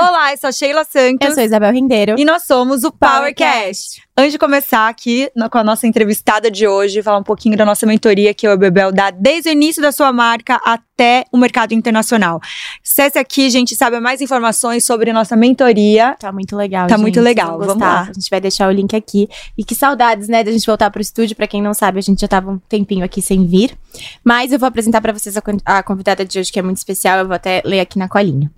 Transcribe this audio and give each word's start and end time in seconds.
Olá, 0.00 0.32
eu 0.32 0.38
sou 0.38 0.46
a 0.46 0.52
Sheila 0.52 0.84
Santos. 0.84 1.28
Eu 1.28 1.34
sou 1.34 1.42
Isabel 1.42 1.72
Rendeiro. 1.72 2.14
E 2.16 2.24
nós 2.24 2.44
somos 2.44 2.84
o 2.84 2.92
PowerCast. 2.92 4.00
Antes 4.16 4.30
de 4.30 4.38
começar 4.38 4.88
aqui 4.88 5.28
com 5.50 5.58
a 5.58 5.64
nossa 5.64 5.88
entrevistada 5.88 6.48
de 6.48 6.68
hoje, 6.68 7.02
falar 7.02 7.18
um 7.18 7.24
pouquinho 7.24 7.56
da 7.56 7.64
nossa 7.64 7.84
mentoria 7.84 8.32
que 8.32 8.48
o 8.48 8.56
Bebel 8.56 8.92
dá 8.92 9.10
desde 9.10 9.48
o 9.48 9.52
início 9.52 9.82
da 9.82 9.90
sua 9.90 10.12
marca 10.12 10.60
até 10.64 11.24
o 11.32 11.36
mercado 11.36 11.74
internacional. 11.74 12.40
Acesse 12.80 13.18
aqui, 13.18 13.50
gente, 13.50 13.74
sabe 13.74 13.98
mais 13.98 14.20
informações 14.20 14.84
sobre 14.84 15.10
a 15.10 15.12
nossa 15.12 15.34
mentoria. 15.34 16.14
Tá 16.16 16.30
muito 16.30 16.54
legal, 16.54 16.86
Tá 16.86 16.94
gente, 16.94 17.02
muito 17.02 17.20
legal, 17.20 17.58
vamos 17.58 17.78
lá. 17.78 18.02
A 18.02 18.12
gente 18.12 18.30
vai 18.30 18.40
deixar 18.40 18.68
o 18.68 18.72
link 18.72 18.94
aqui. 18.94 19.28
E 19.56 19.64
que 19.64 19.74
saudades, 19.74 20.28
né, 20.28 20.44
da 20.44 20.52
gente 20.52 20.64
voltar 20.64 20.92
pro 20.92 21.02
estúdio. 21.02 21.34
Pra 21.34 21.48
quem 21.48 21.60
não 21.60 21.74
sabe, 21.74 21.98
a 21.98 22.02
gente 22.02 22.20
já 22.20 22.28
tava 22.28 22.52
um 22.52 22.58
tempinho 22.68 23.04
aqui 23.04 23.20
sem 23.20 23.44
vir. 23.44 23.76
Mas 24.22 24.52
eu 24.52 24.60
vou 24.60 24.68
apresentar 24.68 25.00
pra 25.00 25.12
vocês 25.12 25.36
a, 25.36 25.42
a 25.64 25.82
convidada 25.82 26.24
de 26.24 26.38
hoje, 26.38 26.52
que 26.52 26.58
é 26.60 26.62
muito 26.62 26.76
especial. 26.76 27.18
Eu 27.18 27.26
vou 27.26 27.34
até 27.34 27.62
ler 27.64 27.80
aqui 27.80 27.98
na 27.98 28.08
colinha. 28.08 28.48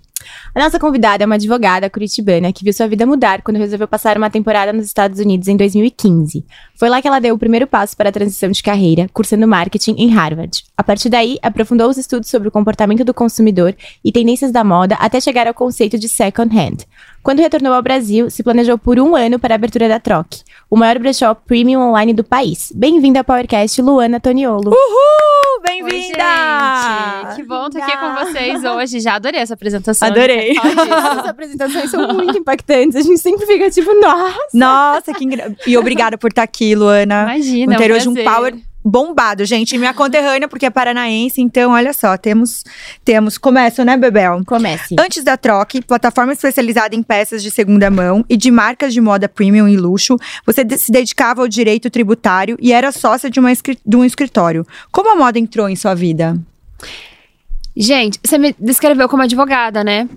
A 0.53 0.59
nossa 0.59 0.79
convidada 0.79 1.23
é 1.23 1.25
uma 1.25 1.35
advogada 1.35 1.89
curitibana 1.89 2.51
que 2.51 2.63
viu 2.63 2.73
sua 2.73 2.87
vida 2.87 3.05
mudar 3.05 3.41
quando 3.41 3.57
resolveu 3.57 3.87
passar 3.87 4.17
uma 4.17 4.29
temporada 4.29 4.73
nos 4.73 4.85
Estados 4.85 5.19
Unidos 5.19 5.47
em 5.47 5.55
2015. 5.55 6.45
Foi 6.75 6.89
lá 6.89 7.01
que 7.01 7.07
ela 7.07 7.19
deu 7.19 7.35
o 7.35 7.39
primeiro 7.39 7.67
passo 7.67 7.95
para 7.95 8.09
a 8.09 8.11
transição 8.11 8.49
de 8.51 8.61
carreira, 8.61 9.09
cursando 9.13 9.47
marketing 9.47 9.95
em 9.97 10.09
Harvard. 10.09 10.63
A 10.75 10.83
partir 10.83 11.09
daí, 11.09 11.37
aprofundou 11.41 11.89
os 11.89 11.97
estudos 11.97 12.29
sobre 12.29 12.47
o 12.47 12.51
comportamento 12.51 13.05
do 13.05 13.13
consumidor 13.13 13.75
e 14.03 14.11
tendências 14.11 14.51
da 14.51 14.63
moda 14.63 14.95
até 14.95 15.21
chegar 15.21 15.47
ao 15.47 15.53
conceito 15.53 15.97
de 15.97 16.09
second 16.09 16.55
hand. 16.55 16.85
Quando 17.23 17.39
retornou 17.39 17.71
ao 17.71 17.83
Brasil, 17.83 18.31
se 18.31 18.41
planejou 18.41 18.79
por 18.79 18.99
um 18.99 19.15
ano 19.15 19.37
para 19.37 19.53
a 19.53 19.55
abertura 19.55 19.87
da 19.87 19.99
Troc, 19.99 20.27
o 20.67 20.75
maior 20.75 20.97
brechó 20.97 21.35
premium 21.35 21.79
online 21.79 22.15
do 22.15 22.23
país. 22.23 22.71
Bem-vinda 22.75 23.19
ao 23.19 23.23
PowerCast, 23.23 23.79
Luana 23.79 24.19
Toniolo. 24.19 24.71
Uhul! 24.71 25.61
Bem-vinda! 25.63 27.35
Que 27.35 27.43
bom 27.43 27.67
estar 27.67 27.85
aqui 27.85 27.95
com 27.95 28.15
vocês 28.15 28.63
hoje. 28.63 28.99
Já 28.99 29.15
adorei 29.15 29.39
essa 29.39 29.53
apresentação. 29.53 30.07
Adorei. 30.07 30.57
As 30.57 31.27
apresentações 31.29 31.91
são 31.91 32.11
muito 32.11 32.39
impactantes, 32.39 32.95
a 32.95 33.01
gente 33.01 33.19
sempre 33.19 33.45
fica 33.45 33.69
tipo, 33.69 33.93
nossa. 34.01 34.39
Nossa, 34.51 35.13
que 35.13 35.23
engra... 35.23 35.55
E 35.67 35.77
obrigada 35.77 36.17
por 36.17 36.31
estar 36.31 36.41
aqui, 36.41 36.73
Luana. 36.73 37.21
Imagina, 37.21 37.73
Vou 37.73 37.83
ter 37.83 37.91
é 37.91 37.93
um 37.93 37.97
hoje 37.97 38.09
um 38.09 38.15
power 38.15 38.55
bombado, 38.83 39.45
gente. 39.45 39.77
Minha 39.77 39.93
conterrânea, 39.93 40.47
porque 40.47 40.65
é 40.65 40.69
paranaense, 40.69 41.41
então 41.41 41.71
olha 41.71 41.93
só, 41.93 42.17
temos. 42.17 42.63
Temos. 43.03 43.37
Começo, 43.37 43.83
né, 43.83 43.97
Bebel? 43.97 44.41
Comece. 44.45 44.95
Antes 44.99 45.23
da 45.23 45.37
Troque, 45.37 45.81
plataforma 45.81 46.33
especializada 46.33 46.95
em 46.95 47.03
peças 47.03 47.43
de 47.43 47.51
segunda 47.51 47.89
mão 47.89 48.25
e 48.29 48.35
de 48.35 48.51
marcas 48.51 48.93
de 48.93 49.01
moda 49.01 49.29
premium 49.29 49.67
e 49.67 49.77
luxo, 49.77 50.17
você 50.45 50.65
se 50.77 50.91
dedicava 50.91 51.41
ao 51.41 51.47
direito 51.47 51.89
tributário 51.89 52.57
e 52.59 52.71
era 52.73 52.91
sócia 52.91 53.29
de, 53.29 53.39
uma 53.39 53.51
de 53.53 53.95
um 53.95 54.03
escritório. 54.03 54.65
Como 54.91 55.11
a 55.11 55.15
moda 55.15 55.39
entrou 55.39 55.69
em 55.69 55.75
sua 55.75 55.93
vida? 55.93 56.37
Gente, 57.75 58.19
você 58.23 58.37
me 58.37 58.55
descreveu 58.59 59.07
como 59.07 59.23
advogada, 59.23 59.83
né? 59.83 60.07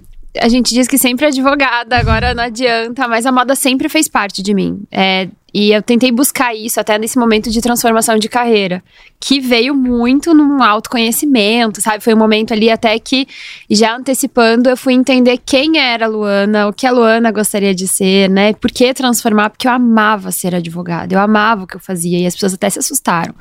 A 0.40 0.48
gente 0.48 0.74
diz 0.74 0.88
que 0.88 0.98
sempre 0.98 1.26
é 1.26 1.28
advogada, 1.28 1.96
agora 1.96 2.34
não 2.34 2.42
adianta, 2.42 3.06
mas 3.06 3.24
a 3.24 3.30
moda 3.30 3.54
sempre 3.54 3.88
fez 3.88 4.08
parte 4.08 4.42
de 4.42 4.52
mim. 4.52 4.82
É, 4.90 5.28
e 5.55 5.70
eu 5.70 5.80
tentei 5.80 6.10
buscar 6.10 6.52
isso 6.52 6.80
até 6.80 6.98
nesse 6.98 7.16
momento 7.16 7.48
de 7.48 7.60
transformação 7.60 8.19
de 8.19 8.28
carreira, 8.28 8.83
que 9.20 9.38
veio 9.38 9.72
muito 9.72 10.34
num 10.34 10.60
autoconhecimento, 10.60 11.80
sabe? 11.80 12.02
Foi 12.02 12.12
um 12.12 12.19
momento 12.19 12.52
ali 12.52 12.69
até 12.69 12.98
que, 12.98 13.28
já 13.70 13.97
antecipando, 13.97 14.69
eu 14.69 14.77
fui 14.77 14.94
entender 14.94 15.38
quem 15.47 15.78
era 15.78 16.06
a 16.06 16.08
Luana, 16.08 16.66
o 16.66 16.72
que 16.72 16.86
a 16.86 16.91
Luana 16.91 17.30
gostaria 17.30 17.72
de 17.72 17.86
ser, 17.86 18.28
né? 18.28 18.52
Por 18.55 18.70
que 18.72 18.92
transformar? 18.92 19.50
Porque 19.50 19.69
eu 19.69 19.72
amava 19.72 20.32
ser 20.32 20.56
advogada, 20.56 21.14
eu 21.14 21.20
amava 21.20 21.62
o 21.62 21.66
que 21.69 21.77
eu 21.77 21.80
fazia 21.80 22.19
e 22.19 22.27
as 22.27 22.34
pessoas 22.34 22.55
até 22.55 22.69
se 22.69 22.80
assustaram. 22.80 23.34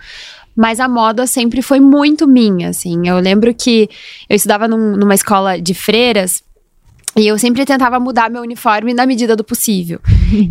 Mas 0.55 0.79
a 0.79 0.87
moda 0.87 1.25
sempre 1.25 1.63
foi 1.63 1.79
muito 1.79 2.27
minha, 2.27 2.69
assim. 2.69 3.07
Eu 3.07 3.17
lembro 3.17 3.51
que 3.55 3.89
eu 4.29 4.35
estudava 4.35 4.67
num- 4.67 4.95
numa 4.95 5.15
escola 5.15 5.59
de 5.59 5.73
freiras 5.73 6.43
e 7.15 7.27
eu 7.27 7.37
sempre 7.37 7.63
tentava 7.65 7.99
mudar 7.99 8.29
meu 8.29 8.41
uniforme 8.41 8.93
na 8.93 9.05
medida 9.05 9.35
do 9.35 9.43
possível. 9.43 9.99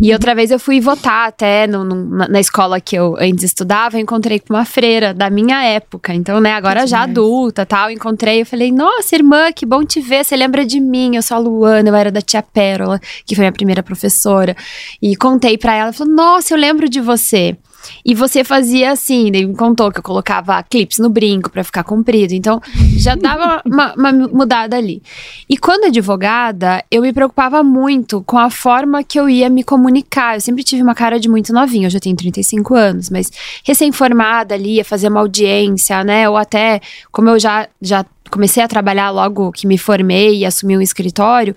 e 0.00 0.12
outra 0.14 0.34
vez 0.34 0.50
eu 0.50 0.58
fui 0.58 0.80
votar 0.80 1.28
até 1.28 1.66
no- 1.66 1.84
no- 1.84 2.28
na, 2.28 2.38
escola 2.40 2.80
que 2.80 2.94
eu 2.96 3.16
antes 3.18 3.44
estudava, 3.44 3.96
eu 3.96 4.00
encontrei 4.00 4.38
com 4.38 4.54
uma 4.54 4.64
freira 4.64 5.12
da 5.12 5.28
minha 5.28 5.62
época. 5.64 6.14
Então, 6.14 6.40
né, 6.40 6.52
agora 6.52 6.86
já 6.86 6.98
demais. 6.98 7.10
adulta 7.10 7.66
tal, 7.66 7.90
encontrei, 7.90 8.42
eu 8.42 8.46
falei, 8.46 8.70
nossa, 8.70 9.14
irmã, 9.16 9.50
que 9.52 9.66
bom 9.66 9.84
te 9.84 10.00
ver, 10.00 10.24
você 10.24 10.36
lembra 10.36 10.64
de 10.64 10.78
mim? 10.80 11.16
Eu 11.16 11.22
sou 11.22 11.36
a 11.36 11.40
Luana, 11.40 11.88
eu 11.88 11.94
era 11.94 12.10
da 12.12 12.20
tia 12.22 12.42
Pérola, 12.42 13.00
que 13.26 13.34
foi 13.34 13.42
minha 13.42 13.52
primeira 13.52 13.82
professora. 13.82 14.56
E 15.00 15.16
contei 15.16 15.58
pra 15.58 15.72
ela, 15.74 15.82
ela 15.86 15.92
falou, 15.92 16.14
nossa, 16.14 16.54
eu 16.54 16.58
lembro 16.58 16.88
de 16.88 17.00
você. 17.00 17.56
E 18.04 18.14
você 18.14 18.44
fazia 18.44 18.92
assim, 18.92 19.30
daí 19.30 19.46
me 19.46 19.54
contou 19.54 19.90
que 19.90 19.98
eu 19.98 20.02
colocava 20.02 20.62
clips 20.62 20.98
no 20.98 21.08
brinco 21.08 21.50
pra 21.50 21.64
ficar 21.64 21.84
comprido. 21.84 22.32
Então, 22.32 22.60
já 22.96 23.14
dava 23.14 23.62
uma, 23.66 23.94
uma 23.94 24.12
mudada 24.12 24.76
ali. 24.76 25.02
E 25.48 25.56
quando 25.56 25.84
advogada, 25.84 26.84
eu 26.90 27.02
me 27.02 27.12
preocupava 27.12 27.62
muito 27.62 28.22
com 28.22 28.38
a 28.38 28.50
forma 28.50 29.02
que 29.02 29.18
eu 29.18 29.28
ia 29.28 29.48
me 29.48 29.62
comunicar. 29.62 30.36
Eu 30.36 30.40
sempre 30.40 30.62
tive 30.62 30.82
uma 30.82 30.94
cara 30.94 31.18
de 31.18 31.28
muito 31.28 31.52
novinha, 31.52 31.86
eu 31.86 31.90
já 31.90 32.00
tenho 32.00 32.16
35 32.16 32.74
anos, 32.74 33.10
mas 33.10 33.30
recém-formada 33.64 34.54
ali, 34.54 34.76
ia 34.76 34.84
fazer 34.84 35.08
uma 35.08 35.20
audiência, 35.20 36.02
né? 36.04 36.28
Ou 36.28 36.36
até, 36.36 36.80
como 37.10 37.28
eu 37.28 37.38
já, 37.38 37.68
já 37.80 38.04
comecei 38.30 38.62
a 38.62 38.68
trabalhar 38.68 39.10
logo 39.10 39.52
que 39.52 39.66
me 39.66 39.76
formei 39.76 40.38
e 40.38 40.46
assumi 40.46 40.76
um 40.76 40.80
escritório, 40.80 41.54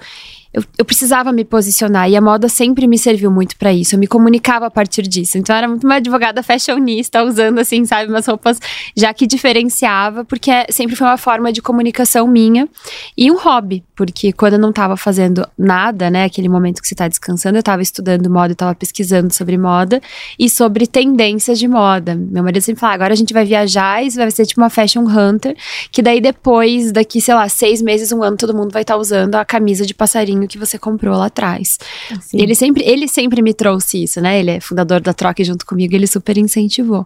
eu, 0.56 0.64
eu 0.78 0.86
precisava 0.86 1.34
me 1.34 1.44
posicionar 1.44 2.10
e 2.10 2.16
a 2.16 2.22
moda 2.22 2.48
sempre 2.48 2.88
me 2.88 2.98
serviu 2.98 3.30
muito 3.30 3.58
pra 3.58 3.74
isso. 3.74 3.96
Eu 3.96 4.00
me 4.00 4.08
comunicava 4.08 4.66
a 4.68 4.72
partir 4.72 5.02
disso. 5.02 5.38
Então, 5.38 5.54
eu 5.54 5.58
era 5.58 5.68
muito 5.68 5.84
uma 5.84 5.96
advogada 5.96 6.42
fashionista, 6.42 7.22
usando, 7.26 7.60
assim, 7.60 7.84
sabe, 7.84 8.10
umas 8.10 8.26
roupas 8.26 8.58
já 8.96 9.14
que 9.14 9.28
diferenciava, 9.28 10.24
porque 10.24 10.50
é- 10.50 10.68
sempre 10.70 10.96
foi 10.96 11.08
uma 11.08 11.18
forma 11.18 11.52
de 11.52 11.62
comunicação 11.62 12.26
minha 12.26 12.70
e 13.18 13.30
um 13.30 13.38
hobby, 13.38 13.84
porque 13.98 14.32
quando 14.32 14.54
eu 14.54 14.60
não 14.60 14.72
tava 14.72 14.96
fazendo 14.96 15.46
nada, 15.58 16.10
né, 16.10 16.24
aquele 16.24 16.48
momento 16.48 16.82
que 16.82 16.88
você 16.88 16.96
tá 16.96 17.10
descansando, 17.10 17.58
eu 17.58 17.64
tava 17.64 17.82
estudando 17.82 18.30
moda, 18.30 18.54
eu 18.54 18.56
tava 18.56 18.74
pesquisando 18.76 19.34
sobre 19.34 19.58
moda 19.58 20.02
e 20.40 20.50
sobre 20.50 20.88
tendências 20.88 21.60
de 21.60 21.68
moda. 21.68 22.16
Meu 22.16 22.42
marido 22.44 22.62
sempre 22.62 22.80
fala, 22.80 22.94
agora 22.94 23.12
a 23.12 23.18
gente 23.18 23.34
vai 23.34 23.44
viajar 23.44 24.06
e 24.06 24.10
vai 24.12 24.32
ser 24.32 24.46
tipo 24.46 24.62
uma 24.62 24.70
fashion 24.70 25.04
hunter, 25.04 25.54
que 25.92 26.02
daí 26.02 26.22
depois, 26.22 26.94
daqui, 26.94 27.20
sei 27.20 27.34
lá, 27.36 27.50
seis 27.50 27.82
meses, 27.82 28.14
um 28.14 28.24
ano, 28.24 28.38
todo 28.38 28.56
mundo 28.56 28.72
vai 28.72 28.84
estar 28.84 28.96
usando 28.96 29.36
a 29.36 29.44
camisa 29.44 29.86
de 29.86 29.94
passarinho 29.94 30.45
que 30.48 30.58
você 30.58 30.78
comprou 30.78 31.16
lá 31.18 31.28
atrás. 31.28 31.78
Assim. 32.12 32.42
Ele 32.42 32.56
sempre, 32.56 32.84
ele 32.84 33.08
sempre 33.08 33.42
me 33.42 33.54
trouxe 33.54 34.04
isso, 34.04 34.22
né? 34.22 34.40
Ele 34.40 34.52
é 34.52 34.60
fundador 34.60 35.02
da 35.02 35.14
Troca 35.14 35.44
junto 35.44 35.66
comigo, 35.66 35.96
ele 35.96 36.08
super 36.08 36.38
incentivou. 36.38 37.06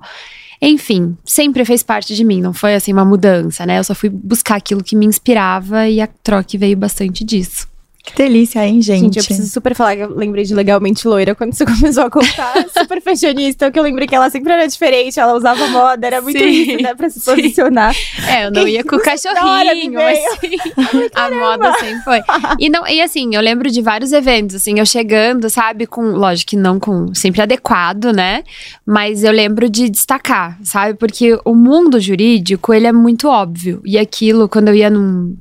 Enfim, 0.61 1.17
sempre 1.23 1.63
fez 1.63 1.83
parte 1.83 2.13
de 2.13 2.23
mim, 2.23 2.41
não 2.41 2.53
foi 2.53 2.75
assim 2.75 2.91
uma 2.91 3.05
mudança, 3.05 3.65
né? 3.65 3.79
Eu 3.79 3.83
só 3.83 3.95
fui 3.95 4.09
buscar 4.09 4.55
aquilo 4.55 4.83
que 4.83 4.95
me 4.95 5.05
inspirava 5.05 5.87
e 5.87 6.01
a 6.01 6.07
Troca 6.07 6.57
veio 6.57 6.75
bastante 6.75 7.23
disso. 7.23 7.67
Que 8.09 8.23
delícia, 8.23 8.65
hein, 8.65 8.81
gente? 8.81 9.01
Gente, 9.01 9.19
eu 9.19 9.23
preciso 9.23 9.51
super 9.51 9.75
falar 9.75 9.95
que 9.95 10.01
eu 10.01 10.15
lembrei 10.15 10.43
de 10.43 10.55
Legalmente 10.55 11.07
Loira 11.07 11.35
quando 11.35 11.53
você 11.53 11.63
começou 11.65 12.03
a 12.03 12.09
contar. 12.09 12.53
super 12.75 13.01
fashionista, 13.01 13.69
que 13.71 13.77
eu 13.77 13.83
lembrei 13.83 14.07
que 14.07 14.15
ela 14.15 14.29
sempre 14.29 14.51
era 14.51 14.67
diferente, 14.67 15.19
ela 15.19 15.35
usava 15.35 15.67
moda, 15.67 16.07
era 16.07 16.19
muito 16.19 16.39
Sim, 16.39 16.47
isso, 16.47 16.81
né, 16.81 16.95
pra 16.95 17.09
se 17.09 17.19
sim. 17.19 17.35
posicionar. 17.35 17.95
É, 18.27 18.45
eu 18.45 18.51
não 18.51 18.63
Que 18.63 18.71
ia 18.71 18.83
com 18.83 18.95
o 18.95 19.01
cachorrinho, 19.01 19.93
mas 19.93 20.17
sim, 20.39 20.57
a 21.13 21.29
moda 21.29 21.73
sempre 21.73 22.03
foi. 22.03 22.21
E, 22.57 22.69
não, 22.69 22.87
e 22.87 22.99
assim, 23.01 23.35
eu 23.35 23.41
lembro 23.41 23.69
de 23.69 23.81
vários 23.81 24.11
eventos, 24.11 24.55
assim, 24.55 24.79
eu 24.79 24.85
chegando, 24.85 25.49
sabe, 25.49 25.85
com, 25.85 26.01
lógico 26.01 26.49
que 26.49 26.57
não 26.57 26.79
com, 26.79 27.13
sempre 27.13 27.41
adequado, 27.41 28.11
né, 28.11 28.43
mas 28.85 29.23
eu 29.23 29.31
lembro 29.31 29.69
de 29.69 29.87
destacar, 29.87 30.57
sabe, 30.63 30.95
porque 30.95 31.39
o 31.45 31.53
mundo 31.53 31.99
jurídico, 31.99 32.73
ele 32.73 32.87
é 32.87 32.91
muito 32.91 33.27
óbvio, 33.27 33.81
e 33.85 33.99
aquilo, 33.99 34.49
quando 34.49 34.69
eu 34.69 34.75
ia 34.75 34.89
num, 34.89 35.37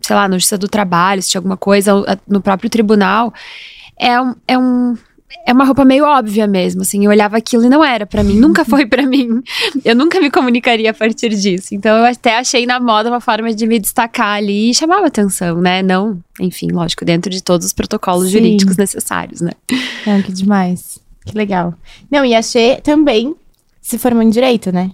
sei 0.00 0.16
lá, 0.16 0.28
no 0.28 0.34
Justiça 0.34 0.58
do 0.58 0.68
Trabalho, 0.68 1.22
se 1.22 1.30
tinha 1.30 1.38
alguma 1.38 1.56
coisa, 1.56 1.94
ou, 1.94 2.04
a- 2.06 2.18
no 2.28 2.40
próprio 2.40 2.68
tribunal, 2.70 3.32
é 3.98 4.20
um... 4.20 4.34
É 4.46 4.58
um 4.58 4.96
é 5.46 5.52
uma 5.52 5.64
roupa 5.64 5.84
meio 5.84 6.04
óbvia 6.04 6.46
mesmo, 6.46 6.82
assim. 6.82 7.04
Eu 7.04 7.10
olhava 7.10 7.36
aquilo 7.36 7.64
e 7.64 7.68
não 7.68 7.84
era 7.84 8.06
pra 8.06 8.22
mim, 8.22 8.34
nunca 8.38 8.64
foi 8.64 8.86
pra 8.86 9.02
mim. 9.04 9.42
Eu 9.84 9.96
nunca 9.96 10.20
me 10.20 10.30
comunicaria 10.30 10.92
a 10.92 10.94
partir 10.94 11.30
disso. 11.30 11.74
Então 11.74 11.98
eu 11.98 12.04
até 12.04 12.38
achei 12.38 12.64
na 12.64 12.78
moda 12.78 13.10
uma 13.10 13.20
forma 13.20 13.52
de 13.52 13.66
me 13.66 13.80
destacar 13.80 14.36
ali 14.36 14.70
e 14.70 14.74
chamava 14.74 15.06
atenção, 15.08 15.60
né? 15.60 15.82
Não, 15.82 16.18
enfim, 16.40 16.68
lógico, 16.70 17.04
dentro 17.04 17.30
de 17.32 17.42
todos 17.42 17.66
os 17.66 17.72
protocolos 17.72 18.26
Sim. 18.26 18.32
jurídicos 18.38 18.76
necessários, 18.76 19.40
né? 19.40 19.50
Não, 20.06 20.22
que 20.22 20.32
demais. 20.32 21.00
Que 21.26 21.36
legal. 21.36 21.74
Não, 22.08 22.24
e 22.24 22.32
a 22.32 22.40
Xê 22.40 22.80
também 22.82 23.34
se 23.82 23.98
formou 23.98 24.22
em 24.22 24.30
Direito, 24.30 24.70
né? 24.72 24.92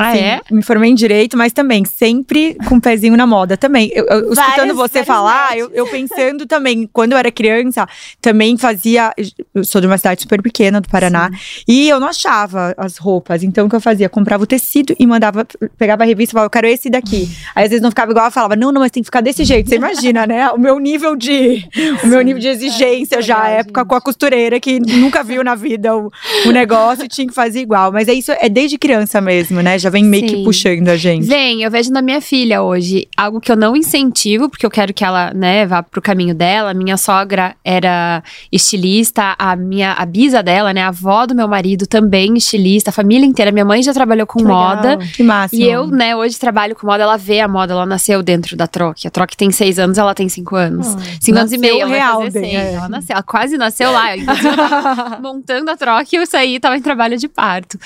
Ah, 0.00 0.12
Sim, 0.12 0.18
é? 0.20 0.40
Me 0.52 0.62
formei 0.62 0.90
em 0.90 0.94
direito, 0.94 1.36
mas 1.36 1.52
também 1.52 1.84
sempre 1.84 2.56
com 2.68 2.76
um 2.76 2.80
pezinho 2.80 3.16
na 3.16 3.26
moda 3.26 3.56
também. 3.56 3.90
Eu, 3.92 4.04
eu- 4.06 4.32
Várias- 4.32 4.38
escutando 4.54 4.74
você 4.76 5.04
falar, 5.04 5.58
eu, 5.58 5.70
eu 5.74 5.86
pensando 5.88 6.46
também, 6.46 6.88
quando 6.92 7.12
eu 7.12 7.18
era 7.18 7.32
criança, 7.32 7.84
também 8.20 8.56
fazia. 8.56 9.12
Eu 9.52 9.64
sou 9.64 9.80
de 9.80 9.88
uma 9.88 9.98
cidade 9.98 10.22
super 10.22 10.40
pequena 10.40 10.80
do 10.80 10.88
Paraná, 10.88 11.30
e 11.66 11.88
eu 11.88 11.98
não 11.98 12.06
achava 12.08 12.74
as 12.78 12.96
roupas. 12.96 13.42
Então 13.42 13.66
o 13.66 13.68
que 13.68 13.74
eu 13.74 13.80
fazia? 13.80 14.08
Comprava 14.08 14.44
o 14.44 14.46
tecido 14.46 14.94
e 15.00 15.04
mandava, 15.06 15.44
pegava 15.76 16.04
a 16.04 16.06
revista 16.06 16.30
e 16.30 16.34
falava, 16.34 16.46
eu 16.46 16.50
quero 16.50 16.66
esse 16.68 16.88
daqui. 16.88 17.28
Aí 17.54 17.64
às 17.64 17.70
vezes 17.70 17.82
não 17.82 17.90
ficava 17.90 18.12
igual, 18.12 18.26
eu 18.26 18.30
falava, 18.30 18.54
não, 18.54 18.70
não, 18.70 18.80
mas 18.82 18.92
tem 18.92 19.02
que 19.02 19.08
ficar 19.08 19.20
desse 19.20 19.42
jeito. 19.44 19.68
Você 19.68 19.74
imagina, 19.76 20.26
né? 20.28 20.48
O 20.50 20.58
meu 20.58 20.78
nível 20.78 21.16
de. 21.16 21.66
O 22.04 22.06
meu 22.06 22.22
nível 22.22 22.40
de 22.40 22.46
exigência 22.48 23.20
já, 23.20 23.36
legal, 23.42 23.52
época 23.60 23.80
gente. 23.80 23.88
com 23.88 23.94
a 23.96 24.00
costureira 24.00 24.60
que 24.60 24.78
nunca 24.78 25.24
viu 25.24 25.42
na 25.42 25.56
vida 25.56 25.96
o, 25.96 26.08
o 26.46 26.50
negócio 26.52 27.04
e 27.04 27.08
tinha 27.08 27.26
que 27.26 27.34
fazer 27.34 27.60
igual. 27.60 27.90
Mas 27.90 28.06
é 28.06 28.12
isso, 28.12 28.30
é 28.32 28.48
desde 28.48 28.78
criança 28.78 29.20
mesmo, 29.20 29.60
né? 29.60 29.76
Já 29.78 29.87
já 29.88 29.90
vem 29.90 30.04
meio 30.04 30.24
que 30.24 30.36
Sim. 30.36 30.44
puxando 30.44 30.88
a 30.88 30.96
gente. 30.96 31.26
Vem, 31.26 31.62
eu 31.62 31.70
vejo 31.70 31.90
na 31.90 32.02
minha 32.02 32.20
filha 32.20 32.62
hoje 32.62 33.08
algo 33.16 33.40
que 33.40 33.50
eu 33.50 33.56
não 33.56 33.74
incentivo, 33.74 34.48
porque 34.48 34.64
eu 34.64 34.70
quero 34.70 34.92
que 34.92 35.04
ela, 35.04 35.32
né, 35.32 35.66
vá 35.66 35.82
pro 35.82 36.02
caminho 36.02 36.34
dela. 36.34 36.74
Minha 36.74 36.96
sogra 36.96 37.56
era 37.64 38.22
estilista, 38.52 39.34
a 39.38 39.56
minha 39.56 39.92
a 39.94 40.04
bisa 40.04 40.42
dela, 40.42 40.72
né, 40.72 40.82
a 40.82 40.88
avó 40.88 41.26
do 41.26 41.34
meu 41.34 41.48
marido 41.48 41.86
também 41.86 42.36
estilista, 42.36 42.90
a 42.90 42.92
família 42.92 43.26
inteira. 43.26 43.50
Minha 43.50 43.64
mãe 43.64 43.82
já 43.82 43.92
trabalhou 43.92 44.26
com 44.26 44.38
Que 44.38 44.44
legal. 44.44 44.76
moda. 44.76 44.98
Que 45.16 45.22
máximo. 45.22 45.62
E 45.62 45.68
eu, 45.68 45.86
né, 45.86 46.14
hoje 46.14 46.38
trabalho 46.38 46.76
com 46.76 46.86
moda, 46.86 47.02
ela 47.02 47.16
vê 47.16 47.40
a 47.40 47.48
moda, 47.48 47.72
ela 47.72 47.86
nasceu 47.86 48.22
dentro 48.22 48.56
da 48.56 48.66
Troc. 48.66 48.98
A 49.06 49.10
Troc 49.10 49.30
tem 49.34 49.50
seis 49.50 49.78
anos, 49.78 49.96
ela 49.96 50.14
tem 50.14 50.28
cinco 50.28 50.54
anos. 50.54 50.86
cinco 51.20 51.38
anos 51.38 51.52
e 51.52 51.58
meio, 51.58 51.80
ela 51.80 51.88
vai 51.88 51.98
real, 51.98 52.22
fazer 52.22 52.40
bem, 52.40 52.56
é. 52.56 52.74
Ela 52.74 52.88
nasceu, 52.88 53.14
ela 53.14 53.22
quase 53.22 53.56
nasceu 53.56 53.90
lá. 53.90 54.16
Eu 54.16 54.24
montando 55.22 55.70
a 55.70 55.76
Troc 55.76 56.12
e 56.12 56.16
eu 56.16 56.26
saí, 56.26 56.60
tava 56.60 56.76
em 56.76 56.82
trabalho 56.82 57.16
de 57.16 57.28
parto. 57.28 57.78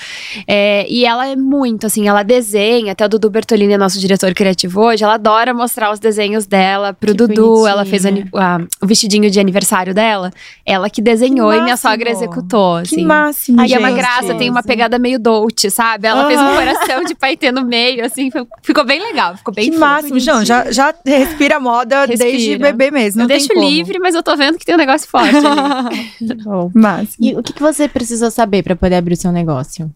É, 0.45 0.85
e 0.89 1.05
ela 1.05 1.27
é 1.27 1.35
muito, 1.35 1.85
assim, 1.93 2.07
ela 2.07 2.23
desenha, 2.23 2.91
até 2.93 3.05
o 3.05 3.09
Dudu 3.09 3.29
Bertolini 3.29 3.73
é 3.73 3.77
nosso 3.77 3.99
diretor 3.99 4.33
criativo 4.33 4.81
hoje, 4.81 5.03
ela 5.03 5.13
adora 5.13 5.53
mostrar 5.53 5.91
os 5.91 5.99
desenhos 5.99 6.45
dela 6.47 6.91
pro 6.93 7.11
Que 7.11 7.17
Dudu. 7.17 7.67
Ela 7.67 7.85
fez 7.85 8.03
bonitinha. 8.03 8.29
a- 8.33 8.59
o 8.81 8.87
vestidinho 8.87 9.29
de 9.29 9.39
aniversário 9.39 9.93
dela. 9.93 10.31
Ela 10.65 10.89
que 10.89 11.01
desenhou 11.01 11.51
Que 11.51 11.57
e 11.57 11.61
minha 11.61 11.77
sogra 11.77 12.09
executou, 12.09 12.77
Que 12.81 12.95
assim. 12.95 13.05
máximo, 13.05 13.61
Aí 13.61 13.73
é 13.73 13.77
uma 13.79 13.89
gente. 13.89 13.97
graça, 13.97 14.33
tem 14.35 14.49
uma 14.49 14.63
pegada 14.63 14.97
meio 14.97 15.19
Dolce, 15.19 15.69
sabe? 15.69 16.07
Ela 16.07 16.25
fez 16.27 16.39
um 16.41 16.55
coração 16.55 17.03
de 17.03 17.13
paetê 17.15 17.51
no 17.51 17.63
meio, 17.63 18.03
assim, 18.05 18.29
ficou 18.63 18.83
bem 18.83 18.99
legal, 19.01 19.37
ficou 19.37 19.53
bem 19.53 19.65
Que 19.65 19.71
fofo. 19.77 19.79
máximo. 19.85 20.17
Não, 20.25 20.43
já, 20.43 20.71
já 20.71 20.93
respira 21.05 21.59
moda 21.59 22.07
desde 22.07 22.25
Respira. 22.25 22.71
bebê 22.71 22.89
mesmo. 22.91 23.21
Eu 23.21 23.27
deixo 23.27 23.49
como. 23.49 23.61
livre, 23.69 23.99
mas 23.99 24.15
eu 24.15 24.23
tô 24.23 24.35
vendo 24.35 24.57
que 24.57 24.65
tem 24.65 24.73
um 24.73 24.77
negócio 24.79 25.07
forte 25.07 25.35
ali. 25.35 26.09
Bom. 26.43 26.71
Máximo. 26.73 27.27
E 27.27 27.35
o 27.35 27.43
que, 27.43 27.53
que 27.53 27.61
você 27.61 27.87
precisou 27.87 28.31
saber 28.31 28.63
pra 28.63 28.75
poder 28.75 28.95
abrir 28.95 29.13
o 29.13 29.17
seu 29.17 29.31
negócio? 29.31 29.91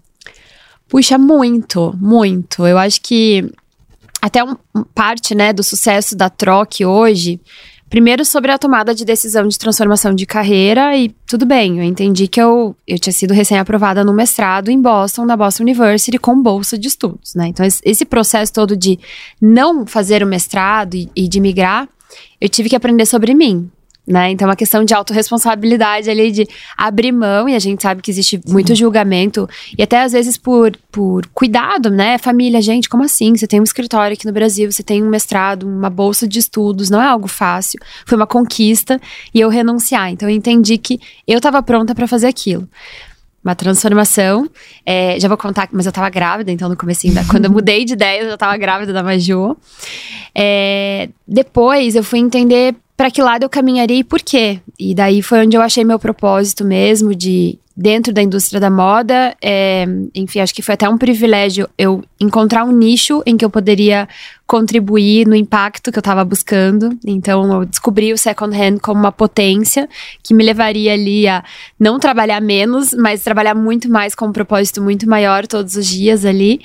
Puxa, 0.87 1.17
muito, 1.17 1.93
muito. 1.99 2.65
Eu 2.65 2.77
acho 2.77 3.01
que 3.01 3.49
até 4.21 4.43
um, 4.43 4.55
parte, 4.95 5.35
né, 5.35 5.53
do 5.53 5.63
sucesso 5.63 6.15
da 6.15 6.29
Troc 6.29 6.81
hoje, 6.81 7.39
primeiro 7.89 8.25
sobre 8.25 8.51
a 8.51 8.57
tomada 8.57 8.93
de 8.93 9.05
decisão 9.05 9.47
de 9.47 9.57
transformação 9.57 10.13
de 10.13 10.25
carreira 10.25 10.95
e 10.97 11.09
tudo 11.25 11.45
bem, 11.45 11.77
eu 11.77 11.83
entendi 11.83 12.27
que 12.27 12.41
eu, 12.41 12.75
eu 12.87 12.97
tinha 12.99 13.13
sido 13.13 13.33
recém-aprovada 13.33 14.03
no 14.03 14.13
mestrado 14.13 14.69
em 14.69 14.81
Boston, 14.81 15.25
na 15.25 15.37
Boston 15.37 15.63
University, 15.63 16.17
com 16.17 16.41
bolsa 16.41 16.77
de 16.77 16.87
estudos, 16.87 17.35
né? 17.35 17.47
Então 17.47 17.65
esse, 17.65 17.81
esse 17.83 18.05
processo 18.05 18.51
todo 18.53 18.75
de 18.75 18.99
não 19.41 19.85
fazer 19.85 20.23
o 20.23 20.27
mestrado 20.27 20.95
e, 20.95 21.09
e 21.15 21.27
de 21.27 21.39
migrar, 21.39 21.87
eu 22.39 22.49
tive 22.49 22.69
que 22.69 22.75
aprender 22.75 23.05
sobre 23.05 23.33
mim. 23.33 23.69
Né? 24.07 24.31
Então, 24.31 24.47
é 24.47 24.49
uma 24.49 24.55
questão 24.55 24.85
de 24.85 24.93
autorresponsabilidade 24.93 26.09
ali, 26.09 26.31
de 26.31 26.47
abrir 26.77 27.11
mão, 27.11 27.49
e 27.49 27.55
a 27.55 27.59
gente 27.59 27.83
sabe 27.83 28.01
que 28.01 28.09
existe 28.09 28.39
muito 28.47 28.73
julgamento, 28.73 29.49
e 29.77 29.83
até 29.83 30.01
às 30.01 30.13
vezes 30.13 30.37
por, 30.37 30.71
por 30.89 31.27
cuidado, 31.33 31.89
né? 31.89 32.17
Família, 32.17 32.61
gente, 32.61 32.87
como 32.87 33.03
assim? 33.03 33.35
Você 33.35 33.45
tem 33.45 33.59
um 33.59 33.65
escritório 33.65 34.13
aqui 34.13 34.25
no 34.25 34.31
Brasil, 34.31 34.71
você 34.71 34.81
tem 34.81 35.03
um 35.03 35.09
mestrado, 35.09 35.67
uma 35.67 35.89
bolsa 35.89 36.25
de 36.25 36.39
estudos, 36.39 36.89
não 36.89 37.01
é 37.01 37.05
algo 37.05 37.27
fácil. 37.27 37.81
Foi 38.05 38.15
uma 38.15 38.25
conquista 38.25 38.97
e 39.33 39.41
eu 39.41 39.49
renunciar. 39.49 40.09
Então, 40.09 40.29
eu 40.29 40.35
entendi 40.35 40.77
que 40.77 41.01
eu 41.27 41.37
estava 41.37 41.61
pronta 41.61 41.93
para 41.93 42.07
fazer 42.07 42.27
aquilo. 42.27 42.65
Uma 43.43 43.55
transformação. 43.55 44.49
É, 44.85 45.19
já 45.19 45.27
vou 45.27 45.37
contar, 45.37 45.67
mas 45.73 45.85
eu 45.85 45.91
tava 45.91 46.09
grávida, 46.09 46.49
então 46.49 46.69
no 46.69 46.77
comecinho 46.77 47.13
da, 47.13 47.25
Quando 47.25 47.43
eu 47.43 47.51
mudei 47.51 47.83
de 47.83 47.91
ideia, 47.91 48.21
eu 48.21 48.29
já 48.29 48.37
tava 48.37 48.55
grávida 48.55 48.93
da 48.93 49.03
Maju. 49.03 49.57
É, 50.33 51.09
depois 51.27 51.93
eu 51.93 52.03
fui 52.03 52.19
entender 52.19 52.73
para 52.97 53.11
que 53.11 53.21
lado 53.21 53.43
eu 53.43 53.49
caminharia 53.49 53.99
e 53.99 54.03
por 54.03 54.21
quê. 54.21 54.59
E 54.77 54.95
daí 54.95 55.21
foi 55.21 55.45
onde 55.45 55.55
eu 55.55 55.61
achei 55.61 55.85
meu 55.85 55.99
propósito 55.99 56.65
mesmo 56.65 57.13
de 57.13 57.59
dentro 57.77 58.11
da 58.11 58.23
indústria 58.23 58.59
da 58.59 58.71
moda. 58.71 59.35
é, 59.39 59.85
enfim, 60.15 60.39
acho 60.39 60.53
que 60.53 60.63
foi 60.63 60.73
até 60.73 60.89
um 60.89 60.97
privilégio 60.97 61.69
eu 61.77 62.03
encontrar 62.19 62.65
um 62.65 62.71
nicho 62.71 63.21
em 63.23 63.37
que 63.37 63.45
eu 63.45 63.51
poderia 63.51 64.09
contribuir 64.47 65.27
no 65.27 65.35
impacto 65.35 65.91
que 65.91 65.99
eu 65.99 66.01
estava 66.01 66.25
buscando. 66.25 66.97
Então, 67.05 67.53
eu 67.53 67.65
descobri 67.65 68.11
o 68.11 68.17
second 68.17 68.57
hand 68.57 68.79
como 68.81 68.99
uma 68.99 69.11
potência 69.11 69.87
que 70.23 70.33
me 70.33 70.43
levaria 70.43 70.93
ali 70.93 71.27
a 71.27 71.43
não 71.79 71.99
trabalhar 71.99 72.41
menos, 72.41 72.93
mas 72.93 73.21
trabalhar 73.21 73.53
muito 73.53 73.87
mais 73.91 74.15
com 74.15 74.25
um 74.25 74.31
propósito 74.31 74.81
muito 74.81 75.07
maior 75.07 75.45
todos 75.45 75.75
os 75.75 75.85
dias 75.85 76.25
ali. 76.25 76.61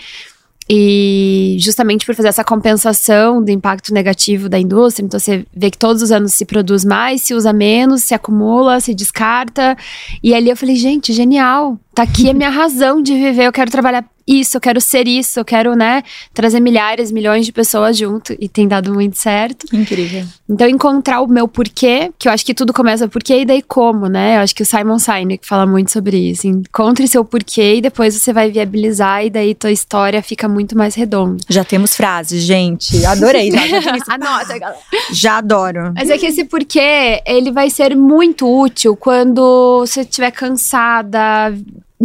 E 0.69 1.57
justamente 1.59 2.07
por 2.07 2.15
fazer 2.15 2.29
essa 2.29 2.45
compensação 2.45 3.43
do 3.43 3.51
impacto 3.51 3.93
negativo 3.93 4.49
da 4.49 4.59
indústria, 4.59 5.05
então 5.05 5.19
você 5.19 5.45
vê 5.55 5.71
que 5.71 5.79
todos 5.79 6.03
os 6.03 6.13
anos 6.13 6.35
se 6.35 6.45
produz 6.45 6.85
mais, 6.85 7.23
se 7.23 7.35
usa 7.35 7.53
menos, 7.53 8.05
se 8.05 8.15
acumula, 8.15 8.81
se 8.81 8.95
descarta. 8.95 9.77
E 10.23 10.35
ali 10.35 10.51
eu 10.51 10.57
falei, 10.57 10.77
gente, 10.77 11.13
genial. 11.13 11.79
Tá 11.95 12.05
aqui 12.05 12.31
a 12.31 12.35
minha 12.35 12.49
razão 12.51 13.03
de 13.03 13.13
viver. 13.15 13.47
Eu 13.47 13.53
quero 13.53 13.71
trabalhar 13.71 14.05
isso, 14.27 14.57
eu 14.57 14.61
quero 14.61 14.81
ser 14.81 15.07
isso, 15.07 15.41
eu 15.41 15.45
quero, 15.45 15.75
né, 15.75 16.03
trazer 16.33 16.61
milhares, 16.61 17.11
milhões 17.11 17.47
de 17.47 17.53
pessoas 17.53 17.97
junto. 17.97 18.35
E 18.39 18.49
tem 18.49 18.67
dado 18.69 18.93
muito 18.93 19.19
certo. 19.19 19.67
Incrível. 19.75 20.25
Então, 20.49 20.69
encontrar 20.69 21.21
o 21.21 21.27
meu 21.27 21.49
porquê, 21.49 22.11
que 22.19 22.29
eu 22.29 22.33
acho 22.33 22.45
que 22.45 22.55
tudo 22.55 22.73
começa 22.73 23.09
porquê 23.09 23.41
e 23.41 23.45
daí 23.45 23.63
como, 23.63 24.07
né? 24.07 24.37
Eu 24.37 24.41
acho 24.41 24.55
que 24.55 24.63
o 24.63 24.67
Simon 24.67 24.99
Sinek 24.99 25.47
fala 25.47 25.67
muito 25.67 25.91
sobre 25.91 26.17
isso. 26.17 26.47
Encontre 26.47 27.07
seu 27.09 27.25
porquê 27.25 27.77
e 27.77 27.81
depois 27.81 28.15
você 28.15 28.33
vai 28.33 28.51
viabilizar 28.51 29.25
e 29.25 29.31
daí 29.31 29.55
tua 29.55 29.71
história 29.71 30.23
fica 30.23 30.49
muito 30.49 30.77
mais 30.77 30.95
redonda. 30.95 31.43
Já 31.49 31.65
temos 31.65 31.95
frases, 31.97 32.43
gente. 32.43 33.05
Adorei. 33.07 33.51
Já, 33.51 33.81
já, 33.81 33.97
Anota, 34.09 34.59
galera. 34.59 34.79
já 35.13 35.39
adoro. 35.39 35.93
Mas 35.95 36.11
é 36.11 36.19
que 36.19 36.27
esse 36.27 36.45
porquê, 36.45 37.23
ele 37.27 37.51
vai 37.51 37.71
ser 37.71 37.97
muito 37.97 38.47
útil 38.47 38.97
quando 38.97 39.81
você 39.81 40.01
estiver 40.03 40.31
cansada. 40.31 41.55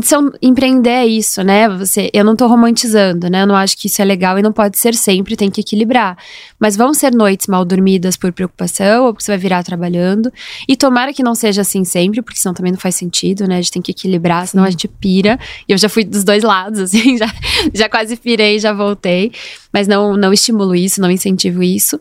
São, 0.04 0.32
empreender 0.42 0.90
é 0.90 1.08
isso, 1.08 1.42
né? 1.44 1.68
Você, 1.70 2.10
eu 2.14 2.24
não 2.24 2.36
tô 2.36 2.46
romantizando, 2.48 3.30
né? 3.30 3.44
Eu 3.44 3.48
não 3.48 3.56
acho 3.56 3.78
que 3.78 3.88
isso 3.88 4.02
é 4.02 4.06
legal 4.06 4.38
e 4.38 4.42
não 4.42 4.52
pode 4.52 4.78
ser 4.78 4.94
sempre, 4.94 5.36
tem 5.36 5.50
que 5.50 5.62
equilibrar. 5.62 6.18
Mas 6.60 6.76
vão 6.76 6.94
ser 6.94 7.14
noites 7.14 7.48
mal 7.48 7.64
dormidas 7.66 8.16
por 8.16 8.32
preocupação 8.32 9.06
ou 9.06 9.14
porque 9.14 9.24
você 9.24 9.32
vai 9.32 9.38
virar 9.38 9.64
trabalhando. 9.64 10.32
E 10.68 10.76
tomara 10.76 11.14
que 11.14 11.24
não 11.24 11.34
seja 11.34 11.62
assim 11.62 11.84
sempre, 11.84 12.22
porque 12.22 12.40
senão 12.40 12.54
também 12.54 12.72
não 12.72 12.80
faz 12.80 12.96
sentido, 12.96 13.48
né? 13.48 13.58
A 13.58 13.62
gente 13.62 13.72
tem 13.72 13.82
que 13.82 13.92
equilibrar, 13.92 14.48
senão 14.48 14.64
a 14.64 14.70
gente 14.70 14.88
pira. 14.88 15.40
E 15.68 15.72
eu 15.72 15.78
já 15.78 15.90
fui 15.90 16.04
dos 16.04 16.24
dois 16.24 16.44
lados, 16.44 16.80
assim, 16.82 17.18
já, 17.18 17.28
já 17.74 17.90
quase 17.90 18.18
pirei, 18.18 18.60
já 18.60 18.74
voltei. 18.74 19.32
Mas 19.74 19.88
não, 19.88 20.18
não 20.18 20.34
estimulo 20.34 20.76
isso, 20.76 21.02
não 21.02 21.10
incentivo 21.10 21.64
isso. 21.64 22.00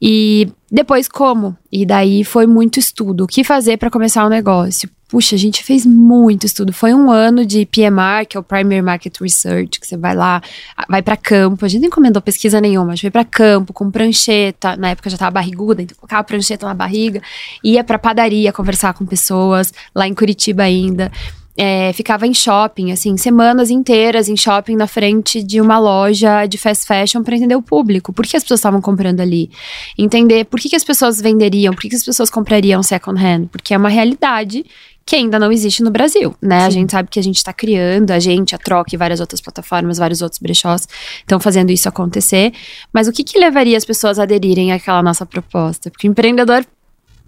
E 0.00 0.48
depois 0.70 1.06
como? 1.06 1.56
E 1.70 1.86
daí 1.86 2.24
foi 2.24 2.46
muito 2.46 2.78
estudo. 2.78 3.24
O 3.24 3.26
que 3.26 3.44
fazer 3.44 3.76
para 3.76 3.90
começar 3.90 4.24
o 4.24 4.28
negócio? 4.28 4.88
Puxa, 5.12 5.36
a 5.36 5.38
gente 5.38 5.62
fez 5.62 5.84
muito 5.84 6.46
estudo. 6.46 6.72
Foi 6.72 6.94
um 6.94 7.10
ano 7.10 7.44
de 7.44 7.66
PMR, 7.66 8.24
que 8.24 8.34
é 8.34 8.40
o 8.40 8.42
Primary 8.42 8.80
Market 8.80 9.14
Research, 9.20 9.78
que 9.78 9.86
você 9.86 9.94
vai 9.94 10.14
lá, 10.14 10.40
vai 10.88 11.02
para 11.02 11.18
campo. 11.18 11.66
A 11.66 11.68
gente 11.68 11.82
não 11.82 11.88
encomendou 11.88 12.22
pesquisa 12.22 12.62
nenhuma, 12.62 12.92
a 12.92 12.94
gente 12.94 13.02
foi 13.02 13.10
para 13.10 13.24
campo 13.26 13.74
com 13.74 13.90
prancheta. 13.90 14.74
Na 14.74 14.88
época 14.88 15.10
já 15.10 15.18
tava 15.18 15.32
barriguda, 15.32 15.82
então 15.82 15.94
colocava 16.00 16.22
a 16.22 16.24
prancheta 16.24 16.64
na 16.64 16.72
barriga, 16.72 17.20
ia 17.62 17.84
para 17.84 17.98
padaria 17.98 18.50
conversar 18.54 18.94
com 18.94 19.04
pessoas, 19.04 19.70
lá 19.94 20.08
em 20.08 20.14
Curitiba 20.14 20.62
ainda. 20.62 21.12
É, 21.56 21.92
ficava 21.92 22.26
em 22.26 22.32
shopping, 22.32 22.92
assim, 22.92 23.16
semanas 23.18 23.70
inteiras 23.70 24.28
em 24.28 24.36
shopping 24.36 24.74
na 24.74 24.86
frente 24.86 25.42
de 25.42 25.60
uma 25.60 25.78
loja 25.78 26.46
de 26.46 26.56
fast 26.56 26.86
fashion 26.86 27.22
para 27.22 27.36
entender 27.36 27.56
o 27.56 27.60
público. 27.60 28.12
Por 28.12 28.26
que 28.26 28.36
as 28.36 28.42
pessoas 28.42 28.60
estavam 28.60 28.80
comprando 28.80 29.20
ali? 29.20 29.50
Entender 29.98 30.44
por 30.46 30.58
que, 30.58 30.70
que 30.70 30.76
as 30.76 30.84
pessoas 30.84 31.20
venderiam, 31.20 31.74
por 31.74 31.82
que, 31.82 31.90
que 31.90 31.96
as 31.96 32.04
pessoas 32.04 32.30
comprariam 32.30 32.82
second 32.82 33.22
hand. 33.22 33.48
Porque 33.52 33.74
é 33.74 33.76
uma 33.76 33.90
realidade 33.90 34.64
que 35.04 35.16
ainda 35.16 35.38
não 35.38 35.50
existe 35.50 35.82
no 35.82 35.90
Brasil, 35.90 36.34
né? 36.40 36.64
A 36.64 36.70
gente 36.70 36.92
sabe 36.92 37.08
que 37.08 37.18
a 37.18 37.22
gente 37.22 37.36
está 37.36 37.52
criando, 37.52 38.10
a 38.12 38.18
gente, 38.18 38.54
a 38.54 38.58
Troca 38.58 38.94
e 38.94 38.98
várias 38.98 39.20
outras 39.20 39.40
plataformas, 39.40 39.98
vários 39.98 40.22
outros 40.22 40.40
brechós 40.40 40.88
estão 41.18 41.40
fazendo 41.40 41.70
isso 41.70 41.88
acontecer. 41.88 42.52
Mas 42.92 43.08
o 43.08 43.12
que, 43.12 43.24
que 43.24 43.38
levaria 43.38 43.76
as 43.76 43.84
pessoas 43.84 44.18
a 44.18 44.22
aderirem 44.22 44.72
àquela 44.72 45.02
nossa 45.02 45.26
proposta? 45.26 45.90
Porque 45.90 46.08
o 46.08 46.10
empreendedor 46.10 46.64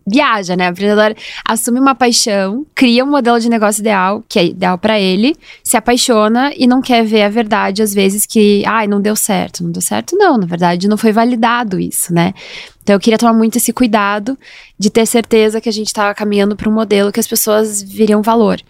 viaja, 0.07 0.57
né? 0.57 0.69
O 0.69 0.73
empreendedor 0.73 1.15
assume 1.47 1.81
uma 1.81 1.95
paixão, 1.95 2.67
cria 2.75 3.05
um 3.05 3.11
modelo 3.11 3.41
de 3.41 3.49
negócio 3.49 3.81
ideal, 3.81 4.23
que 4.29 4.39
é 4.39 4.47
ideal 4.47 4.77
para 4.77 5.01
ele, 5.01 5.35
se 5.63 5.77
apaixona 5.77 6.53
e 6.57 6.67
não 6.67 6.83
quer 6.83 7.05
ver 7.05 7.23
a 7.23 7.29
verdade, 7.29 7.83
às 7.83 7.95
vezes, 7.95 8.27
que, 8.27 8.65
ai, 8.67 8.87
não 8.87 9.01
deu 9.01 9.17
certo. 9.17 9.63
Não 9.63 9.71
deu 9.71 9.83
certo, 9.83 10.17
não. 10.17 10.37
Na 10.37 10.47
verdade, 10.47 10.89
não 10.89 10.97
foi 10.97 11.13
validado 11.13 11.79
isso, 11.81 12.13
né? 12.13 12.35
Então, 12.83 12.95
eu 12.95 13.01
queria 13.01 13.17
tomar 13.17 13.33
muito 13.33 13.57
esse 13.57 13.73
cuidado 13.73 14.39
de 14.79 14.91
ter 14.91 15.07
certeza 15.07 15.59
que 15.59 15.69
a 15.71 15.73
gente 15.73 15.87
estava 15.87 16.15
caminhando 16.15 16.55
para 16.55 16.69
um 16.69 16.73
modelo 16.73 17.11
que 17.11 17.19
as 17.19 17.27
pessoas 17.27 17.83
viriam 17.83 18.21
valor. 18.21 18.61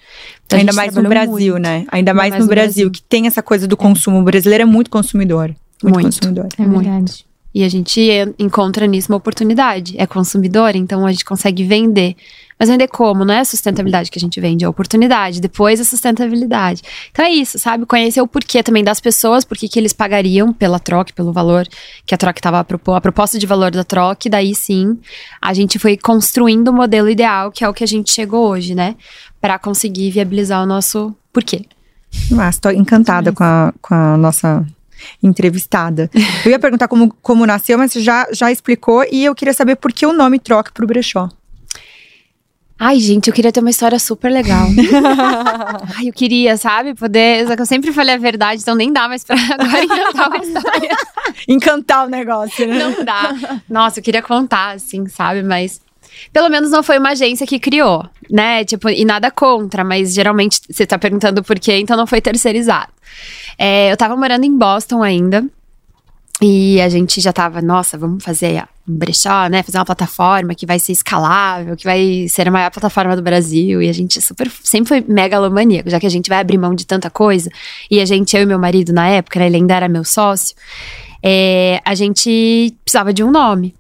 Então, 0.46 0.58
Ainda 0.58 0.72
mais 0.72 0.94
no 0.94 1.02
Brasil, 1.02 1.54
muito. 1.54 1.58
né? 1.58 1.84
Ainda 1.90 2.14
mais, 2.14 2.38
no, 2.38 2.46
Brasil, 2.46 2.90
que 2.90 3.02
tem 3.02 3.26
essa 3.26 3.42
coisa 3.42 3.66
do 3.66 3.76
consumo. 3.76 4.20
O 4.20 4.22
brasileiro 4.22 4.62
é 4.62 4.66
muito 4.66 4.88
consumidor. 4.88 5.54
Muito, 5.82 5.94
Muito. 5.94 6.04
consumidor. 6.06 6.48
É 6.56 6.62
Muito. 6.62 7.24
E 7.54 7.62
a 7.62 7.68
gente 7.68 8.00
en- 8.00 8.34
encontra 8.38 8.86
nisso 8.86 9.12
uma 9.12 9.16
oportunidade. 9.16 9.94
É 9.96 10.06
consumidor, 10.06 10.74
então 10.74 11.06
a 11.06 11.12
gente 11.12 11.24
consegue 11.24 11.62
vender. 11.62 12.16
Mas 12.58 12.68
vender 12.68 12.88
como? 12.88 13.24
Não 13.24 13.34
é 13.34 13.40
a 13.40 13.44
sustentabilidade 13.44 14.10
que 14.10 14.18
a 14.18 14.20
gente 14.20 14.40
vende, 14.40 14.64
é 14.64 14.66
a 14.66 14.70
oportunidade, 14.70 15.40
depois 15.40 15.80
a 15.80 15.84
sustentabilidade. 15.84 16.82
Então 17.10 17.24
é 17.24 17.30
isso, 17.30 17.58
sabe? 17.58 17.84
Conhecer 17.84 18.20
o 18.20 18.28
porquê 18.28 18.62
também 18.62 18.82
das 18.82 19.00
pessoas, 19.00 19.44
por 19.44 19.56
que 19.56 19.68
eles 19.78 19.92
pagariam 19.92 20.52
pela 20.52 20.78
troca, 20.78 21.12
pelo 21.12 21.32
valor 21.32 21.66
que 22.06 22.14
a 22.14 22.18
troca 22.18 22.38
estava 22.38 22.60
a 22.60 22.64
propor, 22.64 22.94
a 22.94 23.00
proposta 23.00 23.38
de 23.38 23.46
valor 23.46 23.70
da 23.70 23.82
troca, 23.84 24.28
e 24.28 24.30
daí 24.30 24.54
sim 24.54 24.98
a 25.40 25.52
gente 25.52 25.78
foi 25.78 25.96
construindo 25.96 26.68
o 26.68 26.72
modelo 26.72 27.08
ideal, 27.08 27.50
que 27.50 27.64
é 27.64 27.68
o 27.68 27.74
que 27.74 27.84
a 27.84 27.88
gente 27.88 28.12
chegou 28.12 28.48
hoje, 28.48 28.74
né? 28.74 28.94
Para 29.40 29.58
conseguir 29.58 30.10
viabilizar 30.10 30.62
o 30.62 30.66
nosso 30.66 31.14
porquê. 31.32 31.66
Mas 32.30 32.58
tô 32.58 32.70
encantada 32.70 33.32
com 33.32 33.42
a, 33.42 33.74
com 33.82 33.94
a 33.94 34.16
nossa 34.16 34.64
entrevistada. 35.22 36.10
Eu 36.44 36.50
ia 36.50 36.58
perguntar 36.58 36.88
como, 36.88 37.14
como 37.22 37.46
nasceu, 37.46 37.78
mas 37.78 37.92
você 37.92 38.00
já, 38.00 38.26
já 38.32 38.50
explicou. 38.50 39.04
E 39.10 39.24
eu 39.24 39.34
queria 39.34 39.54
saber 39.54 39.76
por 39.76 39.92
que 39.92 40.06
o 40.06 40.12
nome 40.12 40.38
troca 40.38 40.70
pro 40.72 40.86
brechó. 40.86 41.28
Ai, 42.78 42.98
gente, 42.98 43.28
eu 43.28 43.34
queria 43.34 43.52
ter 43.52 43.60
uma 43.60 43.70
história 43.70 43.98
super 43.98 44.30
legal. 44.30 44.66
Ai, 45.96 46.08
eu 46.08 46.12
queria, 46.12 46.56
sabe? 46.56 46.92
Poder. 46.94 47.46
Só 47.46 47.54
que 47.54 47.62
eu 47.62 47.66
sempre 47.66 47.92
falei 47.92 48.14
a 48.14 48.18
verdade, 48.18 48.62
então 48.62 48.74
nem 48.74 48.92
dá 48.92 49.08
mais 49.08 49.22
pra 49.22 49.36
agora 49.58 49.84
inventar 49.84 50.28
uma 50.28 50.38
história. 50.38 50.96
Encantar 51.48 52.06
o 52.06 52.10
negócio, 52.10 52.66
né? 52.66 52.78
Não 52.78 53.04
dá. 53.04 53.60
Nossa, 53.70 54.00
eu 54.00 54.02
queria 54.02 54.22
contar, 54.22 54.74
assim, 54.74 55.06
sabe? 55.06 55.42
Mas. 55.42 55.80
Pelo 56.32 56.48
menos 56.48 56.70
não 56.70 56.82
foi 56.82 56.98
uma 56.98 57.10
agência 57.10 57.46
que 57.46 57.58
criou, 57.58 58.06
né? 58.30 58.64
Tipo, 58.64 58.88
e 58.88 59.04
nada 59.04 59.30
contra, 59.30 59.82
mas 59.82 60.14
geralmente 60.14 60.60
você 60.70 60.86
tá 60.86 60.96
perguntando 60.96 61.42
por 61.42 61.58
quê, 61.58 61.78
então 61.78 61.96
não 61.96 62.06
foi 62.06 62.20
terceirizado. 62.20 62.88
É, 63.58 63.90
eu 63.92 63.96
tava 63.96 64.16
morando 64.16 64.44
em 64.44 64.56
Boston 64.56 65.02
ainda. 65.02 65.44
E 66.42 66.80
a 66.80 66.88
gente 66.88 67.20
já 67.20 67.32
tava, 67.32 67.62
nossa, 67.62 67.96
vamos 67.96 68.22
fazer 68.22 68.64
um 68.88 68.96
brechó, 68.96 69.46
né? 69.46 69.62
Fazer 69.62 69.78
uma 69.78 69.84
plataforma 69.84 70.54
que 70.54 70.66
vai 70.66 70.78
ser 70.78 70.92
escalável, 70.92 71.76
que 71.76 71.84
vai 71.84 72.26
ser 72.28 72.48
a 72.48 72.50
maior 72.50 72.70
plataforma 72.70 73.14
do 73.14 73.22
Brasil. 73.22 73.80
E 73.80 73.88
a 73.88 73.92
gente 73.92 74.20
super, 74.20 74.50
sempre 74.62 74.88
foi 74.88 75.04
megalomaníaco, 75.06 75.88
já 75.88 76.00
que 76.00 76.06
a 76.06 76.10
gente 76.10 76.28
vai 76.28 76.40
abrir 76.40 76.58
mão 76.58 76.74
de 76.74 76.86
tanta 76.86 77.08
coisa. 77.08 77.48
E 77.90 78.00
a 78.00 78.04
gente, 78.04 78.36
eu 78.36 78.42
e 78.42 78.46
meu 78.46 78.58
marido 78.58 78.92
na 78.92 79.06
época, 79.08 79.38
né, 79.38 79.46
ele 79.46 79.56
ainda 79.56 79.74
era 79.74 79.88
meu 79.88 80.04
sócio, 80.04 80.56
é, 81.22 81.80
a 81.84 81.94
gente 81.94 82.74
precisava 82.84 83.12
de 83.12 83.22
um 83.22 83.30
nome. 83.30 83.74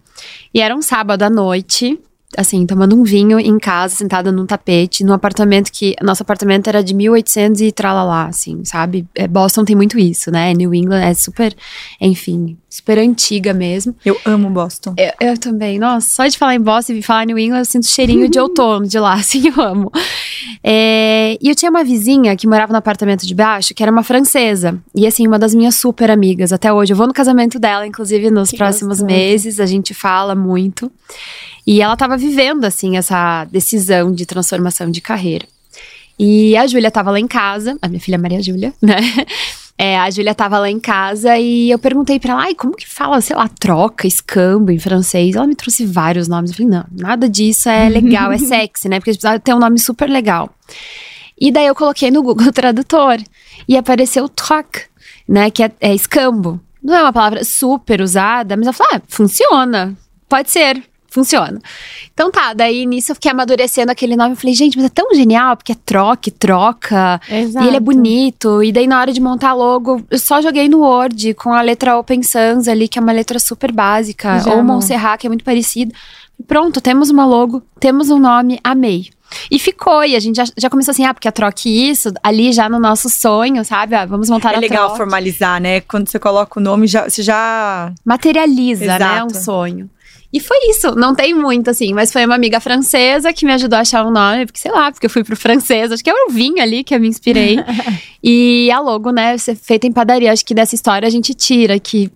E 0.54 0.60
era 0.60 0.74
um 0.74 0.80
sábado 0.80 1.22
à 1.24 1.28
noite, 1.28 1.98
assim, 2.36 2.66
tomando 2.66 2.96
um 2.96 3.02
vinho 3.02 3.38
em 3.38 3.58
casa, 3.58 3.94
sentada 3.94 4.30
num 4.32 4.46
tapete, 4.46 5.04
num 5.04 5.12
apartamento 5.12 5.70
que. 5.72 5.94
Nosso 6.02 6.22
apartamento 6.22 6.68
era 6.68 6.82
de 6.82 6.94
1800 6.94 7.60
e 7.60 7.72
tralalá, 7.72 8.26
assim, 8.26 8.64
sabe? 8.64 9.06
É, 9.14 9.26
Boston 9.26 9.64
tem 9.64 9.76
muito 9.76 9.98
isso, 9.98 10.30
né? 10.30 10.52
New 10.54 10.74
England 10.74 11.00
é 11.02 11.14
super, 11.14 11.54
enfim, 12.00 12.56
super 12.68 12.98
antiga 12.98 13.52
mesmo. 13.54 13.94
Eu 14.04 14.18
amo 14.24 14.50
Boston. 14.50 14.94
Eu, 14.96 15.28
eu 15.28 15.38
também. 15.38 15.78
Nossa, 15.78 16.08
só 16.08 16.26
de 16.26 16.36
falar 16.36 16.54
em 16.54 16.60
Boston 16.60 16.94
e 16.94 17.02
falar 17.02 17.26
New 17.26 17.38
England, 17.38 17.58
eu 17.60 17.64
sinto 17.64 17.86
cheirinho 17.86 18.28
de 18.28 18.38
outono 18.40 18.86
de 18.86 18.98
lá, 18.98 19.14
assim, 19.14 19.48
eu 19.48 19.62
amo. 19.62 19.90
É, 20.62 21.36
e 21.40 21.48
eu 21.48 21.54
tinha 21.54 21.70
uma 21.70 21.84
vizinha 21.84 22.34
que 22.36 22.46
morava 22.46 22.72
no 22.72 22.78
apartamento 22.78 23.26
de 23.26 23.34
baixo, 23.34 23.74
que 23.74 23.82
era 23.82 23.92
uma 23.92 24.02
francesa. 24.02 24.78
E, 24.94 25.06
assim, 25.06 25.26
uma 25.26 25.38
das 25.38 25.54
minhas 25.54 25.74
super 25.76 26.10
amigas 26.10 26.52
até 26.52 26.72
hoje. 26.72 26.92
Eu 26.92 26.96
vou 26.96 27.06
no 27.06 27.12
casamento 27.12 27.58
dela, 27.58 27.86
inclusive, 27.86 28.30
nos 28.30 28.50
Que 28.50 28.56
próximos 28.56 29.00
gostoso. 29.00 29.06
meses. 29.06 29.60
A 29.60 29.66
gente 29.66 29.92
fala 29.94 30.34
muito. 30.34 30.90
E 31.66 31.80
ela 31.80 31.94
estava 31.94 32.16
vivendo, 32.16 32.64
assim, 32.64 32.96
essa 32.96 33.44
decisão 33.46 34.12
de 34.12 34.26
transformação 34.26 34.90
de 34.90 35.00
carreira. 35.00 35.46
E 36.18 36.56
a 36.56 36.66
Júlia 36.66 36.88
estava 36.88 37.10
lá 37.10 37.18
em 37.18 37.26
casa, 37.26 37.76
a 37.82 37.88
minha 37.88 38.00
filha 38.00 38.18
Maria 38.18 38.42
Júlia, 38.42 38.72
né? 38.80 38.96
É, 39.76 39.98
a 39.98 40.08
Júlia 40.08 40.30
estava 40.30 40.58
lá 40.58 40.70
em 40.70 40.78
casa 40.78 41.36
e 41.36 41.70
eu 41.70 41.78
perguntei 41.80 42.20
pra 42.20 42.32
ela, 42.32 42.42
ai, 42.42 42.54
como 42.54 42.76
que 42.76 42.88
fala, 42.88 43.20
sei 43.20 43.34
lá, 43.34 43.48
troca, 43.48 44.06
escambo 44.06 44.70
em 44.70 44.78
francês? 44.78 45.34
Ela 45.34 45.48
me 45.48 45.56
trouxe 45.56 45.84
vários 45.84 46.28
nomes. 46.28 46.50
Eu 46.50 46.56
falei, 46.56 46.70
não, 46.70 46.84
nada 46.92 47.28
disso 47.28 47.68
é 47.68 47.88
legal, 47.88 48.30
é 48.30 48.38
sexy, 48.38 48.88
né? 48.88 49.00
Porque 49.00 49.10
a 49.10 49.12
gente 49.12 49.20
precisava 49.20 49.40
ter 49.40 49.52
um 49.52 49.58
nome 49.58 49.80
super 49.80 50.08
legal. 50.08 50.48
E 51.40 51.50
daí 51.50 51.66
eu 51.66 51.74
coloquei 51.74 52.10
no 52.10 52.22
Google 52.22 52.50
Tradutor 52.54 53.18
e 53.66 53.76
apareceu 53.76 54.28
troc, 54.28 54.82
né? 55.28 55.50
Que 55.50 55.64
é, 55.64 55.72
é 55.80 55.92
escambo. 55.92 56.60
Não 56.80 56.94
é 56.94 57.02
uma 57.02 57.12
palavra 57.12 57.42
super 57.42 58.00
usada, 58.00 58.56
mas 58.56 58.66
ela 58.66 58.72
falou, 58.72 58.92
ah, 58.94 59.02
funciona, 59.08 59.96
pode 60.28 60.52
ser. 60.52 60.80
Funciona. 61.14 61.60
Então 62.12 62.28
tá, 62.28 62.52
daí 62.52 62.84
nisso 62.84 63.12
eu 63.12 63.14
fiquei 63.14 63.30
amadurecendo 63.30 63.92
aquele 63.92 64.16
nome. 64.16 64.32
Eu 64.32 64.36
falei, 64.36 64.52
gente, 64.52 64.76
mas 64.76 64.86
é 64.86 64.88
tão 64.88 65.14
genial, 65.14 65.56
porque 65.56 65.70
é 65.70 65.76
troque, 65.86 66.28
troca. 66.28 67.20
Exato. 67.30 67.64
E 67.64 67.68
ele 67.68 67.76
é 67.76 67.80
bonito. 67.80 68.60
E 68.64 68.72
daí, 68.72 68.88
na 68.88 68.98
hora 69.00 69.12
de 69.12 69.20
montar 69.20 69.52
logo, 69.52 70.04
eu 70.10 70.18
só 70.18 70.42
joguei 70.42 70.68
no 70.68 70.80
Word 70.80 71.34
com 71.34 71.52
a 71.52 71.62
letra 71.62 71.96
Open 71.96 72.20
Sans 72.24 72.66
ali, 72.66 72.88
que 72.88 72.98
é 72.98 73.02
uma 73.02 73.12
letra 73.12 73.38
super 73.38 73.70
básica. 73.70 74.40
Já 74.40 74.50
ou 74.50 74.58
amou. 74.58 74.74
Montserrat, 74.74 75.20
que 75.20 75.28
é 75.28 75.30
muito 75.30 75.44
parecido. 75.44 75.94
Pronto, 76.48 76.80
temos 76.80 77.10
uma 77.10 77.24
logo, 77.24 77.62
temos 77.78 78.10
um 78.10 78.18
nome, 78.18 78.58
amei. 78.64 79.08
E 79.48 79.56
ficou, 79.60 80.04
e 80.04 80.16
a 80.16 80.20
gente 80.20 80.34
já, 80.34 80.44
já 80.56 80.68
começou 80.68 80.90
assim, 80.90 81.04
ah, 81.04 81.14
porque 81.14 81.28
a 81.28 81.32
troque 81.32 81.68
isso, 81.68 82.12
ali 82.24 82.52
já 82.52 82.68
no 82.68 82.80
nosso 82.80 83.08
sonho, 83.08 83.64
sabe? 83.64 83.94
Ah, 83.94 84.04
vamos 84.04 84.28
montar 84.28 84.52
É 84.54 84.56
a 84.56 84.58
legal 84.58 84.86
troque. 84.86 84.96
formalizar, 84.96 85.60
né? 85.60 85.80
Quando 85.82 86.08
você 86.08 86.18
coloca 86.18 86.58
o 86.58 86.62
nome, 86.62 86.88
já, 86.88 87.08
você 87.08 87.22
já. 87.22 87.92
Materializa, 88.04 88.84
né? 88.86 88.96
Exato. 88.96 89.26
Um 89.26 89.42
sonho. 89.42 89.90
E 90.34 90.40
foi 90.40 90.58
isso, 90.68 90.96
não 90.96 91.14
tem 91.14 91.32
muito, 91.32 91.70
assim, 91.70 91.94
mas 91.94 92.12
foi 92.12 92.26
uma 92.26 92.34
amiga 92.34 92.58
francesa 92.58 93.32
que 93.32 93.46
me 93.46 93.52
ajudou 93.52 93.76
a 93.76 93.82
achar 93.82 94.04
um 94.04 94.10
nome, 94.10 94.46
porque 94.46 94.58
sei 94.58 94.72
lá, 94.72 94.90
porque 94.90 95.06
eu 95.06 95.10
fui 95.10 95.22
pro 95.22 95.36
francês, 95.36 95.92
acho 95.92 96.02
que 96.02 96.10
era 96.10 96.26
o 96.28 96.32
vinho 96.32 96.60
ali 96.60 96.82
que 96.82 96.92
eu 96.92 96.98
me 96.98 97.06
inspirei. 97.06 97.56
e 98.20 98.68
a 98.72 98.80
logo, 98.80 99.12
né, 99.12 99.38
ser 99.38 99.54
feita 99.54 99.86
em 99.86 99.92
padaria, 99.92 100.32
acho 100.32 100.44
que 100.44 100.52
dessa 100.52 100.74
história 100.74 101.06
a 101.06 101.10
gente 101.10 101.32
tira 101.34 101.78
que. 101.78 102.10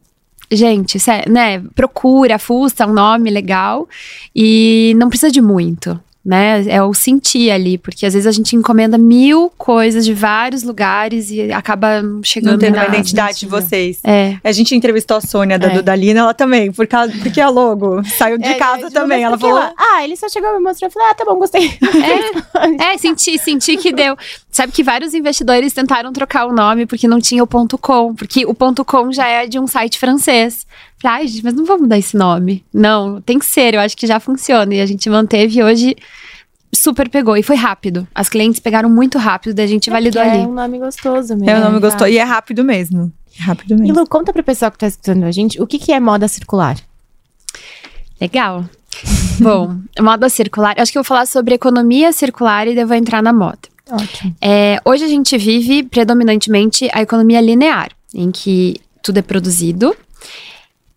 Gente, 0.50 0.98
né? 1.28 1.62
Procura, 1.76 2.38
fusta 2.38 2.86
um 2.86 2.92
nome 2.92 3.30
legal 3.30 3.86
e 4.34 4.94
não 4.96 5.10
precisa 5.10 5.30
de 5.30 5.42
muito, 5.42 6.00
né? 6.28 6.62
É 6.68 6.82
o 6.82 6.92
sentir 6.92 7.50
ali, 7.50 7.78
porque 7.78 8.04
às 8.04 8.12
vezes 8.12 8.26
a 8.26 8.30
gente 8.30 8.54
encomenda 8.54 8.98
mil 8.98 9.50
coisas 9.56 10.04
de 10.04 10.12
vários 10.12 10.62
lugares 10.62 11.30
e 11.30 11.50
acaba 11.50 12.02
chegando 12.22 12.52
Não 12.52 12.58
tendo 12.58 12.76
em 12.76 12.80
a 12.80 12.86
identidade 12.86 13.40
de 13.40 13.46
vocês. 13.46 13.98
É. 14.04 14.36
A 14.44 14.52
gente 14.52 14.76
entrevistou 14.76 15.16
a 15.16 15.20
Sônia 15.22 15.58
da 15.58 15.68
É. 15.68 15.70
Dudalina, 15.70 16.20
ela 16.20 16.34
também, 16.34 16.70
por 16.70 16.86
causa, 16.86 17.14
porque 17.22 17.40
a 17.40 17.48
logo 17.48 18.04
saiu 18.04 18.36
de 18.36 18.44
É, 18.44 18.54
casa 18.54 18.90
também. 18.90 19.22
Ela 19.22 19.38
falou. 19.38 19.72
Ah, 19.74 20.04
ele 20.04 20.16
só 20.16 20.28
chegou 20.28 20.50
e 20.50 20.58
me 20.58 20.60
mostrou. 20.60 20.88
Eu 20.88 20.92
falei, 20.92 21.08
ah, 21.10 21.14
tá 21.14 21.24
bom, 21.24 21.36
gostei. 21.36 21.72
É, 22.78 22.98
senti, 22.98 23.38
senti 23.38 23.78
que 23.78 23.90
deu. 23.90 24.14
Sabe 24.50 24.70
que 24.70 24.82
vários 24.82 25.14
investidores 25.14 25.72
tentaram 25.72 26.12
trocar 26.12 26.44
o 26.44 26.52
nome 26.52 26.84
porque 26.84 27.08
não 27.08 27.20
tinha 27.20 27.42
o 27.42 27.46
ponto 27.46 27.78
.com, 27.78 28.14
porque 28.14 28.44
o 28.44 28.52
ponto 28.52 28.84
.com 28.84 29.10
já 29.10 29.26
é 29.26 29.46
de 29.46 29.58
um 29.58 29.66
site 29.66 29.98
francês. 29.98 30.66
Ai, 31.04 31.26
gente, 31.28 31.44
mas 31.44 31.54
não 31.54 31.64
vamos 31.64 31.82
mudar 31.82 31.98
esse 31.98 32.16
nome. 32.16 32.64
Não, 32.74 33.20
tem 33.20 33.38
que 33.38 33.46
ser, 33.46 33.74
eu 33.74 33.80
acho 33.80 33.96
que 33.96 34.06
já 34.06 34.18
funciona. 34.18 34.74
E 34.74 34.80
a 34.80 34.86
gente 34.86 35.08
manteve 35.08 35.58
e 35.58 35.62
hoje 35.62 35.96
super 36.74 37.08
pegou. 37.08 37.36
E 37.36 37.42
foi 37.42 37.56
rápido. 37.56 38.06
As 38.14 38.28
clientes 38.28 38.60
pegaram 38.60 38.90
muito 38.90 39.16
rápido, 39.18 39.54
daí 39.54 39.64
a 39.64 39.68
gente 39.68 39.88
validou 39.90 40.20
É 40.22 40.30
ali. 40.30 40.38
um 40.40 40.52
nome 40.52 40.78
gostoso 40.78 41.34
mesmo. 41.36 41.50
É, 41.50 41.58
o 41.58 41.64
nome 41.64 41.78
gostou. 41.80 42.00
Tá. 42.00 42.10
E 42.10 42.18
é 42.18 42.22
rápido 42.24 42.64
mesmo. 42.64 43.12
É 43.38 43.42
rápido 43.42 43.74
E 43.74 43.76
mesmo. 43.80 43.94
Lu, 44.00 44.06
conta 44.08 44.32
pro 44.32 44.42
pessoal 44.42 44.70
que 44.72 44.78
tá 44.78 44.86
escutando 44.88 45.24
a 45.24 45.30
gente, 45.30 45.60
o 45.62 45.66
que, 45.66 45.78
que 45.78 45.92
é 45.92 46.00
moda 46.00 46.26
circular? 46.26 46.76
Legal. 48.20 48.64
Bom, 49.40 49.76
moda 50.00 50.28
circular. 50.28 50.74
Acho 50.78 50.90
que 50.90 50.98
eu 50.98 51.02
vou 51.02 51.08
falar 51.08 51.26
sobre 51.26 51.54
economia 51.54 52.12
circular 52.12 52.66
e 52.66 52.74
daí 52.74 52.82
eu 52.82 52.88
vou 52.88 52.96
entrar 52.96 53.22
na 53.22 53.32
moda. 53.32 53.60
Ótimo. 53.90 54.34
É, 54.40 54.80
hoje 54.84 55.04
a 55.04 55.08
gente 55.08 55.38
vive 55.38 55.84
predominantemente 55.84 56.88
a 56.92 57.00
economia 57.02 57.40
linear, 57.40 57.90
em 58.12 58.30
que 58.30 58.76
tudo 59.02 59.18
é 59.18 59.22
produzido, 59.22 59.96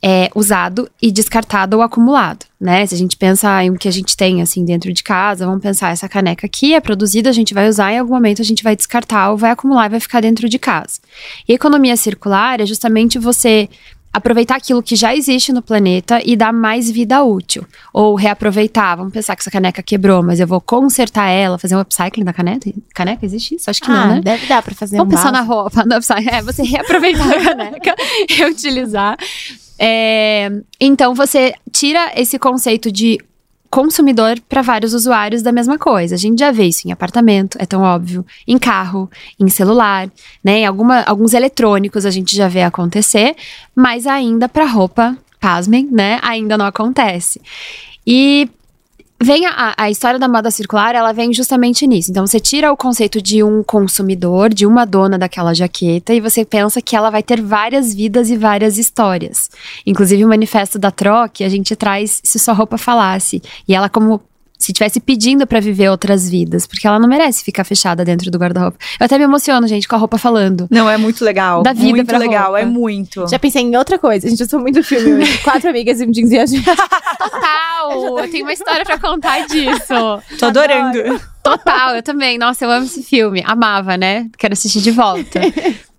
é 0.04 0.30
usado 0.34 0.90
e 1.02 1.12
descartado 1.12 1.78
ou 1.78 1.84
acumulado, 1.84 2.46
né? 2.60 2.86
Se 2.86 2.96
a 2.96 2.98
gente 2.98 3.16
pensa 3.16 3.64
em 3.64 3.70
o 3.70 3.78
que 3.78 3.88
a 3.88 3.92
gente 3.92 4.18
tem 4.18 4.42
assim 4.42 4.66
dentro 4.66 4.92
de 4.92 5.04
casa, 5.04 5.46
vamos 5.46 5.62
pensar 5.62 5.92
essa 5.92 6.10
caneca 6.10 6.48
aqui 6.48 6.74
é 6.74 6.80
produzida, 6.80 7.30
a 7.30 7.34
gente 7.34 7.54
vai 7.54 7.70
usar 7.70 7.92
em 7.92 8.00
algum 8.00 8.14
momento 8.14 8.42
a 8.42 8.46
gente 8.46 8.64
vai 8.64 8.76
descartar 8.76 9.30
ou 9.30 9.38
vai 9.38 9.52
acumular 9.52 9.86
e 9.86 9.90
vai 9.90 10.00
ficar 10.00 10.22
dentro 10.22 10.50
de 10.50 10.58
casa. 10.58 11.00
E 11.48 11.54
economia 11.54 11.96
circular 11.96 12.60
é 12.60 12.66
justamente 12.66 13.20
você 13.20 13.70
aproveitar 14.14 14.58
aquilo 14.58 14.84
que 14.84 14.96
já 14.96 15.16
existe 15.16 15.54
no 15.54 15.62
planeta 15.62 16.20
e 16.24 16.36
dar 16.36 16.52
mais 16.52 16.92
vida 16.92 17.24
útil. 17.24 17.66
Ou 17.94 18.16
reaproveitar. 18.16 18.98
Vamos 18.98 19.14
pensar 19.14 19.36
que 19.36 19.42
essa 19.42 19.52
caneca 19.52 19.82
quebrou, 19.82 20.22
mas 20.22 20.40
eu 20.40 20.48
vou 20.48 20.60
consertar 20.60 21.30
ela, 21.30 21.58
fazer 21.58 21.76
um 21.76 21.80
upcycling 21.80 22.26
da 22.26 22.34
caneca. 22.34 22.72
Caneca 22.94 23.26
existe 23.26 23.56
isso? 23.56 23.70
Acho 23.70 23.82
que 23.82 23.90
ah, 23.90 24.08
não, 24.08 24.16
né? 24.16 24.22
deve 24.22 24.46
dar 24.48 24.62
pra 24.62 24.76
fazer 24.76 24.98
Vamos 24.98 25.14
um 25.14 25.16
pensar 25.16 25.32
na 25.32 25.42
roupa, 25.42 25.84
no 25.86 25.96
upcycling. 25.96 26.30
É, 26.30 26.42
você 26.42 26.64
reaproveitar 26.64 27.30
a 27.30 27.40
caneca 27.44 27.96
e 28.30 28.44
utilizar. 28.46 29.18
É, 29.84 30.52
então, 30.80 31.16
você 31.16 31.56
tira 31.72 32.12
esse 32.16 32.38
conceito 32.38 32.92
de 32.92 33.18
consumidor 33.68 34.40
para 34.48 34.62
vários 34.62 34.94
usuários 34.94 35.42
da 35.42 35.52
mesma 35.52 35.80
coisa. 35.80 36.14
A 36.14 36.18
gente 36.20 36.38
já 36.38 36.52
vê 36.52 36.66
isso 36.66 36.88
em 36.88 36.92
apartamento, 36.92 37.58
é 37.60 37.66
tão 37.66 37.82
óbvio, 37.82 38.24
em 38.48 38.60
carro, 38.60 39.10
em 39.40 39.50
celular, 39.50 40.08
né? 40.44 40.60
Em 40.60 40.66
alguma, 40.68 41.02
alguns 41.02 41.34
eletrônicos 41.34 42.06
a 42.06 42.12
gente 42.12 42.36
já 42.36 42.48
vê 42.48 42.62
acontecer, 42.62 43.36
mas 43.74 44.06
ainda 44.06 44.48
para 44.48 44.66
roupa, 44.66 45.18
pasmem, 45.40 45.88
né? 45.90 46.20
Ainda 46.22 46.60
não 46.60 46.66
acontece. 46.66 47.42
E 48.06 48.48
vem 49.22 49.46
a, 49.46 49.74
a 49.78 49.90
história 49.90 50.20
da 50.20 50.28
moda 50.28 50.50
circular, 50.50 50.96
ela 50.96 51.12
vem 51.12 51.34
justamente 51.34 51.86
nisso. 51.86 52.12
Então 52.12 52.26
você 52.26 52.40
tira 52.40 52.72
o 52.72 52.78
conceito 52.78 53.22
de 53.22 53.44
um 53.44 53.64
consumidor, 53.64 54.54
de 54.54 54.66
uma 54.66 54.86
dona 54.86 55.18
daquela 55.18 55.54
jaqueta, 55.54 56.14
e 56.14 56.20
você 56.20 56.44
pensa 56.44 56.82
que 56.82 56.96
ela 56.96 57.10
vai 57.10 57.22
ter 57.22 57.42
várias 57.42 57.94
vidas 57.94 58.30
e 58.30 58.38
várias 58.38 58.78
histórias. 58.78 59.50
Inclusive 59.86 60.26
o 60.26 60.28
manifesto 60.28 60.80
da 60.80 60.92
Troque, 60.92 61.44
a 61.44 61.50
gente 61.50 61.76
traz 61.76 62.20
se 62.24 62.40
sua 62.40 62.54
roupa 62.54 62.78
falasse. 62.78 63.42
E 63.68 63.76
ela 63.76 63.90
como 63.90 64.22
se 64.64 64.72
estivesse 64.72 65.00
pedindo 65.00 65.46
pra 65.48 65.60
viver 65.60 65.90
outras 65.90 66.30
vidas, 66.30 66.66
porque 66.68 66.88
ela 66.88 67.00
não 67.00 67.08
merece 67.08 67.44
ficar 67.44 67.64
fechada 67.64 68.06
dentro 68.06 68.30
do 68.30 68.38
guarda-roupa. 68.38 68.78
Eu 69.00 69.06
até 69.06 69.18
me 69.18 69.24
emociono, 69.24 69.68
gente, 69.68 69.88
com 69.88 69.96
a 69.96 70.00
roupa 70.00 70.18
falando. 70.18 70.68
Não, 70.70 70.90
é 70.90 70.98
muito 70.98 71.24
legal. 71.26 71.64
Da 71.64 71.74
vida 71.74 71.90
muito 71.90 72.06
pra 72.06 72.18
legal, 72.18 72.46
roupa. 72.52 72.60
é 72.60 72.66
muito. 72.66 73.28
Já 73.28 73.40
pensei 73.40 73.64
em 73.64 73.76
outra 73.76 73.98
coisa. 73.98 74.30
Gente, 74.30 74.42
eu 74.42 74.48
sou 74.48 74.60
muito 74.60 74.84
filme 74.84 75.14
hoje. 75.14 75.38
Quatro 75.44 75.70
amigas 75.70 76.00
e 76.00 76.06
um 76.06 76.12
jeans 76.12 76.30
viajante. 76.30 76.64
Total! 76.64 78.20
Eu 78.22 78.30
tenho 78.30 78.46
uma 78.46 78.54
história 78.54 78.86
pra 78.86 78.98
contar 79.00 79.48
disso. 79.48 79.94
Tô 80.40 80.46
adorando. 80.46 81.20
Total, 81.44 81.96
eu 81.96 82.04
também. 82.04 82.38
Nossa, 82.38 82.64
eu 82.66 82.70
amo 82.72 82.86
esse 82.86 83.02
filme. 83.02 83.42
Amava, 83.46 83.98
né? 83.98 84.28
Quero 84.38 84.54
assistir 84.54 84.80
de 84.80 84.92
volta. 84.92 85.40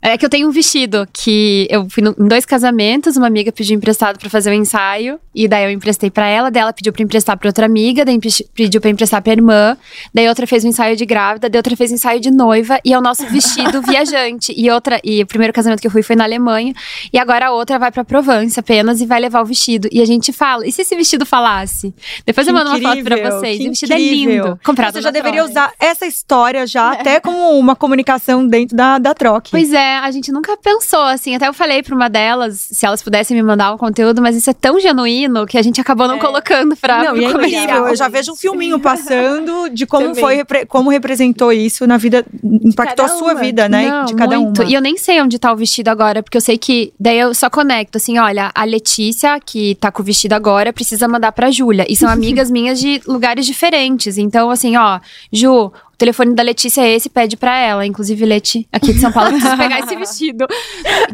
É 0.04 0.18
que 0.18 0.26
eu 0.26 0.28
tenho 0.28 0.48
um 0.48 0.50
vestido 0.50 1.06
que 1.12 1.68
eu 1.70 1.88
fui 1.88 2.02
no- 2.02 2.12
em 2.18 2.26
dois 2.26 2.44
casamentos, 2.44 3.16
uma 3.16 3.28
amiga 3.28 3.52
pediu 3.52 3.76
emprestado 3.76 4.18
pra 4.18 4.28
fazer 4.28 4.50
o 4.50 4.52
ensaio, 4.54 5.20
e 5.32 5.46
daí 5.46 5.64
eu 5.64 5.70
emprestei 5.70 6.10
pra 6.10 6.26
ela, 6.26 6.50
daí 6.50 6.60
ela 6.60 6.72
pediu 6.72 6.92
pra 6.92 7.04
emprestar 7.04 7.36
pra 7.38 7.48
outra 7.48 7.66
amiga, 7.66 8.04
daí 8.04 8.18
pediu 8.52 8.80
pra 8.80 8.90
emprestar 8.90 9.22
pra 9.22 9.32
irmã, 9.32 9.76
daí 10.12 10.28
outra 10.28 10.44
fez 10.44 10.64
o 10.64 10.66
ensaio 10.66 10.96
de 10.96 11.06
grávida, 11.06 11.48
daí 11.48 11.56
outra 11.58 11.76
fez 11.76 11.92
o 11.92 11.94
ensaio 11.94 12.18
de 12.20 12.32
noiva, 12.32 12.80
e 12.84 12.92
é 12.92 12.98
o 12.98 13.00
nosso 13.00 13.24
vestido 13.28 13.80
viajante. 13.86 14.52
E 14.56 14.68
outra, 14.72 15.00
e 15.04 15.22
o 15.22 15.26
primeiro 15.26 15.52
casamento 15.52 15.80
que 15.80 15.86
eu 15.86 15.90
fui 15.90 16.02
foi 16.02 16.16
na 16.16 16.24
Alemanha, 16.24 16.74
e 17.12 17.16
agora 17.18 17.46
a 17.46 17.50
outra 17.52 17.78
vai 17.78 17.92
pra 17.92 18.04
Provence 18.04 18.58
apenas 18.58 19.00
e 19.00 19.06
vai 19.06 19.20
levar 19.20 19.40
o 19.40 19.44
vestido. 19.46 19.88
E 19.92 20.02
a 20.02 20.04
gente 20.04 20.32
fala, 20.32 20.66
e 20.66 20.72
se 20.72 20.82
esse 20.82 20.96
vestido 20.96 21.24
falasse? 21.24 21.94
Depois 22.26 22.44
eu 22.48 22.52
Que 22.52 22.58
mando 22.58 22.70
uma 22.70 22.80
foto 22.80 23.04
pra 23.04 23.14
incrível, 23.16 23.38
vocês. 23.38 23.60
o 23.60 23.68
vestido 23.68 23.92
incrível. 23.92 24.32
é 24.32 24.46
lindo. 24.48 24.60
Comprado 24.64 24.94
Você 24.94 25.02
já 25.02 25.12
deveria 25.12 25.44
Troca. 25.44 25.50
usar 25.52 25.72
essa 25.78 26.06
história 26.06 26.66
já 26.66 26.90
até 26.90 27.20
como 27.20 27.56
uma 27.56 27.76
comunicação 27.76 28.44
dentro 28.44 28.76
da, 28.76 28.98
da 28.98 29.14
troca. 29.14 29.48
Pois 29.52 29.72
é, 29.72 29.91
a 30.00 30.10
gente 30.10 30.30
nunca 30.32 30.56
pensou 30.56 31.02
assim. 31.02 31.34
Até 31.34 31.48
eu 31.48 31.52
falei 31.54 31.82
pra 31.82 31.94
uma 31.94 32.08
delas 32.08 32.68
se 32.72 32.84
elas 32.86 33.02
pudessem 33.02 33.36
me 33.36 33.42
mandar 33.42 33.72
um 33.74 33.78
conteúdo, 33.78 34.20
mas 34.22 34.36
isso 34.36 34.48
é 34.50 34.52
tão 34.54 34.78
genuíno 34.80 35.46
que 35.46 35.58
a 35.58 35.62
gente 35.62 35.80
acabou 35.80 36.06
não 36.08 36.16
É. 36.16 36.18
colocando 36.18 36.76
pra 36.76 37.04
Não, 37.04 37.16
e 37.16 37.24
é 37.24 37.32
comercial. 37.32 37.62
incrível. 37.64 37.86
Eu 37.88 37.96
já 37.96 38.08
vejo 38.08 38.32
um 38.32 38.36
filminho 38.36 38.78
passando 38.80 39.68
de 39.70 39.86
como 39.86 40.08
Também. 40.08 40.20
foi, 40.22 40.34
repre- 40.36 40.66
como 40.66 40.90
representou 40.90 41.52
isso 41.52 41.86
na 41.86 41.96
vida, 41.96 42.24
impactou 42.42 43.04
a 43.04 43.08
sua 43.08 43.34
vida, 43.34 43.68
né? 43.68 43.88
Não, 43.88 44.04
de 44.04 44.14
cada 44.14 44.38
muito. 44.38 44.62
uma. 44.62 44.70
E 44.70 44.74
eu 44.74 44.80
nem 44.80 44.96
sei 44.96 45.20
onde 45.20 45.38
tá 45.38 45.52
o 45.52 45.56
vestido 45.56 45.88
agora, 45.88 46.22
porque 46.22 46.36
eu 46.36 46.40
sei 46.40 46.56
que. 46.58 46.92
Daí 46.98 47.18
eu 47.18 47.34
só 47.34 47.48
conecto 47.50 47.96
assim: 47.96 48.18
olha, 48.18 48.50
a 48.54 48.64
Letícia, 48.64 49.38
que 49.40 49.74
tá 49.76 49.90
com 49.90 50.02
o 50.02 50.04
vestido 50.04 50.32
agora, 50.32 50.72
precisa 50.72 51.06
mandar 51.08 51.32
pra 51.32 51.50
Júlia. 51.50 51.86
E 51.88 51.96
são 51.96 52.08
amigas 52.10 52.50
minhas 52.50 52.78
de 52.80 53.00
lugares 53.06 53.46
diferentes. 53.46 54.18
Então, 54.18 54.50
assim, 54.50 54.76
ó, 54.76 55.00
Ju. 55.32 55.72
O 56.02 56.04
telefone 56.04 56.34
da 56.34 56.42
Letícia 56.42 56.80
é 56.80 56.96
esse, 56.96 57.08
pede 57.08 57.36
pra 57.36 57.56
ela. 57.56 57.86
Inclusive, 57.86 58.24
Leti, 58.26 58.66
aqui 58.72 58.92
de 58.92 58.98
São 58.98 59.12
Paulo, 59.12 59.30
precisa 59.30 59.56
pegar 59.56 59.78
esse 59.78 59.94
vestido. 59.94 60.48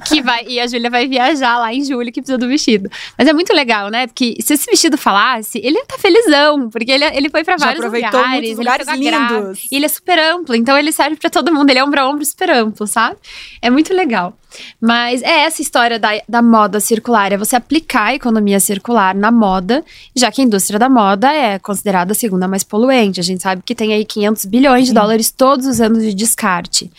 Que 0.06 0.22
vai, 0.22 0.46
e 0.48 0.58
a 0.58 0.66
Júlia 0.66 0.88
vai 0.88 1.06
viajar 1.06 1.58
lá 1.58 1.74
em 1.74 1.84
julho, 1.84 2.10
que 2.10 2.22
precisa 2.22 2.38
do 2.38 2.48
vestido. 2.48 2.88
Mas 3.18 3.28
é 3.28 3.34
muito 3.34 3.52
legal, 3.52 3.90
né? 3.90 4.06
Porque 4.06 4.36
se 4.40 4.54
esse 4.54 4.64
vestido 4.64 4.96
falasse, 4.96 5.58
ele 5.62 5.76
ia 5.76 5.84
tá 5.84 5.98
felizão. 5.98 6.70
Porque 6.70 6.90
ele, 6.90 7.04
ele 7.04 7.28
foi 7.28 7.44
pra 7.44 7.58
Já 7.58 7.66
vários 7.66 7.84
aproveitou 7.84 8.18
lugares. 8.18 8.42
ele 8.48 8.54
lugares 8.56 8.86
grávida. 8.86 9.40
lindos. 9.40 9.68
E 9.70 9.76
ele 9.76 9.84
é 9.84 9.88
super 9.88 10.18
amplo, 10.18 10.54
então 10.54 10.78
ele 10.78 10.90
serve 10.90 11.16
pra 11.16 11.28
todo 11.28 11.52
mundo. 11.52 11.68
Ele 11.68 11.80
é 11.80 11.84
ombro 11.84 12.00
a 12.00 12.08
ombro 12.08 12.24
super 12.24 12.48
amplo, 12.50 12.86
sabe? 12.86 13.16
É 13.60 13.68
muito 13.68 13.92
legal. 13.92 14.34
Mas 14.80 15.22
é 15.22 15.40
essa 15.44 15.60
história 15.62 15.98
da, 15.98 16.10
da 16.28 16.42
moda 16.42 16.80
circular, 16.80 17.32
é 17.32 17.36
você 17.36 17.56
aplicar 17.56 18.06
a 18.06 18.14
economia 18.14 18.60
circular 18.60 19.14
na 19.14 19.30
moda, 19.30 19.84
já 20.14 20.30
que 20.30 20.40
a 20.40 20.44
indústria 20.44 20.78
da 20.78 20.88
moda 20.88 21.32
é 21.32 21.58
considerada 21.58 22.12
a 22.12 22.14
segunda 22.14 22.48
mais 22.48 22.64
poluente. 22.64 23.20
A 23.20 23.22
gente 23.22 23.42
sabe 23.42 23.62
que 23.64 23.74
tem 23.74 23.92
aí 23.92 24.04
500 24.04 24.44
bilhões 24.46 24.86
de 24.86 24.94
dólares 24.94 25.30
todos 25.30 25.66
os 25.66 25.80
anos 25.80 26.02
de 26.02 26.14
descarte. 26.14 26.90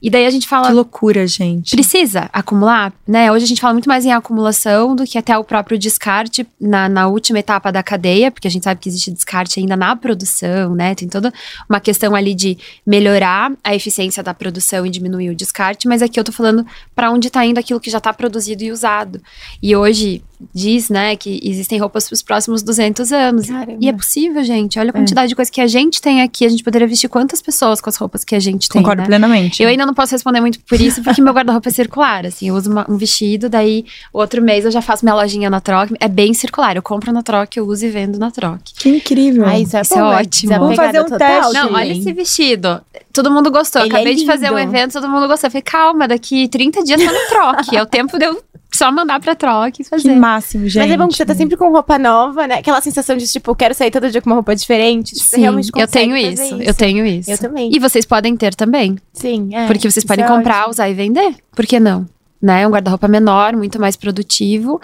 E 0.00 0.08
daí 0.08 0.26
a 0.26 0.30
gente 0.30 0.46
fala, 0.46 0.68
Que 0.68 0.74
loucura, 0.74 1.26
gente. 1.26 1.70
Precisa 1.72 2.30
acumular, 2.32 2.92
né? 3.06 3.32
Hoje 3.32 3.44
a 3.44 3.48
gente 3.48 3.60
fala 3.60 3.72
muito 3.72 3.88
mais 3.88 4.04
em 4.04 4.12
acumulação 4.12 4.94
do 4.94 5.04
que 5.04 5.18
até 5.18 5.36
o 5.36 5.42
próprio 5.42 5.76
descarte 5.76 6.46
na, 6.60 6.88
na 6.88 7.08
última 7.08 7.38
etapa 7.40 7.72
da 7.72 7.82
cadeia, 7.82 8.30
porque 8.30 8.46
a 8.46 8.50
gente 8.50 8.62
sabe 8.62 8.80
que 8.80 8.88
existe 8.88 9.10
descarte 9.10 9.58
ainda 9.58 9.76
na 9.76 9.96
produção, 9.96 10.74
né? 10.74 10.94
Tem 10.94 11.08
toda 11.08 11.32
uma 11.68 11.80
questão 11.80 12.14
ali 12.14 12.34
de 12.34 12.56
melhorar 12.86 13.52
a 13.64 13.74
eficiência 13.74 14.22
da 14.22 14.32
produção 14.32 14.86
e 14.86 14.90
diminuir 14.90 15.30
o 15.30 15.34
descarte, 15.34 15.88
mas 15.88 16.00
aqui 16.00 16.18
eu 16.18 16.24
tô 16.24 16.32
falando 16.32 16.64
para 16.94 17.10
onde 17.10 17.28
tá 17.28 17.44
indo 17.44 17.58
aquilo 17.58 17.80
que 17.80 17.90
já 17.90 18.00
tá 18.00 18.12
produzido 18.12 18.62
e 18.62 18.70
usado. 18.70 19.20
E 19.60 19.74
hoje 19.74 20.22
diz, 20.54 20.88
né, 20.88 21.16
que 21.16 21.40
existem 21.42 21.78
roupas 21.78 22.06
para 22.08 22.14
os 22.14 22.22
próximos 22.22 22.62
200 22.62 23.12
anos. 23.12 23.46
Caramba. 23.48 23.76
E 23.80 23.88
é 23.88 23.92
possível, 23.92 24.42
gente. 24.44 24.78
Olha 24.78 24.90
a 24.90 24.92
quantidade 24.92 25.28
de 25.28 25.34
coisa 25.36 25.50
que 25.50 25.60
a 25.60 25.66
gente 25.66 26.00
tem 26.00 26.22
aqui. 26.22 26.44
A 26.44 26.48
gente 26.48 26.62
poderia 26.62 26.86
vestir 26.86 27.08
quantas 27.08 27.42
pessoas 27.42 27.80
com 27.80 27.88
as 27.90 27.96
roupas 27.96 28.24
que 28.24 28.34
a 28.34 28.40
gente 28.40 28.68
tem, 28.68 28.80
Concordo 28.82 29.02
né? 29.02 29.06
plenamente. 29.08 29.62
Eu 29.62 29.68
ainda 29.68 29.84
não 29.84 29.94
posso 29.94 30.12
responder 30.12 30.40
muito 30.40 30.60
por 30.60 30.80
isso, 30.80 31.02
porque 31.02 31.20
meu 31.20 31.32
guarda-roupa 31.32 31.68
é 31.68 31.72
circular. 31.72 32.26
Assim, 32.26 32.48
eu 32.48 32.54
uso 32.54 32.70
uma- 32.70 32.86
um 32.88 32.96
vestido, 32.96 33.48
daí 33.48 33.84
outro 34.12 34.40
mês 34.42 34.64
eu 34.64 34.70
já 34.70 34.80
faço 34.80 35.04
minha 35.04 35.14
lojinha 35.14 35.50
na 35.50 35.60
troca. 35.60 35.94
É 36.00 36.08
bem 36.08 36.32
circular. 36.34 36.76
Eu 36.76 36.82
compro 36.82 37.12
na 37.12 37.22
troca, 37.22 37.58
eu 37.58 37.66
uso 37.66 37.84
e 37.86 37.88
vendo 37.88 38.18
na 38.18 38.30
troca. 38.30 38.60
Que 38.78 38.88
incrível. 38.88 39.44
Ah, 39.46 39.58
isso 39.58 39.76
é, 39.76 39.80
Isso 39.80 39.94
bom, 39.94 40.00
é 40.12 40.16
ótimo. 40.20 40.52
Vamos 40.58 40.76
fazer 40.76 41.00
um 41.00 41.04
total, 41.04 41.18
teste. 41.50 41.54
Não, 41.54 41.72
olha 41.72 41.92
esse 41.92 42.12
vestido. 42.12 42.80
Todo 43.12 43.30
mundo 43.30 43.50
gostou. 43.50 43.82
Ele 43.82 43.90
Acabei 43.90 44.12
é 44.12 44.16
de 44.16 44.24
fazer 44.26 44.52
um 44.52 44.58
evento, 44.58 44.92
todo 44.92 45.08
mundo 45.08 45.26
gostou. 45.26 45.48
Eu 45.48 45.50
falei, 45.50 45.62
calma, 45.62 46.06
daqui 46.06 46.46
30 46.48 46.84
dias 46.84 47.02
tá 47.02 47.10
no 47.12 47.18
troque. 47.28 47.76
é 47.76 47.82
o 47.82 47.86
tempo 47.86 48.16
de 48.18 48.24
eu 48.26 48.40
só 48.72 48.92
mandar 48.92 49.18
pra 49.20 49.34
troca 49.34 49.68
e 49.68 49.72
Que 49.72 49.84
fazer. 49.84 50.14
máximo, 50.14 50.68
gente. 50.68 50.82
Mas 50.82 50.90
é 50.90 50.96
bom 50.96 51.08
que 51.08 51.16
você 51.16 51.24
tá 51.24 51.34
sempre 51.34 51.56
com 51.56 51.70
roupa 51.70 51.98
nova, 51.98 52.46
né? 52.46 52.56
Aquela 52.56 52.80
sensação 52.80 53.16
de, 53.16 53.26
tipo, 53.26 53.54
quero 53.54 53.74
sair 53.74 53.90
todo 53.90 54.10
dia 54.10 54.20
com 54.20 54.30
uma 54.30 54.36
roupa 54.36 54.54
diferente. 54.54 55.14
Tipo, 55.14 55.26
Sim, 55.26 55.40
realmente 55.40 55.70
eu 55.74 55.88
tenho 55.88 56.14
fazer 56.14 56.32
isso, 56.32 56.62
eu 56.62 56.74
tenho 56.74 57.06
isso. 57.06 57.30
Eu 57.30 57.38
também. 57.38 57.70
E 57.74 57.78
vocês 57.78 58.04
podem 58.04 58.36
ter 58.36 58.54
também. 58.54 58.96
Sim, 59.12 59.50
é. 59.52 59.66
Porque 59.66 59.82
vocês 59.90 59.98
Isso 59.98 60.06
podem 60.06 60.24
é 60.24 60.28
comprar, 60.28 60.58
ótimo. 60.60 60.70
usar 60.70 60.88
e 60.88 60.94
vender. 60.94 61.34
Por 61.56 61.66
que 61.66 61.80
não? 61.80 62.06
Né? 62.40 62.66
Um 62.66 62.70
guarda-roupa 62.70 63.08
menor, 63.08 63.56
muito 63.56 63.80
mais 63.80 63.96
produtivo. 63.96 64.80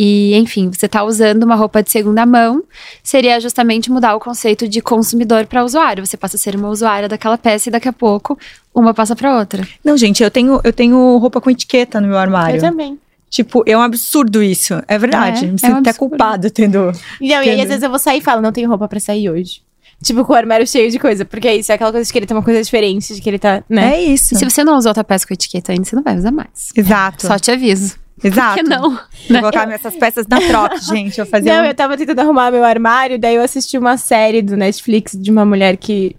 E, 0.00 0.34
enfim, 0.36 0.70
você 0.72 0.88
tá 0.88 1.02
usando 1.02 1.42
uma 1.42 1.56
roupa 1.56 1.82
de 1.82 1.90
segunda 1.90 2.24
mão, 2.24 2.62
seria 3.02 3.40
justamente 3.40 3.90
mudar 3.90 4.14
o 4.14 4.20
conceito 4.20 4.68
de 4.68 4.80
consumidor 4.80 5.46
para 5.46 5.64
usuário. 5.64 6.06
Você 6.06 6.16
passa 6.16 6.36
a 6.36 6.38
ser 6.38 6.54
uma 6.54 6.68
usuária 6.68 7.08
daquela 7.08 7.36
peça 7.36 7.68
e 7.68 7.72
daqui 7.72 7.88
a 7.88 7.92
pouco 7.92 8.38
uma 8.74 8.94
passa 8.94 9.16
para 9.16 9.36
outra. 9.36 9.66
Não, 9.84 9.96
gente, 9.96 10.22
eu 10.22 10.30
tenho, 10.30 10.60
eu 10.62 10.72
tenho 10.72 11.18
roupa 11.18 11.40
com 11.40 11.50
etiqueta 11.50 12.00
no 12.00 12.06
meu 12.06 12.16
armário. 12.16 12.56
Eu 12.56 12.60
também. 12.60 12.96
Tipo, 13.30 13.62
é 13.66 13.76
um 13.76 13.82
absurdo 13.82 14.42
isso. 14.42 14.82
É 14.88 14.98
verdade. 14.98 15.44
É, 15.44 15.48
Me 15.48 15.54
é 15.54 15.58
sinto 15.58 15.74
um 15.74 15.78
até 15.78 15.90
absurdo. 15.90 16.10
culpada, 16.10 16.50
tendo. 16.50 16.78
Não, 16.86 16.92
e 17.20 17.32
aí, 17.34 17.60
às 17.60 17.68
vezes 17.68 17.82
eu 17.82 17.90
vou 17.90 17.98
sair 17.98 18.18
e 18.18 18.20
falo, 18.22 18.40
não 18.40 18.52
tenho 18.52 18.68
roupa 18.68 18.88
pra 18.88 18.98
sair 19.00 19.28
hoje. 19.30 19.62
Tipo, 20.02 20.24
com 20.24 20.32
o 20.32 20.36
armário 20.36 20.66
cheio 20.66 20.90
de 20.90 20.98
coisa. 20.98 21.24
Porque 21.24 21.48
é 21.48 21.56
isso, 21.56 21.72
é 21.72 21.74
aquela 21.74 21.90
coisa 21.90 22.06
de 22.06 22.12
que 22.12 22.18
ele 22.18 22.26
tem 22.26 22.36
uma 22.36 22.42
coisa 22.42 22.62
diferente, 22.62 23.14
de 23.14 23.20
que 23.20 23.28
ele 23.28 23.38
tá, 23.38 23.62
né? 23.68 23.96
É 23.96 24.02
isso. 24.02 24.34
E 24.34 24.38
se 24.38 24.44
você 24.44 24.62
não 24.62 24.76
usou 24.76 24.90
outra 24.90 25.02
peça 25.04 25.26
com 25.26 25.34
etiqueta 25.34 25.72
ainda, 25.72 25.84
você 25.84 25.96
não 25.96 26.02
vai 26.02 26.16
usar 26.16 26.30
mais. 26.30 26.70
Exato. 26.74 27.26
Só 27.26 27.38
te 27.38 27.50
aviso. 27.50 27.96
Exato. 28.22 28.56
Por 28.56 28.64
que 28.64 28.68
não? 28.68 28.90
Vou 28.90 29.40
colocar 29.40 29.70
essas 29.70 29.94
peças 29.96 30.26
na 30.26 30.40
troca, 30.40 30.78
gente. 30.82 31.18
Eu 31.18 31.26
fazer 31.26 31.50
Não, 31.50 31.62
um... 31.62 31.66
eu 31.66 31.74
tava 31.74 31.96
tentando 31.96 32.20
arrumar 32.20 32.50
meu 32.50 32.64
armário, 32.64 33.18
daí 33.18 33.36
eu 33.36 33.42
assisti 33.42 33.78
uma 33.78 33.96
série 33.96 34.42
do 34.42 34.56
Netflix 34.56 35.12
de 35.12 35.30
uma 35.30 35.44
mulher 35.44 35.76
que 35.76 36.16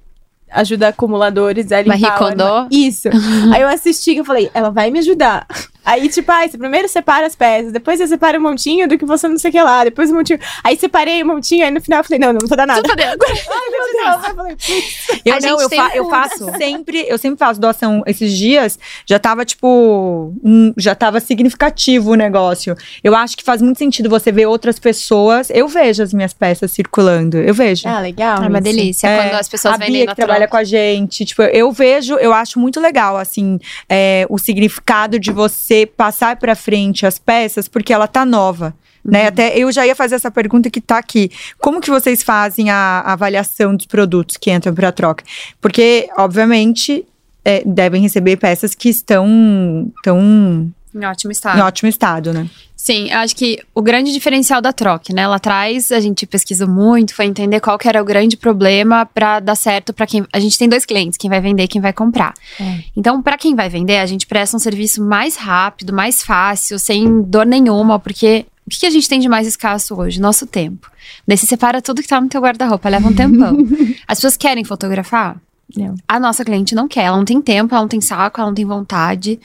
ajuda 0.52 0.90
acumuladores 0.90 1.72
a 1.72 1.82
limpar 1.82 2.00
Marie 2.00 2.18
Kondo? 2.18 2.68
Isso. 2.72 3.08
Aí 3.54 3.62
eu 3.62 3.68
assisti 3.68 4.14
e 4.14 4.18
eu 4.18 4.26
falei, 4.26 4.50
ela 4.54 4.72
vai 4.72 4.90
me 4.90 4.98
ajudar. 5.00 5.46
Aí, 5.90 6.08
tipo, 6.10 6.32
ai, 6.32 6.48
você 6.50 6.58
primeiro 6.58 6.88
separa 6.88 7.26
as 7.26 7.36
peças, 7.36 7.72
depois 7.72 7.98
você 8.00 8.08
separa 8.08 8.38
um 8.38 8.42
montinho 8.42 8.88
do 8.88 8.98
que 8.98 9.06
você 9.06 9.28
não 9.28 9.38
sei 9.38 9.50
o 9.50 9.52
que 9.54 9.62
lá, 9.62 9.84
depois 9.84 10.12
um 10.12 10.16
montinho. 10.16 10.40
Aí 10.64 10.78
separei 10.78 11.24
um 11.24 11.28
montinho, 11.28 11.66
aí 11.66 11.72
no 11.72 11.82
final 11.82 12.00
eu 12.00 12.04
falei, 12.04 12.20
não, 12.20 12.28
não, 12.34 12.40
não 12.42 12.48
tô 12.48 12.56
nada. 12.56 12.74
Ai, 12.74 12.82
meu 12.86 12.96
Deus. 12.96 14.26
Eu 14.30 14.36
falei, 14.36 14.56
putz. 14.56 15.22
Eu 15.26 15.34
A 15.36 15.40
não, 15.40 15.62
eu, 15.62 15.70
fa- 15.70 15.92
eu 15.96 16.06
um- 16.06 16.10
faço 16.10 16.52
sempre, 16.58 17.06
eu 17.08 17.18
sempre 17.18 17.38
faço 17.40 17.60
doação. 17.60 18.04
Esses 18.06 18.32
dias 18.38 18.78
já 19.06 19.20
tava, 19.20 19.44
tipo, 19.46 20.34
hum, 20.44 20.74
já 20.78 20.94
tava 20.96 21.20
significativo 21.20 22.12
o 22.12 22.16
negócio. 22.16 22.76
Eu 23.04 23.16
acho 23.16 23.36
que 23.38 23.44
faz 23.44 23.62
muito 23.62 23.78
sentido 23.78 24.10
você 24.10 24.32
ver 24.32 24.46
outras 24.46 24.80
pessoas. 24.80 25.50
Eu 25.50 25.68
vejo 25.68 26.04
as 26.04 26.14
minhas 26.14 26.34
peças 26.34 26.72
circulando, 26.72 27.38
eu 27.38 27.54
vejo. 27.54 27.88
Ah, 27.88 28.00
legal. 28.00 28.44
É 28.44 28.48
uma 28.48 28.62
delícia. 28.62 29.08
É, 29.08 29.24
quando 29.30 29.40
as 29.40 29.50
pessoas 29.50 29.74
a 29.76 29.78
vendem 29.78 29.94
Bia 29.94 30.06
na 30.06 30.12
que 30.12 30.16
trabalha 30.18 30.40
troca. 30.48 30.52
com 30.52 30.58
a 30.58 30.64
gente, 30.64 31.26
tipo, 31.26 31.42
eu 31.42 31.72
vejo, 31.72 32.16
eu 32.16 32.34
acho 32.34 32.60
muito 32.60 32.80
legal, 32.80 33.18
assim, 33.18 33.60
é, 33.90 34.26
o 34.30 34.38
significado 34.38 35.20
de 35.20 35.32
você 35.32 35.79
passar 35.86 36.38
pra 36.38 36.56
frente 36.56 37.06
as 37.06 37.20
peças, 37.20 37.68
porque 37.68 37.94
ela 37.94 38.08
tá 38.08 38.26
nova. 38.26 38.74
Uhum. 39.04 39.12
Né? 39.12 39.28
Até 39.28 39.58
eu 39.58 39.72
já 39.72 39.86
ia 39.86 39.96
fazer 39.96 40.16
essa 40.16 40.32
pergunta 40.32 40.70
que 40.70 40.82
tá 40.82 40.98
aqui. 40.98 41.32
Como 41.60 41.82
que 41.82 41.90
vocês 41.90 42.24
fazem 42.24 42.70
a 42.70 43.02
avaliação 43.02 43.76
dos 43.76 43.86
produtos 43.86 44.38
que 44.38 44.52
entram 44.52 44.74
para 44.74 44.92
troca? 44.92 45.24
Porque, 45.62 46.10
obviamente, 46.18 47.06
é, 47.44 47.64
devem 47.66 48.02
receber 48.02 48.38
peças 48.38 48.76
que 48.76 48.90
estão, 48.90 49.92
estão 49.98 50.72
Em 50.94 51.06
ótimo 51.06 51.32
em 51.32 51.34
estado. 51.34 51.62
ótimo 51.62 51.90
estado, 51.90 52.34
né? 52.34 52.50
Sim, 52.76 53.12
eu 53.12 53.18
acho 53.18 53.36
que 53.36 53.62
o 53.76 53.82
grande 53.82 54.12
diferencial 54.12 54.62
da 54.62 54.72
troca, 54.72 55.14
né? 55.14 55.28
Lá 55.28 55.36
atrás 55.36 55.92
a 55.92 56.00
gente 56.00 56.26
pesquisou 56.26 56.68
muito, 56.68 57.14
foi 57.14 57.26
entender 57.26 57.60
qual 57.60 57.78
que 57.78 57.90
era 57.90 58.02
o 58.02 58.06
grande 58.06 58.38
problema 58.38 59.06
para 59.06 59.40
dar 59.42 59.56
certo 59.56 59.94
para 59.94 60.08
quem. 60.08 60.26
A 60.32 60.40
gente 60.40 60.58
tem 60.58 60.68
dois 60.68 60.86
clientes, 60.86 61.18
quem 61.18 61.30
vai 61.30 61.42
vender 61.42 61.64
e 61.64 61.68
quem 61.68 61.82
vai 61.82 61.92
comprar. 61.92 62.34
É. 62.60 62.80
Então, 62.96 63.22
para 63.22 63.38
quem 63.38 63.54
vai 63.54 63.70
vender, 63.70 63.98
a 63.98 64.06
gente 64.06 64.26
presta 64.26 64.56
um 64.56 64.60
serviço 64.60 65.04
mais 65.04 65.36
rápido, 65.36 65.92
mais 65.92 66.24
fácil, 66.24 66.80
sem 66.80 67.22
dor 67.24 67.46
nenhuma, 67.46 68.00
porque 68.00 68.46
o 68.66 68.70
que 68.70 68.80
que 68.80 68.86
a 68.86 68.92
gente 68.92 69.10
tem 69.10 69.20
de 69.20 69.28
mais 69.28 69.46
escasso 69.46 69.96
hoje? 69.96 70.22
Nosso 70.22 70.48
tempo. 70.48 70.90
Daí 71.28 71.38
você 71.38 71.46
separa 71.46 71.82
tudo 71.82 72.02
que 72.02 72.08
tá 72.08 72.22
no 72.22 72.30
teu 72.30 72.40
guarda-roupa, 72.40 72.88
leva 72.88 73.10
um 73.10 73.14
tempão. 73.14 73.58
As 74.08 74.20
pessoas 74.20 74.38
querem 74.38 74.64
fotografar? 74.64 75.38
Não. 75.78 75.96
A 76.08 76.20
nossa 76.20 76.44
cliente 76.44 76.74
não 76.74 76.88
quer, 76.88 77.04
ela 77.04 77.18
não 77.18 77.26
tem 77.26 77.40
tempo, 77.42 77.74
ela 77.76 77.82
não 77.82 77.88
tem 77.88 78.02
saco, 78.02 78.40
ela 78.42 78.50
não 78.50 78.56
tem 78.56 78.66
vontade. 78.66 79.40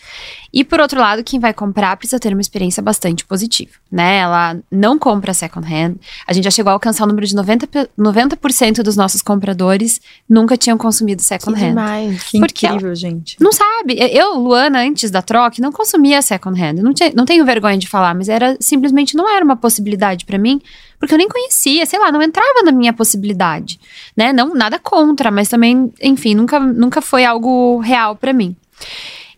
E 0.53 0.65
por 0.65 0.81
outro 0.81 0.99
lado, 1.01 1.23
quem 1.25 1.39
vai 1.41 1.53
comprar 1.53 1.97
precisa 1.97 2.19
ter 2.19 2.33
uma 2.33 2.41
experiência 2.41 2.83
bastante 2.83 3.25
positiva, 3.25 3.73
né? 3.91 4.19
Ela 4.19 4.57
não 4.71 4.99
compra 4.99 5.35
second 5.35 5.67
hand. 5.67 5.97
A 6.27 6.33
gente 6.33 6.45
já 6.45 6.51
chegou 6.51 6.71
a 6.71 6.73
alcançar 6.73 7.05
o 7.05 7.07
número 7.09 7.27
de 7.27 7.35
90%, 7.37 7.67
pe- 7.67 7.89
90% 7.99 8.83
dos 8.83 8.97
nossos 8.97 9.21
compradores 9.21 10.01
nunca 10.29 10.57
tinham 10.57 10.79
consumido 10.79 11.21
Que 11.21 11.27
second 11.29 11.59
hand. 11.61 11.69
demais. 11.71 12.23
Que 12.25 12.39
Porque 12.39 12.67
incrível, 12.67 12.95
gente. 12.95 13.37
Não 13.41 13.53
sabe. 13.53 13.97
Eu, 13.99 14.39
Luana, 14.39 14.81
antes 14.81 15.11
da 15.11 15.21
troca, 15.21 15.57
não 15.61 15.73
consumia 15.73 16.23
second 16.23 16.59
hand. 16.61 16.75
Não, 16.83 16.95
tinha- 16.95 17.13
não 17.15 17.25
tenho 17.27 17.45
vergonha 17.45 17.77
de 17.77 17.89
falar, 17.89 18.15
mas 18.15 18.29
era 18.29 18.57
simplesmente 18.61 19.17
não 19.17 19.29
era 19.29 19.45
uma 19.45 19.57
possibilidade 19.57 20.25
pra 20.25 20.39
mim, 20.39 20.61
porque 21.05 21.15
eu 21.15 21.19
nem 21.19 21.29
conhecia, 21.29 21.85
sei 21.85 21.99
lá, 21.99 22.11
não 22.11 22.23
entrava 22.23 22.63
na 22.65 22.73
minha 22.73 22.93
possibilidade, 22.95 23.79
né? 24.17 24.33
Não 24.33 24.55
nada 24.55 24.79
contra, 24.79 25.31
mas 25.31 25.51
também, 25.51 25.93
enfim, 26.01 26.35
nunca, 26.35 26.59
nunca 26.59 27.03
foi 27.03 27.27
algo 27.27 27.79
real 27.81 28.17
pra 28.17 28.33
mim. 28.33 28.57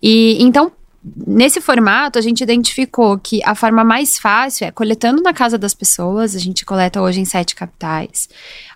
E 0.00 0.36
então 0.40 0.70
nesse 1.26 1.60
formato, 1.60 2.18
a 2.18 2.22
gente 2.22 2.40
identificou 2.40 3.18
que 3.18 3.40
a 3.44 3.54
forma 3.54 3.82
mais 3.84 4.16
fácil 4.16 4.66
é 4.66 4.70
coletando 4.70 5.20
na 5.22 5.32
casa 5.32 5.58
das 5.58 5.74
pessoas, 5.74 6.36
a 6.36 6.38
gente 6.38 6.64
coleta 6.64 7.00
hoje 7.02 7.20
em 7.20 7.24
sete 7.24 7.54
capitais. 7.54 8.28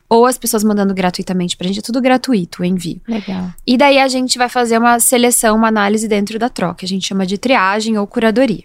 Ou 0.08 0.26
as 0.26 0.36
pessoas 0.36 0.64
mandando 0.64 0.92
gratuitamente 0.92 1.56
pra 1.56 1.68
gente, 1.68 1.78
é 1.78 1.82
tudo 1.82 2.00
gratuito 2.00 2.62
o 2.62 2.64
envio. 2.64 3.00
Legal. 3.06 3.50
E 3.64 3.76
daí 3.76 3.98
a 4.00 4.08
gente 4.08 4.36
vai 4.36 4.48
fazer 4.48 4.78
uma 4.78 4.98
seleção, 4.98 5.56
uma 5.56 5.68
análise 5.68 6.08
dentro 6.08 6.36
da 6.38 6.48
troca. 6.48 6.84
A 6.84 6.88
gente 6.88 7.06
chama 7.06 7.24
de 7.24 7.38
triagem 7.38 7.96
ou 7.96 8.04
curadoria. 8.08 8.64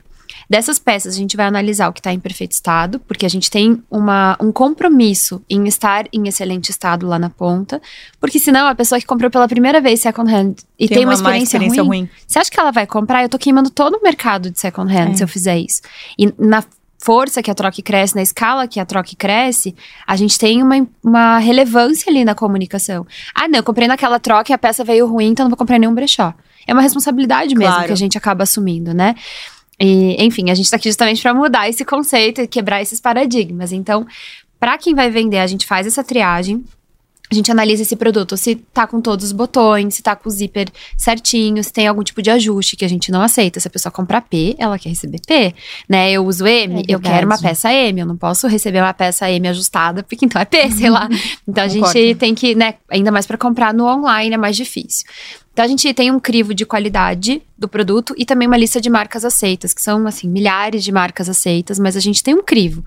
Dessas 0.50 0.78
peças, 0.80 1.16
a 1.16 1.18
gente 1.18 1.36
vai 1.36 1.46
analisar 1.46 1.90
o 1.90 1.94
que 1.94 2.00
está 2.00 2.14
em 2.14 2.20
perfeito 2.20 2.52
estado, 2.52 3.00
porque 3.00 3.26
a 3.26 3.30
gente 3.30 3.50
tem 3.50 3.82
uma, 3.90 4.38
um 4.40 4.52
compromisso 4.52 5.42
em 5.50 5.68
estar 5.68 6.06
em 6.14 6.28
excelente 6.28 6.70
estado 6.70 7.08
lá 7.08 7.18
na 7.18 7.30
ponta, 7.30 7.82
porque 8.20 8.40
senão 8.40 8.68
a 8.68 8.76
pessoa 8.76 9.00
que 9.00 9.06
comprou 9.06 9.32
pela 9.32 9.48
primeira 9.48 9.82
vez 9.82 10.02
second 10.02 10.32
hand 10.32 10.56
e 10.80 10.88
tem, 10.88 11.04
uma, 11.06 11.14
experiência, 11.14 11.58
experiência 11.58 11.84
ruim, 11.84 12.00
ruim. 12.02 12.10
você 12.28 12.40
acha 12.40 12.52
que 12.52 12.60
ela 12.60 12.72
vai 12.72 12.86
comprar? 12.86 13.24
Eu 13.24 13.30
tô 13.30 13.38
queimando 13.40 13.70
todo 13.70 13.96
o 13.96 14.04
mercado 14.04 14.50
de 14.52 14.60
second 14.60 14.92
hand 14.94 15.12
É. 15.12 15.16
se 15.16 15.24
eu 15.24 15.28
fizer 15.28 15.58
isso. 15.58 15.82
E 16.18 16.32
na 16.38 16.64
força 17.00 17.42
que 17.44 17.52
a 17.52 17.56
troca 17.56 17.82
cresce, 17.84 18.16
na 18.16 18.22
escala 18.24 18.68
que 18.68 18.80
a 18.80 18.86
troca 18.86 19.12
cresce, 19.18 19.76
a 20.08 20.16
gente 20.16 20.40
tem 20.40 20.64
uma, 20.64 20.88
uma 21.04 21.38
relevância 21.38 22.10
ali 22.10 22.26
na 22.26 22.34
comunicação. 22.34 23.06
Ah, 23.34 23.48
não, 23.48 23.58
eu 23.60 23.64
comprei 23.64 23.88
naquela 23.88 24.20
troca 24.20 24.52
e 24.52 24.54
a 24.54 24.58
peça 24.58 24.84
veio 24.84 25.06
ruim, 25.08 25.28
então 25.28 25.44
não 25.44 25.50
vou 25.52 25.58
comprar 25.58 25.78
nenhum 25.78 25.94
brechó. 25.94 26.34
É 26.68 26.74
uma 26.74 26.82
responsabilidade 26.82 27.54
mesmo 27.54 27.74
Claro. 27.74 27.88
que 27.88 27.94
a 27.94 27.96
gente 27.96 28.18
acaba 28.18 28.42
assumindo, 28.42 28.92
né? 28.92 29.14
E, 29.80 30.24
enfim, 30.24 30.50
a 30.50 30.56
gente 30.56 30.70
tá 30.70 30.78
aqui 30.78 30.90
justamente 30.90 31.22
para 31.22 31.34
mudar 31.34 31.70
esse 31.70 31.84
conceito 31.84 32.42
e 32.42 32.48
quebrar 32.48 32.82
esses 32.82 33.00
paradigmas. 33.00 33.72
Então, 33.72 34.06
para 34.60 34.78
quem 34.78 34.96
vai 34.96 35.10
vender, 35.10 35.40
a 35.40 35.48
gente 35.48 35.66
faz 35.66 35.86
essa 35.86 36.04
triagem. 36.04 36.64
A 37.32 37.34
gente 37.36 37.52
analisa 37.52 37.82
esse 37.82 37.96
produto, 37.96 38.38
se 38.38 38.56
tá 38.56 38.86
com 38.86 39.02
todos 39.02 39.26
os 39.26 39.32
botões, 39.32 39.96
se 39.96 40.04
tá 40.04 40.16
com 40.16 40.30
o 40.30 40.32
zíper 40.32 40.70
certinho, 40.96 41.64
se 41.64 41.74
tem 41.74 41.88
algum 41.88 42.04
tipo 42.04 42.22
de 42.22 42.30
ajuste 42.30 42.76
que 42.76 42.86
a 42.86 42.88
gente 42.88 43.12
não 43.12 43.22
aceita. 43.22 43.60
Se 43.60 43.68
a 43.68 43.72
pessoa 43.72 43.92
comprar 43.92 44.22
P, 44.22 44.56
ela 44.60 44.78
quer 44.78 44.90
receber 44.90 45.20
P, 45.26 45.54
né? 45.90 46.12
Eu 46.12 46.26
uso 46.26 46.46
M, 46.46 46.82
É 46.82 46.84
eu 46.88 47.00
quero 47.00 47.26
uma 47.26 47.40
peça 47.40 47.74
M, 47.74 48.00
eu 48.00 48.06
não 48.06 48.16
posso 48.16 48.48
receber 48.48 48.80
uma 48.80 48.94
peça 48.94 49.30
M 49.30 49.48
ajustada, 49.48 50.04
porque 50.04 50.26
então 50.26 50.40
é 50.40 50.46
P, 50.46 50.70
sei 50.72 50.90
lá. 50.90 51.10
Então 51.48 51.64
a 51.64 51.68
gente 51.68 52.16
tem 52.16 52.36
que, 52.36 52.54
né, 52.54 52.76
ainda 52.90 53.12
mais 53.12 53.26
para 53.26 53.38
comprar 53.38 53.74
no 53.74 53.86
online 53.86 54.36
é 54.36 54.38
mais 54.38 54.56
difícil. 54.56 55.06
Então 55.56 55.64
a 55.64 55.68
gente 55.70 55.94
tem 55.94 56.12
um 56.12 56.20
crivo 56.20 56.54
de 56.54 56.66
qualidade 56.66 57.42
do 57.58 57.66
produto 57.66 58.14
e 58.18 58.26
também 58.26 58.46
uma 58.46 58.58
lista 58.58 58.82
de 58.82 58.90
marcas 58.90 59.24
aceitas, 59.24 59.74
que 59.74 59.82
são 59.82 60.06
assim, 60.06 60.28
milhares 60.28 60.84
de 60.84 60.92
marcas 60.92 61.30
aceitas, 61.30 61.80
mas 61.80 61.96
a 61.96 62.02
gente 62.02 62.22
tem 62.22 62.36
um 62.36 62.44
crivo. 62.44 62.84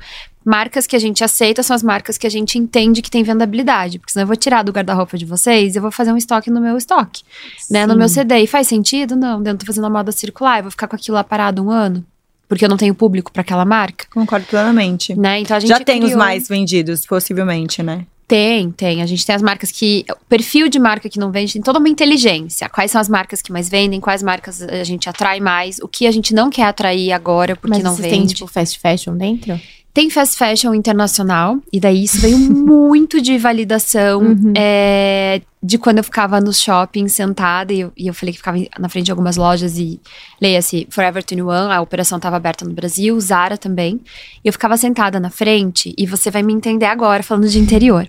Marcas 0.48 0.86
que 0.86 0.96
a 0.96 0.98
gente 0.98 1.22
aceita 1.22 1.62
são 1.62 1.76
as 1.76 1.82
marcas 1.82 2.16
que 2.16 2.26
a 2.26 2.30
gente 2.30 2.58
entende 2.58 3.02
que 3.02 3.10
tem 3.10 3.22
vendabilidade, 3.22 3.98
porque 3.98 4.12
senão 4.12 4.22
eu 4.22 4.26
vou 4.26 4.34
tirar 4.34 4.62
do 4.62 4.72
guarda-roupa 4.72 5.18
de 5.18 5.26
vocês 5.26 5.74
e 5.74 5.78
eu 5.78 5.82
vou 5.82 5.90
fazer 5.90 6.10
um 6.10 6.16
estoque 6.16 6.50
no 6.50 6.58
meu 6.58 6.78
estoque, 6.78 7.22
né, 7.70 7.84
no 7.84 7.92
Sim. 7.92 7.98
meu 7.98 8.08
CD. 8.08 8.38
E 8.38 8.46
faz 8.46 8.66
sentido? 8.66 9.14
Não, 9.14 9.44
eu 9.44 9.58
tô 9.58 9.66
fazendo 9.66 9.86
a 9.86 9.90
moda 9.90 10.10
circular, 10.10 10.60
eu 10.60 10.62
vou 10.62 10.70
ficar 10.70 10.88
com 10.88 10.96
aquilo 10.96 11.16
lá 11.16 11.22
parado 11.22 11.62
um 11.62 11.70
ano, 11.70 12.02
porque 12.48 12.64
eu 12.64 12.68
não 12.70 12.78
tenho 12.78 12.94
público 12.94 13.30
para 13.30 13.42
aquela 13.42 13.66
marca, 13.66 14.06
Concordo 14.10 14.46
plenamente. 14.46 15.14
né? 15.14 15.40
Então 15.40 15.54
a 15.54 15.60
gente 15.60 15.68
Já 15.68 15.80
tem 15.80 16.02
os 16.02 16.14
mais 16.14 16.48
vendidos, 16.48 17.04
possivelmente, 17.04 17.82
né? 17.82 18.06
Tem, 18.26 18.70
tem. 18.70 19.02
A 19.02 19.06
gente 19.06 19.24
tem 19.24 19.34
as 19.34 19.40
marcas 19.40 19.72
que. 19.72 20.04
O 20.10 20.24
perfil 20.28 20.68
de 20.68 20.78
marca 20.78 21.08
que 21.08 21.18
não 21.18 21.30
vende 21.30 21.54
tem 21.54 21.62
toda 21.62 21.78
uma 21.78 21.88
inteligência. 21.88 22.68
Quais 22.68 22.90
são 22.90 23.00
as 23.00 23.08
marcas 23.08 23.40
que 23.40 23.50
mais 23.50 23.70
vendem, 23.70 24.00
quais 24.00 24.22
marcas 24.22 24.60
a 24.60 24.84
gente 24.84 25.08
atrai 25.08 25.40
mais, 25.40 25.78
o 25.78 25.88
que 25.88 26.06
a 26.06 26.10
gente 26.10 26.34
não 26.34 26.50
quer 26.50 26.64
atrair 26.64 27.10
agora 27.10 27.56
porque 27.56 27.76
Mas 27.76 27.82
não 27.82 27.96
vocês 27.96 28.10
vende. 28.10 28.26
têm, 28.26 28.34
tipo, 28.34 28.46
fast 28.46 28.78
fashion 28.78 29.16
dentro? 29.16 29.58
Tem 29.92 30.08
fast 30.10 30.36
fashion 30.36 30.74
internacional, 30.74 31.58
e 31.72 31.80
daí 31.80 32.04
isso 32.04 32.20
veio 32.20 32.38
muito 32.38 33.20
de 33.20 33.36
validação 33.38 34.20
Uhum. 34.20 34.52
é, 34.56 35.40
de 35.60 35.76
quando 35.76 35.98
eu 35.98 36.04
ficava 36.04 36.40
no 36.40 36.52
shopping 36.52 37.08
sentada 37.08 37.72
e 37.72 37.80
eu, 37.80 37.92
e 37.96 38.06
eu 38.06 38.14
falei 38.14 38.32
que 38.32 38.38
ficava 38.38 38.58
na 38.78 38.88
frente 38.88 39.06
de 39.06 39.10
algumas 39.10 39.36
lojas 39.36 39.76
e 39.76 40.00
leia-se 40.40 40.86
Forever 40.88 41.24
21, 41.28 41.50
a 41.50 41.80
operação 41.80 42.16
estava 42.16 42.36
aberta 42.36 42.64
no 42.64 42.72
Brasil, 42.72 43.18
Zara 43.20 43.58
também. 43.58 44.00
E 44.44 44.48
eu 44.48 44.52
ficava 44.52 44.76
sentada 44.76 45.18
na 45.18 45.30
frente, 45.30 45.92
e 45.98 46.06
você 46.06 46.30
vai 46.30 46.42
me 46.44 46.52
entender 46.52 46.86
agora 46.86 47.22
falando 47.24 47.48
de 47.48 47.58
interior. 47.58 48.08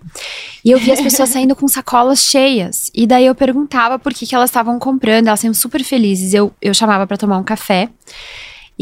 E 0.63 0.69
eu 0.69 0.77
via 0.79 0.93
as 0.93 1.01
pessoas 1.01 1.29
saindo 1.33 1.55
com 1.55 1.67
sacolas 1.67 2.19
cheias. 2.19 2.91
E 2.93 3.07
daí 3.07 3.25
eu 3.25 3.33
perguntava 3.33 3.97
por 3.97 4.13
que, 4.13 4.27
que 4.27 4.35
elas 4.35 4.49
estavam 4.51 4.77
comprando, 4.77 5.27
elas 5.27 5.39
saíam 5.39 5.53
super 5.53 5.83
felizes. 5.83 6.33
Eu, 6.35 6.53
eu 6.61 6.73
chamava 6.73 7.07
para 7.07 7.17
tomar 7.17 7.37
um 7.39 7.43
café. 7.43 7.89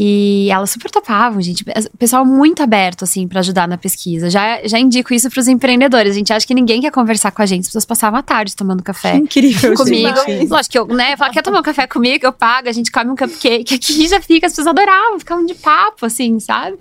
E 0.00 0.48
elas 0.48 0.70
super 0.70 0.88
topavam, 0.92 1.42
gente. 1.42 1.64
Pessoal 1.98 2.24
muito 2.24 2.62
aberto, 2.62 3.02
assim, 3.02 3.26
pra 3.26 3.40
ajudar 3.40 3.66
na 3.66 3.76
pesquisa. 3.76 4.30
Já, 4.30 4.60
já 4.64 4.78
indico 4.78 5.12
isso 5.12 5.28
pros 5.28 5.48
empreendedores. 5.48 6.12
A 6.12 6.14
gente 6.16 6.32
acha 6.32 6.46
que 6.46 6.54
ninguém 6.54 6.80
quer 6.80 6.92
conversar 6.92 7.32
com 7.32 7.42
a 7.42 7.46
gente. 7.46 7.62
As 7.62 7.66
pessoas 7.66 7.84
passavam 7.84 8.20
a 8.20 8.22
tarde 8.22 8.54
tomando 8.54 8.80
café 8.80 9.16
Incrível, 9.16 9.74
comigo. 9.74 10.14
gente. 10.24 10.48
Lógico 10.48 10.70
que 10.70 10.78
eu, 10.78 10.86
né, 10.86 11.16
falar, 11.16 11.32
quer 11.32 11.42
tomar 11.42 11.58
um 11.58 11.64
café 11.64 11.84
comigo? 11.88 12.24
Eu 12.24 12.32
pago, 12.32 12.68
a 12.68 12.72
gente 12.72 12.92
come 12.92 13.10
um 13.10 13.16
cupcake. 13.16 13.74
Aqui 13.74 14.06
já 14.06 14.20
fica, 14.20 14.46
as 14.46 14.52
pessoas 14.52 14.68
adoravam, 14.68 15.18
ficavam 15.18 15.44
de 15.44 15.56
papo, 15.56 16.06
assim, 16.06 16.38
sabe? 16.38 16.78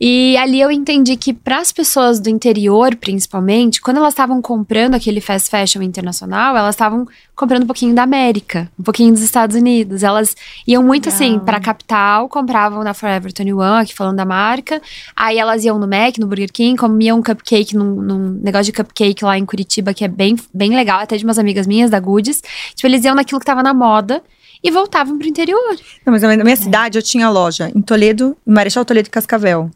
E 0.00 0.34
ali 0.38 0.58
eu 0.58 0.70
entendi 0.70 1.14
que 1.14 1.34
para 1.34 1.58
as 1.58 1.70
pessoas 1.70 2.18
do 2.18 2.30
interior, 2.30 2.96
principalmente, 2.96 3.82
quando 3.82 3.98
elas 3.98 4.14
estavam 4.14 4.40
comprando 4.40 4.94
aquele 4.94 5.20
fast 5.20 5.50
fashion 5.50 5.82
internacional, 5.82 6.56
elas 6.56 6.74
estavam 6.74 7.06
comprando 7.36 7.64
um 7.64 7.66
pouquinho 7.66 7.94
da 7.94 8.04
América, 8.04 8.70
um 8.78 8.82
pouquinho 8.82 9.12
dos 9.12 9.20
Estados 9.20 9.54
Unidos. 9.54 10.02
Elas 10.02 10.34
iam 10.66 10.82
muito 10.82 11.10
assim 11.10 11.38
para 11.38 11.60
capital, 11.60 12.30
compravam 12.30 12.82
na 12.82 12.94
Forever 12.94 13.30
21, 13.30 13.60
aqui 13.60 13.94
falando 13.94 14.16
da 14.16 14.24
marca. 14.24 14.80
Aí 15.14 15.38
elas 15.38 15.66
iam 15.66 15.78
no 15.78 15.86
Mac, 15.86 16.16
no 16.16 16.26
Burger 16.26 16.50
King, 16.50 16.78
comiam 16.78 17.18
um 17.18 17.22
cupcake 17.22 17.76
num, 17.76 17.96
num 17.96 18.40
negócio 18.42 18.72
de 18.72 18.72
cupcake 18.72 19.22
lá 19.22 19.36
em 19.36 19.44
Curitiba, 19.44 19.92
que 19.92 20.02
é 20.02 20.08
bem, 20.08 20.34
bem 20.54 20.74
legal, 20.74 21.00
até 21.00 21.18
de 21.18 21.24
umas 21.24 21.38
amigas 21.38 21.66
minhas 21.66 21.90
da 21.90 22.00
Goods. 22.00 22.42
Tipo, 22.74 22.86
eles 22.86 23.04
iam 23.04 23.14
naquilo 23.14 23.38
que 23.38 23.44
tava 23.44 23.62
na 23.62 23.74
moda 23.74 24.22
e 24.64 24.70
voltavam 24.70 25.18
pro 25.18 25.28
interior. 25.28 25.76
Não, 26.06 26.12
mas 26.12 26.22
na 26.22 26.36
minha 26.38 26.56
cidade 26.56 26.96
eu 26.96 27.02
tinha 27.02 27.28
loja 27.28 27.70
em 27.74 27.82
Toledo, 27.82 28.34
em 28.46 28.52
Marechal 28.52 28.82
Toledo 28.82 29.08
e 29.08 29.10
Cascavel. 29.10 29.70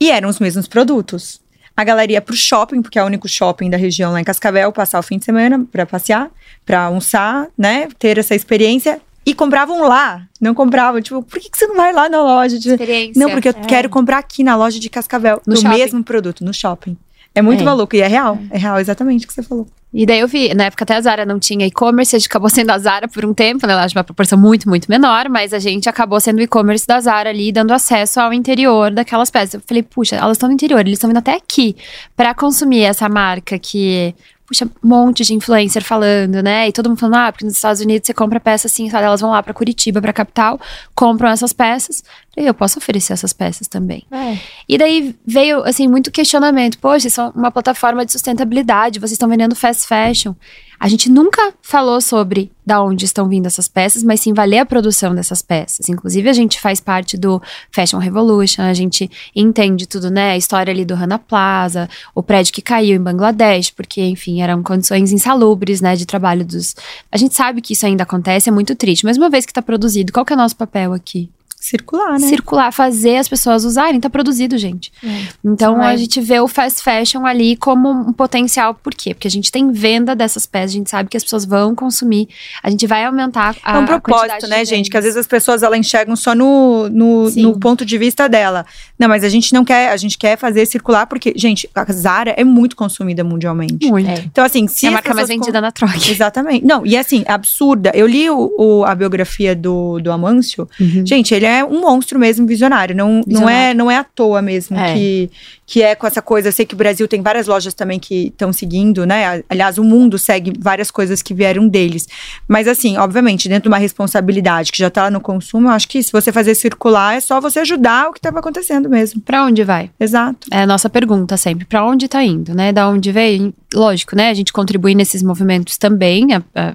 E 0.00 0.10
eram 0.10 0.28
os 0.28 0.38
mesmos 0.38 0.66
produtos. 0.66 1.40
A 1.76 1.84
galera 1.84 2.12
ia 2.12 2.20
pro 2.20 2.34
shopping, 2.34 2.82
porque 2.82 2.98
é 2.98 3.02
o 3.02 3.06
único 3.06 3.28
shopping 3.28 3.70
da 3.70 3.76
região 3.76 4.12
lá 4.12 4.20
em 4.20 4.24
Cascavel, 4.24 4.72
passar 4.72 4.98
o 4.98 5.02
fim 5.02 5.18
de 5.18 5.24
semana 5.24 5.64
pra 5.70 5.86
passear, 5.86 6.30
pra 6.64 6.82
almoçar, 6.84 7.46
né? 7.56 7.88
Ter 7.98 8.18
essa 8.18 8.34
experiência. 8.34 9.00
E 9.24 9.34
compravam 9.34 9.82
lá. 9.86 10.26
Não 10.40 10.54
compravam. 10.54 11.00
Tipo, 11.00 11.22
por 11.22 11.38
que, 11.38 11.50
que 11.50 11.56
você 11.58 11.66
não 11.66 11.76
vai 11.76 11.92
lá 11.92 12.08
na 12.08 12.22
loja? 12.22 12.58
de- 12.58 12.70
Experiência. 12.70 13.20
Não, 13.22 13.30
porque 13.30 13.48
eu 13.48 13.54
É. 13.56 13.64
quero 13.66 13.88
comprar 13.88 14.18
aqui 14.18 14.42
na 14.42 14.56
loja 14.56 14.80
de 14.80 14.88
Cascavel. 14.90 15.40
No 15.46 15.54
o 15.54 15.56
shopping. 15.56 15.76
mesmo 15.78 16.02
produto, 16.04 16.44
no 16.44 16.52
shopping. 16.52 16.96
É 17.34 17.40
muito 17.42 17.60
É. 17.62 17.64
maluco. 17.64 17.94
E 17.94 18.00
é 18.00 18.06
real. 18.08 18.38
É 18.50 18.58
real, 18.58 18.78
exatamente 18.80 19.24
o 19.24 19.28
que 19.28 19.34
você 19.34 19.42
falou. 19.42 19.66
E 19.92 20.06
daí 20.06 20.20
eu 20.20 20.28
vi, 20.28 20.54
na 20.54 20.64
época 20.64 20.84
até 20.84 20.94
a 20.94 21.00
Zara 21.00 21.24
não 21.26 21.38
tinha 21.40 21.66
e-commerce, 21.66 22.14
a 22.14 22.18
gente 22.18 22.28
acabou 22.28 22.48
sendo 22.50 22.70
a 22.70 22.78
Zara 22.78 23.08
por 23.08 23.24
um 23.24 23.34
tempo, 23.34 23.66
né? 23.66 23.72
Ela 23.72 23.86
de 23.86 23.96
uma 23.96 24.04
proporção 24.04 24.38
muito, 24.38 24.68
muito 24.68 24.88
menor, 24.88 25.28
mas 25.28 25.52
a 25.52 25.58
gente 25.58 25.88
acabou 25.88 26.20
sendo 26.20 26.38
o 26.38 26.42
e-commerce 26.42 26.86
da 26.86 27.00
Zara 27.00 27.30
ali, 27.30 27.50
dando 27.50 27.72
acesso 27.72 28.20
ao 28.20 28.32
interior 28.32 28.92
daquelas 28.92 29.30
peças. 29.30 29.54
Eu 29.54 29.62
falei, 29.66 29.82
puxa, 29.82 30.16
elas 30.16 30.36
estão 30.36 30.48
no 30.48 30.54
interior, 30.54 30.80
eles 30.80 30.92
estão 30.94 31.08
vindo 31.08 31.18
até 31.18 31.34
aqui 31.34 31.76
pra 32.16 32.34
consumir 32.34 32.82
essa 32.82 33.08
marca 33.08 33.58
que. 33.58 34.14
Puxa, 34.50 34.64
um 34.82 34.88
monte 34.88 35.22
de 35.22 35.32
influencer 35.32 35.80
falando, 35.84 36.42
né? 36.42 36.66
E 36.66 36.72
todo 36.72 36.88
mundo 36.88 36.98
falando, 36.98 37.14
ah, 37.14 37.30
porque 37.30 37.44
nos 37.44 37.54
Estados 37.54 37.80
Unidos 37.80 38.04
você 38.04 38.12
compra 38.12 38.40
peça 38.40 38.66
assim, 38.66 38.90
sabe? 38.90 39.04
Elas 39.04 39.20
vão 39.20 39.30
lá 39.30 39.40
pra 39.40 39.54
Curitiba, 39.54 40.02
pra 40.02 40.12
capital, 40.12 40.60
compram 40.92 41.28
essas 41.28 41.52
peças. 41.52 42.02
E 42.36 42.46
eu 42.46 42.52
posso 42.52 42.78
oferecer 42.78 43.12
essas 43.12 43.32
peças 43.32 43.68
também. 43.68 44.04
É. 44.10 44.36
E 44.68 44.76
daí 44.76 45.14
veio, 45.24 45.62
assim, 45.62 45.86
muito 45.86 46.10
questionamento. 46.10 46.80
Poxa, 46.80 47.06
isso 47.06 47.20
é 47.20 47.28
uma 47.28 47.52
plataforma 47.52 48.04
de 48.04 48.10
sustentabilidade, 48.10 48.98
vocês 48.98 49.12
estão 49.12 49.28
vendendo 49.28 49.54
fast 49.54 49.86
fashion. 49.86 50.34
A 50.80 50.88
gente 50.88 51.10
nunca 51.10 51.52
falou 51.60 52.00
sobre 52.00 52.50
da 52.64 52.82
onde 52.82 53.04
estão 53.04 53.28
vindo 53.28 53.44
essas 53.44 53.68
peças, 53.68 54.02
mas 54.02 54.20
sim 54.20 54.32
valer 54.32 54.60
a 54.60 54.64
produção 54.64 55.14
dessas 55.14 55.42
peças. 55.42 55.90
Inclusive, 55.90 56.26
a 56.26 56.32
gente 56.32 56.58
faz 56.58 56.80
parte 56.80 57.18
do 57.18 57.40
Fashion 57.70 57.98
Revolution, 57.98 58.62
a 58.62 58.72
gente 58.72 59.10
entende 59.36 59.86
tudo, 59.86 60.10
né? 60.10 60.30
A 60.30 60.36
história 60.38 60.72
ali 60.72 60.86
do 60.86 60.94
Rana 60.94 61.18
Plaza, 61.18 61.86
o 62.14 62.22
prédio 62.22 62.54
que 62.54 62.62
caiu 62.62 62.96
em 62.96 63.02
Bangladesh, 63.02 63.70
porque, 63.70 64.00
enfim, 64.00 64.40
eram 64.40 64.62
condições 64.62 65.12
insalubres, 65.12 65.82
né, 65.82 65.94
de 65.96 66.06
trabalho 66.06 66.46
dos. 66.46 66.74
A 67.12 67.18
gente 67.18 67.34
sabe 67.34 67.60
que 67.60 67.74
isso 67.74 67.84
ainda 67.84 68.04
acontece, 68.04 68.48
é 68.48 68.52
muito 68.52 68.74
triste. 68.74 69.04
Mas 69.04 69.18
uma 69.18 69.28
vez 69.28 69.44
que 69.44 69.50
está 69.50 69.60
produzido, 69.60 70.14
qual 70.14 70.24
que 70.24 70.32
é 70.32 70.36
o 70.36 70.38
nosso 70.38 70.56
papel 70.56 70.94
aqui? 70.94 71.28
Circular, 71.60 72.12
né? 72.18 72.26
Circular, 72.26 72.72
fazer 72.72 73.16
as 73.16 73.28
pessoas 73.28 73.64
usarem, 73.66 74.00
tá 74.00 74.08
produzido, 74.08 74.56
gente. 74.56 74.90
É. 75.04 75.24
Então 75.44 75.80
a 75.80 75.94
gente 75.94 76.18
vê 76.20 76.40
o 76.40 76.48
fast 76.48 76.82
fashion 76.82 77.26
ali 77.26 77.54
como 77.54 77.90
um 77.90 78.12
potencial. 78.14 78.72
Por 78.74 78.94
quê? 78.94 79.12
Porque 79.12 79.28
a 79.28 79.30
gente 79.30 79.52
tem 79.52 79.70
venda 79.70 80.16
dessas 80.16 80.46
peças, 80.46 80.70
a 80.70 80.74
gente 80.78 80.88
sabe 80.90 81.10
que 81.10 81.16
as 81.18 81.22
pessoas 81.22 81.44
vão 81.44 81.74
consumir, 81.74 82.28
a 82.62 82.70
gente 82.70 82.86
vai 82.86 83.04
aumentar 83.04 83.54
a 83.62 83.76
É 83.76 83.78
um 83.78 83.84
propósito, 83.84 84.46
né, 84.48 84.64
gente? 84.64 84.88
Que 84.88 84.96
às 84.96 85.04
vezes 85.04 85.18
as 85.18 85.26
pessoas 85.26 85.62
elas 85.62 85.78
enxergam 85.78 86.16
só 86.16 86.34
no, 86.34 86.88
no, 86.88 87.30
no 87.30 87.60
ponto 87.60 87.84
de 87.84 87.98
vista 87.98 88.26
dela. 88.26 88.64
Não, 88.98 89.06
mas 89.08 89.22
a 89.22 89.28
gente 89.28 89.52
não 89.52 89.62
quer, 89.64 89.90
a 89.90 89.96
gente 89.98 90.16
quer 90.16 90.38
fazer 90.38 90.64
circular, 90.64 91.06
porque, 91.06 91.34
gente, 91.36 91.68
a 91.74 91.92
Zara 91.92 92.30
é 92.38 92.42
muito 92.44 92.74
consumida 92.74 93.22
mundialmente. 93.22 93.86
Muito. 93.86 94.08
É. 94.08 94.14
Então, 94.20 94.44
assim, 94.44 94.66
se 94.66 94.86
é 94.86 94.88
a 94.88 94.92
marca 94.92 95.12
mais 95.12 95.28
vendida 95.28 95.60
na 95.60 95.70
troca. 95.70 95.94
Exatamente. 96.08 96.64
Não, 96.64 96.86
e 96.86 96.96
assim, 96.96 97.22
absurda. 97.26 97.92
Eu 97.94 98.06
li 98.06 98.30
o, 98.30 98.50
o- 98.58 98.84
a 98.84 98.94
biografia 98.94 99.54
do, 99.54 100.00
do 100.00 100.10
Amâncio. 100.10 100.66
Uhum. 100.80 101.04
Gente, 101.06 101.34
ele 101.34 101.44
é 101.46 101.49
um 101.64 101.80
monstro 101.80 102.18
mesmo, 102.18 102.46
visionário. 102.46 102.94
Não, 102.94 103.14
não, 103.16 103.22
Visionário. 103.26 103.70
é, 103.70 103.74
não 103.74 103.90
é 103.90 103.96
à 103.96 104.04
toa 104.04 104.40
mesmo 104.42 104.76
É. 104.78 104.94
que, 104.94 105.30
que 105.66 105.82
é 105.82 105.94
com 105.94 106.06
essa 106.06 106.20
coisa. 106.22 106.48
Eu 106.48 106.52
sei 106.52 106.64
que 106.66 106.74
o 106.74 106.76
Brasil 106.76 107.06
tem 107.08 107.20
várias 107.22 107.46
lojas 107.46 107.74
também 107.74 107.98
que 107.98 108.26
estão 108.28 108.52
seguindo, 108.52 109.04
né? 109.06 109.42
Aliás, 109.48 109.78
o 109.78 109.84
mundo 109.84 110.18
segue 110.18 110.52
várias 110.58 110.90
coisas 110.90 111.22
que 111.22 111.32
vieram 111.34 111.66
deles. 111.68 112.06
Mas, 112.48 112.66
assim, 112.68 112.96
obviamente, 112.96 113.48
dentro 113.48 113.64
de 113.64 113.68
uma 113.68 113.78
responsabilidade 113.78 114.72
que 114.72 114.78
já 114.78 114.90
tá 114.90 115.04
lá 115.04 115.10
no 115.10 115.20
consumo, 115.20 115.68
eu 115.68 115.72
acho 115.72 115.88
que 115.88 116.02
se 116.02 116.12
você 116.12 116.30
fazer 116.32 116.54
circular, 116.54 117.14
é 117.16 117.20
só 117.20 117.40
você 117.40 117.60
ajudar 117.60 118.08
o 118.08 118.12
que 118.12 118.18
estava 118.18 118.38
acontecendo 118.40 118.88
mesmo. 118.88 119.20
Pra 119.20 119.44
onde 119.44 119.62
vai? 119.64 119.90
Exato. 119.98 120.48
É 120.50 120.62
a 120.62 120.66
nossa 120.66 120.88
pergunta 120.90 121.36
sempre. 121.36 121.64
Pra 121.64 121.84
onde 121.84 122.08
tá 122.08 122.22
indo, 122.22 122.54
né? 122.54 122.72
Da 122.72 122.88
onde 122.88 123.10
veio? 123.12 123.52
Lógico, 123.74 124.16
né? 124.16 124.30
A 124.30 124.34
gente 124.34 124.52
contribui 124.52 124.94
nesses 124.94 125.22
movimentos 125.22 125.76
também. 125.78 126.34
a- 126.34 126.42
a- 126.54 126.74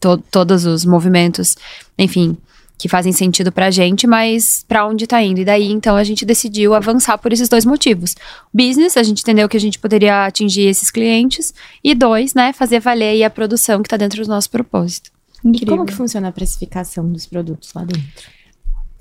to- 0.00 0.18
todos 0.30 0.64
os 0.66 0.84
movimentos, 0.84 1.56
enfim, 1.98 2.36
que 2.78 2.88
fazem 2.88 3.12
sentido 3.12 3.50
pra 3.50 3.70
gente, 3.70 4.06
mas 4.06 4.64
pra 4.68 4.86
onde 4.86 5.06
tá 5.06 5.22
indo? 5.22 5.40
E 5.40 5.44
daí, 5.44 5.70
então, 5.70 5.96
a 5.96 6.04
gente 6.04 6.24
decidiu 6.24 6.74
avançar 6.74 7.16
por 7.18 7.32
esses 7.32 7.48
dois 7.48 7.64
motivos. 7.64 8.14
Business, 8.52 8.96
a 8.96 9.02
gente 9.02 9.22
entendeu 9.22 9.48
que 9.48 9.56
a 9.56 9.60
gente 9.60 9.78
poderia 9.78 10.26
atingir 10.26 10.66
esses 10.66 10.90
clientes. 10.90 11.54
E 11.82 11.94
dois, 11.94 12.34
né? 12.34 12.52
Fazer 12.52 12.80
valer 12.80 13.10
aí 13.10 13.24
a 13.24 13.30
produção 13.30 13.82
que 13.82 13.88
tá 13.88 13.96
dentro 13.96 14.22
do 14.22 14.28
nosso 14.28 14.50
propósito. 14.50 15.10
E 15.44 15.64
como 15.64 15.86
que 15.86 15.94
funciona 15.94 16.28
a 16.28 16.32
precificação 16.32 17.10
dos 17.10 17.26
produtos 17.26 17.72
lá 17.72 17.84
dentro? 17.84 18.36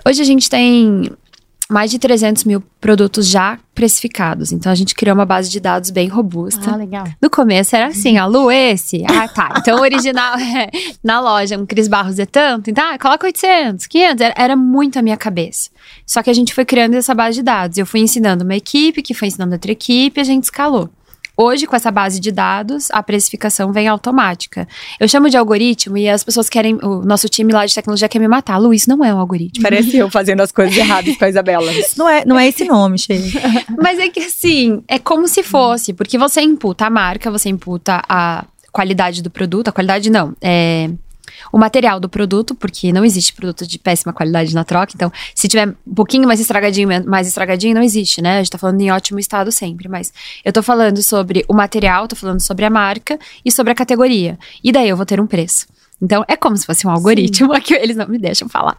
Hoje 0.07 0.21
a 0.21 0.25
gente 0.25 0.49
tem 0.49 1.09
mais 1.69 1.89
de 1.89 1.97
300 1.97 2.43
mil 2.43 2.63
produtos 2.79 3.27
já 3.27 3.57
precificados. 3.73 4.51
Então 4.51 4.71
a 4.71 4.75
gente 4.75 4.93
criou 4.93 5.15
uma 5.15 5.25
base 5.25 5.49
de 5.49 5.59
dados 5.59 5.89
bem 5.89 6.07
robusta. 6.07 6.71
Ah, 6.71 6.75
legal. 6.75 7.05
No 7.21 7.29
começo 7.29 7.75
era 7.75 7.87
assim, 7.87 8.17
a 8.17 8.25
Lu, 8.25 8.51
esse. 8.51 9.03
Ah, 9.07 9.27
tá. 9.27 9.55
Então 9.57 9.79
o 9.79 9.81
original 9.81 10.37
é, 10.39 10.69
na 11.03 11.19
loja, 11.19 11.57
um 11.57 11.65
Cris 11.65 11.87
Barros 11.87 12.19
é 12.19 12.25
tanto. 12.25 12.69
Então, 12.69 12.83
ah, 12.87 12.97
coloca 12.97 13.25
800, 13.25 13.87
500. 13.87 14.21
Era, 14.21 14.33
era 14.37 14.55
muito 14.55 14.99
a 14.99 15.01
minha 15.01 15.17
cabeça. 15.17 15.69
Só 16.05 16.21
que 16.21 16.29
a 16.29 16.33
gente 16.33 16.53
foi 16.53 16.65
criando 16.65 16.95
essa 16.95 17.13
base 17.13 17.37
de 17.37 17.43
dados. 17.43 17.77
Eu 17.77 17.85
fui 17.85 17.99
ensinando 17.99 18.43
uma 18.43 18.55
equipe, 18.55 19.01
que 19.01 19.13
foi 19.13 19.27
ensinando 19.27 19.53
outra 19.53 19.71
equipe, 19.71 20.19
a 20.19 20.23
gente 20.23 20.43
escalou. 20.45 20.89
Hoje, 21.37 21.65
com 21.67 21.75
essa 21.75 21.91
base 21.91 22.19
de 22.19 22.31
dados, 22.31 22.89
a 22.91 23.03
precificação 23.03 23.71
vem 23.71 23.87
automática. 23.87 24.67
Eu 24.99 25.07
chamo 25.07 25.29
de 25.29 25.37
algoritmo 25.37 25.97
e 25.97 26.07
as 26.07 26.23
pessoas 26.23 26.49
querem. 26.49 26.75
O 26.81 27.01
nosso 27.01 27.27
time 27.27 27.51
lá 27.51 27.65
de 27.65 27.75
tecnologia 27.75 28.07
quer 28.07 28.19
me 28.19 28.27
matar. 28.27 28.57
Lu, 28.57 28.73
isso 28.73 28.89
não 28.89 29.03
é 29.03 29.13
um 29.13 29.19
algoritmo. 29.19 29.61
Parece 29.61 29.97
eu 29.97 30.09
fazendo 30.11 30.41
as 30.41 30.51
coisas 30.51 30.75
erradas 30.75 31.15
com 31.17 31.25
a 31.25 31.29
Isabela. 31.29 31.71
Isso 31.73 31.97
não 31.97 32.09
é, 32.09 32.25
não 32.25 32.39
é 32.39 32.47
esse 32.47 32.63
nome, 32.65 32.97
Sheila. 32.97 33.25
Mas 33.81 33.99
é 33.99 34.09
que 34.09 34.21
assim, 34.21 34.83
é 34.87 34.97
como 34.97 35.27
se 35.27 35.43
fosse, 35.43 35.93
porque 35.93 36.17
você 36.17 36.41
imputa 36.41 36.85
a 36.85 36.89
marca, 36.89 37.29
você 37.29 37.49
imputa 37.49 38.01
a 38.07 38.45
qualidade 38.71 39.21
do 39.21 39.29
produto, 39.29 39.69
a 39.69 39.71
qualidade 39.71 40.09
não, 40.09 40.35
é 40.41 40.89
o 41.51 41.57
material 41.57 41.99
do 41.99 42.09
produto, 42.09 42.55
porque 42.55 42.91
não 42.91 43.05
existe 43.05 43.33
produto 43.33 43.65
de 43.67 43.77
péssima 43.79 44.13
qualidade 44.13 44.53
na 44.53 44.63
troca, 44.63 44.93
então 44.95 45.11
se 45.33 45.47
tiver 45.47 45.67
um 45.87 45.93
pouquinho 45.93 46.27
mais 46.27 46.39
estragadinho, 46.39 46.87
mais 47.05 47.27
estragadinho, 47.27 47.75
não 47.75 47.83
existe, 47.83 48.21
né? 48.21 48.35
A 48.35 48.37
gente 48.39 48.51
tá 48.51 48.57
falando 48.57 48.81
em 48.81 48.91
ótimo 48.91 49.19
estado 49.19 49.51
sempre, 49.51 49.87
mas 49.87 50.13
eu 50.43 50.51
tô 50.51 50.61
falando 50.63 51.01
sobre 51.01 51.45
o 51.47 51.53
material, 51.53 52.07
tô 52.07 52.15
falando 52.15 52.41
sobre 52.41 52.65
a 52.65 52.69
marca 52.69 53.17
e 53.43 53.51
sobre 53.51 53.71
a 53.71 53.75
categoria. 53.75 54.37
E 54.63 54.71
daí 54.71 54.89
eu 54.89 54.97
vou 54.97 55.05
ter 55.05 55.19
um 55.19 55.27
preço. 55.27 55.67
Então, 56.01 56.25
é 56.27 56.35
como 56.35 56.57
se 56.57 56.65
fosse 56.65 56.85
um 56.85 56.89
algoritmo, 56.89 57.53
que 57.61 57.73
eles 57.73 57.95
não 57.95 58.07
me 58.07 58.17
deixam 58.17 58.49
falar. 58.49 58.75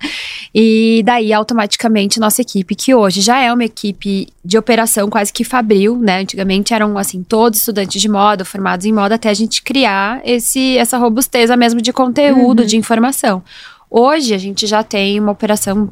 E 0.54 1.02
daí, 1.04 1.32
automaticamente, 1.32 2.20
nossa 2.20 2.42
equipe, 2.42 2.74
que 2.74 2.94
hoje 2.94 3.20
já 3.20 3.38
é 3.38 3.52
uma 3.52 3.64
equipe 3.64 4.28
de 4.44 4.58
operação 4.58 5.08
quase 5.08 5.32
que 5.32 5.42
fabril, 5.42 5.98
né? 5.98 6.20
Antigamente 6.20 6.74
eram, 6.74 6.98
assim, 6.98 7.22
todos 7.22 7.58
estudantes 7.60 8.00
de 8.00 8.08
moda, 8.08 8.44
formados 8.44 8.84
em 8.84 8.92
moda, 8.92 9.14
até 9.14 9.30
a 9.30 9.34
gente 9.34 9.62
criar 9.62 10.20
esse, 10.24 10.76
essa 10.76 10.98
robusteza 10.98 11.56
mesmo 11.56 11.80
de 11.80 11.92
conteúdo, 11.92 12.66
de 12.66 12.76
informação. 12.76 13.42
Hoje, 13.90 14.34
a 14.34 14.38
gente 14.38 14.66
já 14.66 14.82
tem 14.82 15.18
uma 15.18 15.32
operação 15.32 15.90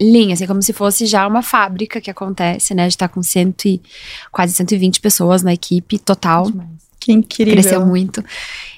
linha, 0.00 0.34
assim, 0.34 0.46
como 0.46 0.62
se 0.62 0.72
fosse 0.72 1.06
já 1.06 1.26
uma 1.26 1.42
fábrica 1.42 2.00
que 2.00 2.10
acontece, 2.10 2.74
né? 2.74 2.84
A 2.84 2.88
gente 2.88 2.98
tá 2.98 3.08
com 3.08 3.22
cento 3.22 3.66
e, 3.66 3.80
quase 4.32 4.54
120 4.54 5.00
pessoas 5.00 5.42
na 5.42 5.52
equipe 5.52 5.98
total. 5.98 6.50
Que 6.98 7.12
incrível. 7.12 7.54
Cresceu 7.54 7.86
muito. 7.86 8.24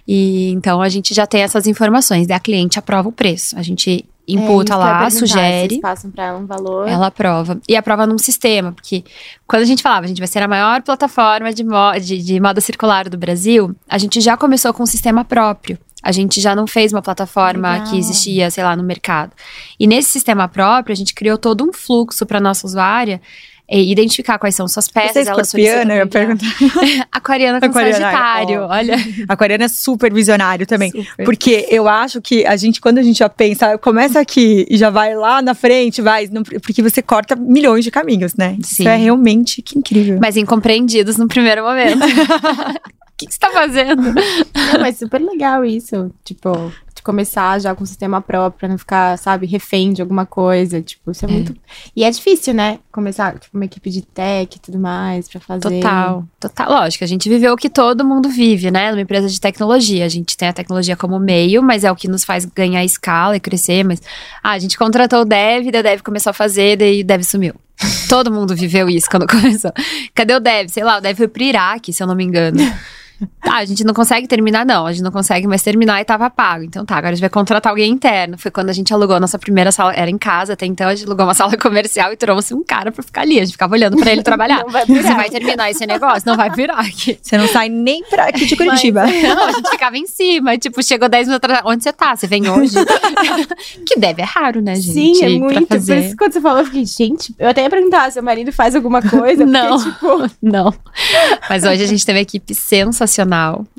E 0.08 0.50
então 0.52 0.80
a 0.80 0.88
gente 0.88 1.12
já 1.12 1.26
tem 1.26 1.42
essas 1.42 1.66
informações. 1.66 2.26
Daí 2.26 2.36
a 2.36 2.40
cliente 2.40 2.78
aprova 2.78 3.10
o 3.10 3.12
preço. 3.12 3.58
A 3.58 3.62
gente 3.62 4.06
imputa 4.26 4.72
É, 4.72 4.76
lá, 4.76 5.10
sugere. 5.10 5.68
Vocês 5.68 5.80
passam 5.80 6.10
pra 6.10 6.24
ela 6.24 6.38
um 6.38 6.46
valor. 6.46 6.88
Ela 6.88 7.08
aprova. 7.08 7.60
E 7.68 7.76
aprova 7.76 8.06
num 8.06 8.18
sistema, 8.18 8.72
porque 8.72 9.04
quando 9.46 9.62
a 9.62 9.66
gente 9.66 9.82
falava, 9.82 10.04
a 10.06 10.08
gente 10.08 10.18
vai 10.18 10.26
ser 10.26 10.42
a 10.42 10.48
maior 10.48 10.82
plataforma 10.82 11.52
de, 11.52 11.62
mo 11.64 11.92
de, 12.00 12.22
de 12.22 12.40
moda 12.40 12.60
circular 12.60 13.08
do 13.08 13.18
Brasil, 13.18 13.74
a 13.88 13.98
gente 13.98 14.20
já 14.20 14.36
começou 14.36 14.72
com 14.72 14.82
um 14.82 14.86
sistema 14.86 15.24
próprio. 15.24 15.78
A 16.02 16.12
gente 16.12 16.40
já 16.40 16.54
não 16.54 16.66
fez 16.66 16.92
uma 16.92 17.02
plataforma 17.02 17.72
Legal. 17.72 17.88
que 17.88 17.98
existia, 17.98 18.50
sei 18.50 18.62
lá, 18.62 18.76
no 18.76 18.84
mercado. 18.84 19.32
E 19.80 19.86
nesse 19.86 20.10
sistema 20.10 20.46
próprio, 20.46 20.92
a 20.92 20.96
gente 20.96 21.12
criou 21.12 21.36
todo 21.36 21.64
um 21.64 21.72
fluxo 21.72 22.24
para 22.24 22.40
nossa 22.40 22.66
usuária 22.66 23.20
identificar 23.70 24.38
quais 24.38 24.54
são 24.54 24.66
suas 24.66 24.88
peças. 24.88 25.12
Você 25.12 25.18
é 25.18 25.22
escorpiana? 25.22 25.92
Eu 25.94 25.96
ia 25.98 26.04
enviar. 26.04 26.08
perguntar. 26.08 27.06
Aquariana 27.12 27.60
com 27.60 27.66
Aquariana, 27.66 27.98
Sagitário, 27.98 28.62
ó. 28.62 28.68
olha. 28.68 28.96
Aquariana 29.28 29.64
é 29.64 29.68
super 29.68 30.12
visionário 30.12 30.66
também. 30.66 30.90
Super. 30.90 31.24
Porque 31.24 31.66
eu 31.70 31.86
acho 31.88 32.20
que 32.22 32.46
a 32.46 32.56
gente, 32.56 32.80
quando 32.80 32.98
a 32.98 33.02
gente 33.02 33.18
já 33.18 33.28
pensa, 33.28 33.76
começa 33.78 34.20
aqui 34.20 34.66
e 34.70 34.76
já 34.76 34.88
vai 34.90 35.14
lá 35.14 35.42
na 35.42 35.54
frente, 35.54 36.00
vai. 36.00 36.28
não- 36.32 36.42
porque 36.42 36.82
você 36.82 37.02
corta 37.02 37.36
milhões 37.36 37.84
de 37.84 37.90
caminhos, 37.90 38.34
né? 38.36 38.56
Sim. 38.62 38.82
Isso 38.82 38.88
é 38.88 38.96
realmente 38.96 39.60
que 39.62 39.78
incrível. 39.78 40.18
Mas 40.20 40.36
incompreendidos 40.36 41.16
no 41.18 41.28
primeiro 41.28 41.62
momento. 41.62 41.98
O 43.18 43.20
que, 43.20 43.26
que 43.26 43.34
você 43.34 43.40
tá 43.40 43.50
fazendo? 43.50 44.00
Não, 44.02 44.80
mas 44.80 44.96
super 44.96 45.20
legal 45.20 45.64
isso. 45.64 46.08
Tipo, 46.24 46.72
de 46.94 47.02
começar 47.02 47.60
já 47.60 47.74
com 47.74 47.82
o 47.82 47.86
sistema 47.86 48.20
próprio, 48.20 48.60
pra 48.60 48.68
não 48.68 48.78
ficar, 48.78 49.18
sabe, 49.18 49.44
refém 49.44 49.92
de 49.92 50.00
alguma 50.00 50.24
coisa. 50.24 50.80
Tipo, 50.80 51.10
isso 51.10 51.24
é, 51.26 51.28
É. 51.28 51.32
muito. 51.32 51.56
E 51.96 52.04
é 52.04 52.10
difícil, 52.12 52.54
né? 52.54 52.78
Começar, 52.92 53.36
tipo, 53.36 53.56
uma 53.58 53.64
equipe 53.64 53.90
de 53.90 54.02
tech 54.02 54.56
e 54.56 54.60
tudo 54.60 54.78
mais 54.78 55.28
pra 55.28 55.40
fazer. 55.40 55.62
Total, 55.80 56.24
total. 56.38 56.70
Lógico, 56.70 57.02
a 57.02 57.08
gente 57.08 57.28
viveu 57.28 57.54
o 57.54 57.56
que 57.56 57.68
todo 57.68 58.04
mundo 58.04 58.28
vive, 58.28 58.70
né? 58.70 58.92
Numa 58.92 59.00
empresa 59.02 59.28
de 59.28 59.40
tecnologia. 59.40 60.04
A 60.04 60.08
gente 60.08 60.36
tem 60.36 60.48
a 60.48 60.52
tecnologia 60.52 60.96
como 60.96 61.18
meio, 61.18 61.60
mas 61.60 61.82
é 61.82 61.90
o 61.90 61.96
que 61.96 62.06
nos 62.06 62.22
faz 62.24 62.44
ganhar 62.44 62.84
escala 62.84 63.36
e 63.36 63.40
crescer. 63.40 63.84
Mas 63.84 64.00
ah, 64.44 64.52
a 64.52 64.58
gente 64.60 64.78
contratou 64.78 65.22
o 65.22 65.24
dev, 65.24 65.72
daí 65.72 65.80
o 65.80 65.82
dev 65.82 66.02
começou 66.02 66.30
a 66.30 66.34
fazer, 66.34 66.76
daí 66.76 67.00
o 67.00 67.04
dev 67.04 67.22
sumiu. 67.24 67.54
Todo 68.08 68.30
mundo 68.30 68.54
viveu 68.54 68.88
isso 68.88 69.10
quando 69.10 69.26
começou. 69.30 69.72
Cadê 70.14 70.34
o 70.34 70.40
dev? 70.40 70.68
Sei 70.68 70.84
lá, 70.84 70.98
o 70.98 71.00
dev 71.00 71.16
foi 71.16 71.26
pro 71.26 71.42
Iraque, 71.42 71.92
se 71.92 72.00
eu 72.00 72.06
não 72.06 72.14
me 72.14 72.22
engano. 72.24 72.58
Tá, 73.42 73.56
a 73.56 73.64
gente 73.64 73.82
não 73.82 73.92
consegue 73.92 74.28
terminar, 74.28 74.64
não. 74.64 74.86
A 74.86 74.92
gente 74.92 75.02
não 75.02 75.10
consegue 75.10 75.46
mais 75.46 75.62
terminar 75.62 76.00
e 76.00 76.04
tava 76.04 76.30
pago. 76.30 76.62
Então 76.64 76.84
tá, 76.84 76.96
agora 76.96 77.12
a 77.12 77.14
gente 77.14 77.20
vai 77.20 77.30
contratar 77.30 77.70
alguém 77.70 77.90
interno. 77.90 78.38
Foi 78.38 78.50
quando 78.50 78.68
a 78.70 78.72
gente 78.72 78.92
alugou 78.94 79.16
a 79.16 79.20
nossa 79.20 79.38
primeira 79.38 79.72
sala. 79.72 79.92
Era 79.92 80.10
em 80.10 80.18
casa, 80.18 80.52
até 80.52 80.66
então 80.66 80.88
a 80.88 80.94
gente 80.94 81.06
alugou 81.06 81.26
uma 81.26 81.34
sala 81.34 81.56
comercial 81.58 82.12
e 82.12 82.16
trouxe 82.16 82.54
um 82.54 82.62
cara 82.62 82.92
pra 82.92 83.02
ficar 83.02 83.22
ali. 83.22 83.40
A 83.40 83.44
gente 83.44 83.52
ficava 83.52 83.74
olhando 83.74 83.96
pra 83.96 84.12
ele 84.12 84.22
trabalhar. 84.22 84.58
Não 84.68 84.70
vai 84.70 84.86
Você 84.86 85.14
vai 85.14 85.30
terminar 85.30 85.70
esse 85.70 85.86
negócio? 85.86 86.22
Não 86.26 86.36
vai 86.36 86.50
virar 86.50 86.80
aqui. 86.80 87.18
Você 87.20 87.36
não 87.36 87.48
sai 87.48 87.68
nem 87.68 88.02
pra 88.04 88.24
aqui 88.28 88.46
de 88.46 88.56
Curitiba. 88.56 89.04
Não, 89.06 89.46
a 89.46 89.52
gente 89.52 89.70
ficava 89.70 89.96
em 89.96 90.06
cima. 90.06 90.56
Tipo, 90.58 90.82
chegou 90.82 91.08
10 91.08 91.28
minutos 91.28 91.50
atrás. 91.50 91.62
Onde 91.64 91.82
você 91.82 91.92
tá? 91.92 92.14
Você 92.14 92.26
vem 92.26 92.48
hoje? 92.48 92.76
que 93.86 93.98
deve 93.98 94.22
é 94.22 94.24
raro, 94.24 94.60
né, 94.60 94.74
gente? 94.76 94.92
Sim, 94.92 95.24
é 95.24 95.28
muito. 95.38 95.66
Por 95.66 95.76
isso, 95.76 96.16
quando 96.16 96.32
você 96.32 96.40
falou, 96.40 96.60
eu 96.60 96.66
fiquei, 96.66 96.84
gente, 96.84 97.34
eu 97.38 97.48
até 97.48 97.62
ia 97.62 97.70
perguntar, 97.70 98.10
seu 98.12 98.22
marido 98.22 98.52
faz 98.52 98.74
alguma 98.74 99.02
coisa? 99.02 99.44
Não. 99.46 99.78
Porque, 99.78 99.90
tipo, 99.90 100.30
Não. 100.42 100.74
Mas 101.48 101.64
hoje 101.64 101.82
a 101.82 101.86
gente 101.86 102.04
tem 102.04 102.14
uma 102.14 102.20
equipe 102.20 102.54
sensacional. 102.54 103.07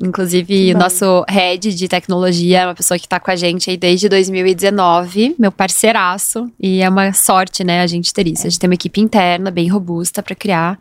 Inclusive, 0.02 0.70
o 0.70 0.72
bom. 0.74 0.80
nosso 0.80 1.24
head 1.28 1.74
de 1.74 1.88
tecnologia 1.88 2.60
é 2.60 2.66
uma 2.66 2.74
pessoa 2.74 2.98
que 2.98 3.08
tá 3.08 3.18
com 3.20 3.30
a 3.30 3.36
gente 3.36 3.70
aí 3.70 3.76
desde 3.76 4.08
2019, 4.08 5.34
meu 5.38 5.52
parceiraço. 5.52 6.50
E 6.60 6.80
é 6.82 6.88
uma 6.88 7.12
sorte, 7.12 7.62
né, 7.64 7.80
a 7.82 7.86
gente 7.86 8.12
ter 8.12 8.26
isso. 8.26 8.46
A 8.46 8.50
gente 8.50 8.58
tem 8.58 8.68
uma 8.68 8.74
equipe 8.74 9.00
interna 9.00 9.50
bem 9.50 9.68
robusta 9.68 10.22
pra 10.22 10.34
criar 10.34 10.78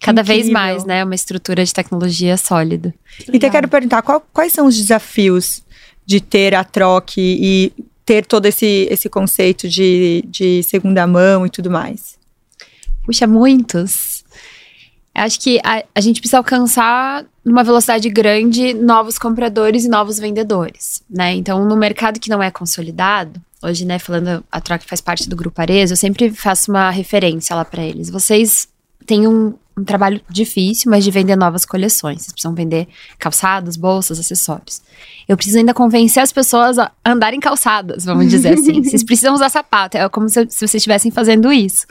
cada 0.00 0.22
vez 0.22 0.40
incrível. 0.40 0.60
mais, 0.60 0.84
né, 0.84 1.04
uma 1.04 1.14
estrutura 1.14 1.64
de 1.64 1.72
tecnologia 1.72 2.36
sólida. 2.36 2.92
Então 3.32 3.48
eu 3.48 3.52
quero 3.52 3.68
perguntar, 3.68 4.02
qual- 4.02 4.24
quais 4.32 4.52
são 4.52 4.66
os 4.66 4.76
desafios 4.76 5.62
de 6.04 6.20
ter 6.20 6.54
a 6.54 6.62
troca 6.64 7.14
e 7.16 7.72
ter 8.04 8.26
todo 8.26 8.44
esse, 8.44 8.86
esse 8.90 9.08
conceito 9.08 9.66
de, 9.66 10.22
de 10.28 10.62
segunda 10.62 11.06
mão 11.06 11.46
e 11.46 11.50
tudo 11.50 11.70
mais? 11.70 12.18
Puxa, 13.06 13.26
muitos. 13.26 14.22
Acho 15.14 15.40
que 15.40 15.60
a, 15.62 15.84
a 15.94 16.00
gente 16.00 16.20
precisa 16.20 16.38
alcançar 16.38 17.24
numa 17.44 17.62
velocidade 17.62 18.08
grande 18.08 18.74
novos 18.74 19.18
compradores 19.18 19.84
e 19.84 19.88
novos 19.88 20.18
vendedores, 20.18 21.02
né? 21.08 21.34
Então, 21.34 21.64
no 21.64 21.76
mercado 21.76 22.18
que 22.18 22.28
não 22.28 22.42
é 22.42 22.50
consolidado, 22.50 23.40
hoje, 23.62 23.84
né, 23.84 23.98
falando 23.98 24.44
a 24.50 24.60
troca 24.60 24.84
faz 24.86 25.00
parte 25.00 25.28
do 25.28 25.36
grupo 25.36 25.60
Arezo, 25.60 25.92
eu 25.92 25.96
sempre 25.96 26.30
faço 26.30 26.70
uma 26.70 26.90
referência 26.90 27.54
lá 27.54 27.64
para 27.64 27.82
eles. 27.82 28.10
Vocês 28.10 28.68
têm 29.06 29.26
um, 29.26 29.54
um 29.76 29.84
trabalho 29.84 30.20
difícil, 30.28 30.90
mas 30.90 31.04
de 31.04 31.10
vender 31.10 31.36
novas 31.36 31.64
coleções. 31.64 32.22
Vocês 32.22 32.32
precisam 32.32 32.54
vender 32.54 32.88
calçados, 33.18 33.76
bolsas, 33.76 34.18
acessórios. 34.18 34.82
Eu 35.28 35.36
preciso 35.36 35.58
ainda 35.58 35.72
convencer 35.72 36.22
as 36.22 36.32
pessoas 36.32 36.78
a 36.78 36.92
andarem 37.04 37.40
calçadas, 37.40 38.04
vamos 38.04 38.28
dizer 38.28 38.54
assim. 38.54 38.82
Vocês 38.84 39.02
precisam 39.02 39.34
usar 39.34 39.48
sapato. 39.48 39.96
É 39.96 40.08
como 40.08 40.28
se, 40.28 40.46
se 40.48 40.58
vocês 40.58 40.74
estivessem 40.74 41.10
fazendo 41.10 41.52
isso. 41.52 41.86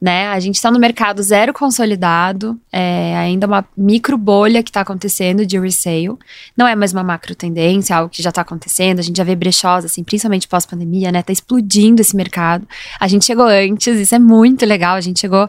Né? 0.00 0.28
A 0.28 0.40
gente 0.40 0.54
está 0.54 0.70
no 0.70 0.78
mercado 0.78 1.22
zero 1.22 1.52
consolidado, 1.52 2.58
é 2.72 3.14
ainda 3.18 3.46
uma 3.46 3.64
micro 3.76 4.16
bolha 4.16 4.62
que 4.62 4.70
está 4.70 4.80
acontecendo 4.80 5.44
de 5.44 5.58
resale. 5.58 6.16
Não 6.56 6.66
é 6.66 6.74
mais 6.74 6.92
uma 6.92 7.02
macro 7.02 7.34
tendência, 7.34 7.94
algo 7.96 8.08
que 8.08 8.22
já 8.22 8.30
está 8.30 8.40
acontecendo. 8.40 8.98
A 8.98 9.02
gente 9.02 9.16
já 9.16 9.24
vê 9.24 9.36
brechós, 9.36 9.84
assim, 9.84 10.02
principalmente 10.02 10.48
pós-pandemia, 10.48 11.12
né? 11.12 11.22
Tá 11.22 11.32
explodindo 11.32 12.00
esse 12.00 12.16
mercado. 12.16 12.66
A 12.98 13.06
gente 13.06 13.26
chegou 13.26 13.44
antes, 13.46 13.98
isso 13.98 14.14
é 14.14 14.18
muito 14.18 14.64
legal. 14.64 14.96
A 14.96 15.00
gente 15.02 15.20
chegou 15.20 15.46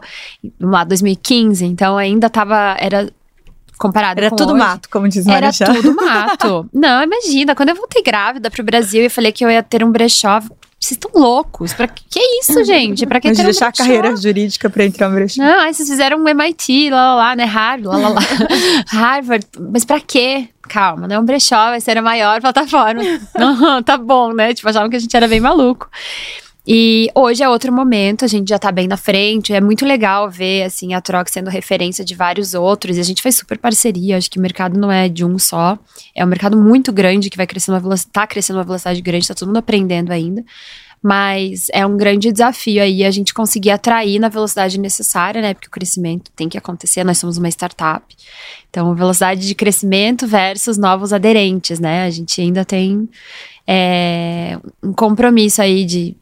lá 0.60 0.84
2015, 0.84 1.64
então 1.64 1.96
ainda 1.96 2.28
tava 2.28 2.76
era 2.78 3.10
comparado 3.78 4.20
Era 4.20 4.30
com 4.30 4.36
tudo 4.36 4.52
hoje, 4.52 4.58
mato, 4.58 4.88
como 4.90 5.08
diz 5.08 5.26
Era 5.26 5.46
Marechal. 5.46 5.74
tudo 5.74 5.94
mato. 5.96 6.68
Não, 6.72 7.02
imagina, 7.02 7.54
quando 7.54 7.70
eu 7.70 7.74
voltei 7.74 8.02
grávida 8.02 8.50
pro 8.50 8.62
Brasil 8.62 9.04
e 9.04 9.08
falei 9.08 9.32
que 9.32 9.44
eu 9.44 9.50
ia 9.50 9.62
ter 9.62 9.82
um 9.82 9.90
brechó, 9.90 10.40
vocês 10.82 10.98
estão 10.98 11.10
loucos? 11.14 11.72
Pra 11.72 11.86
que, 11.86 12.02
que 12.10 12.18
é 12.18 12.40
isso, 12.40 12.62
gente? 12.66 13.06
Pra 13.06 13.20
que 13.20 13.32
ter 13.32 13.40
um 13.40 13.44
deixar 13.44 13.66
a 13.66 13.70
brechó? 13.70 13.84
carreira 13.84 14.16
jurídica 14.16 14.68
pra 14.68 14.84
entrar 14.84 15.08
no 15.08 15.14
brechó. 15.14 15.40
Não, 15.40 15.60
aí 15.60 15.72
vocês 15.72 15.88
fizeram 15.88 16.18
um 16.18 16.28
MIT, 16.28 16.90
lá, 16.90 17.14
lá, 17.14 17.14
lá, 17.14 17.36
né? 17.36 17.44
Harvard, 17.44 17.86
lá, 17.86 17.96
lá, 17.96 18.08
lá. 18.08 18.20
Harvard, 18.90 19.46
mas 19.72 19.84
pra 19.84 20.00
quê? 20.00 20.48
Calma, 20.62 21.06
não 21.06 21.16
é 21.16 21.18
um 21.20 21.24
brechó, 21.24 21.70
vai 21.70 21.80
ser 21.80 21.96
a 21.98 22.02
maior 22.02 22.40
plataforma. 22.40 23.02
Não, 23.36 23.82
tá 23.82 23.98
bom, 23.98 24.32
né? 24.32 24.54
Tipo, 24.54 24.68
achavam 24.68 24.88
que 24.88 24.96
a 24.96 24.98
gente 24.98 25.14
era 25.14 25.26
bem 25.28 25.40
maluco. 25.40 25.90
E 26.64 27.10
hoje 27.12 27.42
é 27.42 27.48
outro 27.48 27.72
momento, 27.72 28.24
a 28.24 28.28
gente 28.28 28.48
já 28.48 28.58
tá 28.58 28.70
bem 28.70 28.86
na 28.86 28.96
frente. 28.96 29.52
É 29.52 29.60
muito 29.60 29.84
legal 29.84 30.30
ver, 30.30 30.62
assim, 30.62 30.94
a 30.94 31.00
Troca 31.00 31.30
sendo 31.30 31.50
referência 31.50 32.04
de 32.04 32.14
vários 32.14 32.54
outros. 32.54 32.96
E 32.96 33.00
a 33.00 33.02
gente 33.02 33.20
faz 33.20 33.34
super 33.36 33.58
parceria. 33.58 34.16
Acho 34.16 34.30
que 34.30 34.38
o 34.38 34.42
mercado 34.42 34.78
não 34.78 34.90
é 34.90 35.08
de 35.08 35.24
um 35.24 35.38
só. 35.38 35.76
É 36.14 36.24
um 36.24 36.28
mercado 36.28 36.56
muito 36.56 36.92
grande 36.92 37.30
que 37.30 37.36
vai 37.36 37.48
crescendo 37.48 37.74
uma 37.74 37.80
velocidade, 37.80 38.12
tá 38.12 38.26
crescendo 38.28 38.58
uma 38.58 38.64
velocidade 38.64 39.00
grande, 39.00 39.26
tá 39.26 39.34
todo 39.34 39.48
mundo 39.48 39.56
aprendendo 39.56 40.12
ainda. 40.12 40.44
Mas 41.02 41.66
é 41.72 41.84
um 41.84 41.96
grande 41.96 42.30
desafio 42.30 42.80
aí 42.80 43.04
a 43.04 43.10
gente 43.10 43.34
conseguir 43.34 43.70
atrair 43.70 44.20
na 44.20 44.28
velocidade 44.28 44.78
necessária, 44.78 45.42
né? 45.42 45.54
Porque 45.54 45.66
o 45.66 45.70
crescimento 45.70 46.30
tem 46.36 46.48
que 46.48 46.56
acontecer, 46.56 47.02
nós 47.02 47.18
somos 47.18 47.38
uma 47.38 47.48
startup. 47.48 48.04
Então, 48.70 48.94
velocidade 48.94 49.48
de 49.48 49.54
crescimento 49.56 50.28
versus 50.28 50.78
novos 50.78 51.12
aderentes, 51.12 51.80
né? 51.80 52.04
A 52.04 52.10
gente 52.10 52.40
ainda 52.40 52.64
tem 52.64 53.08
é, 53.66 54.56
um 54.80 54.92
compromisso 54.92 55.60
aí 55.60 55.84
de 55.84 56.16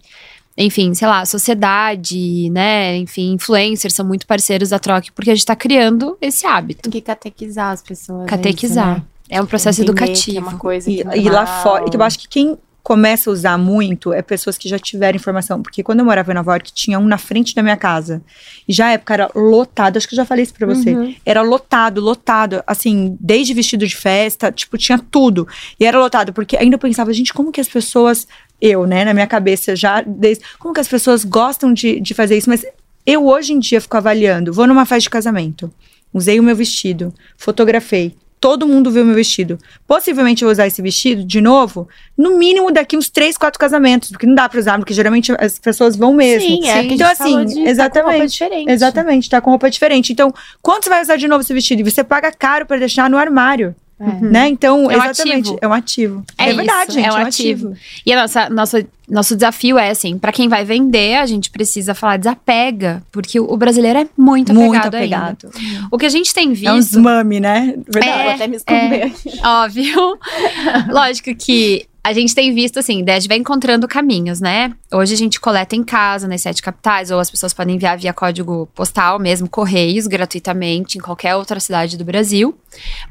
enfim, 0.57 0.95
sei 0.95 1.09
lá, 1.09 1.25
sociedade, 1.25 2.51
né? 2.51 2.97
Enfim, 2.97 3.33
influencers 3.33 3.95
são 3.95 4.05
muito 4.05 4.27
parceiros 4.27 4.71
da 4.71 4.79
Troque, 4.79 5.13
porque 5.13 5.31
a 5.31 5.35
gente 5.35 5.47
tá 5.47 5.57
criando 5.57 6.17
esse 6.21 6.47
hábito. 6.47 6.83
Tem 6.83 6.93
que 6.93 7.01
catequizar 7.01 7.73
as 7.73 7.83
pessoas. 7.83 8.25
é 8.25 8.27
Catequizar. 8.27 8.97
isso, 8.97 9.01
né? 9.01 9.07
É 9.31 9.41
um 9.41 9.47
processo 9.47 9.81
Entender 9.81 9.97
que 9.97 10.03
educativo. 10.05 10.39
É 10.39 10.41
uma 10.41 10.59
coisa 10.59 10.91
E, 10.91 11.05
que 11.05 11.19
e 11.19 11.31
lá 11.31 11.47
fora, 11.63 11.87
e 11.87 11.91
que 11.91 11.97
eu 11.97 12.03
acho 12.03 12.19
que 12.19 12.29
quem 12.29 12.59
começa 12.83 13.29
a 13.29 13.33
usar 13.33 13.59
muito 13.59 14.13
é 14.13 14.23
pessoas 14.23 14.57
que 14.57 14.69
já 14.69 14.79
tiveram 14.79 15.17
informação. 15.17 15.63
Porque 15.63 15.83
quando 15.83 16.01
eu 16.01 16.05
morava 16.05 16.33
em 16.33 16.35
Nova 16.35 16.53
York, 16.53 16.73
tinha 16.73 16.99
um 16.99 17.07
na 17.07 17.19
frente 17.19 17.55
da 17.55 17.63
minha 17.63 17.77
casa. 17.77 18.23
E 18.67 18.73
já 18.73 18.87
a 18.87 18.93
época 18.93 19.15
era 19.15 19.31
lotado, 19.35 19.97
acho 19.97 20.09
que 20.09 20.15
eu 20.15 20.17
já 20.17 20.25
falei 20.25 20.45
isso 20.45 20.55
pra 20.55 20.67
você. 20.67 20.95
Uhum. 20.95 21.15
Era 21.25 21.43
lotado, 21.43 22.01
lotado. 22.01 22.63
Assim, 22.67 23.17
desde 23.21 23.55
vestido 23.55 23.87
de 23.87 23.97
festa, 23.97 24.51
tipo, 24.51 24.79
tinha 24.79 24.99
tudo. 24.99 25.47
E 25.79 25.85
era 25.85 25.99
lotado, 25.99 26.33
porque 26.33 26.57
ainda 26.57 26.75
eu 26.75 26.79
pensava, 26.79 27.13
gente, 27.13 27.33
como 27.33 27.53
que 27.53 27.61
as 27.61 27.69
pessoas. 27.69 28.27
Eu, 28.61 28.87
né, 28.87 29.07
na 29.07 29.15
minha 29.15 29.27
cabeça 29.27 29.75
já. 29.75 30.03
Desde, 30.03 30.45
como 30.59 30.75
que 30.75 30.81
as 30.81 30.89
pessoas 30.89 31.25
gostam 31.25 31.73
de, 31.73 31.99
de 31.99 32.13
fazer 32.13 32.37
isso? 32.37 32.51
Mas 32.51 32.65
eu 33.07 33.27
hoje 33.27 33.53
em 33.53 33.59
dia 33.59 33.81
fico 33.81 33.97
avaliando. 33.97 34.53
Vou 34.53 34.67
numa 34.67 34.85
festa 34.85 35.03
de 35.03 35.11
casamento. 35.11 35.73
Usei 36.13 36.41
o 36.41 36.43
meu 36.43 36.57
vestido, 36.57 37.15
fotografei. 37.37 38.15
Todo 38.41 38.67
mundo 38.67 38.91
viu 38.91 39.05
meu 39.05 39.15
vestido. 39.15 39.59
Possivelmente 39.87 40.43
eu 40.43 40.47
vou 40.47 40.53
usar 40.53 40.67
esse 40.67 40.81
vestido 40.81 41.23
de 41.23 41.41
novo, 41.43 41.87
no 42.17 42.39
mínimo 42.39 42.73
daqui 42.73 42.97
uns 42.97 43.11
três, 43.11 43.37
quatro 43.37 43.61
casamentos, 43.61 44.11
porque 44.11 44.27
não 44.27 44.35
dá 44.35 44.49
pra 44.49 44.59
usar, 44.59 44.79
porque 44.79 44.95
geralmente 44.95 45.31
as 45.39 45.59
pessoas 45.59 45.95
vão 45.95 46.15
mesmo. 46.15 46.49
Sim, 46.49 46.67
é. 46.67 46.73
a 46.73 46.85
Então, 46.85 47.11
assim, 47.11 47.45
de 47.45 47.55
tá 47.55 47.61
com 47.61 47.69
exatamente, 47.69 48.11
roupa 48.13 48.27
diferente. 48.27 48.71
Exatamente, 48.71 49.31
tá 49.31 49.41
com 49.41 49.51
roupa 49.51 49.71
diferente. 49.71 50.13
Então, 50.13 50.33
quando 50.63 50.85
você 50.85 50.91
vai 50.91 51.03
usar 51.03 51.17
de 51.17 51.29
novo 51.29 51.43
esse 51.43 51.53
vestido? 51.53 51.81
E 51.81 51.91
você 51.91 52.03
paga 52.03 52.33
caro 52.33 52.65
pra 52.65 52.79
deixar 52.79 53.11
no 53.11 53.19
armário, 53.19 53.75
É. 54.01 54.25
né? 54.25 54.49
Então, 54.49 54.91
É 54.91 54.97
um 54.97 55.03
exatamente, 55.03 55.49
ativo. 55.51 55.59
é 55.61 55.69
um 55.69 55.73
ativo. 55.73 56.25
É 56.39 56.53
verdade, 56.55 56.91
isso, 56.91 56.93
gente, 56.99 57.07
é 57.09 57.13
um 57.13 57.17
ativo. 57.17 57.75
E 58.07 58.13
a 58.15 58.21
nossa, 58.23 58.49
nossa, 58.49 58.87
nosso 59.09 59.35
desafio 59.37 59.79
é 59.79 59.91
assim, 59.91 60.19
pra 60.19 60.33
quem 60.33 60.49
vai 60.49 60.65
vender, 60.65 61.17
a 61.19 61.27
gente 61.27 61.51
precisa 61.51 61.95
falar 61.95 62.17
desapega, 62.17 63.03
porque 63.13 63.39
o, 63.39 63.45
o 63.45 63.57
brasileiro 63.59 63.99
é 63.99 64.09
muito 64.17 64.53
apegado, 64.53 64.67
Muito 64.69 64.85
ainda. 64.97 64.97
apegado. 64.97 65.51
O 65.91 65.99
que 65.99 66.07
a 66.07 66.09
gente 66.09 66.33
tem 66.33 66.49
É 66.65 66.73
uns 66.73 66.87
visto, 66.87 67.01
mami, 67.01 67.41
né? 67.41 67.75
Verdade. 67.93 68.23
Vou 68.23 68.33
até 68.33 68.47
me 68.47 68.57
esconder 68.57 69.03
aqui. 69.05 69.31
óbvio, 69.45 70.19
lógico 70.89 71.35
que 71.35 71.87
a 72.03 72.13
gente 72.13 72.35
tem 72.35 72.55
visto 72.55 72.79
assim, 72.79 73.05
a 73.07 73.15
gente 73.19 73.29
vai 73.29 73.37
encontrando 73.37 73.87
caminhos, 73.87 74.41
né? 74.41 74.73
Hoje 74.93 75.13
a 75.13 75.17
gente 75.17 75.39
coleta 75.39 75.77
em 75.77 75.85
casa, 75.85 76.27
nas 76.27 76.41
sete 76.41 76.63
capitais, 76.63 77.11
ou 77.11 77.19
as 77.19 77.31
pessoas 77.31 77.53
podem 77.53 77.77
enviar 77.77 77.99
via 77.99 78.13
código 78.13 78.69
postal 78.75 79.19
mesmo, 79.19 79.49
correios, 79.49 80.07
gratuitamente, 80.07 80.97
em 80.97 81.01
qualquer 81.01 81.37
outra 81.37 81.61
cidade 81.61 81.99
do 81.99 82.05
Brasil. 82.05 82.57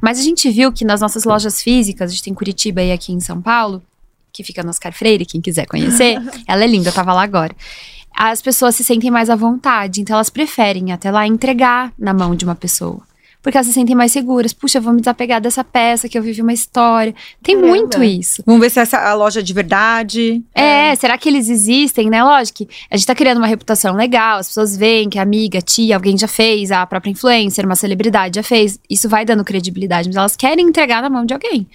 Mas 0.02 0.18
a 0.18 0.22
gente 0.22 0.50
viu 0.50 0.72
que 0.72 0.84
nas 0.84 1.00
nossas 1.00 1.24
lojas 1.24 1.62
físicas, 1.62 2.10
a 2.10 2.12
gente 2.12 2.24
tem 2.24 2.34
Curitiba 2.34 2.82
e 2.82 2.90
aqui 2.90 3.12
em 3.12 3.20
São 3.20 3.40
Paulo, 3.40 3.80
que 4.32 4.42
fica 4.42 4.62
no 4.62 4.70
Oscar 4.70 4.92
Freire, 4.92 5.24
quem 5.24 5.40
quiser 5.40 5.66
conhecer, 5.66 6.16
ela 6.46 6.64
é 6.64 6.66
linda, 6.66 6.88
eu 6.88 6.92
tava 6.92 7.12
lá 7.12 7.22
agora. 7.22 7.54
As 8.12 8.42
pessoas 8.42 8.74
se 8.74 8.82
sentem 8.82 9.10
mais 9.10 9.30
à 9.30 9.36
vontade, 9.36 10.00
então 10.00 10.16
elas 10.16 10.30
preferem 10.30 10.92
até 10.92 11.12
lá 11.12 11.26
entregar 11.26 11.92
na 11.96 12.12
mão 12.12 12.34
de 12.34 12.44
uma 12.44 12.56
pessoa. 12.56 13.02
Porque 13.42 13.56
elas 13.56 13.66
se 13.66 13.72
sentem 13.72 13.96
mais 13.96 14.12
seguras. 14.12 14.52
Puxa, 14.52 14.78
eu 14.78 14.82
vou 14.82 14.92
me 14.92 15.00
desapegar 15.00 15.40
dessa 15.40 15.64
peça 15.64 16.08
que 16.08 16.18
eu 16.18 16.22
vivi 16.22 16.42
uma 16.42 16.52
história. 16.52 17.14
Tem 17.42 17.54
Caramba. 17.54 17.74
muito 17.74 18.02
isso. 18.02 18.42
Vamos 18.44 18.60
ver 18.60 18.70
se 18.70 18.80
essa 18.80 18.98
é 18.98 19.06
a 19.06 19.14
loja 19.14 19.42
de 19.42 19.52
verdade. 19.52 20.42
É, 20.54 20.94
será 20.96 21.16
que 21.16 21.28
eles 21.28 21.48
existem, 21.48 22.10
né? 22.10 22.22
Lógico 22.22 22.58
que 22.58 22.68
a 22.90 22.96
gente 22.96 23.06
tá 23.06 23.14
criando 23.14 23.38
uma 23.38 23.46
reputação 23.46 23.94
legal, 23.94 24.38
as 24.38 24.48
pessoas 24.48 24.76
veem 24.76 25.08
que 25.08 25.18
a 25.18 25.22
amiga, 25.22 25.60
tia, 25.60 25.96
alguém 25.96 26.16
já 26.16 26.28
fez, 26.28 26.70
a 26.70 26.86
própria 26.86 27.10
influencer, 27.10 27.64
uma 27.64 27.76
celebridade 27.76 28.36
já 28.36 28.42
fez. 28.42 28.78
Isso 28.88 29.08
vai 29.08 29.24
dando 29.24 29.44
credibilidade, 29.44 30.08
mas 30.08 30.16
elas 30.16 30.36
querem 30.36 30.66
entregar 30.66 31.02
na 31.02 31.08
mão 31.08 31.24
de 31.24 31.32
alguém. 31.32 31.66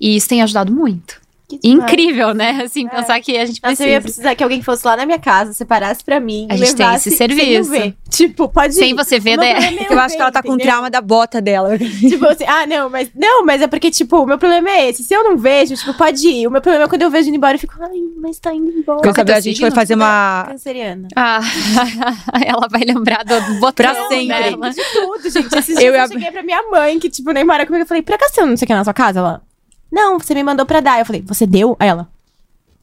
E 0.00 0.16
isso 0.16 0.28
tem 0.28 0.42
ajudado 0.42 0.72
muito. 0.72 1.27
Incrível, 1.64 2.34
né? 2.34 2.60
Assim, 2.64 2.86
pensar 2.88 3.20
que 3.20 3.36
a 3.36 3.46
gente 3.46 3.60
Nossa, 3.62 3.82
eu 3.82 3.88
ia 3.88 4.00
precisa. 4.00 4.00
precisar 4.22 4.34
que 4.34 4.42
alguém 4.42 4.62
fosse 4.62 4.86
lá 4.86 4.96
na 4.96 5.06
minha 5.06 5.18
casa, 5.18 5.52
separasse 5.52 6.04
pra 6.04 6.20
mim. 6.20 6.46
A 6.50 6.56
gente 6.56 6.74
tem 6.74 6.86
levasse 6.86 7.08
esse 7.08 7.16
sem 7.18 7.28
serviço. 7.28 7.70
ver. 7.70 7.94
Tipo, 8.10 8.48
pode 8.48 8.74
Sem 8.74 8.90
ir. 8.90 8.94
você 8.94 9.18
ver, 9.18 9.36
né? 9.36 9.52
é 9.52 9.92
Eu 9.92 9.98
acho 9.98 10.14
que 10.16 10.20
ela 10.22 10.30
tá 10.32 10.42
com 10.42 10.54
entendeu? 10.54 10.66
trauma 10.72 10.90
da 10.90 11.00
bota 11.00 11.40
dela. 11.40 11.78
Tipo 11.78 12.26
assim, 12.26 12.44
ah, 12.46 12.66
não, 12.66 12.88
mas. 12.90 13.10
Não, 13.14 13.44
mas 13.44 13.62
é 13.62 13.66
porque, 13.66 13.90
tipo, 13.90 14.18
o 14.22 14.26
meu 14.26 14.38
problema 14.38 14.68
é 14.70 14.88
esse. 14.90 15.02
Se 15.04 15.14
eu 15.14 15.24
não 15.24 15.36
vejo, 15.36 15.74
tipo, 15.76 15.94
pode 15.94 16.26
ir. 16.26 16.46
O 16.46 16.50
meu 16.50 16.60
problema 16.60 16.84
é 16.84 16.88
quando 16.88 17.02
eu 17.02 17.10
vejo 17.10 17.28
indo 17.28 17.36
embora, 17.36 17.54
eu 17.54 17.58
fico, 17.58 17.74
ai, 17.80 17.90
mas 18.20 18.38
tá 18.38 18.54
indo 18.54 18.70
embora. 18.70 19.00
Saber? 19.12 19.24
teu 19.24 19.36
A 19.36 19.40
gente 19.40 19.60
foi 19.60 19.70
fazer 19.70 19.94
uma. 19.94 20.46
Canceriana. 20.48 21.08
Ah, 21.16 21.40
ela 22.44 22.68
vai 22.70 22.82
lembrar 22.82 23.24
do 23.24 23.40
botão 23.60 23.72
Pra 23.72 23.94
sempre. 24.08 24.24
eu 24.36 24.56
dela. 24.56 24.70
de 24.70 24.82
tudo, 24.92 25.30
gente. 25.30 25.58
Esses 25.58 25.76
Eu 25.76 25.92
dias 25.92 26.10
eu, 26.10 26.16
cheguei 26.16 26.30
pra 26.30 26.42
minha 26.42 26.62
mãe, 26.70 26.98
que, 26.98 27.08
tipo, 27.08 27.30
nem 27.32 27.44
mora 27.44 27.66
comigo. 27.66 27.82
Eu 27.82 27.86
falei, 27.86 28.02
por 28.02 28.14
acaso 28.14 28.34
você 28.34 28.44
não 28.44 28.56
sei 28.56 28.64
o 28.64 28.66
que 28.66 28.74
na 28.74 28.84
sua 28.84 28.94
casa? 28.94 29.18
Ela, 29.20 29.42
não, 29.90 30.18
você 30.18 30.34
me 30.34 30.42
mandou 30.42 30.64
pra 30.66 30.80
dar. 30.80 30.98
Eu 30.98 31.04
falei, 31.06 31.22
você 31.26 31.46
deu? 31.46 31.76
Aí 31.80 31.88
ela, 31.88 32.08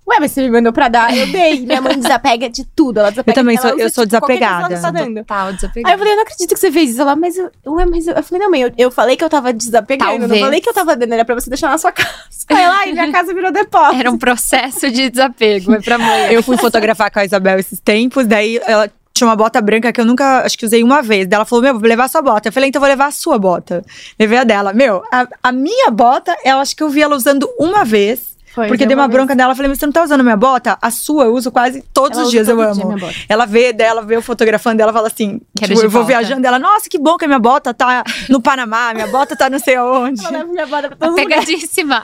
ué, 0.07 0.17
mas 0.19 0.31
você 0.31 0.41
me 0.43 0.51
mandou 0.51 0.71
pra 0.73 0.87
dar. 0.87 1.15
Eu 1.15 1.27
dei. 1.31 1.61
Minha 1.65 1.81
mãe 1.81 1.97
desapega 1.97 2.49
de 2.49 2.63
tudo. 2.75 2.99
Ela 2.99 3.09
desapega 3.09 3.31
Eu 3.31 3.43
também 3.43 3.57
sou- 3.57 3.71
eu 3.71 3.89
sou 3.89 4.05
tipo, 4.05 4.19
desapegada. 4.27 4.79
tá 4.81 4.91
dando. 4.91 5.15
Total, 5.17 5.47
Aí 5.47 5.49
eu 5.49 5.55
desapegada. 5.55 5.97
falei, 5.97 6.13
eu 6.13 6.15
não 6.17 6.23
acredito 6.23 6.53
que 6.53 6.59
você 6.59 6.71
fez 6.71 6.89
isso. 6.91 7.01
Ela, 7.01 7.15
mas 7.15 7.35
eu, 7.37 7.49
ué, 7.67 7.85
mas 7.85 8.05
eu, 8.07 8.13
eu 8.15 8.23
falei, 8.23 8.43
não, 8.43 8.51
mãe, 8.51 8.61
eu, 8.61 8.71
eu 8.77 8.91
falei 8.91 9.15
que 9.17 9.23
eu 9.23 9.29
tava 9.29 9.51
desapegando. 9.53 10.11
Eu 10.11 10.19
não 10.19 10.27
Talvez. 10.27 10.41
falei 10.45 10.61
que 10.61 10.69
eu 10.69 10.73
tava 10.73 10.95
dando, 10.95 11.13
era 11.13 11.25
pra 11.25 11.35
você 11.35 11.49
deixar 11.49 11.69
na 11.69 11.77
sua 11.77 11.91
casa. 11.91 12.09
Aí 12.49 12.61
ela, 12.63 12.75
ai, 12.79 12.91
minha 12.91 13.11
casa 13.11 13.33
virou 13.33 13.51
depósito. 13.51 13.99
Era 13.99 14.11
um 14.11 14.17
processo 14.17 14.91
de 14.91 15.09
desapego, 15.09 15.73
é 15.73 15.81
pra 15.81 15.97
mãe. 15.97 16.31
Eu 16.33 16.43
fui 16.43 16.57
fotografar 16.57 17.09
com 17.11 17.19
a 17.19 17.25
Isabel 17.25 17.57
esses 17.57 17.79
tempos, 17.79 18.27
daí 18.27 18.59
ela 18.65 18.89
tinha 19.15 19.27
uma 19.29 19.35
bota 19.35 19.61
branca 19.61 19.93
que 19.93 20.01
eu 20.01 20.05
nunca, 20.05 20.41
acho 20.41 20.57
que 20.57 20.65
usei 20.65 20.83
uma 20.83 21.01
vez. 21.01 21.25
Ela 21.31 21.45
falou, 21.45 21.63
meu, 21.63 21.79
vou 21.79 21.87
levar 21.87 22.03
a 22.03 22.07
sua 22.09 22.21
bota. 22.21 22.49
Eu 22.49 22.53
falei, 22.53 22.67
então 22.67 22.81
vou 22.81 22.89
levar 22.89 23.07
a 23.07 23.11
sua 23.11 23.39
bota. 23.39 23.83
Levei 24.19 24.37
a 24.37 24.43
dela. 24.43 24.73
Meu, 24.73 25.03
a, 25.09 25.25
a 25.41 25.51
minha 25.53 25.89
bota, 25.89 26.35
eu 26.43 26.57
acho 26.57 26.75
que 26.75 26.83
eu 26.83 26.89
vi 26.89 27.01
ela 27.01 27.15
usando 27.15 27.49
uma 27.57 27.85
vez. 27.85 28.34
Foi, 28.55 28.67
porque 28.67 28.85
deu 28.85 28.87
dei 28.87 28.95
uma 28.95 29.03
uma 29.03 29.07
vez. 29.09 29.17
bronca 29.17 29.35
dela. 29.35 29.51
Eu 29.51 29.55
falei, 29.55 29.69
mas 29.69 29.77
você 29.79 29.85
não 29.85 29.93
tá 29.93 30.03
usando 30.03 30.23
minha 30.23 30.37
bota? 30.37 30.77
A 30.81 30.89
sua 30.89 31.25
eu 31.25 31.33
uso 31.33 31.51
quase 31.51 31.83
todos 31.93 32.17
Ela 32.17 32.25
os 32.25 32.31
dias, 32.31 32.47
eu 32.47 32.55
todo 32.55 32.63
amo. 32.65 32.73
dia 32.73 32.85
minha 32.85 32.97
bota. 32.97 33.13
Ela 33.27 33.45
vê 33.45 33.73
dela, 33.73 34.01
vê 34.01 34.15
eu 34.15 34.21
fotografando 34.21 34.77
dela, 34.77 34.93
fala 34.93 35.07
assim, 35.07 35.41
Quero 35.57 35.73
tipo, 35.73 35.85
eu 35.85 35.89
vou 35.89 36.03
volta. 36.03 36.07
viajando, 36.19 36.47
ela, 36.47 36.57
nossa, 36.57 36.89
que 36.89 36.97
bom 36.97 37.17
que 37.17 37.25
a 37.25 37.27
minha 37.27 37.39
bota 37.39 37.73
tá 37.73 38.03
no 38.29 38.41
Panamá, 38.41 38.93
minha 38.93 39.07
bota 39.07 39.35
tá 39.35 39.49
não 39.49 39.59
sei 39.59 39.75
aonde. 39.75 40.21
Ela 40.25 40.31
leva 40.39 40.51
minha 40.51 40.65
bota 40.65 40.87
pra 40.87 40.95
todos. 41.07 41.15
Pegadíssima. 41.15 42.03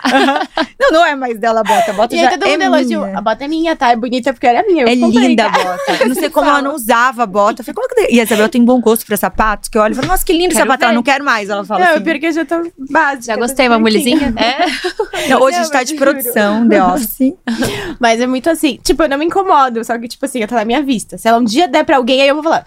não, 0.80 0.92
não 0.92 1.06
é 1.06 1.16
mais 1.16 1.40
dela 1.40 1.62
a 1.62 1.64
bota, 1.64 1.92
a 1.92 1.94
bota 1.94 2.16
E 2.16 2.20
já 2.20 2.30
aí 2.30 2.38
todo 2.38 2.48
é 2.48 2.52
mundo 2.58 2.64
elogiou. 2.76 3.06
minha. 3.06 3.18
A 3.18 3.22
bota 3.22 3.46
é 3.46 3.48
minha, 3.48 3.76
tá? 3.76 3.90
É 3.92 3.96
bonita 3.96 4.34
porque 4.34 4.48
era 4.48 4.64
minha. 4.68 4.84
Eu 4.84 4.88
É 4.90 4.98
comprei, 4.98 5.28
linda 5.28 5.46
a 5.46 5.52
cara. 5.52 5.64
bota. 5.88 6.04
Eu 6.04 6.08
não 6.10 6.16
sei 6.16 6.30
como 6.30 6.46
Fala. 6.48 6.60
ela 6.60 6.68
não 6.70 6.76
usava 6.76 7.24
a 7.24 7.26
bota. 7.26 7.62
Eu 7.62 7.66
falei, 7.66 7.76
"Coloca 7.76 7.96
daí." 7.96 8.08
E 8.12 8.20
a 8.20 8.24
Isabel 8.24 8.50
tem 8.50 8.64
bom 8.64 8.80
gosto 8.82 9.06
pra 9.06 9.16
sapatos, 9.16 9.70
que 9.70 9.78
eu 9.78 9.82
olho 9.82 9.94
e 9.94 9.96
falo, 9.96 10.08
nossa, 10.08 10.26
que 10.26 10.34
lindo 10.34 10.48
esse 10.48 10.56
Quero 10.56 10.66
sapato. 10.68 10.84
Ela 10.84 10.94
não 10.94 11.04
quer 11.04 11.22
mais, 11.22 11.50
ela 11.50 11.64
fala 11.64 11.86
Não, 11.86 11.92
assim. 11.96 12.04
pior 12.04 12.20
que 12.20 12.26
eu 12.28 12.32
já 12.34 12.46
tô 12.46 12.56
básica. 12.90 13.24
Já 13.26 13.36
gostei, 13.36 13.68
uma 13.68 13.80
mulherzinha? 13.80 14.34
É. 14.42 15.38
Hoje 15.38 15.58
a 15.58 15.64
gente 15.64 15.72
tá 15.72 15.84
de 15.84 15.94
eu 15.94 16.00
produção, 16.42 16.70
The 16.70 16.84
Office. 16.84 17.34
Mas 18.00 18.20
é 18.22 18.28
muito 18.28 18.50
assim, 18.50 18.80
tipo, 18.84 19.04
eu 19.04 19.10
não 19.10 19.18
me 19.18 19.26
incomodo, 19.26 19.84
só 19.84 19.98
que, 19.98 20.08
tipo 20.08 20.26
assim, 20.26 20.40
ela 20.40 20.48
tá 20.48 20.56
na 20.56 20.66
minha 20.66 20.82
vista. 20.84 21.18
Se 21.18 21.28
ela 21.28 21.40
um 21.40 21.44
dia 21.44 21.68
der 21.68 21.84
pra 21.86 21.98
alguém, 21.98 22.22
aí 22.22 22.28
eu 22.28 22.36
vou 22.36 22.44
falar. 22.44 22.66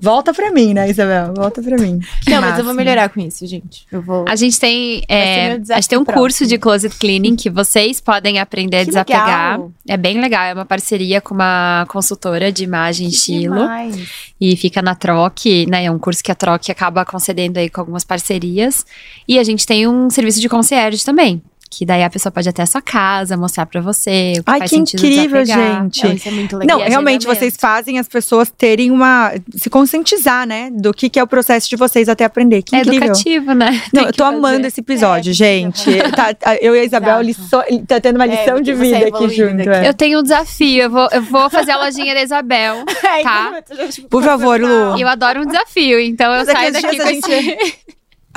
Volta 0.00 0.32
pra 0.32 0.52
mim, 0.52 0.74
né, 0.74 0.88
Isabel? 0.88 1.34
Volta 1.34 1.60
pra 1.60 1.76
mim. 1.76 1.98
Que 2.22 2.30
Não, 2.30 2.40
mas 2.40 2.56
eu 2.56 2.64
vou 2.64 2.72
melhorar 2.72 3.08
com 3.08 3.18
isso, 3.18 3.44
gente. 3.48 3.84
Eu 3.90 4.00
vou. 4.00 4.24
A 4.28 4.36
gente 4.36 4.60
tem, 4.60 5.02
é, 5.08 5.54
a 5.54 5.74
gente 5.74 5.88
tem 5.88 5.98
um 5.98 6.04
próximo. 6.04 6.22
curso 6.22 6.46
de 6.46 6.56
closet 6.56 6.96
cleaning 6.96 7.34
que 7.34 7.50
vocês 7.50 8.00
podem 8.00 8.38
aprender 8.38 8.76
a 8.76 8.80
Que 8.80 8.86
desapegar. 8.86 9.26
legal. 9.54 9.72
É 9.88 9.96
bem 9.96 10.20
legal, 10.20 10.44
é 10.44 10.54
uma 10.54 10.64
parceria 10.64 11.20
com 11.20 11.34
uma 11.34 11.84
consultora 11.88 12.52
de 12.52 12.62
imagem 12.62 13.08
e 13.08 13.10
estilo. 13.10 13.56
Demais. 13.56 14.08
E 14.40 14.54
fica 14.54 14.80
na 14.80 14.94
Troque, 14.94 15.66
né? 15.68 15.86
É 15.86 15.90
um 15.90 15.98
curso 15.98 16.22
que 16.22 16.30
a 16.30 16.36
Troque 16.36 16.70
acaba 16.70 17.04
concedendo 17.04 17.58
aí 17.58 17.68
com 17.68 17.80
algumas 17.80 18.04
parcerias. 18.04 18.86
E 19.26 19.36
a 19.36 19.42
gente 19.42 19.66
tem 19.66 19.88
um 19.88 20.08
serviço 20.10 20.40
de 20.40 20.48
concierge 20.48 21.04
também. 21.04 21.42
Que 21.68 21.84
daí 21.84 22.02
a 22.04 22.08
pessoa 22.08 22.30
pode 22.30 22.48
até 22.48 22.62
a 22.62 22.66
sua 22.66 22.80
casa, 22.80 23.36
mostrar 23.36 23.66
pra 23.66 23.80
você 23.80 24.34
o 24.38 24.44
que 24.44 24.50
Ai, 24.50 24.58
faz 24.60 24.70
que 24.70 24.76
sentido 24.76 25.04
incrível, 25.04 25.42
desapegar. 25.42 25.82
gente. 25.82 26.04
Não, 26.04 26.12
isso 26.14 26.28
é 26.28 26.30
muito 26.30 26.56
legal. 26.56 26.78
Não, 26.78 26.86
realmente 26.86 27.26
vocês 27.26 27.56
fazem 27.58 27.98
as 27.98 28.08
pessoas 28.08 28.50
terem 28.56 28.90
uma. 28.90 29.32
se 29.56 29.68
conscientizar, 29.68 30.46
né? 30.46 30.70
Do 30.72 30.94
que, 30.94 31.08
que 31.10 31.18
é 31.18 31.22
o 31.22 31.26
processo 31.26 31.68
de 31.68 31.76
vocês 31.76 32.08
até 32.08 32.24
aprender. 32.24 32.62
Que 32.62 32.76
É 32.76 32.80
incrível. 32.80 33.08
educativo, 33.08 33.52
né? 33.52 33.82
Não, 33.92 34.04
eu 34.04 34.12
tô 34.12 34.24
fazer. 34.24 34.36
amando 34.36 34.66
esse 34.66 34.80
episódio, 34.80 35.30
É, 35.30 35.34
gente. 35.34 35.90
Tá- 36.14 36.32
tá- 36.34 36.56
eu 36.60 36.74
e 36.76 36.80
a 36.80 36.84
Isabel, 36.84 37.20
lição, 37.20 37.62
tá 37.86 38.00
tendo 38.00 38.16
uma 38.16 38.24
É, 38.26 38.28
lição 38.28 38.60
de 38.60 38.72
você 38.74 38.82
vida 38.82 38.96
é 38.98 39.08
aqui 39.08 39.28
junto. 39.28 39.60
aqui. 39.60 39.68
é. 39.68 39.88
Eu 39.88 39.94
tenho 39.94 40.20
um 40.20 40.22
desafio, 40.22 40.82
eu 40.84 40.90
vou, 40.90 41.08
eu 41.12 41.22
vou 41.22 41.50
fazer 41.50 41.72
a 41.72 41.78
lojinha 41.78 42.14
da 42.14 42.22
Isabel. 42.22 42.84
Tá. 43.22 43.62
Por 44.10 44.22
favor, 44.22 44.60
Lu. 44.60 44.98
Eu 44.98 45.08
adoro 45.08 45.40
um 45.42 45.46
desafio, 45.46 45.98
então 46.00 46.32
eu 46.32 46.44
Mas 46.46 46.52
saio 46.56 46.72
daqui 46.72 46.96
com 46.96 47.02
a 47.02 47.06
gente- 47.06 47.30
esse... 47.32 47.74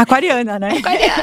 Aquariana, 0.01 0.57
né? 0.59 0.69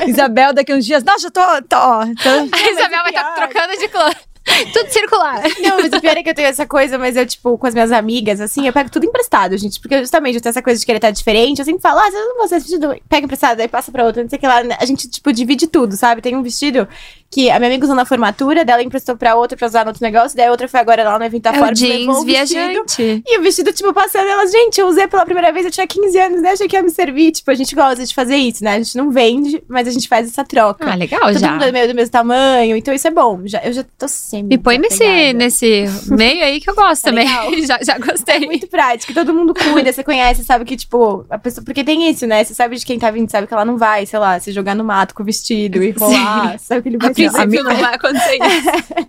Isabel, 0.07 0.53
daqui 0.53 0.73
uns 0.75 0.85
dias. 0.85 1.03
Nossa, 1.03 1.27
eu 1.27 1.31
tô. 1.31 1.41
tô, 1.41 1.77
tô- 2.23 2.57
A 2.57 2.71
Isabel 2.71 3.03
vai 3.03 3.09
estar 3.11 3.35
pior. 3.35 3.49
trocando 3.49 3.79
de 3.79 3.89
clã. 3.89 4.11
Tudo 4.73 4.89
circular. 4.93 5.43
Não, 5.61 5.77
mas 5.83 5.93
o 5.93 6.01
pior 6.01 6.17
é 6.17 6.23
que 6.23 6.31
eu 6.31 6.35
tenho 6.35 6.47
essa 6.47 6.65
coisa, 6.65 6.97
mas 6.97 7.17
eu, 7.17 7.27
tipo, 7.27 7.59
com 7.59 7.67
as 7.67 7.75
minhas 7.75 7.91
amigas, 7.91 8.41
assim, 8.41 8.65
eu 8.65 8.73
pego 8.73 8.89
tudo 8.89 9.05
emprestado, 9.05 9.59
gente. 9.59 9.81
Porque 9.81 9.99
justamente 9.99 10.37
eu 10.37 10.41
tenho 10.41 10.51
essa 10.51 10.63
coisa 10.63 10.79
de 10.79 10.87
querer 10.87 10.99
estar 10.99 11.11
diferente. 11.11 11.59
Eu 11.59 11.65
sempre 11.65 11.83
falo, 11.83 11.99
ah, 11.99 12.09
você 12.09 12.17
não 12.17 12.43
desse 12.43 12.55
vestido, 12.61 12.97
pega 13.09 13.25
emprestado, 13.25 13.59
aí 13.59 13.67
passa 13.67 13.91
pra 13.91 14.05
outra, 14.05 14.23
não 14.23 14.31
sei 14.31 14.37
o 14.37 14.41
que 14.41 14.47
lá. 14.47 14.63
A 14.79 14.85
gente, 14.85 15.09
tipo, 15.11 15.33
divide 15.33 15.67
tudo, 15.67 15.97
sabe? 15.97 16.23
Tem 16.23 16.37
um 16.37 16.45
vestido 16.45 16.87
que 17.31 17.51
a 17.51 17.59
minha 17.59 17.71
amiga 17.71 17.85
usou 17.85 17.97
na 17.97 18.05
formatura, 18.05 18.65
dela 18.65 18.83
emprestou 18.83 19.17
pra 19.17 19.35
outra 19.35 19.57
pra 19.57 19.67
usar 19.67 19.85
no 19.85 19.91
outro 19.91 20.03
negócio, 20.03 20.37
daí 20.37 20.47
a 20.47 20.51
outra 20.51 20.69
foi 20.69 20.81
agora 20.81 21.05
lá 21.05 21.19
no 21.19 21.25
evento 21.25 21.43
da 21.43 21.51
É 21.57 21.61
o 21.63 21.73
jeans 21.75 22.07
o 22.09 22.25
vestido. 22.25 22.25
viajante. 22.25 23.23
E 23.27 23.39
o 23.39 23.43
vestido, 23.43 23.73
tipo, 23.73 23.93
passando, 23.93 24.27
elas, 24.29 24.51
gente, 24.53 24.81
eu 24.81 24.87
usei 24.87 25.07
pela 25.07 25.25
primeira 25.25 25.53
vez, 25.53 25.67
eu 25.67 25.71
tinha 25.73 25.87
15 25.87 26.19
anos, 26.19 26.43
né? 26.43 26.51
Achei 26.51 26.69
que 26.69 26.77
ia 26.77 26.83
me 26.83 26.91
servir. 26.91 27.33
Tipo, 27.33 27.51
a 27.51 27.55
gente 27.55 27.75
gosta 27.75 28.05
de 28.05 28.15
fazer 28.15 28.37
isso, 28.37 28.63
né? 28.65 28.75
A 28.75 28.79
gente 28.79 28.97
não 28.97 29.11
vende, 29.11 29.63
mas 29.69 29.87
a 29.89 29.91
gente 29.91 30.09
faz 30.09 30.29
essa 30.29 30.45
troca. 30.45 30.85
Ah, 30.91 30.95
legal 30.95 31.21
Todo 31.21 31.39
já. 31.39 31.53
mundo 31.53 31.65
é 31.65 31.73
meio 31.73 31.89
do 31.89 31.95
mesmo 31.95 32.13
tamanho, 32.13 32.77
então 32.77 32.95
isso 32.95 33.07
é 33.07 33.11
bom. 33.11 33.41
Já, 33.45 33.63
eu 33.65 33.73
já 33.73 33.85
tô 33.99 34.07
sempre. 34.09 34.57
Me 34.57 34.59
põe 34.63 34.79
nesse, 34.79 35.33
nesse 35.33 35.85
meio 36.09 36.45
aí 36.45 36.61
que 36.61 36.71
eu 36.71 36.75
gosto 36.75 37.03
Tá 37.07 37.11
também. 37.11 37.27
já, 37.67 37.79
já 37.83 37.95
É 37.95 37.99
gostei. 37.99 38.41
muito 38.47 38.67
prático, 38.69 39.13
todo 39.13 39.35
mundo 39.35 39.53
cuida, 39.55 39.93
você 39.93 40.03
conhece, 40.05 40.45
sabe 40.45 40.65
que, 40.65 40.77
tipo, 40.77 41.25
a 41.29 41.39
pessoa. 41.39 41.65
Porque 41.65 41.83
tem 41.85 42.09
isso, 42.11 42.27
né? 42.27 42.43
Você 42.45 42.55
sabe 42.55 42.77
de 42.77 42.85
quem 42.87 42.99
tá 42.99 43.11
vindo, 43.11 43.31
sabe 43.31 43.47
que 43.47 43.53
ela 43.55 43.65
não 43.65 43.77
vai, 43.77 44.07
sei 44.07 44.19
lá, 44.19 44.39
se 44.41 44.53
jogar 44.53 44.75
no 44.75 44.85
mato 44.85 45.15
com 45.15 45.23
o 45.23 45.27
vestido 45.27 45.83
e 45.83 45.91
rolar. 45.99 46.59
Você 46.59 46.65
sabe 46.67 46.83
que 46.83 46.89
ele 46.89 46.99
vai 46.99 47.13
A 47.25 47.47
não 47.47 47.77
vai 47.77 47.95
acontecer 47.95 48.35
isso. 48.37 49.09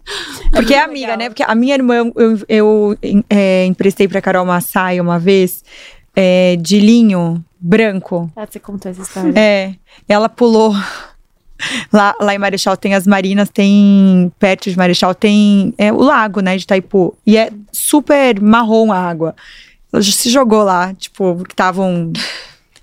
Porque 0.51 0.73
é 0.73 0.81
amiga, 0.81 1.01
legal. 1.01 1.17
né? 1.17 1.29
Porque 1.29 1.43
a 1.43 1.55
minha 1.55 1.75
irmã, 1.75 2.11
eu, 2.15 2.39
eu 2.47 2.97
é, 3.29 3.65
emprestei 3.65 4.07
pra 4.07 4.21
Carol 4.21 4.43
uma 4.43 4.61
saia 4.61 5.01
uma 5.01 5.19
vez 5.19 5.63
é, 6.15 6.55
de 6.59 6.79
linho 6.79 7.43
branco. 7.59 8.31
Ah, 8.35 8.45
você 8.49 8.59
contou 8.59 8.89
essa 8.91 9.01
história. 9.01 9.33
É, 9.35 9.73
ela 10.07 10.29
pulou. 10.29 10.73
Lá, 11.91 12.15
lá 12.21 12.35
em 12.35 12.37
Marechal 12.37 12.77
tem 12.77 12.93
as 12.93 13.07
marinas, 13.07 13.49
tem. 13.49 14.31
Perto 14.37 14.69
de 14.69 14.77
Marechal 14.77 15.15
tem 15.15 15.73
é, 15.75 15.91
o 15.91 15.97
lago, 15.97 16.39
né, 16.39 16.55
de 16.55 16.61
Itaipu. 16.61 17.17
E 17.25 17.35
é 17.35 17.49
super 17.71 18.39
marrom 18.39 18.91
a 18.91 18.99
água. 18.99 19.35
Ela 19.91 19.99
já 19.99 20.11
se 20.11 20.29
jogou 20.29 20.63
lá, 20.63 20.93
tipo, 20.93 21.35
porque 21.35 21.53
estavam, 21.53 22.13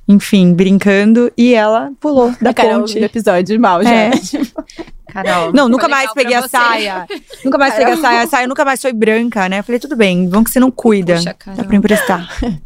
enfim, 0.09 0.53
brincando. 0.53 1.31
E 1.37 1.55
ela 1.55 1.93
pulou 2.01 2.33
da 2.33 2.37
Da 2.51 2.55
Carol 2.55 2.81
ponte. 2.81 2.99
do 2.99 3.05
episódio 3.05 3.61
mal 3.61 3.81
já. 3.85 3.91
É. 3.95 4.11
Carol. 5.15 5.53
Não, 5.53 5.69
nunca 5.69 5.89
mais 5.89 6.13
peguei 6.13 6.35
a 6.35 6.43
você. 6.43 6.49
saia. 6.49 7.07
Nunca 7.45 7.57
mais 7.57 7.75
peguei 7.75 7.95
a 7.95 7.97
saia. 7.97 8.23
A 8.23 8.27
saia 8.27 8.47
nunca 8.49 8.65
mais 8.65 8.83
foi 8.83 8.93
branca, 8.93 9.49
né? 9.49 9.61
Eu 9.61 9.65
falei, 9.65 9.79
tudo 9.79 9.95
bem, 9.95 10.29
bom 10.29 10.43
que 10.43 10.51
você 10.51 10.59
não 10.59 10.73
cuida. 10.73 11.15
Puxa, 11.15 11.37
Dá 11.57 11.65
pra 11.65 11.77
emprestar. 11.77 12.29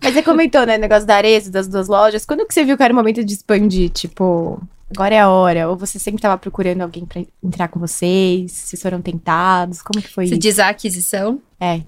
Mas 0.00 0.14
você 0.14 0.22
comentou, 0.22 0.64
né, 0.64 0.76
o 0.76 0.80
negócio 0.80 1.04
da 1.06 1.16
Arezzo, 1.16 1.50
das 1.50 1.66
duas 1.66 1.88
lojas. 1.88 2.24
Quando 2.24 2.46
que 2.46 2.54
você 2.54 2.64
viu 2.64 2.76
que 2.76 2.82
era 2.84 2.92
o 2.92 2.96
momento 2.96 3.24
de 3.24 3.34
expandir? 3.34 3.90
Tipo, 3.90 4.62
agora 4.94 5.14
é 5.14 5.18
a 5.18 5.28
hora? 5.28 5.68
Ou 5.68 5.76
você 5.76 5.98
sempre 5.98 6.22
tava 6.22 6.38
procurando 6.38 6.82
alguém 6.82 7.04
pra 7.04 7.20
entrar 7.42 7.66
com 7.66 7.80
vocês? 7.80 8.52
Vocês 8.52 8.80
foram 8.80 9.02
tentados? 9.02 9.82
Como 9.82 10.00
que 10.00 10.08
foi 10.08 10.26
Você 10.28 10.34
isso? 10.34 10.40
diz 10.40 10.58
a 10.60 10.68
aquisição? 10.68 11.40
É. 11.60 11.80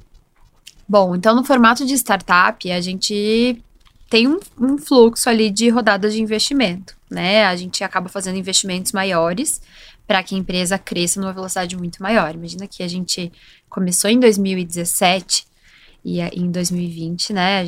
Bom, 0.89 1.15
então 1.15 1.37
no 1.37 1.45
formato 1.45 1.87
de 1.87 1.95
startup, 1.95 2.69
a 2.73 2.81
gente 2.81 3.63
tem 4.11 4.27
um, 4.27 4.41
um 4.61 4.77
fluxo 4.77 5.31
ali 5.31 5.49
de 5.49 5.69
rodadas 5.69 6.13
de 6.13 6.21
investimento, 6.21 6.97
né? 7.09 7.47
A 7.47 7.55
gente 7.55 7.85
acaba 7.85 8.09
fazendo 8.09 8.37
investimentos 8.37 8.91
maiores 8.91 9.63
para 10.11 10.25
que 10.25 10.35
a 10.35 10.39
empresa 10.39 10.77
cresça 10.77 11.21
numa 11.21 11.33
velocidade 11.33 11.77
muito 11.77 12.03
maior. 12.03 12.35
Imagina 12.35 12.67
que 12.67 12.83
a 12.83 12.89
gente 12.89 13.31
começou 13.69 14.11
em 14.11 14.19
2017 14.19 15.47
e 16.05 16.21
em 16.21 16.51
2020, 16.51 17.33
né? 17.33 17.65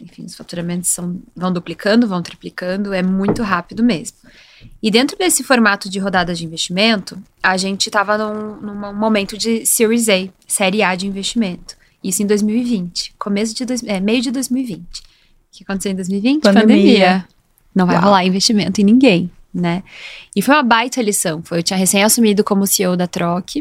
Enfim, 0.00 0.24
os 0.24 0.34
faturamentos 0.34 0.88
são, 0.88 1.20
vão 1.36 1.52
duplicando, 1.52 2.08
vão 2.08 2.22
triplicando, 2.22 2.94
é 2.94 3.02
muito 3.02 3.42
rápido 3.42 3.84
mesmo. 3.84 4.16
E 4.82 4.90
dentro 4.90 5.18
desse 5.18 5.44
formato 5.44 5.90
de 5.90 5.98
rodadas 5.98 6.38
de 6.38 6.46
investimento, 6.46 7.22
a 7.42 7.58
gente 7.58 7.88
estava 7.88 8.16
num, 8.16 8.56
num 8.56 8.94
momento 8.94 9.36
de 9.36 9.66
Series 9.66 10.08
A, 10.08 10.30
série 10.48 10.82
A 10.82 10.94
de 10.94 11.06
investimento. 11.06 11.76
Isso 12.02 12.22
em 12.22 12.26
2020, 12.26 13.16
começo 13.18 13.54
de 13.54 13.66
dois, 13.66 13.82
é, 13.82 14.00
meio 14.00 14.22
de 14.22 14.30
2020. 14.30 14.80
O 14.80 14.82
que 15.50 15.62
aconteceu 15.62 15.92
em 15.92 15.96
2020? 15.96 16.42
Pandemia. 16.42 17.28
Não 17.74 17.84
vai 17.84 17.96
Uau. 17.96 18.04
rolar 18.06 18.24
investimento 18.24 18.80
em 18.80 18.84
ninguém, 18.84 19.30
né? 19.56 19.82
E 20.34 20.42
foi 20.42 20.54
uma 20.54 20.62
baita 20.62 21.00
lição. 21.00 21.42
Foi, 21.42 21.58
eu 21.58 21.62
tinha 21.62 21.78
recém 21.78 22.04
assumido 22.04 22.44
como 22.44 22.66
CEO 22.66 22.96
da 22.96 23.06
Troc 23.06 23.56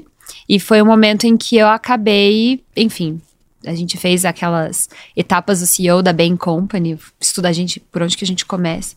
e 0.47 0.59
foi 0.59 0.81
um 0.81 0.85
momento 0.85 1.25
em 1.25 1.37
que 1.37 1.55
eu 1.55 1.67
acabei, 1.67 2.63
enfim, 2.75 3.21
a 3.65 3.73
gente 3.73 3.97
fez 3.97 4.25
aquelas 4.25 4.89
etapas 5.15 5.61
do 5.61 5.65
CEO 5.65 6.03
da 6.03 6.13
Bain 6.13 6.35
Company, 6.35 6.99
estuda 7.19 7.49
a 7.49 7.53
gente 7.53 7.79
por 7.79 8.01
onde 8.01 8.17
que 8.17 8.23
a 8.23 8.27
gente 8.27 8.45
começa. 8.45 8.95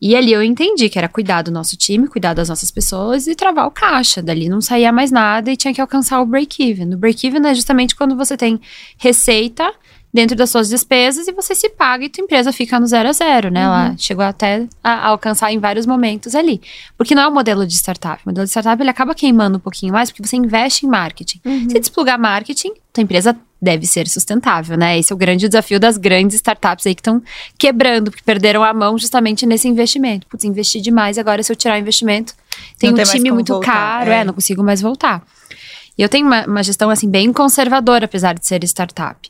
E 0.00 0.14
ali 0.14 0.32
eu 0.32 0.42
entendi 0.44 0.88
que 0.88 0.96
era 0.96 1.08
cuidar 1.08 1.42
do 1.42 1.50
nosso 1.50 1.76
time, 1.76 2.06
cuidar 2.06 2.32
das 2.32 2.48
nossas 2.48 2.70
pessoas 2.70 3.26
e 3.26 3.34
travar 3.34 3.66
o 3.66 3.70
caixa. 3.70 4.22
Dali 4.22 4.48
não 4.48 4.60
saía 4.60 4.92
mais 4.92 5.10
nada 5.10 5.50
e 5.50 5.56
tinha 5.56 5.74
que 5.74 5.80
alcançar 5.80 6.20
o 6.20 6.26
break-even. 6.26 6.94
O 6.94 6.98
break-even 6.98 7.44
é 7.44 7.54
justamente 7.54 7.96
quando 7.96 8.16
você 8.16 8.36
tem 8.36 8.60
receita 8.96 9.74
dentro 10.18 10.36
das 10.36 10.50
suas 10.50 10.68
despesas 10.68 11.28
e 11.28 11.32
você 11.32 11.54
se 11.54 11.68
paga 11.68 12.04
e 12.04 12.08
tua 12.08 12.24
empresa 12.24 12.52
fica 12.52 12.80
no 12.80 12.88
zero 12.88 13.08
a 13.08 13.12
zero, 13.12 13.50
né? 13.52 13.62
Ela 13.62 13.94
chegou 13.96 14.24
até 14.24 14.66
a, 14.82 15.06
alcançar 15.06 15.52
em 15.52 15.60
vários 15.60 15.86
momentos 15.86 16.34
ali. 16.34 16.60
Porque 16.96 17.14
não 17.14 17.22
é 17.22 17.28
o 17.28 17.32
modelo 17.32 17.64
de 17.64 17.74
startup. 17.74 18.20
O 18.24 18.28
modelo 18.28 18.44
de 18.44 18.50
startup 18.50 18.82
ele 18.82 18.90
acaba 18.90 19.14
queimando 19.14 19.58
um 19.58 19.60
pouquinho 19.60 19.92
mais 19.92 20.10
porque 20.10 20.26
você 20.26 20.36
investe 20.36 20.86
em 20.86 20.88
marketing. 20.88 21.40
Se 21.70 21.78
desplugar 21.78 22.18
marketing, 22.18 22.72
tua 22.92 23.02
empresa 23.02 23.36
deve 23.62 23.86
ser 23.86 24.08
sustentável, 24.08 24.76
né? 24.76 24.98
Esse 24.98 25.12
é 25.12 25.14
o 25.14 25.16
grande 25.16 25.46
desafio 25.48 25.78
das 25.78 25.96
grandes 25.96 26.34
startups 26.36 26.84
aí 26.84 26.96
que 26.96 27.00
estão 27.00 27.22
quebrando, 27.56 28.10
porque 28.10 28.24
perderam 28.24 28.64
a 28.64 28.74
mão 28.74 28.98
justamente 28.98 29.46
nesse 29.46 29.68
investimento. 29.68 30.26
Putz, 30.26 30.44
investi 30.44 30.80
demais, 30.80 31.16
agora 31.16 31.42
se 31.44 31.52
eu 31.52 31.56
tirar 31.56 31.76
o 31.76 31.78
investimento, 31.78 32.34
tem 32.76 32.90
Não 32.90 32.94
um 32.94 32.96
tem 32.96 33.12
time 33.12 33.30
muito 33.30 33.52
voltar, 33.52 33.72
caro, 34.00 34.10
é. 34.10 34.20
é, 34.20 34.24
não 34.24 34.34
consigo 34.34 34.64
mais 34.64 34.80
voltar. 34.80 35.22
E 35.98 36.02
eu 36.02 36.08
tenho 36.08 36.24
uma, 36.26 36.46
uma 36.46 36.62
gestão, 36.62 36.88
assim, 36.90 37.10
bem 37.10 37.32
conservadora, 37.32 38.04
apesar 38.04 38.34
de 38.34 38.46
ser 38.46 38.62
startup. 38.62 39.28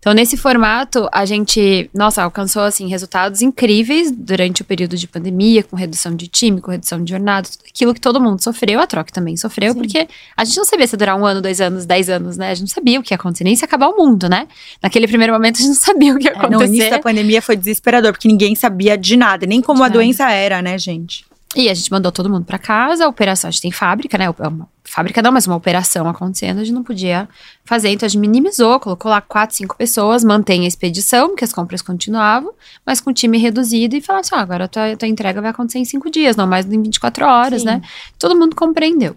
Então, 0.00 0.12
nesse 0.12 0.36
formato, 0.36 1.08
a 1.12 1.24
gente, 1.24 1.88
nossa, 1.94 2.22
alcançou, 2.22 2.62
assim, 2.62 2.88
resultados 2.88 3.40
incríveis 3.40 4.10
durante 4.10 4.62
o 4.62 4.64
período 4.64 4.96
de 4.96 5.06
pandemia, 5.06 5.62
com 5.62 5.76
redução 5.76 6.14
de 6.16 6.26
time, 6.26 6.60
com 6.60 6.70
redução 6.72 7.04
de 7.04 7.10
jornada, 7.10 7.48
tudo 7.48 7.62
aquilo 7.68 7.94
que 7.94 8.00
todo 8.00 8.20
mundo 8.20 8.42
sofreu, 8.42 8.80
a 8.80 8.86
troca 8.86 9.12
também 9.12 9.36
sofreu, 9.36 9.72
Sim. 9.74 9.78
porque 9.78 10.08
a 10.36 10.44
gente 10.44 10.56
não 10.56 10.64
sabia 10.64 10.86
se 10.88 10.94
ia 10.94 10.98
durar 10.98 11.16
um 11.16 11.24
ano, 11.24 11.40
dois 11.40 11.60
anos, 11.60 11.86
dez 11.86 12.08
anos, 12.10 12.36
né? 12.36 12.50
A 12.50 12.54
gente 12.54 12.62
não 12.62 12.74
sabia 12.74 12.98
o 12.98 13.02
que 13.02 13.12
ia 13.14 13.16
acontecer, 13.16 13.44
nem 13.44 13.54
se 13.54 13.62
ia 13.62 13.66
acabar 13.66 13.88
o 13.88 13.96
mundo, 13.96 14.28
né? 14.28 14.48
Naquele 14.82 15.06
primeiro 15.06 15.32
momento, 15.32 15.56
a 15.56 15.58
gente 15.58 15.68
não 15.68 15.74
sabia 15.76 16.14
o 16.14 16.18
que 16.18 16.24
ia 16.24 16.32
É, 16.32 16.34
no 16.34 16.40
início 16.46 16.64
acontecer. 16.64 16.90
da 16.90 16.98
pandemia 16.98 17.40
foi 17.42 17.56
desesperador, 17.56 18.12
porque 18.12 18.26
ninguém 18.26 18.54
sabia 18.56 18.96
de 18.98 19.16
nada, 19.16 19.46
nem 19.46 19.60
como 19.62 19.78
De 19.78 19.82
a 19.82 19.86
nada. 19.86 19.94
doença 19.98 20.28
era, 20.32 20.60
né, 20.62 20.76
gente? 20.78 21.24
E 21.60 21.68
a 21.68 21.74
gente 21.74 21.90
mandou 21.90 22.12
todo 22.12 22.30
mundo 22.30 22.44
pra 22.44 22.56
casa, 22.56 23.04
a 23.04 23.08
operação, 23.08 23.48
a 23.48 23.50
gente 23.50 23.62
tem 23.62 23.72
fábrica, 23.72 24.16
né? 24.16 24.30
Uma 24.30 24.68
fábrica 24.84 25.20
não, 25.20 25.32
mas 25.32 25.44
uma 25.44 25.56
operação 25.56 26.08
acontecendo, 26.08 26.60
a 26.60 26.64
gente 26.64 26.72
não 26.72 26.84
podia 26.84 27.28
fazer, 27.64 27.88
então 27.88 28.06
a 28.06 28.08
gente 28.08 28.20
minimizou, 28.20 28.78
colocou 28.78 29.10
lá 29.10 29.20
quatro, 29.20 29.56
cinco 29.56 29.76
pessoas, 29.76 30.22
mantém 30.22 30.64
a 30.64 30.68
expedição, 30.68 31.30
porque 31.30 31.42
as 31.42 31.52
compras 31.52 31.82
continuavam, 31.82 32.52
mas 32.86 33.00
com 33.00 33.10
o 33.10 33.12
time 33.12 33.38
reduzido 33.38 33.96
e 33.96 34.00
falou 34.00 34.20
assim: 34.20 34.36
ah, 34.36 34.40
agora 34.40 34.66
a 34.66 34.68
tua, 34.68 34.96
tua 34.96 35.08
entrega 35.08 35.40
vai 35.40 35.50
acontecer 35.50 35.80
em 35.80 35.84
cinco 35.84 36.08
dias, 36.08 36.36
não 36.36 36.46
mais 36.46 36.64
em 36.64 36.80
24 36.80 37.26
horas, 37.26 37.62
Sim. 37.62 37.66
né? 37.66 37.82
Todo 38.20 38.38
mundo 38.38 38.54
compreendeu. 38.54 39.16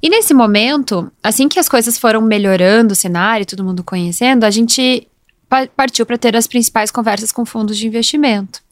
E 0.00 0.08
nesse 0.08 0.32
momento, 0.32 1.10
assim 1.20 1.48
que 1.48 1.58
as 1.58 1.68
coisas 1.68 1.98
foram 1.98 2.20
melhorando, 2.20 2.92
o 2.92 2.96
cenário, 2.96 3.44
todo 3.44 3.64
mundo 3.64 3.82
conhecendo, 3.82 4.44
a 4.44 4.50
gente 4.52 5.08
pa- 5.48 5.66
partiu 5.66 6.06
para 6.06 6.16
ter 6.16 6.36
as 6.36 6.46
principais 6.46 6.92
conversas 6.92 7.32
com 7.32 7.44
fundos 7.44 7.76
de 7.76 7.88
investimento. 7.88 8.62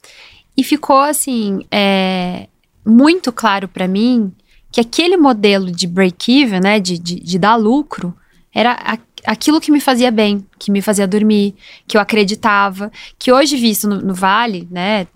E 0.57 0.63
ficou 0.63 1.01
assim, 1.01 1.65
é, 1.71 2.49
muito 2.85 3.33
claro 3.33 3.69
para 3.69 3.87
mim 3.89 4.33
que 4.71 4.81
aquele 4.81 5.17
modelo 5.17 5.71
de 5.71 5.87
break-even, 5.87 6.61
né, 6.61 6.81
de, 6.81 6.99
de, 6.99 7.21
de 7.21 7.39
dar 7.39 7.57
lucro, 7.57 8.15
era 8.55 8.73
a- 8.73 8.99
aquilo 9.27 9.61
que 9.61 9.71
me 9.71 9.81
fazia 9.81 10.11
bem, 10.11 10.45
que 10.63 10.71
me 10.71 10.81
fazia 10.81 11.07
dormir, 11.07 11.55
que 11.89 11.97
eu 11.97 12.01
acreditava, 12.01 12.91
que 13.19 13.33
hoje 13.33 13.57
visto 13.57 13.89
no, 13.89 14.01
no 14.01 14.15
Vale, 14.15 14.69
né, 14.71 15.09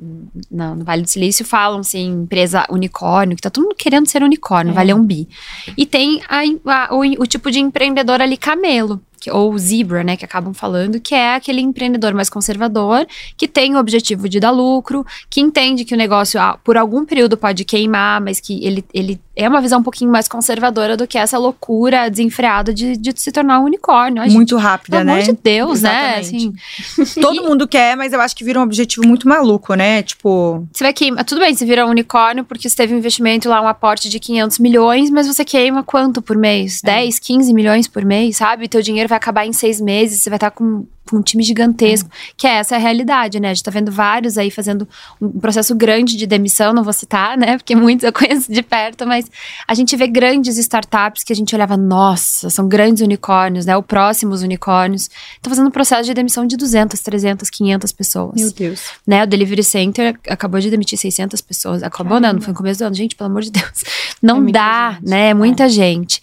no, 0.50 0.74
no, 0.74 0.84
Vale 0.84 1.02
do 1.02 1.08
Silício, 1.08 1.44
falam 1.44 1.80
assim, 1.80 2.22
empresa 2.22 2.66
unicórnio, 2.68 3.36
que 3.36 3.42
tá 3.42 3.48
todo 3.48 3.62
mundo 3.64 3.76
querendo 3.76 4.08
ser 4.08 4.24
unicórnio, 4.24 4.72
é. 4.72 4.74
Vale 4.74 4.90
é 4.90 4.94
um 4.94 5.04
bi. 5.04 5.28
E 5.76 5.86
tem 5.86 6.20
a, 6.28 6.40
a, 6.66 6.94
o, 6.94 7.02
o 7.22 7.26
tipo 7.26 7.48
de 7.50 7.60
empreendedor 7.60 8.20
ali 8.20 8.36
camelo, 8.36 9.00
que, 9.20 9.30
ou 9.30 9.56
Zebra, 9.58 10.04
né, 10.04 10.16
que 10.16 10.24
acabam 10.24 10.52
falando, 10.52 11.00
que 11.00 11.14
é 11.14 11.34
aquele 11.34 11.60
empreendedor 11.60 12.12
mais 12.14 12.28
conservador, 12.28 13.06
que 13.36 13.48
tem 13.48 13.74
o 13.74 13.78
objetivo 13.78 14.28
de 14.28 14.40
dar 14.40 14.50
lucro, 14.50 15.06
que 15.30 15.40
entende 15.40 15.84
que 15.84 15.94
o 15.94 15.96
negócio 15.96 16.40
ah, 16.40 16.58
por 16.62 16.76
algum 16.76 17.04
período 17.04 17.36
pode 17.36 17.64
queimar, 17.64 18.20
mas 18.20 18.40
que 18.40 18.64
ele, 18.64 18.84
ele 18.92 19.20
é 19.34 19.48
uma 19.48 19.60
visão 19.60 19.80
um 19.80 19.82
pouquinho 19.82 20.10
mais 20.10 20.28
conservadora 20.28 20.96
do 20.96 21.06
que 21.06 21.18
essa 21.18 21.38
loucura 21.38 22.08
desenfreada 22.10 22.72
de, 22.72 22.96
de 22.96 23.12
se 23.20 23.30
tornar 23.30 23.60
um 23.60 23.64
unicórnio. 23.64 24.22
Muito 24.32 24.56
rápida, 24.56 25.04
né? 25.04 25.35
Pelo 25.36 25.64
amor 25.64 25.74
de 25.74 25.80
Deus, 25.80 25.82
né? 25.82 26.18
Assim, 26.18 26.52
Todo 27.20 27.42
mundo 27.42 27.68
quer, 27.68 27.96
mas 27.96 28.12
eu 28.12 28.20
acho 28.20 28.34
que 28.34 28.44
vira 28.44 28.60
um 28.60 28.62
objetivo 28.62 29.06
muito 29.06 29.28
maluco, 29.28 29.74
né? 29.74 30.02
Tipo. 30.02 30.66
Você 30.72 30.84
vai 30.84 30.92
queimar. 30.92 31.24
Tudo 31.24 31.40
bem, 31.40 31.54
você 31.54 31.64
vira 31.64 31.86
um 31.86 31.90
unicórnio 31.90 32.44
porque 32.44 32.68
você 32.68 32.76
teve 32.76 32.94
um 32.94 32.98
investimento 32.98 33.48
lá, 33.48 33.60
um 33.60 33.68
aporte 33.68 34.08
de 34.08 34.18
500 34.18 34.58
milhões, 34.58 35.10
mas 35.10 35.26
você 35.26 35.44
queima 35.44 35.82
quanto 35.82 36.20
por 36.20 36.36
mês? 36.36 36.80
É. 36.84 37.02
10, 37.02 37.18
15 37.18 37.54
milhões 37.54 37.88
por 37.88 38.04
mês, 38.04 38.36
sabe? 38.36 38.68
Teu 38.68 38.82
dinheiro 38.82 39.08
vai 39.08 39.16
acabar 39.16 39.46
em 39.46 39.52
seis 39.52 39.80
meses, 39.80 40.22
você 40.22 40.30
vai 40.30 40.36
estar 40.36 40.50
com 40.50 40.86
um 41.14 41.22
time 41.22 41.42
gigantesco, 41.42 42.08
é. 42.12 42.32
que 42.36 42.46
é 42.46 42.56
essa 42.56 42.76
a 42.76 42.78
realidade, 42.78 43.40
né? 43.40 43.50
A 43.50 43.54
gente 43.54 43.64
tá 43.64 43.70
vendo 43.70 43.90
vários 43.90 44.38
aí 44.38 44.50
fazendo 44.50 44.88
um 45.20 45.30
processo 45.40 45.74
grande 45.74 46.16
de 46.16 46.26
demissão, 46.26 46.72
não 46.72 46.84
vou 46.84 46.92
citar, 46.92 47.36
né? 47.36 47.56
Porque 47.58 47.74
muitos 47.74 48.04
eu 48.04 48.12
conheço 48.12 48.52
de 48.52 48.62
perto, 48.62 49.06
mas 49.06 49.30
a 49.66 49.74
gente 49.74 49.96
vê 49.96 50.06
grandes 50.06 50.58
startups 50.58 51.24
que 51.24 51.32
a 51.32 51.36
gente 51.36 51.54
olhava, 51.54 51.76
nossa, 51.76 52.50
são 52.50 52.68
grandes 52.68 53.02
unicórnios, 53.02 53.66
né? 53.66 53.76
O 53.76 53.82
próximos 53.82 54.42
unicórnios. 54.42 55.08
Estão 55.36 55.50
fazendo 55.50 55.68
um 55.68 55.70
processo 55.70 56.04
de 56.04 56.14
demissão 56.14 56.46
de 56.46 56.56
200, 56.56 57.00
300, 57.00 57.50
500 57.50 57.92
pessoas. 57.92 58.34
Meu 58.36 58.52
Deus. 58.52 58.80
Né? 59.06 59.24
O 59.24 59.26
Delivery 59.26 59.64
Center 59.64 60.18
acabou 60.28 60.60
de 60.60 60.70
demitir 60.70 60.98
600 60.98 61.40
pessoas. 61.40 61.82
Acabou, 61.82 62.20
não, 62.20 62.34
não 62.34 62.40
foi 62.40 62.52
no 62.52 62.56
começo 62.58 62.80
do 62.80 62.84
ano. 62.84 62.94
Gente, 62.94 63.16
pelo 63.16 63.30
amor 63.30 63.42
de 63.42 63.50
Deus. 63.50 63.84
Não 64.22 64.46
é 64.46 64.52
dá, 64.52 64.92
gente. 64.92 65.10
né? 65.10 65.28
É 65.30 65.34
muita 65.34 65.64
é. 65.64 65.68
gente. 65.68 66.20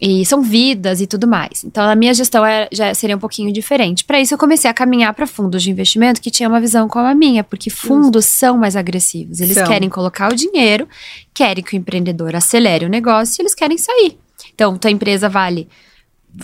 E 0.00 0.24
são 0.24 0.42
vidas 0.42 1.00
e 1.00 1.06
tudo 1.06 1.26
mais. 1.26 1.64
Então, 1.64 1.82
a 1.88 1.94
minha 1.96 2.14
gestão 2.14 2.46
é, 2.46 2.68
já 2.70 2.94
seria 2.94 3.16
um 3.16 3.18
pouquinho 3.18 3.52
diferente. 3.52 4.04
Para 4.04 4.20
isso, 4.20 4.32
eu 4.32 4.38
comecei 4.38 4.70
a 4.70 4.74
caminhar 4.74 5.12
para 5.12 5.26
fundos 5.26 5.62
de 5.62 5.70
investimento 5.70 6.20
que 6.20 6.30
tinham 6.30 6.52
uma 6.52 6.60
visão 6.60 6.86
como 6.86 7.06
a 7.06 7.14
minha, 7.14 7.42
porque 7.42 7.68
fundos 7.68 8.24
isso. 8.24 8.38
são 8.38 8.56
mais 8.56 8.76
agressivos. 8.76 9.40
Eles 9.40 9.54
são. 9.54 9.66
querem 9.66 9.88
colocar 9.88 10.32
o 10.32 10.36
dinheiro, 10.36 10.88
querem 11.34 11.64
que 11.64 11.74
o 11.74 11.76
empreendedor 11.76 12.36
acelere 12.36 12.86
o 12.86 12.88
negócio 12.88 13.40
e 13.40 13.42
eles 13.42 13.54
querem 13.54 13.76
sair. 13.76 14.16
Então, 14.54 14.78
tua 14.78 14.90
empresa 14.90 15.28
vale, 15.28 15.68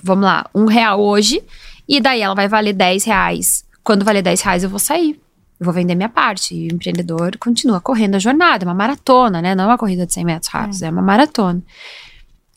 vamos 0.02 0.24
lá, 0.24 0.46
um 0.52 0.64
real 0.64 1.00
hoje, 1.00 1.42
e 1.88 2.00
daí 2.00 2.22
ela 2.22 2.34
vai 2.34 2.48
valer 2.48 2.72
10 2.72 3.04
reais. 3.04 3.64
Quando 3.84 4.04
valer 4.04 4.22
10 4.22 4.40
reais, 4.40 4.64
eu 4.64 4.70
vou 4.70 4.78
sair. 4.80 5.20
Eu 5.60 5.64
vou 5.64 5.72
vender 5.72 5.94
minha 5.94 6.08
parte. 6.08 6.54
E 6.54 6.68
o 6.68 6.74
empreendedor 6.74 7.36
continua 7.38 7.80
correndo 7.80 8.16
a 8.16 8.18
jornada, 8.18 8.64
é 8.64 8.66
uma 8.66 8.74
maratona, 8.74 9.40
né? 9.40 9.54
Não 9.54 9.64
é 9.64 9.66
uma 9.68 9.78
corrida 9.78 10.06
de 10.06 10.12
100 10.12 10.24
metros 10.24 10.50
rápidos, 10.50 10.82
é, 10.82 10.86
é 10.86 10.90
uma 10.90 11.02
maratona. 11.02 11.62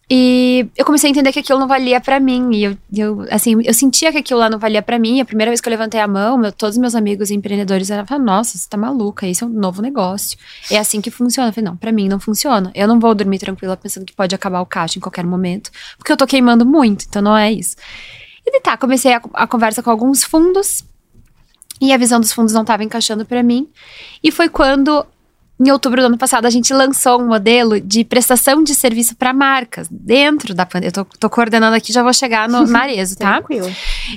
E 0.09 0.69
eu 0.77 0.85
comecei 0.85 1.09
a 1.09 1.11
entender 1.11 1.33
que 1.33 1.39
aquilo 1.39 1.59
não 1.59 1.67
valia 1.67 1.99
para 1.99 2.17
mim. 2.17 2.51
E 2.53 2.63
eu, 2.63 2.77
eu, 2.95 3.25
assim, 3.29 3.61
eu 3.61 3.73
sentia 3.73 4.09
que 4.11 4.17
aquilo 4.17 4.39
lá 4.39 4.49
não 4.49 4.57
valia 4.57 4.81
para 4.81 4.97
mim. 4.97 5.19
A 5.19 5.25
primeira 5.25 5.51
vez 5.51 5.59
que 5.59 5.67
eu 5.67 5.71
levantei 5.71 5.99
a 5.99 6.07
mão, 6.07 6.37
meu, 6.37 6.51
todos 6.51 6.75
os 6.75 6.81
meus 6.81 6.95
amigos 6.95 7.29
empreendedores 7.29 7.89
eram 7.89 8.05
falando, 8.05 8.25
nossa, 8.25 8.57
você 8.57 8.69
tá 8.69 8.77
maluca, 8.77 9.27
isso 9.27 9.43
é 9.43 9.47
um 9.47 9.51
novo 9.51 9.81
negócio. 9.81 10.37
É 10.71 10.77
assim 10.77 11.01
que 11.01 11.11
funciona. 11.11 11.49
Eu 11.49 11.53
falei, 11.53 11.69
não, 11.69 11.75
pra 11.75 11.91
mim 11.91 12.07
não 12.07 12.21
funciona. 12.21 12.71
Eu 12.73 12.87
não 12.87 12.99
vou 12.99 13.13
dormir 13.13 13.39
tranquila 13.39 13.75
pensando 13.75 14.05
que 14.05 14.13
pode 14.13 14.33
acabar 14.33 14.61
o 14.61 14.65
caixa 14.65 14.97
em 14.97 15.01
qualquer 15.01 15.25
momento, 15.25 15.71
porque 15.97 16.11
eu 16.11 16.17
tô 16.17 16.25
queimando 16.25 16.65
muito, 16.65 17.05
então 17.07 17.21
não 17.21 17.35
é 17.35 17.51
isso. 17.51 17.75
E 18.45 18.61
tá, 18.61 18.77
comecei 18.77 19.13
a, 19.13 19.21
a 19.33 19.45
conversa 19.45 19.83
com 19.83 19.89
alguns 19.89 20.23
fundos, 20.23 20.85
e 21.81 21.93
a 21.93 21.97
visão 21.97 22.19
dos 22.19 22.31
fundos 22.31 22.53
não 22.53 22.61
estava 22.61 22.83
encaixando 22.83 23.25
para 23.25 23.43
mim. 23.43 23.67
E 24.23 24.31
foi 24.31 24.49
quando 24.49 25.05
em 25.59 25.71
outubro 25.71 26.01
do 26.01 26.05
ano 26.05 26.17
passado, 26.17 26.45
a 26.45 26.49
gente 26.49 26.71
lançou 26.71 27.19
um 27.19 27.27
modelo 27.27 27.81
de 27.81 28.03
prestação 28.03 28.63
de 28.63 28.75
serviço 28.75 29.15
para 29.15 29.33
marcas 29.33 29.87
dentro 29.89 30.53
da 30.53 30.65
pandemia. 30.65 30.89
Eu 30.89 31.05
tô, 31.05 31.05
tô, 31.19 31.29
coordenando 31.29 31.75
aqui, 31.75 31.91
já 31.91 32.03
vou 32.03 32.13
chegar 32.13 32.47
no 32.47 32.65
Marezo, 32.69 33.17
tá? 33.17 33.37
Tranquilo. 33.37 33.69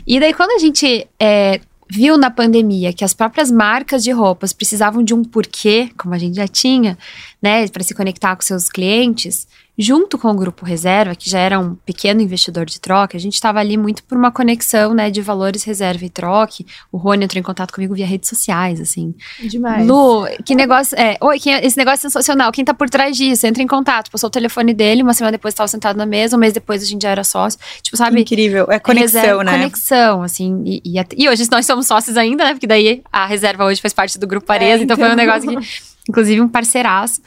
E 0.07 0.21
daí, 0.21 0.35
quando 0.35 0.51
a 0.51 0.59
gente 0.59 1.07
é, 1.19 1.61
viu 1.91 2.19
na 2.19 2.31
pandemia 2.31 2.93
que 2.93 3.05
as 3.05 3.15
próprias 3.15 3.51
marcas 3.51 4.05
de 4.05 4.11
roupas 4.13 4.53
precisavam 4.53 5.03
de 5.03 5.15
um 5.15 5.25
porquê, 5.25 5.91
como 5.97 6.15
a 6.15 6.19
gente 6.19 6.37
já 6.37 6.47
tinha, 6.47 6.97
né, 7.43 7.67
para 7.69 7.83
se 7.83 7.95
conectar 7.95 8.37
com 8.37 8.43
seus 8.43 8.69
clientes, 8.69 9.49
junto 9.79 10.19
com 10.19 10.29
o 10.29 10.35
grupo 10.35 10.65
reserva, 10.65 11.15
que 11.15 11.29
já 11.31 11.39
era 11.39 11.59
um 11.59 11.75
pequeno 11.75 12.21
investidor 12.21 12.67
de 12.67 12.81
troca, 12.81 13.17
a 13.17 13.21
gente 13.21 13.35
estava 13.35 13.59
ali 13.61 13.77
muito 13.77 14.03
por 14.05 14.17
uma 14.17 14.31
conexão, 14.31 14.93
né, 14.93 15.11
de 15.11 15.23
valores 15.23 15.65
reserva 15.65 16.05
e 16.05 16.11
troque. 16.11 16.67
O 16.93 16.99
Rony 16.99 17.25
entrou 17.25 17.41
em 17.41 17.43
contato 17.43 17.73
comigo 17.73 17.95
via 17.95 18.07
redes 18.07 18.29
sociais, 18.29 18.81
assim. 18.81 19.15
Demais. 19.41 19.87
Lu, 19.87 20.27
que 20.45 20.55
negócio, 20.55 20.99
é, 20.99 21.17
oi, 21.21 21.39
que, 21.39 21.51
esse 21.51 21.77
negócio 21.77 22.07
é 22.07 22.11
sensacional, 22.11 22.53
quem 22.53 22.65
tá 22.65 22.75
por 22.75 22.91
trás 22.91 23.17
disso? 23.17 23.47
Entra 23.47 23.63
em 23.63 23.67
contato, 23.67 24.11
passou 24.11 24.29
o 24.29 24.31
telefone 24.31 24.75
dele, 24.75 25.03
uma 25.03 25.15
semana 25.15 25.33
depois 25.33 25.55
estava 25.55 25.69
sentado 25.69 25.97
na 25.97 26.07
mesa, 26.07 26.37
um 26.37 26.41
mês 26.41 26.53
depois 26.53 26.83
a 26.83 26.87
gente 26.87 27.03
já 27.03 27.11
era 27.11 27.25
sócio. 27.25 27.59
Tipo, 27.83 27.97
sabe? 27.97 28.21
Incrível, 28.21 28.67
é 28.71 28.79
conexão, 28.79 29.21
reserva, 29.21 29.45
né? 29.45 29.53
Conexão, 29.53 30.23
assim, 30.23 30.63
e, 30.67 30.83
e, 30.85 31.07
e, 31.17 31.29
hoje 31.29 31.49
nós 31.51 31.65
somos 31.65 31.87
sócios 31.87 32.17
ainda, 32.17 32.45
né, 32.45 32.53
porque 32.53 32.67
daí 32.67 33.03
a 33.11 33.25
reserva 33.27 33.65
hoje 33.65 33.81
faz 33.81 33.95
parte 33.95 34.19
do 34.19 34.27
grupo 34.27 34.51
Areza, 34.53 34.83
é, 34.83 34.85
então, 34.85 34.95
então 34.95 35.07
foi 35.07 35.11
um 35.11 35.17
negócio 35.17 35.49
que, 35.49 35.83
inclusive 36.09 36.41
um 36.41 36.49
parceiraço. 36.49 37.23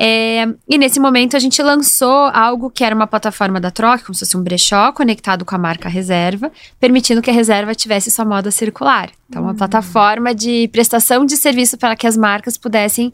É, 0.00 0.46
e 0.68 0.78
nesse 0.78 1.00
momento 1.00 1.36
a 1.36 1.40
gente 1.40 1.60
lançou 1.60 2.30
algo 2.32 2.70
que 2.70 2.84
era 2.84 2.94
uma 2.94 3.06
plataforma 3.06 3.58
da 3.58 3.70
troca, 3.70 4.04
como 4.04 4.14
se 4.14 4.20
fosse 4.20 4.36
um 4.36 4.42
brechó 4.42 4.92
conectado 4.92 5.44
com 5.44 5.56
a 5.56 5.58
marca 5.58 5.88
reserva, 5.88 6.52
permitindo 6.78 7.20
que 7.20 7.30
a 7.30 7.32
reserva 7.32 7.74
tivesse 7.74 8.10
sua 8.10 8.24
moda 8.24 8.50
circular. 8.52 9.10
Então, 9.28 9.42
uma 9.42 9.50
uhum. 9.50 9.56
plataforma 9.56 10.32
de 10.32 10.68
prestação 10.68 11.26
de 11.26 11.36
serviço 11.36 11.76
para 11.76 11.96
que 11.96 12.06
as 12.06 12.16
marcas 12.16 12.56
pudessem 12.56 13.12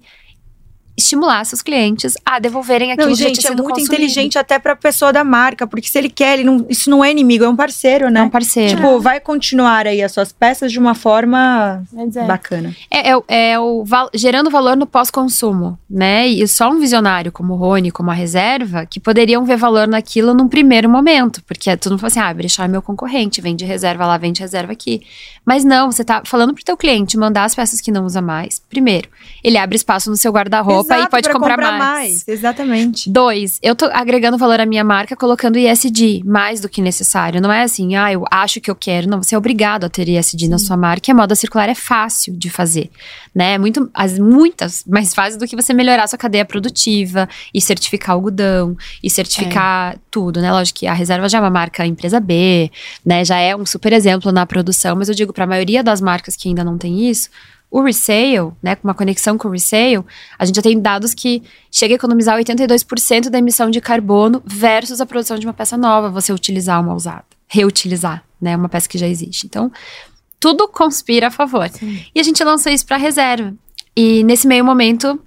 estimular 0.97 1.45
seus 1.45 1.61
clientes 1.61 2.15
a 2.25 2.39
devolverem 2.39 2.93
aquilo 2.93 3.09
não, 3.09 3.15
gente, 3.15 3.37
que 3.37 3.43
já 3.43 3.49
tinha 3.49 3.53
é 3.53 3.57
muito 3.57 3.75
consumido. 3.75 3.95
inteligente 3.95 4.39
até 4.39 4.59
para 4.59 4.73
a 4.73 4.77
pessoa 4.77 5.13
da 5.13 5.25
marca, 5.25 5.67
porque 5.67 5.89
se 5.89 5.99
ele 5.99 6.09
quer, 6.09 6.35
ele 6.35 6.45
não, 6.45 6.65
isso 6.69 6.89
não 6.89 7.05
é 7.05 7.11
inimigo, 7.11 7.45
é 7.45 7.49
um 7.49 7.57
parceiro, 7.57 8.11
né? 8.11 8.21
É 8.21 8.23
um 8.23 8.31
parceiro. 8.31 8.77
Tipo, 8.77 9.01
vai 9.01 9.19
continuar 9.19 9.87
aí 9.87 10.03
as 10.03 10.13
suas 10.13 10.33
peças 10.33 10.71
de 10.71 10.79
uma 10.79 10.95
forma 10.95 11.83
é. 11.97 12.25
bacana. 12.25 12.75
É, 12.91 13.11
é, 13.11 13.53
é 13.53 13.59
o 13.59 13.85
val 13.85 14.09
gerando 14.15 14.51
valor 14.51 14.77
no 14.77 14.87
pós-consumo, 14.87 15.79
né? 15.91 16.29
E 16.29 16.47
só 16.47 16.71
um 16.71 16.79
visionário 16.79 17.33
como 17.33 17.55
o 17.55 17.57
Rony, 17.57 17.91
como 17.91 18.11
a 18.11 18.15
reserva, 18.15 18.87
que 18.87 19.01
poderiam 19.01 19.45
ver 19.45 19.57
valor 19.57 19.89
naquilo 19.89 20.33
num 20.33 20.49
primeiro 20.49 20.89
momento, 20.89 21.43
porque 21.45 21.77
todo 21.77 21.93
mundo 21.93 22.01
fala 22.01 22.09
assim, 22.09 22.21
ah, 22.21 22.35
Brechó 22.35 22.63
é 22.63 22.69
meu 22.69 22.83
concorrente, 22.83 23.41
vende 23.41 23.65
reserva 23.65 24.07
lá, 24.07 24.17
vende 24.17 24.41
reserva 24.41 24.73
aqui. 24.73 25.03
Mas 25.45 25.65
não, 25.65 25.91
você 25.91 26.05
tá 26.05 26.23
falando 26.25 26.55
pro 26.55 26.65
teu 26.65 26.77
cliente 26.77 27.19
mandar 27.19 27.45
as 27.45 27.55
peças 27.55 27.81
que 27.81 27.91
não 27.91 28.05
usa 28.05 28.23
mais. 28.23 28.63
Primeiro, 28.71 29.09
ele 29.43 29.59
abre 29.59 29.77
espaço 29.77 30.09
no 30.09 30.17
seu 30.17 30.33
guarda-roupa 30.33 30.84
roupa 30.93 31.07
e 31.07 31.09
pode 31.09 31.29
comprar, 31.31 31.57
comprar 31.57 31.79
mais. 31.79 31.81
mais. 31.81 32.29
Exatamente. 32.29 33.11
Dois, 33.11 33.59
eu 33.63 33.75
tô 33.75 33.87
agregando 33.87 34.39
valor 34.39 34.61
à 34.61 34.67
minha 34.67 34.85
marca 34.85 35.17
colocando 35.17 35.59
ISD 35.59 36.23
mais 36.25 36.61
do 36.61 36.69
que 36.69 36.81
necessário. 36.81 37.41
Não 37.41 37.53
é 37.53 37.63
assim, 37.63 37.97
ah, 37.97 38.13
eu 38.13 38.25
acho 38.31 38.61
que 38.61 38.71
eu 38.71 38.75
quero. 38.75 39.09
Não, 39.09 39.23
você 39.23 39.35
é 39.35 39.39
obrigado 39.39 39.85
a 39.85 39.89
ter 39.89 40.09
ISD 40.09 40.45
Sim. 40.45 40.51
na 40.51 40.59
sua 40.59 40.77
marca. 40.77 41.11
E 41.11 41.13
a 41.13 41.15
moda 41.15 41.35
circular 41.35 41.69
é 41.69 41.75
fácil 41.75 42.37
de 42.37 42.51
fazer, 42.51 42.91
né? 43.35 43.59
Muito, 43.59 43.91
as, 43.95 44.19
muitas 44.19 44.85
mais 44.87 45.15
fácil 45.15 45.39
do 45.39 45.47
que 45.47 45.57
você 45.57 45.73
melhorar 45.73 46.05
a 46.05 46.07
sua 46.07 46.19
cadeia 46.19 46.45
produtiva 46.45 47.29
e 47.53 47.61
certificar 47.61 48.15
algodão 48.15 48.77
e 49.03 49.11
certificar 49.11 49.95
é. 49.95 49.99
tudo, 50.11 50.41
né? 50.41 50.53
Lógico 50.53 50.81
que 50.81 50.87
a 50.87 50.93
reserva 50.93 51.29
já 51.29 51.39
é 51.39 51.41
uma 51.41 51.51
marca 51.51 51.87
empresa 51.87 52.21
B, 52.21 52.71
né? 53.05 53.25
Já 53.25 53.39
é 53.39 53.55
um 53.55 53.67
super 53.67 53.93
exemplo 53.93 54.33
na 54.33 54.47
produção, 54.47 54.97
mas 54.97 55.09
eu 55.09 55.15
digo 55.15 55.33
para 55.33 55.45
a 55.45 55.47
maioria 55.47 55.83
das 55.83 56.01
marcas 56.01 56.37
que 56.37 56.49
ainda 56.49 56.65
não 56.65 56.79
tem 56.79 57.09
isso, 57.09 57.31
o 57.75 57.83
resale, 57.83 58.53
né, 58.63 58.77
com 58.77 58.87
uma 58.87 58.95
conexão 58.95 59.37
com 59.37 59.49
o 59.49 59.51
resale, 59.51 60.05
a 60.39 60.45
gente 60.45 60.55
já 60.55 60.63
tem 60.63 60.81
dados 60.81 61.13
que 61.13 61.43
chega 61.73 61.93
a 61.93 61.97
economizar 61.97 62.39
82% 62.39 63.29
da 63.29 63.39
emissão 63.39 63.69
de 63.69 63.81
carbono 63.81 64.41
versus 64.47 65.01
a 65.01 65.07
produção 65.07 65.37
de 65.37 65.45
uma 65.45 65.53
peça 65.53 65.77
nova, 65.77 66.09
você 66.09 66.33
utilizar 66.33 66.81
uma 66.81 66.95
usada, 66.95 67.25
reutilizar, 67.49 68.23
né, 68.41 68.57
uma 68.57 68.69
peça 68.69 68.89
que 68.89 68.97
já 68.97 69.09
existe. 69.09 69.47
Então, 69.47 69.73
tudo 70.39 70.69
conspira 70.69 71.27
a 71.27 71.31
favor. 71.33 71.69
Sim. 71.69 72.01
E 72.15 72.21
a 72.21 72.23
gente 72.23 72.45
lançou 72.45 72.71
isso 72.71 72.87
para 72.87 72.97
reserva. 72.97 73.53
E 73.97 74.23
nesse 74.23 74.47
meio 74.47 74.65
momento, 74.65 75.21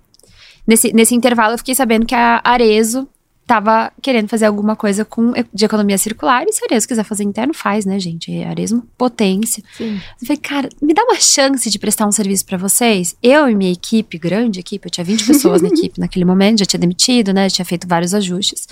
nesse, 0.66 0.94
nesse 0.94 1.14
intervalo, 1.14 1.56
eu 1.56 1.58
fiquei 1.58 1.76
sabendo 1.76 2.06
que 2.06 2.16
a 2.16 2.40
Arezo 2.46 3.10
tava 3.48 3.94
querendo 4.02 4.28
fazer 4.28 4.46
alguma 4.46 4.76
coisa 4.76 5.06
com 5.06 5.32
de 5.54 5.66
economia 5.66 5.98
circular. 5.98 6.44
E 6.46 6.52
se 6.52 6.62
a 6.62 6.68
Aresmo 6.70 6.90
quiser 6.90 7.04
fazer 7.06 7.24
interno, 7.24 7.54
faz, 7.54 7.86
né, 7.86 7.98
gente? 7.98 8.30
É 8.30 8.46
Aresmo 8.46 8.84
potência. 8.98 9.64
Sim. 9.78 10.00
Eu 10.22 10.28
falei, 10.28 10.38
cara, 10.38 10.70
me 10.82 10.94
dá 10.94 11.02
uma 11.04 11.16
chance 11.16 11.70
de 11.70 11.80
prestar 11.80 12.06
um 12.06 12.12
serviço 12.12 12.46
para 12.46 12.58
vocês. 12.58 13.16
Eu 13.24 13.50
e 13.50 13.56
minha 13.56 13.72
equipe, 13.72 14.18
grande 14.18 14.60
equipe, 14.60 14.86
eu 14.86 14.92
tinha 14.92 15.06
20 15.06 15.24
pessoas 15.26 15.62
na 15.62 15.70
equipe 15.70 15.98
naquele 15.98 16.26
momento, 16.26 16.60
já 16.60 16.66
tinha 16.66 16.80
demitido, 16.80 17.34
né? 17.34 17.48
Já 17.48 17.56
tinha 17.56 17.66
feito 17.66 17.88
vários 17.88 18.14
ajustes. 18.14 18.68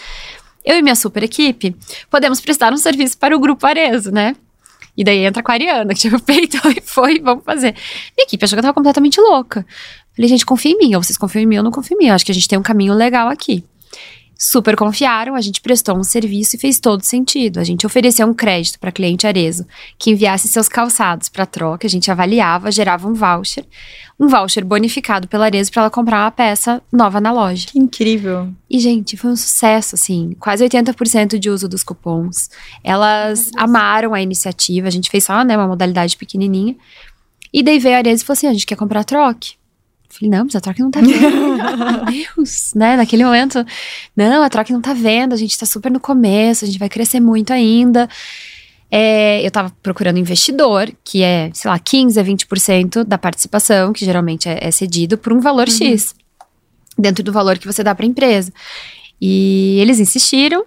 Eu 0.66 0.78
e 0.78 0.82
minha 0.82 0.96
super 0.96 1.24
equipe 1.24 1.74
podemos 2.10 2.42
prestar 2.42 2.74
um 2.74 2.78
serviço 2.78 3.18
para 3.18 3.34
o 3.34 3.40
grupo 3.40 3.66
Arezo, 3.66 4.12
né? 4.12 4.36
E 4.98 5.04
daí 5.04 5.20
entra 5.20 5.42
com 5.42 5.52
a 5.52 5.56
Ariana, 5.56 5.94
que 5.94 6.02
tinha 6.02 6.20
feito 6.20 6.58
e 6.70 6.82
foi, 6.82 7.20
vamos 7.20 7.46
fazer. 7.46 7.74
Minha 8.18 8.26
equipe 8.26 8.44
achou 8.44 8.58
que 8.58 8.60
eu 8.60 8.64
tava 8.64 8.74
completamente 8.74 9.22
louca. 9.22 9.66
Falei, 10.16 10.28
gente, 10.30 10.46
confia 10.46 10.72
em 10.72 10.78
mim. 10.78 10.96
Ou 10.96 11.04
vocês 11.04 11.18
confiam 11.18 11.44
em 11.44 11.46
mim, 11.46 11.58
ou 11.58 11.64
não 11.64 11.72
confio 11.72 11.96
em 11.96 11.98
mim. 11.98 12.08
Eu 12.08 12.16
acho 12.16 12.26
que 12.26 12.32
a 12.32 12.36
gente 12.36 12.48
tem 12.48 12.58
um 12.58 12.64
caminho 12.64 12.94
legal 12.94 13.28
aqui. 13.28 13.64
Super 14.38 14.76
confiaram, 14.76 15.36
a 15.36 15.42
gente 15.42 15.62
prestou 15.62 15.98
um 15.98 16.04
serviço 16.04 16.56
e 16.56 16.60
fez 16.60 16.80
todo 16.80 17.02
sentido. 17.04 17.60
A 17.60 17.64
gente 17.64 17.86
ofereceu 17.86 18.28
um 18.28 18.34
crédito 18.34 18.80
para 18.80 18.92
cliente 18.92 19.26
Arezo 19.26 19.66
que 19.98 20.12
enviasse 20.12 20.48
seus 20.48 20.68
calçados 20.68 21.30
para 21.30 21.46
troca, 21.46 21.88
a 21.88 21.90
gente 21.90 22.12
avaliava, 22.12 22.72
gerava 22.72 23.08
um 23.08 23.14
voucher, 23.14 23.66
um 24.20 24.28
voucher 24.28 24.66
bonificado 24.66 25.28
pela 25.28 25.46
Arezo 25.46 25.72
para 25.72 25.84
ela 25.84 25.90
comprar 25.90 26.24
uma 26.24 26.32
peça 26.32 26.82
nova 26.92 27.22
na 27.22 27.32
loja. 27.32 27.68
Que 27.68 27.80
incrível. 27.80 28.50
E 28.70 28.80
gente, 28.80 29.16
foi 29.16 29.32
um 29.32 29.36
sucesso 29.36 29.96
assim, 29.96 30.36
quase 30.40 30.64
80% 30.64 31.38
de 31.38 31.50
uso 31.50 31.68
dos 31.70 31.84
cupons. 31.84 32.50
Elas 32.84 33.52
amaram 33.56 34.14
a 34.14 34.22
iniciativa, 34.22 34.88
a 34.88 34.92
gente 34.92 35.10
fez 35.10 35.24
só, 35.24 35.44
né, 35.44 35.56
uma 35.58 35.68
modalidade 35.68 36.18
pequenininha. 36.18 36.76
E 37.54 37.64
daí 37.64 37.80
veio 37.80 37.96
a 37.96 38.00
Arezo 38.00 38.24
e 38.24 38.26
falou 38.26 38.38
assim: 38.38 38.48
"A 38.48 38.54
gente 38.54 38.66
quer 38.66 38.76
comprar 38.76 39.04
troque". 39.06 39.56
Falei, 40.18 40.30
não, 40.30 40.46
mas 40.46 40.56
a 40.56 40.62
troca 40.62 40.82
não 40.82 40.90
tá 40.90 41.02
vendo. 41.02 41.12
Meu 42.10 42.26
Deus, 42.36 42.72
né? 42.74 42.96
Naquele 42.96 43.26
momento, 43.26 43.66
não, 44.16 44.44
a 44.44 44.50
troca 44.50 44.72
não 44.72 44.80
tá 44.80 44.94
vendo, 44.94 45.34
a 45.34 45.36
gente 45.38 45.58
tá 45.58 45.66
super 45.66 45.92
no 45.92 46.00
começo, 46.00 46.64
a 46.64 46.68
gente 46.68 46.80
vai 46.80 46.88
crescer 46.88 47.20
muito 47.20 47.52
ainda. 47.52 48.08
É, 48.90 49.46
eu 49.46 49.52
tava 49.52 49.76
procurando 49.84 50.18
investidor, 50.18 50.90
que 51.04 51.22
é, 51.22 51.52
sei 51.54 51.70
lá, 51.70 51.78
15 51.78 52.18
a 52.18 52.24
20% 52.24 53.04
da 53.04 53.18
participação, 53.18 53.92
que 53.92 54.06
geralmente 54.06 54.48
é, 54.48 54.60
é 54.62 54.72
cedido 54.72 55.18
por 55.18 55.34
um 55.34 55.42
valor 55.42 55.68
X, 55.70 56.16
dentro 56.98 57.22
do 57.22 57.34
valor 57.34 57.58
que 57.58 57.68
você 57.68 57.84
dá 57.84 57.94
pra 57.94 58.06
empresa. 58.06 58.54
E 59.20 59.78
eles 59.82 60.00
insistiram, 60.00 60.64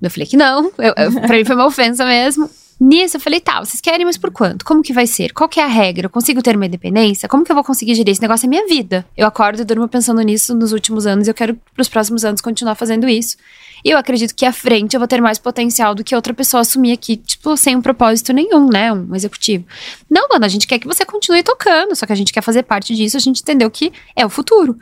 eu 0.00 0.10
falei 0.10 0.26
que 0.26 0.36
não, 0.36 0.72
eu, 0.76 0.92
eu, 0.96 1.12
pra 1.20 1.36
mim 1.36 1.44
foi 1.44 1.54
uma 1.54 1.66
ofensa 1.66 2.04
mesmo. 2.04 2.50
Nisso 2.84 3.16
eu 3.16 3.20
falei, 3.20 3.38
tá, 3.38 3.60
vocês 3.60 3.80
querem, 3.80 4.04
mas 4.04 4.18
por 4.18 4.32
quanto? 4.32 4.64
Como 4.64 4.82
que 4.82 4.92
vai 4.92 5.06
ser? 5.06 5.32
Qual 5.32 5.48
que 5.48 5.60
é 5.60 5.62
a 5.62 5.68
regra? 5.68 6.06
Eu 6.06 6.10
consigo 6.10 6.42
ter 6.42 6.56
uma 6.56 6.66
independência? 6.66 7.28
Como 7.28 7.44
que 7.44 7.52
eu 7.52 7.54
vou 7.54 7.62
conseguir 7.62 7.94
gerir 7.94 8.10
esse 8.10 8.20
negócio? 8.20 8.44
É 8.44 8.48
minha 8.48 8.66
vida. 8.66 9.06
Eu 9.16 9.24
acordo 9.24 9.62
e 9.62 9.64
durmo 9.64 9.86
pensando 9.86 10.20
nisso 10.20 10.52
nos 10.52 10.72
últimos 10.72 11.06
anos 11.06 11.28
e 11.28 11.30
eu 11.30 11.34
quero 11.34 11.56
pros 11.76 11.88
próximos 11.88 12.24
anos 12.24 12.40
continuar 12.40 12.74
fazendo 12.74 13.08
isso. 13.08 13.36
E 13.84 13.90
eu 13.90 13.96
acredito 13.96 14.34
que 14.34 14.44
à 14.44 14.52
frente 14.52 14.94
eu 14.94 15.00
vou 15.00 15.06
ter 15.06 15.20
mais 15.20 15.38
potencial 15.38 15.94
do 15.94 16.02
que 16.02 16.12
outra 16.12 16.34
pessoa 16.34 16.62
assumir 16.62 16.90
aqui, 16.90 17.18
tipo, 17.18 17.56
sem 17.56 17.76
um 17.76 17.80
propósito 17.80 18.32
nenhum, 18.32 18.68
né? 18.68 18.92
Um 18.92 19.14
executivo. 19.14 19.64
Não, 20.10 20.26
mano, 20.28 20.44
a 20.44 20.48
gente 20.48 20.66
quer 20.66 20.80
que 20.80 20.86
você 20.88 21.04
continue 21.04 21.44
tocando, 21.44 21.94
só 21.94 22.04
que 22.04 22.12
a 22.12 22.16
gente 22.16 22.32
quer 22.32 22.42
fazer 22.42 22.64
parte 22.64 22.96
disso, 22.96 23.16
a 23.16 23.20
gente 23.20 23.42
entendeu 23.42 23.70
que 23.70 23.92
é 24.16 24.26
o 24.26 24.28
futuro. 24.28 24.76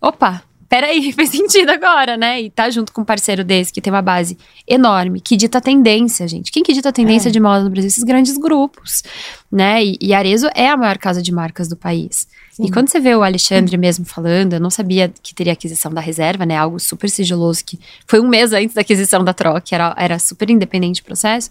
Opa, 0.00 0.42
peraí, 0.72 1.12
fez 1.12 1.28
sentido 1.28 1.68
agora, 1.68 2.16
né? 2.16 2.40
E 2.40 2.48
tá 2.50 2.70
junto 2.70 2.94
com 2.94 3.02
um 3.02 3.04
parceiro 3.04 3.44
desse 3.44 3.70
que 3.70 3.78
tem 3.78 3.92
uma 3.92 4.00
base 4.00 4.38
enorme, 4.66 5.20
que 5.20 5.36
dita 5.36 5.60
tendência, 5.60 6.26
gente. 6.26 6.50
Quem 6.50 6.62
que 6.62 6.72
dita 6.72 6.90
tendência 6.90 7.28
É. 7.28 7.32
de 7.32 7.38
moda 7.38 7.62
no 7.62 7.68
Brasil? 7.68 7.88
Esses 7.88 8.02
grandes 8.02 8.38
grupos, 8.38 9.02
né? 9.50 9.84
E, 9.84 9.98
e 10.00 10.14
Arezzo 10.14 10.48
é 10.54 10.68
a 10.70 10.76
maior 10.76 10.96
casa 10.96 11.20
de 11.20 11.30
marcas 11.30 11.68
do 11.68 11.76
país. 11.76 12.26
Sim. 12.52 12.64
E 12.64 12.70
quando 12.70 12.88
você 12.88 12.98
vê 12.98 13.14
o 13.14 13.22
Alexandre 13.22 13.76
mesmo 13.76 14.06
falando, 14.06 14.54
eu 14.54 14.60
não 14.60 14.70
sabia 14.70 15.12
que 15.22 15.34
teria 15.34 15.52
aquisição 15.52 15.92
da 15.92 16.00
reserva, 16.00 16.46
né? 16.46 16.56
Algo 16.56 16.80
super 16.80 17.10
sigiloso 17.10 17.62
que 17.66 17.78
foi 18.06 18.20
um 18.20 18.28
mês 18.28 18.54
antes 18.54 18.74
da 18.74 18.80
aquisição 18.80 19.22
da 19.22 19.34
troca, 19.34 19.74
era, 19.74 19.94
era 19.98 20.18
super 20.18 20.48
independente 20.48 21.02
o 21.02 21.04
processo. 21.04 21.50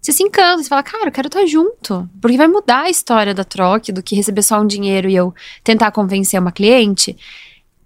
Você 0.00 0.12
se 0.12 0.22
encanta, 0.22 0.62
você 0.62 0.68
fala, 0.68 0.82
cara, 0.82 1.06
eu 1.06 1.12
quero 1.12 1.28
estar 1.28 1.46
junto. 1.46 2.08
Porque 2.20 2.36
vai 2.36 2.48
mudar 2.48 2.82
a 2.82 2.90
história 2.90 3.32
da 3.32 3.44
troca 3.44 3.92
do 3.92 4.02
que 4.02 4.16
receber 4.16 4.42
só 4.42 4.60
um 4.60 4.66
dinheiro 4.66 5.08
e 5.08 5.14
eu 5.14 5.32
tentar 5.62 5.90
convencer 5.92 6.40
uma 6.40 6.50
cliente. 6.50 7.16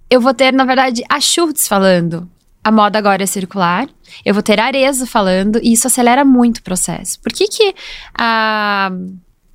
Eu 0.09 0.21
vou 0.21 0.33
ter, 0.33 0.53
na 0.53 0.65
verdade, 0.65 1.03
a 1.09 1.21
Schultz 1.21 1.67
falando. 1.67 2.29
A 2.63 2.71
moda 2.71 2.99
agora 2.99 3.23
é 3.23 3.27
circular. 3.27 3.89
Eu 4.25 4.35
vou 4.35 4.43
ter 4.43 4.59
a 4.59 4.67
Arezzo 4.67 5.07
falando. 5.07 5.61
E 5.63 5.73
isso 5.73 5.87
acelera 5.87 6.25
muito 6.25 6.59
o 6.59 6.63
processo. 6.63 7.21
Por 7.21 7.33
que, 7.33 7.49
que 7.49 7.75
a, 8.17 8.91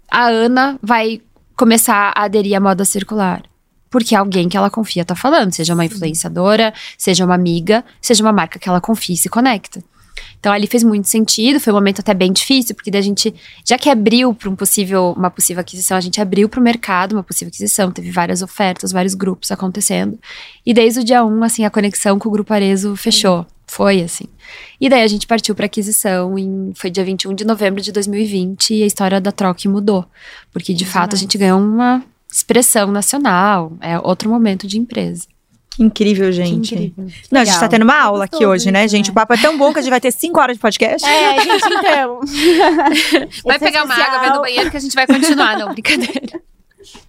a 0.09 0.25
Ana 0.27 0.79
vai 0.81 1.21
começar 1.55 2.13
a 2.15 2.23
aderir 2.23 2.55
à 2.55 2.59
moda 2.59 2.85
circular? 2.85 3.43
Porque 3.89 4.15
alguém 4.15 4.47
que 4.47 4.55
ela 4.55 4.69
confia 4.69 5.03
tá 5.03 5.15
falando, 5.15 5.53
seja 5.53 5.73
uma 5.73 5.83
influenciadora, 5.83 6.73
seja 6.97 7.25
uma 7.25 7.35
amiga, 7.35 7.83
seja 8.01 8.23
uma 8.23 8.31
marca 8.31 8.57
que 8.57 8.69
ela 8.69 8.79
confia 8.79 9.15
e 9.15 9.17
se 9.17 9.27
conecta. 9.27 9.83
Então 10.39 10.51
ali 10.51 10.67
fez 10.67 10.83
muito 10.83 11.07
sentido, 11.07 11.59
foi 11.59 11.71
um 11.71 11.75
momento 11.75 11.99
até 11.99 12.13
bem 12.13 12.31
difícil, 12.31 12.75
porque 12.75 12.89
daí 12.89 12.99
a 12.99 13.03
gente, 13.03 13.33
já 13.65 13.77
que 13.77 13.89
abriu 13.89 14.33
para 14.33 14.49
um 14.49 14.55
possível, 14.55 15.13
uma 15.17 15.29
possível 15.29 15.61
aquisição, 15.61 15.97
a 15.97 16.01
gente 16.01 16.19
abriu 16.19 16.49
para 16.49 16.59
o 16.59 16.63
mercado 16.63 17.13
uma 17.13 17.23
possível 17.23 17.49
aquisição, 17.49 17.91
teve 17.91 18.11
várias 18.11 18.41
ofertas, 18.41 18.91
vários 18.91 19.13
grupos 19.13 19.51
acontecendo. 19.51 20.19
E 20.65 20.73
desde 20.73 20.99
o 20.99 21.03
dia 21.03 21.23
1, 21.23 21.43
assim, 21.43 21.65
a 21.65 21.69
conexão 21.69 22.17
com 22.17 22.29
o 22.29 22.31
grupo 22.31 22.53
Arezo 22.53 22.95
fechou. 22.95 23.45
Foi 23.67 24.01
assim. 24.01 24.25
E 24.81 24.89
daí 24.89 25.01
a 25.01 25.07
gente 25.07 25.25
partiu 25.25 25.55
para 25.55 25.65
aquisição 25.65 26.37
em 26.37 26.73
foi 26.75 26.89
dia 26.89 27.05
21 27.05 27.33
de 27.33 27.45
novembro 27.45 27.81
de 27.81 27.89
2020 27.93 28.73
e 28.73 28.83
a 28.83 28.85
história 28.85 29.21
da 29.21 29.31
troca 29.31 29.69
mudou, 29.69 30.05
porque 30.51 30.73
de 30.73 30.85
fato 30.85 31.15
a 31.15 31.17
gente 31.17 31.37
ganhou 31.37 31.57
uma 31.57 32.03
expressão 32.29 32.91
nacional, 32.91 33.71
é 33.79 33.97
outro 33.97 34.29
momento 34.29 34.67
de 34.67 34.77
empresa. 34.77 35.25
Que 35.71 35.83
incrível, 35.83 36.31
gente. 36.31 36.75
incrível. 36.75 37.07
Não, 37.31 37.41
a 37.41 37.45
gente 37.45 37.59
tá 37.59 37.67
tendo 37.67 37.83
uma 37.83 37.97
aula 37.97 38.25
aqui 38.25 38.45
hoje, 38.45 38.69
né, 38.71 38.85
isso, 38.85 38.95
gente? 38.95 39.07
né? 39.07 39.11
O 39.11 39.15
papo 39.15 39.33
é 39.33 39.37
tão 39.37 39.57
bom 39.57 39.71
que 39.71 39.79
a 39.79 39.81
gente 39.81 39.89
vai 39.89 40.01
ter 40.01 40.11
cinco 40.11 40.39
horas 40.39 40.57
de 40.57 40.61
podcast. 40.61 41.07
É, 41.07 41.39
gente, 41.39 41.65
então. 41.65 42.19
Vai 43.45 43.55
Esse 43.55 43.65
é 43.65 43.67
pegar 43.67 43.85
uma 43.85 43.95
água, 43.95 44.19
vai 44.19 44.29
no 44.31 44.41
banheiro 44.41 44.69
que 44.69 44.77
a 44.77 44.79
gente 44.79 44.93
vai 44.93 45.07
continuar, 45.07 45.57
não, 45.57 45.71
brincadeira. 45.71 46.41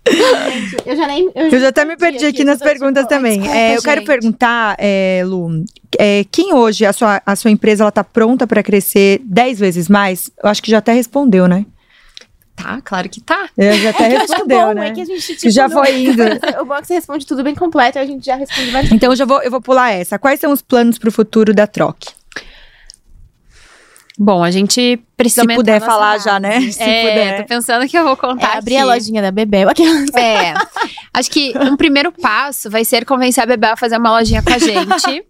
Gente, 0.09 0.77
eu 0.87 0.97
já 0.97 1.07
nem. 1.07 1.31
Eu 1.35 1.61
já 1.61 1.69
até 1.69 1.85
me 1.85 1.97
perdi 1.97 2.27
aqui 2.27 2.45
nas 2.45 2.59
tô, 2.59 2.65
tipo, 2.65 2.79
perguntas 2.79 3.07
também. 3.07 3.39
desculpa, 3.39 3.59
É, 3.59 3.77
eu 3.77 3.83
quero 3.83 4.05
perguntar, 4.05 4.77
é, 4.79 5.23
Lu, 5.25 5.65
é, 5.99 6.25
quem 6.31 6.55
hoje, 6.55 6.85
a 6.85 6.93
sua, 6.93 7.23
a 7.25 7.35
sua 7.35 7.51
empresa, 7.51 7.85
ela 7.85 7.93
tá 7.93 8.05
pronta 8.05 8.47
para 8.47 8.63
crescer 8.63 9.21
10 9.25 9.59
vezes 9.59 9.89
mais? 9.89 10.31
Eu 10.43 10.51
acho 10.51 10.63
que 10.63 10.71
já 10.71 10.79
até 10.79 10.93
respondeu, 10.93 11.49
né? 11.49 11.65
Tá, 12.55 12.81
claro 12.83 13.09
que 13.09 13.21
tá. 13.21 13.49
É, 13.57 13.73
já 13.75 13.91
até 13.91 14.05
É 14.05 14.15
eu 14.17 14.21
respondeu, 14.21 14.59
bom, 14.69 14.73
né? 14.75 14.89
é 14.89 14.91
que 14.93 15.01
a 15.01 15.05
gente, 15.05 15.37
tipo, 15.37 15.51
já 15.51 15.69
foi 15.69 16.05
indo. 16.05 16.23
O 16.67 16.75
é 16.75 16.83
você 16.83 16.95
responde 16.95 17.27
tudo 17.27 17.43
bem 17.43 17.55
completo, 17.55 17.99
a 17.99 18.05
gente 18.05 18.25
já 18.25 18.37
responde 18.37 18.71
várias 18.71 18.93
Então 18.93 19.11
eu 19.11 19.17
já 19.17 19.25
vou, 19.25 19.43
eu 19.43 19.51
vou 19.51 19.61
pular 19.61 19.91
essa. 19.91 20.19
Quais 20.19 20.39
são 20.39 20.53
os 20.53 20.63
planos 20.63 20.99
pro 20.99 21.11
futuro 21.11 21.55
da 21.55 21.67
Troque? 21.67 22.11
Bom, 24.19 24.45
a 24.45 24.51
gente 24.51 25.01
precisa 25.17 25.43
Se 25.43 25.55
puder 25.55 25.81
falar 25.81 26.19
já, 26.19 26.39
né? 26.39 26.61
Se 26.71 26.83
é, 26.83 27.09
puder. 27.09 27.37
tô 27.43 27.49
pensando 27.49 27.89
que 27.89 27.97
eu 27.97 28.05
vou 28.05 28.13
É, 28.13 28.17
contar 28.17 28.59
abrir 28.59 28.77
a 28.77 28.85
lojinha 28.85 29.23
da 29.23 29.31
Bebel. 29.31 29.69
É. 30.15 30.55
Acho 31.15 31.31
que 31.31 31.53
um 31.59 31.77
primeiro 31.77 32.13
passo 32.13 32.69
vai 32.71 32.85
ser 32.85 33.05
convencer 33.05 33.43
a 33.43 33.47
Bebel 33.47 33.73
a 33.73 33.77
fazer 33.77 33.97
uma 33.99 34.11
lojinha 34.11 34.43
com 34.43 34.53
a 34.53 34.59
gente. 34.59 35.25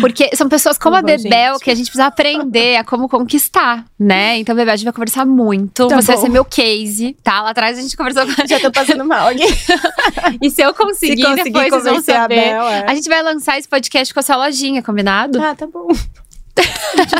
Porque 0.00 0.34
são 0.36 0.48
pessoas 0.48 0.76
como 0.78 0.96
a 0.96 1.02
Bebel 1.02 1.52
gente. 1.54 1.64
que 1.64 1.70
a 1.70 1.74
gente 1.74 1.86
precisa 1.86 2.06
aprender 2.06 2.76
a 2.76 2.84
como 2.84 3.08
conquistar, 3.08 3.84
né? 3.98 4.38
Então, 4.38 4.54
Bebel, 4.54 4.72
a 4.74 4.76
gente 4.76 4.84
vai 4.84 4.92
conversar 4.92 5.24
muito. 5.26 5.88
Tá 5.88 5.96
Você 5.96 6.06
vai 6.08 6.16
bom. 6.16 6.22
ser 6.22 6.28
meu 6.28 6.44
case, 6.44 7.16
tá? 7.22 7.42
Lá 7.42 7.50
atrás 7.50 7.78
a 7.78 7.82
gente 7.82 7.96
conversou 7.96 8.24
com 8.26 8.46
Já 8.46 8.58
tô 8.60 8.70
passando 8.72 9.04
mal 9.04 9.28
aqui. 9.28 9.44
E 10.40 10.50
se 10.50 10.62
eu 10.62 10.72
conseguir, 10.74 11.22
Se 11.22 11.28
conseguir 11.28 11.50
depois 11.50 11.68
vocês 11.70 11.84
vão 11.84 11.92
convencer 11.94 12.14
a 12.16 12.22
saber. 12.22 12.34
Bel, 12.36 12.68
é. 12.68 12.84
A 12.88 12.94
gente 12.94 13.08
vai 13.08 13.22
lançar 13.22 13.58
esse 13.58 13.68
podcast 13.68 14.12
com 14.12 14.20
a 14.20 14.22
sua 14.22 14.36
lojinha, 14.36 14.82
combinado? 14.82 15.40
Ah, 15.42 15.54
tá 15.54 15.66
bom. 15.66 15.88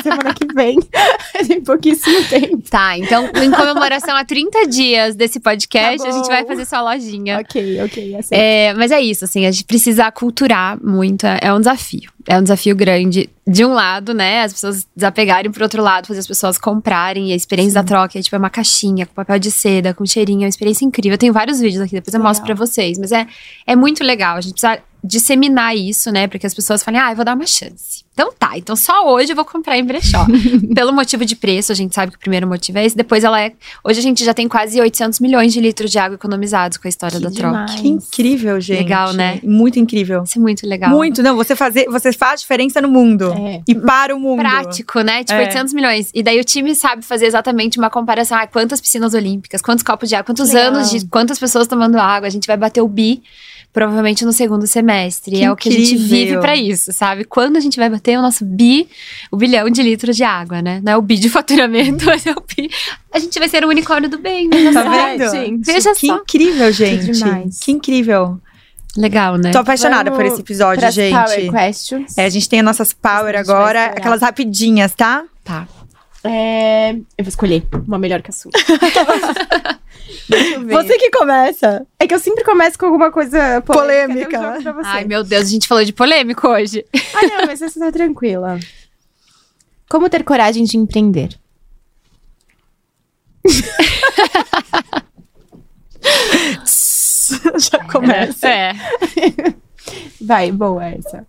Semana 0.03 0.35
que 0.35 0.47
vem. 0.55 0.79
Tem 1.47 1.61
pouquíssimo 1.63 2.25
tempo. 2.25 2.63
Tá, 2.71 2.97
então, 2.99 3.27
em 3.43 3.51
comemoração 3.51 4.15
a 4.15 4.25
30 4.25 4.67
dias 4.67 5.15
desse 5.15 5.41
podcast, 5.41 6.03
Tá 6.03 6.09
a 6.09 6.13
gente 6.13 6.27
vai 6.27 6.45
fazer 6.45 6.65
sua 6.65 6.83
lojinha. 6.83 7.39
Ok, 7.41 7.83
ok. 7.83 8.17
Assim. 8.17 8.35
É, 8.35 8.75
mas 8.75 8.91
é 8.91 9.01
isso, 9.01 9.25
assim, 9.25 9.47
a 9.47 9.51
gente 9.51 9.65
precisa 9.65 10.07
aculturar 10.07 10.79
muito, 10.83 11.27
é 11.27 11.43
é 11.43 11.53
um 11.53 11.59
desafio. 11.59 12.11
É 12.29 12.39
um 12.39 12.43
desafio 12.43 12.75
grande. 12.77 13.29
De 13.47 13.65
um 13.65 13.73
lado, 13.73 14.15
né, 14.15 14.43
as 14.43 14.53
pessoas 14.53 14.87
desapegarem, 14.95 15.51
por 15.51 15.63
outro 15.63 15.83
lado, 15.83 16.07
fazer 16.07 16.21
as 16.21 16.27
pessoas 16.27 16.57
comprarem. 16.59 17.31
E 17.31 17.33
a 17.33 17.37
experiência 17.37 17.75
da 17.75 17.83
troca 17.83 18.19
é 18.19 18.23
tipo 18.23 18.37
é 18.37 18.39
uma 18.39 18.51
caixinha 18.51 19.05
com 19.07 19.15
papel 19.15 19.39
de 19.39 19.51
seda, 19.51 19.93
com 19.93 20.07
cheirinho, 20.07 20.43
é 20.43 20.45
uma 20.45 20.49
experiência 20.49 20.85
incrível. 20.85 21.15
Eu 21.15 21.19
tenho 21.19 21.33
vários 21.33 21.59
vídeos 21.61 21.83
aqui, 21.83 21.95
depois 21.95 22.15
eu 22.15 22.19
Legal. 22.19 22.31
mostro 22.31 22.47
pra 22.47 22.55
vocês. 22.55 22.99
Mas 22.99 23.11
é, 23.13 23.27
é 23.67 23.75
muito 23.75 24.05
legal. 24.05 24.37
A 24.37 24.41
gente 24.41 24.53
precisa 24.53 24.81
disseminar 25.05 25.77
isso, 25.77 26.13
né, 26.13 26.29
para 26.29 26.39
que 26.39 26.47
as 26.47 26.55
pessoas 26.55 26.83
falem, 26.85 27.01
ah, 27.01 27.11
eu 27.11 27.17
vou 27.17 27.25
dar 27.25 27.35
uma 27.35 27.47
chance. 27.47 28.05
Então 28.15 28.31
tá, 28.39 28.57
então 28.57 28.77
só 28.77 29.11
hoje 29.13 29.33
eu 29.33 29.37
vou 29.37 29.45
comprar 29.45 29.77
em 29.79 29.85
brechó. 29.85 30.25
Pelo 30.75 30.93
motivo 30.93 31.25
de 31.25 31.35
preço, 31.35 31.73
a 31.73 31.75
gente 31.75 31.95
sabe 31.95 32.13
que 32.13 32.19
o 32.19 32.21
primeiro 32.21 32.47
motivo 32.47 32.79
é 32.79 32.85
esse. 32.85 32.95
Depois 32.97 33.25
ela 33.25 33.41
é. 33.41 33.53
Hoje 33.83 33.99
a 33.99 34.03
gente 34.03 34.23
já 34.23 34.35
tem 34.35 34.47
quase 34.47 34.79
800 34.81 35.19
milhões 35.19 35.53
de 35.53 35.61
litros 35.61 35.91
de 35.91 35.99
água 35.99 36.15
economizados 36.15 36.77
com 36.77 36.87
a 36.87 36.91
história 36.91 37.17
Que 37.19 37.25
da 37.25 37.31
troca. 37.31 37.65
demais. 37.65 37.81
Que 37.81 37.89
incrível, 37.89 38.61
gente. 38.61 38.79
Legal, 38.83 39.13
né? 39.15 39.41
Muito 39.43 39.79
incrível. 39.79 40.23
Isso 40.25 40.39
é 40.39 40.43
muito 40.43 40.67
legal. 40.69 40.91
Muito, 40.91 41.23
não, 41.23 41.35
você 41.35 41.57
fazer, 41.57 41.87
você 41.87 42.12
faz 42.13 42.41
diferença 42.41 42.81
no 42.81 42.89
mundo. 42.89 43.33
É. 43.33 43.63
E 43.67 43.75
para 43.75 44.15
o 44.15 44.21
mundo. 44.21 44.39
prático, 44.41 45.01
né? 45.01 45.25
Tipo, 45.25 45.41
É. 45.41 45.45
800 45.47 45.73
milhões. 45.73 46.11
E 46.15 46.23
daí 46.23 46.41
o 46.41 46.45
time 46.45 46.75
sabe 46.75 47.03
fazer 47.05 47.27
exatamente 47.27 47.79
uma 47.79 47.91
comparação. 47.91 48.39
Ah, 48.39 48.47
quantas 48.47 48.81
piscinas 48.81 49.15
olímpicas, 49.15 49.61
quantos 49.63 49.83
copos 49.83 50.09
de 50.09 50.15
água, 50.15 50.25
quantos 50.27 50.51
Legal. 50.53 50.75
anos 50.75 50.91
de 50.91 51.07
quantas 51.07 51.39
pessoas 51.39 51.67
tomando 51.67 51.97
água. 51.99 52.27
A 52.27 52.31
gente 52.31 52.47
vai 52.47 52.57
bater 52.57 52.81
o 52.81 52.89
bi 52.89 53.23
provavelmente 53.73 54.23
no 54.27 54.35
segundo 54.35 54.67
semestre. 54.67 55.37
Que 55.37 55.45
é 55.45 55.51
o 55.51 55.57
que 55.57 55.71
a 55.71 55.73
gente 55.73 55.97
vive 55.97 56.39
pra 56.39 56.55
isso, 56.55 56.93
sabe? 56.93 57.25
Quando 57.25 57.57
a 57.57 57.61
gente 57.61 57.79
vai 57.79 57.89
bater 57.89 58.19
o 58.19 58.23
nosso 58.23 58.45
bi, 58.45 58.87
o 59.31 59.37
bilhão 59.39 59.71
de 59.71 59.83
litros 59.83 60.15
de 60.15 60.23
água, 60.25 60.61
né? 60.61 60.81
Não 60.85 60.93
é 60.93 60.97
o 60.99 61.01
bi 61.01 61.17
de 61.17 61.31
faturamento, 61.31 62.05
mas 62.07 62.27
é 62.27 62.33
o 62.33 62.43
bi. 62.55 62.69
A 63.11 63.19
gente 63.19 63.39
vai 63.39 63.49
ser 63.49 63.65
o 63.65 63.69
unicórnio 63.69 64.11
do 64.11 64.19
bem, 64.19 64.47
né? 64.47 64.71
Tá 64.73 64.83
vendo? 64.83 65.31
gente. 65.31 65.65
Veja 65.65 65.95
Que 65.95 66.07
só. 66.07 66.17
incrível, 66.19 66.71
gente. 66.71 67.13
demais. 67.13 67.59
Que 67.61 67.73
incrível. 67.73 68.39
Legal, 68.97 69.37
né? 69.39 69.53
Tô 69.53 69.59
apaixonada 69.59 70.11
Vamos 70.11 70.25
por 70.25 70.33
esse 70.33 70.41
episódio, 70.43 70.91
gente. 70.91 71.15
Power 71.15 71.51
questions. 71.51 72.19
É, 72.19 72.27
a 72.27 72.29
gente 72.29 72.49
tem 72.49 72.61
as 72.61 72.65
nossas 72.65 72.93
power 72.93 73.37
agora, 73.37 73.87
aquelas 73.87 74.21
rapidinhas, 74.21 74.95
tá? 74.95 75.25
Tá. 75.43 75.67
É, 76.25 76.93
Eu 76.93 77.25
vou 77.25 77.29
escolher 77.29 77.67
uma 77.87 77.99
melhor 77.99 78.23
que 78.23 78.31
a 78.31 78.33
sua. 78.33 78.53
Deixa 80.29 80.55
eu 80.55 80.65
ver. 80.65 80.75
Você 80.75 80.97
que 80.99 81.11
começa. 81.11 81.87
É 81.99 82.07
que 82.07 82.15
eu 82.15 82.19
sempre 82.19 82.45
começo 82.45 82.79
com 82.79 82.87
alguma 82.87 83.11
coisa 83.11 83.61
polêmica. 83.63 84.39
Polêmica. 84.39 84.77
Ai, 84.85 85.05
meu 85.05 85.25
Deus, 85.25 85.47
a 85.47 85.51
gente 85.51 85.67
falou 85.67 85.85
de 85.85 85.93
polêmico 85.93 86.47
hoje. 86.47 86.85
Ah, 87.15 87.27
não, 87.27 87.47
mas 87.47 87.61
você 87.61 87.81
tá 87.81 87.91
tranquila. 87.91 88.59
Como 89.89 90.09
ter 90.09 90.23
coragem 90.23 90.65
de 90.65 90.77
empreender? 90.77 91.37
Já 97.59 97.85
começa. 97.85 98.49
É. 98.49 98.75
Vai, 100.21 100.53
boa 100.53 100.85
essa. 100.85 101.27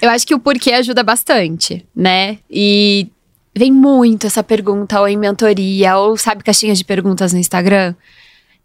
Eu 0.00 0.10
acho 0.10 0.26
que 0.26 0.34
o 0.34 0.40
porquê 0.40 0.72
ajuda 0.72 1.02
bastante, 1.02 1.86
né? 1.94 2.38
E 2.50 3.08
vem 3.54 3.72
muito 3.72 4.26
essa 4.26 4.42
pergunta, 4.42 5.00
ou 5.00 5.08
em 5.08 5.16
mentoria, 5.16 5.96
ou 5.96 6.16
sabe 6.16 6.42
caixinhas 6.42 6.78
de 6.78 6.84
perguntas 6.84 7.32
no 7.32 7.38
Instagram. 7.38 7.94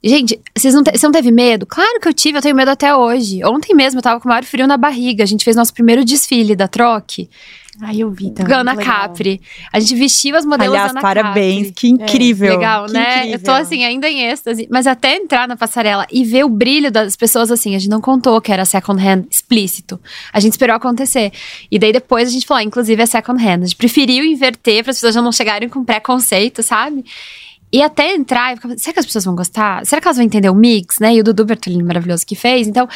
Gente, 0.04 0.40
vocês 0.58 0.74
não 0.74 0.84
te- 0.84 0.98
você 0.98 1.06
não 1.06 1.12
teve 1.12 1.32
medo? 1.32 1.66
Claro 1.66 2.00
que 2.00 2.08
eu 2.08 2.14
tive, 2.14 2.38
eu 2.38 2.42
tenho 2.42 2.56
medo 2.56 2.72
até 2.72 2.96
hoje. 2.96 3.44
Ontem 3.46 3.76
mesmo 3.76 4.00
eu 4.00 4.04
tava 4.04 4.20
com 4.20 4.28
o 4.28 4.30
maior 4.30 4.44
frio 4.44 4.66
na 4.66 4.76
barriga. 4.78 5.24
A 5.24 5.28
gente 5.28 5.44
fez 5.44 5.56
nosso 5.56 5.74
primeiro 5.74 6.04
desfile 6.04 6.56
da 6.56 6.68
Troque, 6.68 7.30
Ai, 7.80 7.98
eu 8.00 8.12
vi 8.12 8.32
também. 8.32 8.54
Ana 8.54 8.74
legal. 8.74 8.94
Capri. 8.94 9.40
A 9.72 9.80
gente 9.80 9.96
vestiu 9.96 10.36
as 10.36 10.44
modelos 10.46 10.74
Aliás, 10.74 10.92
Ana 10.92 11.02
parabéns. 11.02 11.68
Capri. 11.68 11.72
Que 11.74 11.88
incrível. 11.88 12.52
Legal, 12.54 12.86
que 12.88 12.94
né? 12.94 13.18
incrível. 13.20 13.32
Eu 13.40 13.44
tô 13.44 13.52
assim, 13.52 13.84
ainda 13.86 14.10
em 14.10 14.24
êxtase. 14.30 14.68
Mas 14.70 14.86
até 14.88 15.16
entrar 15.16 15.48
na 15.48 15.56
passarela 15.56 16.06
e 16.12 16.24
ver 16.26 16.44
o 16.44 16.50
brilho 16.50 16.92
das 16.92 17.16
pessoas 17.16 17.50
assim, 17.50 17.76
a 17.76 17.80
gente 17.80 17.90
não 17.90 18.02
contou 18.02 18.42
que 18.42 18.52
era 18.52 18.66
second 18.66 19.02
hand 19.02 19.24
explícito. 19.32 20.00
A 20.34 20.40
gente 20.40 20.52
esperou 20.54 20.76
acontecer. 20.76 21.32
E 21.72 21.80
daí 21.80 21.94
depois 21.94 22.28
a 22.28 22.32
gente 22.32 22.46
falou, 22.46 22.60
ah, 22.60 22.64
inclusive 22.64 23.02
é 23.02 23.06
second 23.06 23.42
hand. 23.42 23.62
A 23.62 23.66
gente 23.66 23.76
preferiu 23.78 24.26
inverter 24.26 24.84
para 24.84 24.92
as 24.92 24.98
pessoas 24.98 25.16
já 25.16 25.22
não 25.22 25.32
chegarem 25.32 25.70
com 25.70 25.84
preconceito, 25.86 26.62
sabe? 26.62 27.06
E 27.74 27.82
até 27.82 28.14
entrar, 28.14 28.56
ficava, 28.56 28.78
será 28.78 28.94
que 28.94 29.00
as 29.00 29.06
pessoas 29.06 29.26
vão 29.26 29.36
gostar? 29.36 29.86
Será 29.86 30.02
que 30.02 30.08
elas 30.08 30.18
vão 30.18 30.26
entender 30.26 30.50
o 30.50 30.56
mix, 30.56 31.00
né? 31.00 31.16
E 31.16 31.22
o 31.22 31.24
Dudu 31.24 31.46
Bertolini 31.46 31.84
maravilhoso 31.84 32.26
que 32.26 32.36
fez. 32.36 32.68
Então, 32.68 32.88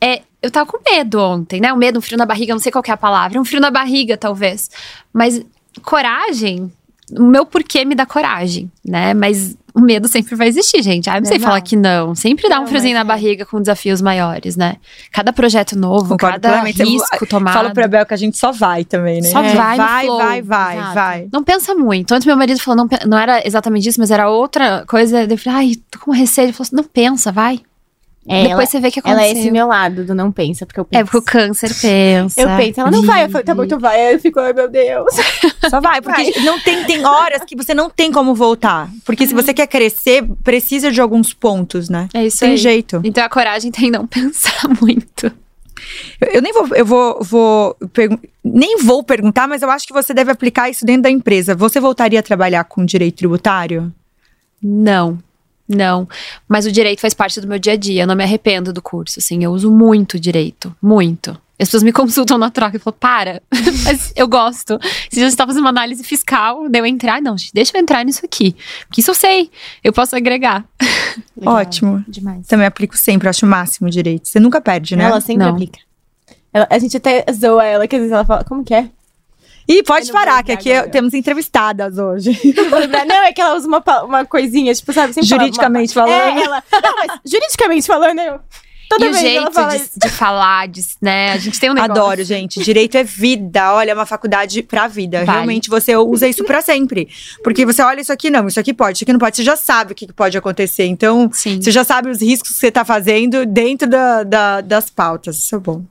é, 0.00 0.22
eu 0.40 0.50
tava 0.50 0.70
com 0.70 0.78
medo 0.90 1.20
ontem, 1.20 1.60
né? 1.60 1.72
Um 1.72 1.76
medo, 1.76 1.98
um 1.98 2.02
frio 2.02 2.16
na 2.16 2.26
barriga, 2.26 2.54
não 2.54 2.60
sei 2.60 2.72
qual 2.72 2.82
é 2.86 2.90
a 2.90 2.96
palavra. 2.96 3.40
Um 3.40 3.44
frio 3.44 3.60
na 3.60 3.70
barriga, 3.70 4.16
talvez. 4.16 4.70
Mas 5.12 5.44
coragem, 5.82 6.72
o 7.12 7.22
meu 7.22 7.44
porquê 7.44 7.84
me 7.84 7.94
dá 7.94 8.06
coragem, 8.06 8.70
né? 8.84 9.12
Mas 9.14 9.56
o 9.74 9.80
medo 9.80 10.06
sempre 10.06 10.36
vai 10.36 10.46
existir, 10.46 10.82
gente. 10.82 11.10
Ah, 11.10 11.18
não 11.20 11.24
sei 11.26 11.40
falar 11.40 11.60
que 11.60 11.74
não. 11.74 12.14
Sempre 12.14 12.48
dá 12.48 12.58
um 12.58 12.60
Não, 12.60 12.66
friozinho 12.68 12.94
mas 12.96 13.04
na 13.06 13.12
é. 13.12 13.16
barriga 13.16 13.44
com 13.44 13.60
desafios 13.60 14.00
maiores, 14.00 14.56
né? 14.56 14.76
Cada 15.10 15.32
projeto 15.32 15.76
novo, 15.76 16.10
Concordo 16.10 16.34
cada 16.40 16.48
plenamente. 16.48 16.80
Eu 16.80 16.86
risco 16.86 17.26
tomado. 17.26 17.54
Falo 17.54 17.72
pra 17.72 17.88
Bel 17.88 18.06
que 18.06 18.14
a 18.14 18.16
gente 18.16 18.38
só 18.38 18.52
vai 18.52 18.84
também, 18.84 19.20
né? 19.20 19.28
Só 19.28 19.42
É. 19.42 19.54
vai 19.54 19.76
no 19.76 19.84
vai, 19.84 20.04
flow. 20.06 20.18
vai, 20.18 20.42
vai, 20.42 20.76
Exato. 20.78 20.94
vai. 20.94 21.28
Não 21.32 21.42
pensa 21.42 21.74
muito. 21.74 22.12
Antes 22.14 22.24
meu 22.24 22.36
marido 22.36 22.60
falou, 22.60 22.84
não, 22.86 22.98
não 23.08 23.18
era 23.18 23.44
exatamente 23.46 23.88
isso, 23.88 23.98
mas 24.00 24.10
era 24.12 24.28
outra 24.30 24.84
coisa. 24.86 25.24
Eu 25.24 25.36
falei, 25.38 25.58
ai, 25.70 25.74
tô 25.90 25.98
com 25.98 26.12
receio. 26.12 26.46
Ele 26.46 26.52
falou 26.52 26.66
assim, 26.66 26.76
não 26.76 26.84
pensa, 26.84 27.32
vai. 27.32 27.60
É, 28.26 28.42
Depois 28.44 28.50
ela, 28.50 28.66
você 28.66 28.80
vê 28.80 28.88
o 28.88 28.92
que 28.92 29.00
ela 29.04 29.12
aconteceu. 29.12 29.36
é 29.36 29.40
esse 29.40 29.50
meu 29.50 29.66
lado 29.66 30.04
do 30.04 30.14
não 30.14 30.32
pensa, 30.32 30.64
porque 30.64 30.80
eu 30.80 30.84
penso. 30.84 31.00
É 31.00 31.04
porque 31.04 31.18
o 31.18 31.22
câncer 31.22 31.68
pensa. 31.68 32.40
Eu 32.40 32.48
penso, 32.56 32.80
ela 32.80 32.90
não 32.90 33.02
vai. 33.02 33.24
Eu 33.24 33.28
falei, 33.28 33.44
tá 33.44 33.54
bom, 33.54 33.62
vive. 33.62 33.74
então 33.74 33.78
vai. 33.78 34.00
Aí 34.00 34.14
eu 34.14 34.20
fico, 34.20 34.40
ai 34.40 34.52
meu 34.52 34.68
Deus. 34.68 35.14
Só 35.68 35.80
vai, 35.80 36.00
porque 36.00 36.40
não 36.40 36.58
tem, 36.60 36.84
tem 36.84 37.04
horas 37.04 37.42
que 37.44 37.54
você 37.54 37.74
não 37.74 37.90
tem 37.90 38.10
como 38.10 38.34
voltar. 38.34 38.88
Porque 39.04 39.26
se 39.26 39.34
você 39.34 39.52
quer 39.52 39.66
crescer, 39.66 40.24
precisa 40.42 40.90
de 40.90 41.00
alguns 41.00 41.34
pontos, 41.34 41.88
né? 41.88 42.08
É 42.14 42.24
isso 42.24 42.40
Tem 42.40 42.50
aí. 42.52 42.56
jeito. 42.56 43.00
Então 43.04 43.22
a 43.22 43.28
coragem 43.28 43.70
tem 43.70 43.88
em 43.88 43.90
não 43.90 44.06
pensar 44.08 44.68
muito. 44.80 45.30
Eu, 46.20 46.28
eu 46.34 46.42
nem 46.42 46.52
vou, 46.52 46.68
eu 46.74 46.86
vou, 46.86 47.18
vou 47.22 47.76
nem 48.42 48.78
vou 48.78 49.02
perguntar, 49.02 49.46
mas 49.46 49.60
eu 49.62 49.70
acho 49.70 49.86
que 49.86 49.92
você 49.92 50.14
deve 50.14 50.30
aplicar 50.30 50.70
isso 50.70 50.84
dentro 50.84 51.02
da 51.02 51.10
empresa. 51.10 51.54
Você 51.54 51.78
voltaria 51.78 52.20
a 52.20 52.22
trabalhar 52.22 52.64
com 52.64 52.84
direito 52.84 53.16
tributário? 53.16 53.92
Não. 54.62 55.18
Não, 55.68 56.06
mas 56.48 56.66
o 56.66 56.72
direito 56.72 57.00
faz 57.00 57.14
parte 57.14 57.40
do 57.40 57.46
meu 57.48 57.58
dia 57.58 57.72
a 57.72 57.76
dia. 57.76 58.02
Eu 58.02 58.06
não 58.06 58.14
me 58.14 58.22
arrependo 58.24 58.72
do 58.72 58.82
curso, 58.82 59.18
assim. 59.18 59.42
Eu 59.42 59.52
uso 59.52 59.70
muito 59.72 60.18
direito, 60.20 60.74
muito. 60.82 61.30
As 61.58 61.68
pessoas 61.68 61.82
me 61.84 61.92
consultam 61.92 62.36
na 62.36 62.50
troca 62.50 62.76
e 62.76 62.80
falam, 62.80 62.96
para, 62.98 63.40
mas 63.84 64.12
eu 64.16 64.26
gosto. 64.26 64.78
Se 65.08 65.20
a 65.22 65.24
gente 65.24 65.36
tá 65.36 65.46
fazendo 65.46 65.62
uma 65.62 65.70
análise 65.70 66.02
fiscal, 66.02 66.68
daí 66.68 66.80
eu 66.82 66.86
entrar, 66.86 67.22
não, 67.22 67.36
deixa 67.54 67.76
eu 67.76 67.80
entrar 67.80 68.04
nisso 68.04 68.22
aqui. 68.24 68.56
Porque 68.88 69.00
isso 69.00 69.10
eu 69.12 69.14
sei, 69.14 69.50
eu 69.82 69.92
posso 69.92 70.16
agregar. 70.16 70.64
Legal. 71.36 71.54
Ótimo. 71.54 72.04
Demais. 72.08 72.46
Também 72.48 72.66
aplico 72.66 72.96
sempre, 72.98 73.26
eu 73.28 73.30
acho 73.30 73.46
o 73.46 73.48
máximo 73.48 73.86
o 73.86 73.90
direito. 73.90 74.28
Você 74.28 74.40
nunca 74.40 74.60
perde, 74.60 74.96
né? 74.96 75.04
Ela 75.04 75.20
sempre 75.20 75.44
Não. 75.44 75.52
aplica. 75.52 75.78
Ela- 76.52 76.66
a 76.68 76.78
gente 76.78 76.96
até 76.96 77.24
zoa 77.32 77.64
ela, 77.64 77.86
que 77.86 77.94
às 77.94 78.00
vezes 78.02 78.12
ela 78.12 78.24
fala, 78.24 78.44
como 78.44 78.64
que 78.64 78.74
é? 78.74 78.90
Ih, 79.68 79.82
pode 79.82 80.12
parar, 80.12 80.42
que 80.42 80.52
aqui 80.52 80.72
agora. 80.72 80.90
temos 80.90 81.14
entrevistadas 81.14 81.96
hoje. 81.98 82.38
Não 83.08 83.24
é 83.24 83.32
que 83.32 83.40
ela 83.40 83.56
usa 83.56 83.66
uma, 83.66 83.82
uma 84.04 84.24
coisinha, 84.24 84.74
tipo, 84.74 84.92
sabe? 84.92 85.12
Sempre 85.14 85.28
fala 85.28 85.40
uma- 85.40 85.46
Juridicamente 85.46 85.94
falando. 85.94 86.10
É, 86.38 86.42
ela. 86.42 86.62
Não, 86.72 86.96
mas 86.96 87.20
juridicamente 87.24 87.86
falando, 87.86 88.18
eu. 88.20 88.40
Toda 88.86 89.06
e 89.06 89.10
o 89.10 89.14
jeito 89.14 89.50
fala 89.50 89.78
de, 89.78 89.84
de 89.96 90.08
falar, 90.10 90.68
de, 90.68 90.82
né? 91.00 91.32
A 91.32 91.38
gente 91.38 91.58
tem 91.58 91.70
um 91.70 91.72
negócio. 91.74 91.92
Adoro, 92.02 92.22
gente. 92.22 92.62
Direito 92.62 92.96
é 92.98 93.02
vida. 93.02 93.72
Olha, 93.72 93.92
é 93.92 93.94
uma 93.94 94.04
faculdade 94.04 94.62
pra 94.62 94.86
vida. 94.86 95.24
Vale. 95.24 95.30
Realmente 95.38 95.70
você 95.70 95.96
usa 95.96 96.28
isso 96.28 96.44
pra 96.44 96.60
sempre. 96.60 97.08
Porque 97.42 97.64
você 97.64 97.82
olha 97.82 98.02
isso 98.02 98.12
aqui, 98.12 98.28
não, 98.28 98.46
isso 98.46 98.60
aqui 98.60 98.74
pode, 98.74 98.98
isso 98.98 99.04
aqui 99.04 99.12
não 99.12 99.18
pode. 99.18 99.36
Você 99.38 99.42
já 99.42 99.56
sabe 99.56 99.92
o 99.92 99.94
que 99.94 100.06
que 100.06 100.12
pode 100.12 100.36
acontecer. 100.36 100.84
Então, 100.84 101.30
Sim. 101.32 101.62
você 101.62 101.70
já 101.70 101.82
sabe 101.82 102.10
os 102.10 102.20
riscos 102.20 102.50
que 102.52 102.58
você 102.58 102.70
tá 102.70 102.84
fazendo 102.84 103.46
dentro 103.46 103.88
da, 103.88 104.22
da- 104.22 104.60
das 104.60 104.90
pautas. 104.90 105.38
Isso 105.38 105.54
é 105.56 105.58
bom. 105.58 105.82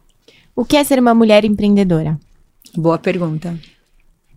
O 0.55 0.63
que 0.63 0.78
é 0.78 0.84
ser 0.84 0.99
uma 0.99 1.15
mulher 1.15 1.43
empreendedora? 1.43 2.17
Boa 2.76 2.97
pergunta. 2.97 3.57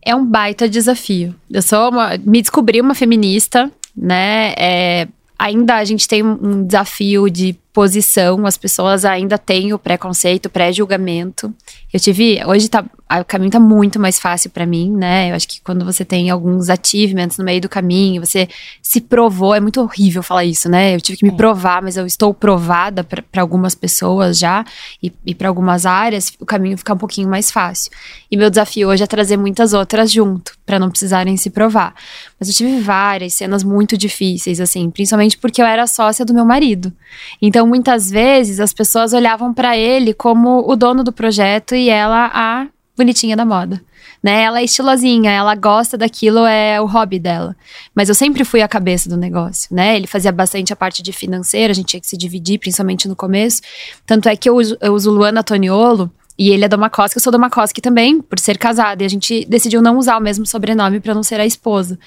é 0.05 0.15
um 0.15 0.25
baita 0.25 0.69
desafio. 0.69 1.35
Eu 1.51 1.63
sou 1.63 1.91
uma, 1.91 2.17
me 2.19 2.41
descobri 2.41 2.81
uma 2.81 2.95
feminista, 2.95 3.71
né? 3.97 4.55
É, 4.57 5.09
ainda 5.39 5.77
a 5.77 5.85
gente 5.85 6.07
tem 6.07 6.23
um 6.23 6.65
desafio 6.65 7.29
de 7.29 7.57
posição, 7.73 8.47
as 8.47 8.57
pessoas 8.57 9.05
ainda 9.05 9.37
têm 9.37 9.73
o 9.73 9.79
preconceito, 9.79 10.47
o 10.47 10.51
pré-julgamento. 10.51 11.53
Eu 11.93 11.99
tive, 11.99 12.41
hoje 12.47 12.69
tá, 12.69 12.85
o 13.09 13.25
caminho 13.25 13.51
tá 13.53 13.61
muito 13.61 14.01
mais 14.01 14.19
fácil 14.19 14.51
pra 14.51 14.67
mim, 14.67 14.91
né? 14.91 15.31
Eu 15.31 15.37
acho 15.37 15.47
que 15.47 15.61
quando 15.61 15.85
você 15.85 16.05
tem 16.05 16.29
alguns 16.29 16.69
achievements 16.69 17.39
no 17.39 17.45
meio 17.45 17.61
do 17.61 17.69
caminho, 17.69 18.25
você 18.25 18.49
se 18.83 19.01
provou, 19.01 19.55
é 19.55 19.61
muito 19.61 19.81
horrível 19.81 20.23
falar 20.25 20.45
isso, 20.45 20.69
né? 20.69 20.95
Eu 20.95 21.01
tive 21.01 21.19
que 21.19 21.25
me 21.25 21.31
É. 21.33 21.37
provar, 21.37 21.81
mas 21.83 21.97
eu 21.97 22.05
estou 22.05 22.35
provada 22.35 23.05
pra 23.05 23.23
algumas 23.41 23.75
pessoas 23.77 24.37
já 24.39 24.65
e, 25.03 25.13
e 25.25 25.35
para 25.35 25.49
algumas 25.49 25.87
áreas, 25.87 26.33
o 26.41 26.45
caminho 26.45 26.77
fica 26.77 26.95
um 26.95 26.99
pouquinho 26.99 27.29
mais 27.29 27.51
fácil. 27.51 27.93
E 28.31 28.37
meu 28.37 28.51
desafio 28.51 28.89
hoje 28.89 29.05
é 29.05 29.07
trazer 29.07 29.37
muitas 29.37 29.73
outras 29.73 30.11
junto, 30.11 30.53
pra 30.67 30.79
não 30.79 30.91
precisarem 30.91 31.37
se 31.37 31.49
provar. 31.51 31.95
Mas 32.41 32.49
eu 32.49 32.55
tive 32.55 32.81
várias 32.81 33.35
cenas 33.35 33.63
muito 33.63 33.97
difíceis, 33.97 34.61
assim, 34.61 34.91
principalmente 34.91 35.39
porque 35.39 35.63
eu 35.63 35.67
era 35.67 35.87
sócia 35.87 36.25
do 36.25 36.35
meu 36.35 36.45
marido. 36.45 36.93
Então, 37.41 37.67
muitas 37.67 38.11
vezes, 38.11 38.59
as 38.59 38.73
pessoas 38.73 39.13
olhavam 39.13 39.55
pra 39.55 39.77
ele 39.77 40.13
como 40.13 40.69
o 40.69 40.75
dono 40.75 41.05
do 41.05 41.13
projeto 41.13 41.75
e 41.75 41.89
ela 41.89 42.31
a 42.35 42.67
bonitinha 42.97 43.37
da 43.37 43.45
moda. 43.45 43.81
Né? 44.23 44.43
Ela 44.43 44.61
é 44.61 44.65
estilosinha, 44.65 45.31
ela 45.31 45.55
gosta 45.55 45.97
daquilo, 45.99 46.47
é 46.47 46.81
o 46.81 46.87
hobby 46.87 47.19
dela. 47.19 47.55
Mas 47.95 48.09
eu 48.09 48.15
sempre 48.15 48.45
fui 48.45 48.63
a 48.63 48.69
cabeça 48.69 49.09
do 49.09 49.17
negócio, 49.17 49.75
né? 49.75 49.97
Ele 49.97 50.07
fazia 50.07 50.33
bastante 50.33 50.73
a 50.73 50.77
parte 50.77 51.03
de 51.03 51.13
financeira, 51.13 51.73
a 51.73 51.75
gente 51.75 51.87
tinha 51.87 52.01
que 52.01 52.07
se 52.07 52.17
dividir, 52.17 52.59
principalmente 52.59 53.07
no 53.07 53.15
começo. 53.15 53.61
Tanto 54.07 54.29
é 54.29 54.35
que 54.35 54.49
eu 54.49 54.57
uso, 54.57 54.77
eu 54.81 54.95
uso 54.95 55.11
Luana 55.11 55.45
Toniolo, 55.45 56.11
e 56.39 56.51
ele 56.51 56.65
é 56.65 56.69
Doma 56.69 56.91
Koski, 56.91 57.17
eu 57.17 57.23
sou 57.23 57.33
Doma 57.33 57.49
Koski 57.49 57.81
também, 57.81 58.21
por 58.21 58.39
ser 58.39 58.59
casada. 58.59 59.03
E 59.03 59.07
a 59.07 59.09
gente 59.09 59.47
decidiu 59.47 59.81
não 59.81 59.97
usar 59.97 60.19
o 60.19 60.21
mesmo 60.21 60.47
sobrenome 60.47 61.01
pra 61.01 61.15
não 61.15 61.23
ser 61.23 61.41
a 61.41 61.47
esposa. 61.47 61.99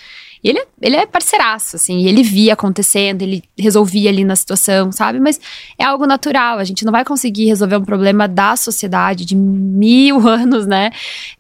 E 0.44 0.50
ele, 0.50 0.60
é- 0.60 0.68
ele 0.82 0.96
é 0.96 1.06
parceiraço, 1.06 1.76
assim, 1.76 2.06
ele 2.06 2.24
via 2.24 2.54
acontecendo, 2.54 3.22
ele 3.22 3.44
resolvia 3.58 4.10
ali 4.10 4.24
na 4.24 4.36
situação, 4.36 4.92
sabe? 4.92 5.20
Mas 5.20 5.40
é 5.78 5.84
algo 5.84 6.06
natural, 6.06 6.60
a 6.60 6.64
gente 6.64 6.86
não 6.86 6.92
vai 6.92 7.04
conseguir 7.04 7.46
resolver 7.46 7.76
um 7.78 7.84
problema 7.84 8.28
da 8.28 8.56
sociedade 8.56 9.26
de 9.26 9.36
mil 9.36 10.20
anos, 10.28 10.66
né? 10.66 10.92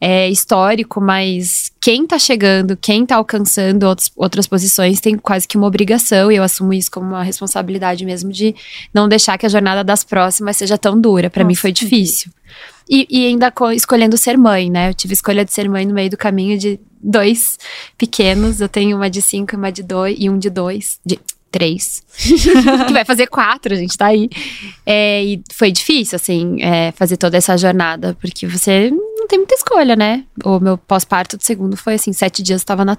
É 0.02 0.30
histórico, 0.30 1.00
mas 1.00 1.72
quem 1.80 2.06
tá 2.06 2.20
chegando, 2.20 2.76
quem 2.76 3.06
tá 3.06 3.16
alcançando 3.16 3.84
outros, 3.84 4.12
outras 4.16 4.48
posições 4.48 5.00
tem 5.00 5.18
quase 5.18 5.48
que 5.48 5.58
uma 5.58 5.68
obrigação, 5.68 6.32
e 6.32 6.36
eu 6.36 6.44
assumo 6.44 6.74
isso 6.74 6.92
como 6.92 7.08
uma 7.08 7.24
responsabilidade 7.24 8.06
mesmo 8.06 8.32
de 8.32 8.54
não 8.94 9.08
deixar 9.08 9.38
que 9.38 9.46
a 9.46 9.50
jornada 9.50 9.84
das 9.84 10.04
próximas 10.04 10.58
seja 10.58 10.78
tão 10.78 11.00
dura. 11.00 11.30
Pra 11.30 11.44
mim 11.44 11.56
foi 11.56 11.72
que 11.72 11.86
difícil. 11.86 12.32
E, 12.90 13.06
e 13.10 13.28
ainda 13.28 13.52
co- 13.52 13.72
escolhendo 13.72 14.18
ser 14.18 14.38
mãe, 14.38 14.70
né? 14.70 14.90
Eu 14.90 14.94
tive 14.94 15.14
escolha 15.14 15.46
de 15.46 15.54
ser 15.54 15.70
mãe 15.70 15.86
no 15.86 15.94
meio 15.94 16.10
do 16.10 16.18
caminho 16.18 16.58
de 16.58 16.80
dois 17.00 17.58
pequenos. 17.98 18.60
Eu 18.60 18.68
tenho 18.68 18.98
uma 18.98 19.10
de 19.10 19.22
cinco 19.22 19.54
e 19.54 19.58
uma 19.58 19.72
de 19.72 19.84
dois, 19.84 20.16
e 20.20 20.30
um 20.30 20.38
de 20.40 20.50
dois, 20.50 21.00
de 21.06 21.20
três. 21.52 22.04
que 22.88 22.94
vai 22.94 23.06
fazer 23.06 23.28
quatro, 23.28 23.74
a 23.74 23.78
gente 23.78 23.98
tá 23.98 24.08
aí. 24.08 24.30
É, 24.86 25.24
e 25.24 25.42
foi 25.54 25.72
difícil, 25.72 26.16
assim, 26.16 26.62
é, 26.62 26.92
fazer 26.94 27.18
toda 27.18 27.38
essa 27.38 27.58
jornada, 27.58 28.18
porque 28.20 28.48
você 28.48 28.90
não 28.92 29.28
tem 29.28 29.38
muita 29.40 29.56
escolha, 29.56 29.96
né? 29.96 30.26
O 30.44 30.60
meu 30.60 30.78
pós-parto 30.78 31.38
do 31.38 31.44
segundo 31.44 31.78
foi 31.78 31.96
assim: 31.96 32.14
sete 32.14 32.42
dias 32.42 32.62
eu 32.62 32.66
tava 32.66 32.84
na 32.84 32.96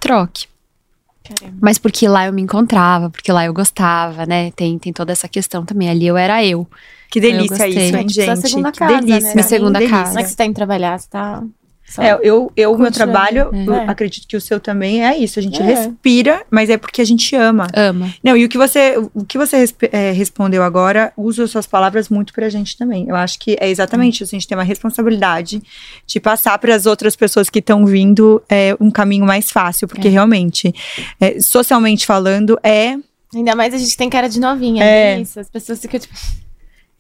Mas 1.61 1.79
porque 1.79 2.09
lá 2.09 2.27
eu 2.27 2.33
me 2.33 2.43
encontrava, 2.43 3.11
porque 3.11 3.31
lá 3.31 3.45
eu 3.45 3.53
gostava, 3.55 4.27
né? 4.27 4.51
Tem, 4.53 4.79
tem 4.79 4.93
toda 4.93 5.13
essa 5.13 5.29
questão 5.29 5.65
também. 5.65 5.89
Ali 5.89 6.07
eu 6.07 6.17
era 6.17 6.45
eu. 6.45 6.67
Que 7.11 7.21
delícia 7.21 7.49
gostei. 7.67 7.69
isso, 7.87 7.97
É 7.97 8.01
hein, 8.01 8.07
tipo 8.07 8.25
sua 8.25 8.35
gente? 8.37 8.49
segunda 8.49 8.73
que 8.73 8.79
casa, 8.79 8.95
né? 8.95 9.01
delícia. 9.03 9.35
Minha 9.35 9.43
segunda 9.47 9.79
delícia. 9.79 9.99
casa. 9.99 10.13
Não 10.15 10.21
é 10.21 10.23
que 10.25 10.31
você 10.31 10.37
tá 10.37 10.45
indo 10.45 10.55
trabalhar, 10.55 10.99
você 10.99 11.09
tá. 11.09 11.43
Só 11.91 12.03
É, 12.03 12.19
eu, 12.23 12.53
eu 12.57 12.79
meu 12.79 12.91
trabalho, 12.93 13.51
né? 13.51 13.65
eu 13.67 13.75
É. 13.75 13.85
acredito 13.89 14.27
que 14.29 14.37
o 14.37 14.41
seu 14.41 14.61
também 14.61 15.05
é 15.05 15.17
isso. 15.19 15.39
A 15.39 15.43
gente 15.43 15.61
É. 15.61 15.65
respira, 15.65 16.45
mas 16.51 16.71
é 16.71 16.77
porque 16.77 17.03
a 17.03 17.05
gente 17.05 17.35
ama. 17.35 17.67
Ama. 17.75 18.15
Não, 18.23 18.37
e 18.37 18.45
o 18.45 18.49
que 18.49 18.57
você, 18.57 18.95
o 19.13 19.25
que 19.25 19.37
você 19.37 19.65
é, 19.91 20.13
respondeu 20.13 20.63
agora, 20.63 21.13
usa 21.17 21.45
as 21.45 21.51
suas 21.51 21.67
palavras 21.67 22.09
muito 22.09 22.33
pra 22.33 22.49
gente 22.49 22.77
também. 22.79 23.09
Eu 23.09 23.17
acho 23.17 23.39
que 23.41 23.57
é 23.61 23.69
exatamente 23.69 24.23
isso. 24.23 24.35
A 24.35 24.39
gente 24.39 24.47
tem 24.47 24.57
uma 24.57 24.63
responsabilidade 24.65 25.61
de 26.07 26.21
passar 26.21 26.57
para 26.59 26.75
as 26.75 26.87
outras 26.87 27.17
pessoas 27.17 27.51
que 27.51 27.59
estão 27.59 27.85
vindo 27.85 28.41
é, 28.49 28.77
um 28.81 28.91
caminho 28.91 29.25
mais 29.27 29.51
fácil, 29.51 29.89
porque 29.89 30.07
É. 30.09 30.11
realmente, 30.11 30.73
é, 31.21 31.41
socialmente 31.41 32.07
falando, 32.07 32.59
é 32.63 32.97
Ainda 33.35 33.55
mais 33.55 33.73
a 33.73 33.79
gente 33.79 33.97
tem 33.97 34.11
cara 34.11 34.29
de 34.29 34.41
novinha. 34.41 34.83
É. 34.85 35.15
É. 35.15 35.21
Isso, 35.21 35.39
as 35.39 35.49
pessoas 35.49 35.81
ficam 35.81 36.01
tipo. 36.01 36.13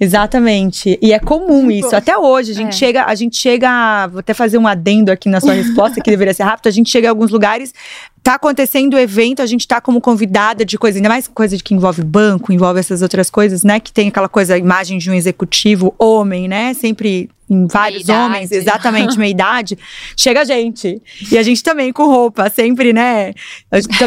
Exatamente. 0.00 0.98
E 1.02 1.12
é 1.12 1.18
comum 1.18 1.70
isso. 1.70 1.94
Até 1.94 2.16
hoje, 2.16 2.52
a 2.52 2.54
gente 2.54 2.70
é. 2.70 2.72
chega, 2.72 3.04
a 3.04 3.14
gente 3.14 3.36
chega, 3.36 4.06
vou 4.06 4.20
até 4.20 4.32
fazer 4.32 4.56
um 4.56 4.66
adendo 4.66 5.12
aqui 5.12 5.28
na 5.28 5.40
sua 5.40 5.52
resposta, 5.52 6.00
que 6.00 6.10
deveria 6.10 6.32
ser 6.32 6.44
rápido. 6.44 6.68
A 6.68 6.70
gente 6.70 6.88
chega 6.88 7.06
em 7.06 7.10
alguns 7.10 7.30
lugares, 7.30 7.74
tá 8.22 8.36
acontecendo 8.36 8.94
o 8.94 8.98
evento, 8.98 9.42
a 9.42 9.46
gente 9.46 9.68
tá 9.68 9.78
como 9.78 10.00
convidada 10.00 10.64
de 10.64 10.78
coisa, 10.78 10.96
ainda 10.96 11.10
mais 11.10 11.28
coisa 11.28 11.54
de 11.54 11.62
que 11.62 11.74
envolve 11.74 12.02
banco, 12.02 12.50
envolve 12.50 12.80
essas 12.80 13.02
outras 13.02 13.28
coisas, 13.28 13.62
né? 13.62 13.78
Que 13.78 13.92
tem 13.92 14.08
aquela 14.08 14.28
coisa, 14.28 14.54
a 14.54 14.58
imagem 14.58 14.96
de 14.96 15.10
um 15.10 15.14
executivo 15.14 15.94
homem, 15.98 16.48
né? 16.48 16.72
Sempre 16.72 17.28
em 17.50 17.66
vários 17.66 18.02
idade. 18.02 18.18
homens, 18.18 18.52
exatamente, 18.52 19.18
meia 19.18 19.30
idade. 19.30 19.76
Chega 20.16 20.42
a 20.42 20.44
gente. 20.44 21.02
E 21.32 21.36
a 21.36 21.42
gente 21.42 21.62
também 21.62 21.92
com 21.92 22.06
roupa, 22.06 22.48
sempre, 22.48 22.92
né? 22.92 23.32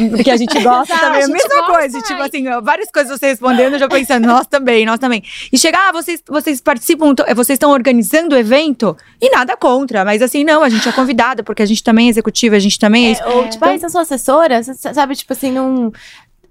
Porque 0.10 0.32
a 0.32 0.38
gente 0.38 0.58
gosta 0.62 0.94
Ah, 0.96 1.00
também. 1.00 1.22
a 1.24 1.26
A 1.26 1.28
mesma 1.28 1.50
gosta, 1.50 1.74
coisa. 1.74 2.02
Tipo 2.02 2.22
assim, 2.22 2.46
várias 2.64 2.90
coisas 2.90 3.20
você 3.20 3.28
respondendo, 3.28 3.74
eu 3.74 3.80
já 3.80 3.88
pensando, 3.90 4.26
nós 4.26 4.48
também, 4.48 4.86
nós 4.86 4.98
também. 5.00 5.22
E 5.52 5.58
chegar, 5.58 5.90
ah, 5.90 5.92
vocês, 5.92 6.24
vocês 6.28 6.62
participam, 6.62 7.14
to- 7.14 7.26
vocês 7.36 7.56
estão 7.58 7.72
organizando 7.72 8.36
o 8.36 8.38
evento? 8.38 8.96
E 9.22 9.30
nada 9.30 9.58
contra, 9.58 10.06
mas 10.06 10.22
assim, 10.22 10.44
não, 10.44 10.64
a 10.64 10.70
gente 10.70 10.88
é 10.88 10.92
convidada, 10.92 11.44
porque 11.44 11.62
a 11.62 11.66
gente 11.66 11.84
também 11.84 12.08
é 12.08 12.10
executiva, 12.10 12.56
a 12.56 12.60
gente 12.60 12.80
também 12.80 13.08
é 13.08 13.12
isso. 13.12 13.24
É, 13.24 13.28
ou 13.28 13.50
tipo, 13.50 13.66
ah, 13.66 13.74
essa 13.74 13.90
sua 13.90 14.02
assessora, 14.02 14.64
Você 14.64 14.74
sabe, 14.94 15.16
tipo 15.16 15.34
assim, 15.34 15.52
não. 15.52 15.92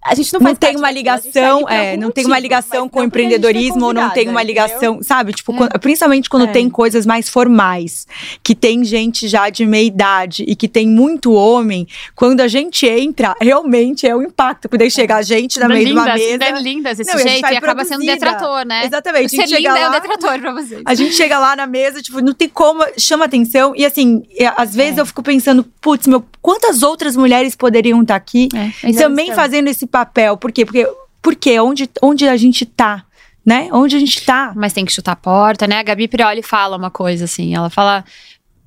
A 0.05 0.15
gente 0.17 0.33
não 0.33 0.41
Não 0.41 0.47
faz 0.49 0.59
tem 0.59 0.77
uma 0.77 0.91
ligação, 0.91 1.63
tá 1.65 1.75
é, 1.75 1.97
não 1.97 2.11
tem 2.11 2.27
uma 2.27 2.39
ligação 2.39 2.89
com 2.89 2.99
o 3.01 3.05
empreendedorismo, 3.05 3.85
ou 3.87 3.95
não 3.95 4.11
tem 4.11 4.29
uma 4.29 4.43
ligação, 4.43 5.01
sabe? 5.03 5.33
Tipo, 5.33 5.53
É. 5.53 5.57
quando- 5.57 5.79
principalmente 5.81 6.29
quando 6.29 6.47
É. 6.47 6.53
tem 6.53 6.69
coisas 6.69 7.07
mais 7.07 7.29
formais, 7.29 8.07
que 8.43 8.55
tem 8.55 8.83
gente 8.85 9.29
já 9.29 9.49
de 9.49 9.65
meia 9.65 9.87
idade 9.87 10.45
e 10.47 10.57
que 10.57 10.67
tem 10.67 10.89
muito 10.89 11.33
homem, 11.33 11.87
quando 12.17 12.41
a 12.41 12.49
gente 12.49 12.85
entra, 12.87 13.35
realmente 13.41 14.05
é 14.07 14.15
o 14.17 14.23
impacto, 14.23 14.63
porque 14.69 14.79
daí 14.79 14.91
chega 14.91 15.17
a 15.17 15.23
gente 15.23 15.61
na 15.61 15.69
meio 15.69 15.87
de 15.87 15.93
uma 15.93 16.05
mesa. 16.15 16.19
linda, 16.47 16.51
linda 16.61 16.95
desse 16.95 17.05
Não, 17.13 17.19
e 17.19 17.23
a 17.23 17.23
gente 17.23 17.29
jeito 17.31 17.43
vai 17.43 17.55
e 17.55 17.57
acaba 17.59 17.85
sendo 17.85 18.03
um 18.03 18.05
produzida. 18.07 18.15
detrator, 18.31 18.67
né? 18.67 18.85
Exatamente, 18.87 19.27
a 19.27 19.29
Ser 19.29 19.37
gente 19.37 19.49
chega 19.51 19.69
linda 19.69 19.79
é 19.79 19.89
um 19.89 19.93
lá, 19.93 19.99
detrator 20.01 20.39
pra 20.41 20.53
vocês. 20.53 20.83
a 20.85 20.95
gente 20.95 21.15
chega 21.15 21.39
lá 21.39 21.55
na 21.55 21.67
mesa, 21.69 22.03
tipo, 22.03 22.21
não 22.21 22.33
tem 22.33 22.49
como, 22.49 22.85
chama 22.99 23.25
atenção. 23.27 23.73
E 23.77 23.87
assim, 23.87 24.25
às 24.57 24.75
vezes 24.75 24.99
eu 24.99 25.07
fico 25.07 25.23
pensando, 25.23 25.65
putz, 25.81 26.09
meu, 26.09 26.25
quantas 26.41 26.83
outras 26.83 27.17
mulheres 27.17 27.55
poderiam 27.55 28.03
estar 28.03 28.17
aqui 28.17 28.49
É, 28.53 28.89
e 28.91 28.95
também 28.95 29.33
fazendo 29.33 29.69
esse 29.69 29.87
papel? 29.93 30.37
Por 30.37 30.51
quê? 30.51 30.65
Porque, 30.65 30.89
porque 31.21 31.61
onde, 31.61 31.89
onde 32.03 32.27
a 32.27 32.37
gente 32.37 32.67
tá, 32.67 33.05
né? 33.47 33.69
Onde 33.73 33.95
a 33.95 33.99
gente 34.01 34.25
tá. 34.25 34.53
Mas 34.57 34.73
tem 34.73 34.85
que 34.85 34.93
chutar 34.93 35.13
a 35.13 35.17
porta, 35.17 35.67
né? 35.67 35.79
A 35.79 35.83
Gabi 35.83 36.09
Prioli 36.09 36.43
fala 36.43 36.77
uma 36.77 36.91
coisa 36.91 37.27
assim. 37.27 37.55
Ela 37.55 37.71
fala. 37.71 38.05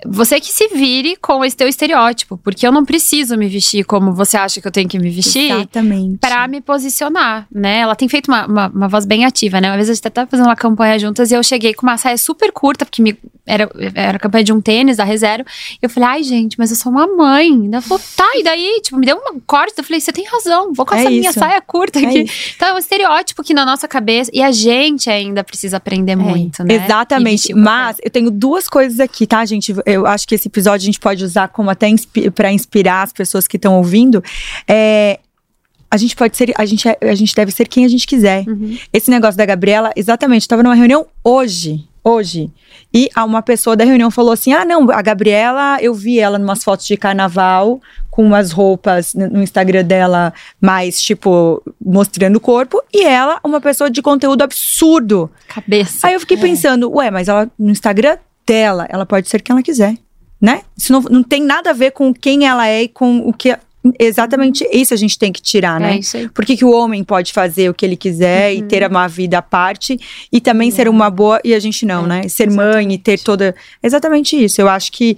Você 0.05 0.39
que 0.39 0.51
se 0.51 0.67
vire 0.67 1.15
com 1.15 1.43
esse 1.43 1.55
teu 1.55 1.67
estereótipo, 1.67 2.37
porque 2.37 2.67
eu 2.67 2.71
não 2.71 2.83
preciso 2.83 3.37
me 3.37 3.47
vestir 3.47 3.85
como 3.85 4.11
você 4.13 4.35
acha 4.35 4.59
que 4.59 4.67
eu 4.67 4.71
tenho 4.71 4.89
que 4.89 4.99
me 4.99 5.09
vestir 5.09 5.51
Exatamente. 5.51 6.17
pra 6.17 6.47
me 6.47 6.59
posicionar, 6.59 7.47
né? 7.51 7.79
Ela 7.79 7.95
tem 7.95 8.09
feito 8.09 8.27
uma, 8.27 8.45
uma, 8.45 8.67
uma 8.67 8.87
voz 8.89 9.05
bem 9.05 9.23
ativa, 9.25 9.61
né? 9.61 9.69
Uma 9.69 9.77
vez 9.77 9.89
a 9.89 9.93
gente 9.93 10.05
até 10.05 10.25
fazendo 10.25 10.47
uma 10.47 10.55
campanha 10.55 10.99
juntas 10.99 11.31
e 11.31 11.35
eu 11.35 11.41
cheguei 11.43 11.73
com 11.73 11.85
uma 11.85 11.97
saia 11.97 12.17
super 12.17 12.51
curta, 12.51 12.85
porque 12.85 13.01
me, 13.01 13.17
era, 13.45 13.69
era 13.93 14.19
campanha 14.19 14.43
de 14.43 14.51
um 14.51 14.59
tênis 14.59 14.97
da 14.97 15.03
Rezero. 15.03 15.45
E 15.81 15.85
eu 15.85 15.89
falei, 15.89 16.09
ai, 16.09 16.23
gente, 16.23 16.59
mas 16.59 16.71
eu 16.71 16.75
sou 16.77 16.91
uma 16.91 17.07
mãe. 17.07 17.67
Ela 17.71 17.81
falou, 17.81 18.03
tá, 18.17 18.29
e 18.35 18.43
daí? 18.43 18.81
Tipo, 18.81 18.97
me 18.97 19.05
deu 19.05 19.17
uma 19.17 19.39
corte. 19.47 19.75
Eu 19.77 19.83
falei, 19.83 20.01
você 20.01 20.11
tem 20.11 20.25
razão, 20.25 20.73
vou 20.73 20.85
com 20.85 20.93
É 20.93 20.99
essa 20.99 21.09
minha 21.09 21.29
isso. 21.29 21.39
saia 21.39 21.61
curta 21.61 21.99
É 21.99 22.05
aqui. 22.05 22.25
Então 22.55 22.67
é 22.67 22.73
um 22.73 22.77
estereótipo 22.77 23.43
que 23.43 23.53
na 23.53 23.65
nossa 23.65 23.87
cabeça, 23.87 24.29
e 24.33 24.41
a 24.41 24.51
gente 24.51 25.09
ainda 25.09 25.43
precisa 25.43 25.77
aprender 25.77 26.15
muito, 26.15 26.63
né? 26.63 26.75
Exatamente. 26.75 27.53
Mas 27.53 27.97
eu 28.03 28.11
tenho 28.11 28.29
duas 28.29 28.67
coisas 28.67 28.99
aqui, 28.99 29.25
tá, 29.25 29.45
gente? 29.45 29.73
Eu 29.85 30.05
acho 30.07 30.27
que 30.27 30.35
esse 30.35 30.47
episódio 30.47 30.83
a 30.83 30.85
gente 30.85 30.99
pode 30.99 31.23
usar 31.23 31.47
como 31.49 31.69
até 31.69 31.87
inspi 31.87 32.29
pra 32.29 32.51
inspirar 32.51 33.03
as 33.03 33.13
pessoas 33.13 33.47
que 33.47 33.57
estão 33.57 33.75
ouvindo. 33.77 34.23
É, 34.67 35.19
a 35.89 35.97
gente 35.97 36.15
pode 36.15 36.35
ser, 36.35 36.53
a 36.57 36.65
gente, 36.65 36.87
é- 36.87 36.97
a 37.01 37.15
gente 37.15 37.33
deve 37.35 37.51
ser 37.51 37.67
quem 37.67 37.85
a 37.85 37.87
gente 37.87 38.05
quiser. 38.05 38.43
Uhum. 38.47 38.77
Esse 38.91 39.09
negócio 39.09 39.37
da 39.37 39.45
Gabriela, 39.45 39.91
exatamente, 39.95 40.43
eu 40.43 40.49
tava 40.49 40.63
numa 40.63 40.75
reunião 40.75 41.05
hoje. 41.23 41.87
Hoje. 42.03 42.51
E 42.93 43.09
uma 43.17 43.41
pessoa 43.41 43.75
da 43.75 43.83
reunião 43.83 44.11
falou 44.11 44.31
assim: 44.31 44.53
ah, 44.53 44.63
não, 44.63 44.91
a 44.91 45.01
Gabriela, 45.01 45.79
eu 45.81 45.91
vi 45.91 46.19
ela 46.19 46.37
numas 46.37 46.63
fotos 46.63 46.85
de 46.85 46.95
carnaval, 46.95 47.81
com 48.11 48.23
umas 48.23 48.51
roupas 48.51 49.13
no 49.13 49.41
Instagram 49.41 49.83
dela, 49.83 50.31
mais, 50.61 51.01
tipo, 51.01 51.63
mostrando 51.83 52.35
o 52.35 52.39
corpo, 52.39 52.81
e 52.93 53.03
ela, 53.03 53.39
uma 53.43 53.59
pessoa 53.59 53.89
de 53.89 54.01
conteúdo 54.03 54.43
absurdo. 54.43 55.31
Cabeça. 55.47 56.05
Aí 56.07 56.13
eu 56.13 56.19
fiquei 56.19 56.37
pensando, 56.37 56.91
ué, 56.93 57.09
mas 57.09 57.27
ela 57.27 57.49
no 57.57 57.71
Instagram 57.71 58.17
dela, 58.45 58.85
ela 58.89 59.05
pode 59.05 59.29
ser 59.29 59.41
quem 59.41 59.53
ela 59.53 59.63
quiser, 59.63 59.97
né? 60.39 60.61
Isso 60.77 60.91
não, 60.91 61.01
não 61.01 61.23
tem 61.23 61.41
nada 61.43 61.71
a 61.71 61.73
ver 61.73 61.91
com 61.91 62.13
quem 62.13 62.47
ela 62.47 62.67
é 62.67 62.83
e 62.83 62.87
com 62.87 63.19
o 63.27 63.33
que. 63.33 63.57
Exatamente 63.99 64.67
isso 64.71 64.95
a 64.95 64.97
gente 64.97 65.17
tem 65.17 65.31
que 65.31 65.41
tirar, 65.41 65.79
né? 65.79 65.95
É 65.95 65.99
isso 65.99 66.17
aí. 66.17 66.27
Por 66.29 66.43
que, 66.43 66.57
que 66.57 66.65
o 66.65 66.71
homem 66.71 67.03
pode 67.03 67.31
fazer 67.31 67.69
o 67.69 67.73
que 67.73 67.85
ele 67.85 67.95
quiser 67.95 68.53
e 68.53 68.63
ter 68.63 68.87
uma 68.89 69.07
vida 69.07 69.37
à 69.37 69.41
parte 69.43 69.99
e 70.31 70.41
também 70.41 70.71
ser 70.71 70.89
uma 70.89 71.09
boa 71.09 71.39
e 71.43 71.53
a 71.53 71.59
gente 71.59 71.85
não, 71.85 72.05
É, 72.05 72.07
né? 72.07 72.27
Ser 72.27 72.49
mãe 72.49 72.91
e 72.93 72.97
ter 72.97 73.19
toda. 73.19 73.55
Exatamente 73.83 74.43
isso. 74.43 74.59
Eu 74.59 74.67
acho 74.67 74.91
que, 74.91 75.17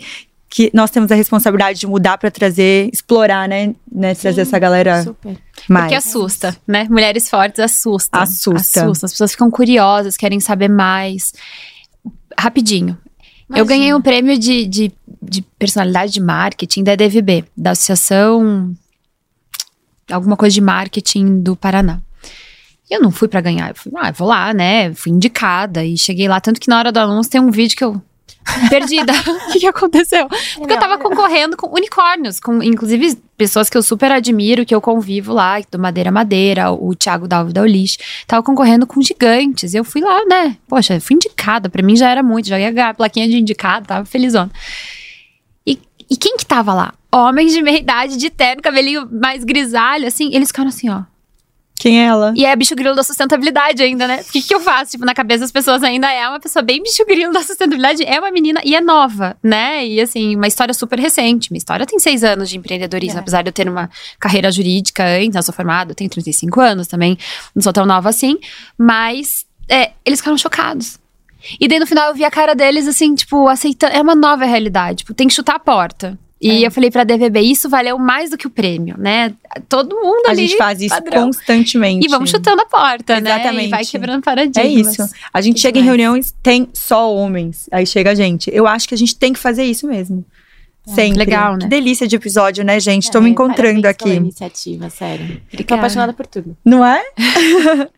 que 0.49 0.69
nós 0.73 0.91
temos 0.91 1.09
a 1.13 1.15
responsabilidade 1.15 1.79
de 1.79 1.87
mudar 1.87 2.17
pra 2.17 2.29
trazer, 2.29 2.89
explorar, 2.91 3.47
né? 3.47 3.73
né? 3.89 4.13
Trazer 4.13 4.41
essa 4.41 4.59
galera 4.59 5.01
Super. 5.01 5.37
mais. 5.69 5.85
Porque 5.85 5.95
assusta, 5.95 6.57
né? 6.67 6.87
Mulheres 6.89 7.29
fortes 7.29 7.61
assustam. 7.61 8.19
Assusta. 8.19 8.81
Assusta. 8.83 9.05
As 9.05 9.13
pessoas 9.13 9.31
ficam 9.31 9.49
curiosas, 9.49 10.17
querem 10.17 10.41
saber 10.41 10.67
mais. 10.67 11.33
Rapidinho. 12.37 12.97
Eu 13.49 13.57
Imagina. 13.57 13.65
ganhei 13.65 13.93
um 13.93 14.01
prêmio 14.01 14.37
de, 14.37 14.65
de, 14.65 14.91
de 15.21 15.41
personalidade 15.57 16.13
de 16.13 16.21
marketing 16.21 16.83
da 16.83 16.93
EDVB, 16.93 17.45
da 17.55 17.71
Associação. 17.71 18.73
Alguma 20.11 20.35
coisa 20.35 20.53
de 20.53 20.61
marketing 20.61 21.39
do 21.41 21.55
Paraná. 21.55 22.01
E 22.89 22.93
eu 22.93 23.01
não 23.01 23.11
fui 23.11 23.27
pra 23.27 23.41
ganhar. 23.41 23.69
Eu 23.69 23.75
fui, 23.75 23.91
ah, 23.95 24.11
vou 24.11 24.27
lá, 24.27 24.53
né? 24.53 24.93
Fui 24.93 25.11
indicada 25.11 25.83
e 25.83 25.97
cheguei 25.97 26.27
lá. 26.27 26.39
Tanto 26.39 26.59
que 26.59 26.69
na 26.69 26.77
hora 26.77 26.91
do 26.91 26.99
anúncio 26.99 27.31
tem 27.31 27.41
um 27.41 27.51
vídeo 27.51 27.75
que 27.77 27.83
eu. 27.83 28.01
Perdida. 28.69 29.13
O 29.47 29.51
que, 29.51 29.59
que 29.59 29.67
aconteceu? 29.67 30.27
Porque 30.55 30.73
eu 30.73 30.79
tava 30.79 30.97
concorrendo 30.97 31.55
com 31.55 31.67
unicórnios, 31.73 32.39
com 32.39 32.61
inclusive 32.61 33.17
pessoas 33.37 33.69
que 33.69 33.77
eu 33.77 33.83
super 33.83 34.11
admiro, 34.11 34.65
que 34.65 34.73
eu 34.73 34.81
convivo 34.81 35.33
lá, 35.33 35.59
do 35.71 35.79
Madeira 35.79 36.11
Madeira, 36.11 36.71
o 36.71 36.93
Thiago 36.95 37.27
Dalvo 37.27 37.53
da 37.53 37.61
Ulis. 37.61 37.97
Tava 38.25 38.43
concorrendo 38.43 38.85
com 38.85 39.01
gigantes. 39.01 39.73
Eu 39.73 39.83
fui 39.83 40.01
lá, 40.01 40.25
né? 40.25 40.57
Poxa, 40.67 40.99
fui 40.99 41.15
indicada. 41.15 41.69
Pra 41.69 41.83
mim 41.83 41.95
já 41.95 42.09
era 42.09 42.21
muito, 42.21 42.47
já 42.47 42.59
ia 42.59 42.71
ganhar 42.71 42.89
a 42.89 42.93
plaquinha 42.93 43.27
de 43.27 43.37
indicado, 43.37 43.87
tava 43.87 44.05
felizona. 44.05 44.51
E, 45.65 45.79
e 46.09 46.17
quem 46.17 46.35
que 46.37 46.45
tava 46.45 46.73
lá? 46.73 46.93
Homens 47.11 47.53
de 47.53 47.61
meia 47.61 47.79
idade, 47.79 48.17
de 48.17 48.29
terno, 48.29 48.61
cabelinho 48.61 49.07
mais 49.11 49.43
grisalho, 49.43 50.07
assim. 50.07 50.33
Eles 50.33 50.49
ficaram 50.49 50.69
assim, 50.69 50.89
ó. 50.89 51.03
Quem 51.79 52.01
é 52.01 52.05
ela? 52.05 52.33
E 52.35 52.43
é 52.45 52.55
bicho 52.55 52.75
grilo 52.75 52.95
da 52.95 53.03
sustentabilidade 53.03 53.83
ainda, 53.83 54.07
né? 54.07 54.21
O 54.27 54.31
que, 54.31 54.41
que 54.41 54.53
eu 54.53 54.59
faço? 54.59 54.91
Tipo, 54.91 55.05
na 55.05 55.13
cabeça 55.13 55.41
das 55.41 55.51
pessoas 55.51 55.83
ainda 55.83 56.11
é 56.11 56.27
uma 56.27 56.39
pessoa 56.39 56.63
bem 56.63 56.81
bicho 56.81 57.05
grilo 57.05 57.31
da 57.31 57.41
sustentabilidade. 57.41 58.03
É 58.03 58.19
uma 58.19 58.31
menina 58.31 58.59
e 58.65 58.75
é 58.75 58.81
nova, 58.81 59.37
né? 59.43 59.85
E 59.85 60.01
assim, 60.01 60.35
uma 60.35 60.47
história 60.47 60.73
super 60.73 60.99
recente. 60.99 61.51
Minha 61.51 61.59
história 61.59 61.85
tem 61.85 61.99
seis 61.99 62.23
anos 62.23 62.49
de 62.49 62.57
empreendedorismo, 62.57 63.19
É. 63.19 63.21
apesar 63.21 63.43
de 63.43 63.49
eu 63.49 63.53
ter 63.53 63.69
uma 63.69 63.89
carreira 64.19 64.51
jurídica 64.51 65.03
antes, 65.05 65.35
eu 65.35 65.43
sou 65.43 65.53
formada, 65.53 65.91
eu 65.91 65.95
tenho 65.95 66.09
35 66.09 66.59
anos 66.59 66.87
também, 66.87 67.17
não 67.55 67.61
sou 67.61 67.71
tão 67.71 67.85
nova 67.85 68.09
assim. 68.09 68.37
Mas 68.77 69.45
é, 69.69 69.91
eles 70.03 70.19
ficaram 70.19 70.37
chocados. 70.37 70.99
E 71.59 71.67
daí 71.67 71.79
no 71.79 71.85
final 71.85 72.09
eu 72.09 72.15
vi 72.15 72.25
a 72.25 72.31
cara 72.31 72.55
deles 72.55 72.87
assim, 72.87 73.13
tipo, 73.13 73.47
aceitando. 73.47 73.93
É 73.95 74.01
uma 74.01 74.15
nova 74.15 74.45
realidade. 74.45 74.97
Tipo, 74.99 75.13
tem 75.13 75.27
que 75.27 75.33
chutar 75.33 75.55
a 75.55 75.59
porta. 75.59 76.17
E 76.39 76.63
É. 76.63 76.67
eu 76.67 76.71
falei 76.71 76.91
pra 76.91 77.03
DVB, 77.03 77.39
isso 77.41 77.67
valeu 77.67 77.97
mais 77.97 78.29
do 78.29 78.37
que 78.37 78.45
o 78.45 78.49
prêmio, 78.49 78.95
né? 78.97 79.33
Todo 79.67 79.95
mundo 79.95 80.27
A 80.27 80.31
ali. 80.31 80.45
gente 80.47 80.57
faz 80.57 80.79
isso 80.81 80.93
padrão. 80.95 81.25
constantemente. 81.25 82.05
E 82.05 82.09
vamos 82.09 82.29
chutando 82.29 82.61
a 82.61 82.65
porta, 82.65 83.19
né? 83.19 83.31
Exatamente. 83.31 83.67
E 83.67 83.69
vai 83.71 83.83
quebrando 83.85 84.21
paradigmas. 84.21 84.99
É 84.99 85.03
isso. 85.03 85.13
A 85.33 85.41
gente 85.41 85.55
Que 85.55 85.61
chega 85.61 85.79
em 85.79 85.81
demais. 85.81 85.99
reuniões, 85.99 86.35
tem 86.43 86.69
só 86.73 87.11
homens. 87.13 87.67
Aí 87.71 87.85
chega 87.87 88.11
a 88.11 88.15
gente. 88.15 88.51
Eu 88.53 88.67
acho 88.67 88.87
que 88.87 88.93
a 88.93 88.97
gente 88.97 89.15
tem 89.15 89.33
que 89.33 89.39
fazer 89.39 89.63
isso 89.63 89.87
mesmo. 89.87 90.23
Sempre. 90.85 91.17
legal, 91.19 91.53
né? 91.55 91.59
Que 91.63 91.67
delícia 91.67 92.07
de 92.07 92.15
episódio, 92.15 92.63
né, 92.63 92.79
gente? 92.79 93.11
Tô 93.11 93.17
É, 93.17 93.21
me 93.21 93.29
encontrando 93.31 93.81
parabéns 93.81 93.97
pela 93.97 94.11
aqui. 94.11 94.19
iniciativa, 94.21 94.89
sério. 94.89 95.27
Tô 95.27 95.41
Obrigada. 95.55 95.75
apaixonada 95.81 96.13
por 96.13 96.25
tudo. 96.27 96.55
Não 96.63 96.85
é? 96.85 97.03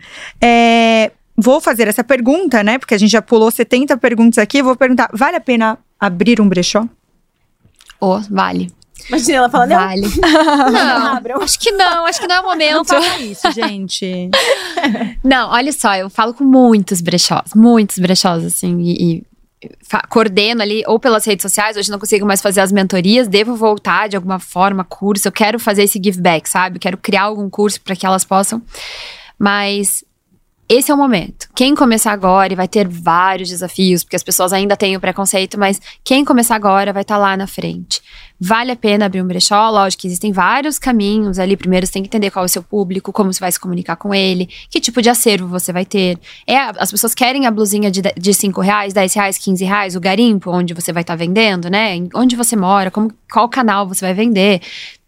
É, 0.42 1.12
Vou 1.42 1.62
fazer 1.62 1.88
essa 1.88 2.04
pergunta, 2.04 2.62
né? 2.64 2.78
Porque 2.78 2.94
a 2.94 2.98
gente 2.98 3.12
já 3.12 3.22
pulou 3.22 3.50
70 3.50 3.96
perguntas 3.98 4.38
aqui. 4.38 4.58
Eu 4.58 4.66
vou 4.66 4.76
perguntar: 4.76 5.10
vale 5.14 5.38
a 5.38 5.40
pena 5.40 5.78
abrir 6.00 6.42
um 6.42 6.50
brechó? 6.50 6.86
Ô, 8.02 8.20
vale. 8.30 8.72
Imagina 9.08 9.38
ela 9.38 9.50
falando, 9.50 9.70
não, 9.70 9.78
Vale. 9.78 10.02
não, 10.22 10.72
Não, 10.72 11.16
abram. 11.16 11.42
acho 11.42 11.60
que 11.60 11.72
não, 11.72 12.06
acho 12.06 12.20
que 12.20 12.28
não 12.28 12.36
é 12.36 12.40
o 12.40 12.44
Não 12.44 12.50
momento. 12.50 12.86
faça 12.88 13.20
isso, 13.22 13.52
gente. 13.52 14.30
Não, 15.24 15.50
olha 15.50 15.72
só, 15.72 15.96
eu 15.96 16.10
falo 16.10 16.34
com 16.34 16.44
muitos 16.44 17.02
brechós, 17.02 17.54
muitos 17.56 17.98
brechós, 17.98 18.44
assim, 18.46 18.80
e, 18.82 19.16
e 19.18 19.24
coordeno 20.10 20.62
ali, 20.62 20.84
ou 20.88 21.00
pelas 21.00 21.26
redes 21.26 21.42
sociais, 21.44 21.76
hoje 21.76 21.92
não 21.92 22.00
consigo 22.00 22.26
mais 22.26 22.42
fazer 22.42 22.62
as 22.62 22.72
mentorias, 22.72 23.28
devo 23.28 23.56
voltar 23.56 24.08
de 24.08 24.16
alguma 24.16 24.40
forma, 24.40 24.84
curso, 24.86 25.28
eu 25.28 25.32
quero 25.32 25.60
fazer 25.60 25.84
esse 25.84 26.00
give 26.02 26.22
back, 26.22 26.50
sabe? 26.50 26.78
Eu 26.78 26.80
quero 26.80 26.98
criar 26.98 27.24
algum 27.24 27.50
curso 27.50 27.82
para 27.82 27.96
que 27.96 28.06
elas 28.06 28.24
possam. 28.24 28.62
Mas 29.38 30.04
esse 30.70 30.92
é 30.92 30.94
o 30.94 30.98
momento. 30.98 31.50
Quem 31.54 31.76
começar 31.76 32.14
agora 32.14 32.54
e 32.54 32.56
vai 32.56 32.68
ter 32.68 32.88
vários 32.88 33.50
desafios, 33.50 34.04
porque 34.04 34.16
as 34.16 34.24
pessoas 34.24 34.54
ainda 34.54 34.78
têm 34.78 34.96
o 34.96 35.00
preconceito, 35.00 35.60
mas 35.60 35.82
quem 36.04 36.24
começar 36.24 36.56
agora 36.56 36.94
vai 36.94 37.02
estar 37.02 37.18
lá 37.18 37.36
na 37.36 37.48
frente. 37.48 38.02
Vale 38.40 38.72
a 38.72 38.76
pena 38.76 39.06
abrir 39.06 39.22
um 39.22 39.28
brechó? 39.28 39.70
Lógico 39.70 40.02
que 40.02 40.08
existem 40.08 40.32
vários 40.32 40.80
caminhos 40.80 41.40
ali. 41.40 41.58
Primeiro, 41.58 41.86
você 41.86 41.92
tem 41.92 42.04
que 42.04 42.08
entender 42.08 42.32
qual 42.32 42.46
é 42.46 42.46
o 42.46 42.50
seu 42.50 42.64
público, 42.64 43.12
como 43.12 43.34
você 43.34 43.40
vai 43.42 43.52
se 43.52 43.60
comunicar 43.60 43.98
com 43.98 44.14
ele, 44.14 44.48
que 44.70 44.80
tipo 44.80 45.02
de 45.02 45.10
acervo 45.10 45.46
você 45.48 45.74
vai 45.74 45.84
ter. 45.84 46.18
É, 46.48 46.58
as 46.58 46.90
pessoas 46.90 47.14
querem 47.14 47.46
a 47.46 47.52
blusinha 47.52 47.92
de, 47.92 48.02
de 48.02 48.30
de 48.30 48.34
5 48.34 48.62
reais, 48.62 48.94
10 48.94 49.14
reais, 49.14 49.38
15 49.38 49.66
reais, 49.66 49.96
o 49.96 50.00
garimpo, 50.00 50.52
onde 50.52 50.74
você 50.74 50.94
vai 50.94 51.02
estar 51.02 51.16
vendendo, 51.16 51.70
né? 51.70 51.96
Onde 52.14 52.36
você 52.36 52.56
mora, 52.56 52.92
como, 52.92 53.12
qual 53.32 53.50
canal 53.50 53.88
você 53.88 54.06
vai 54.06 54.14
vender. 54.14 54.62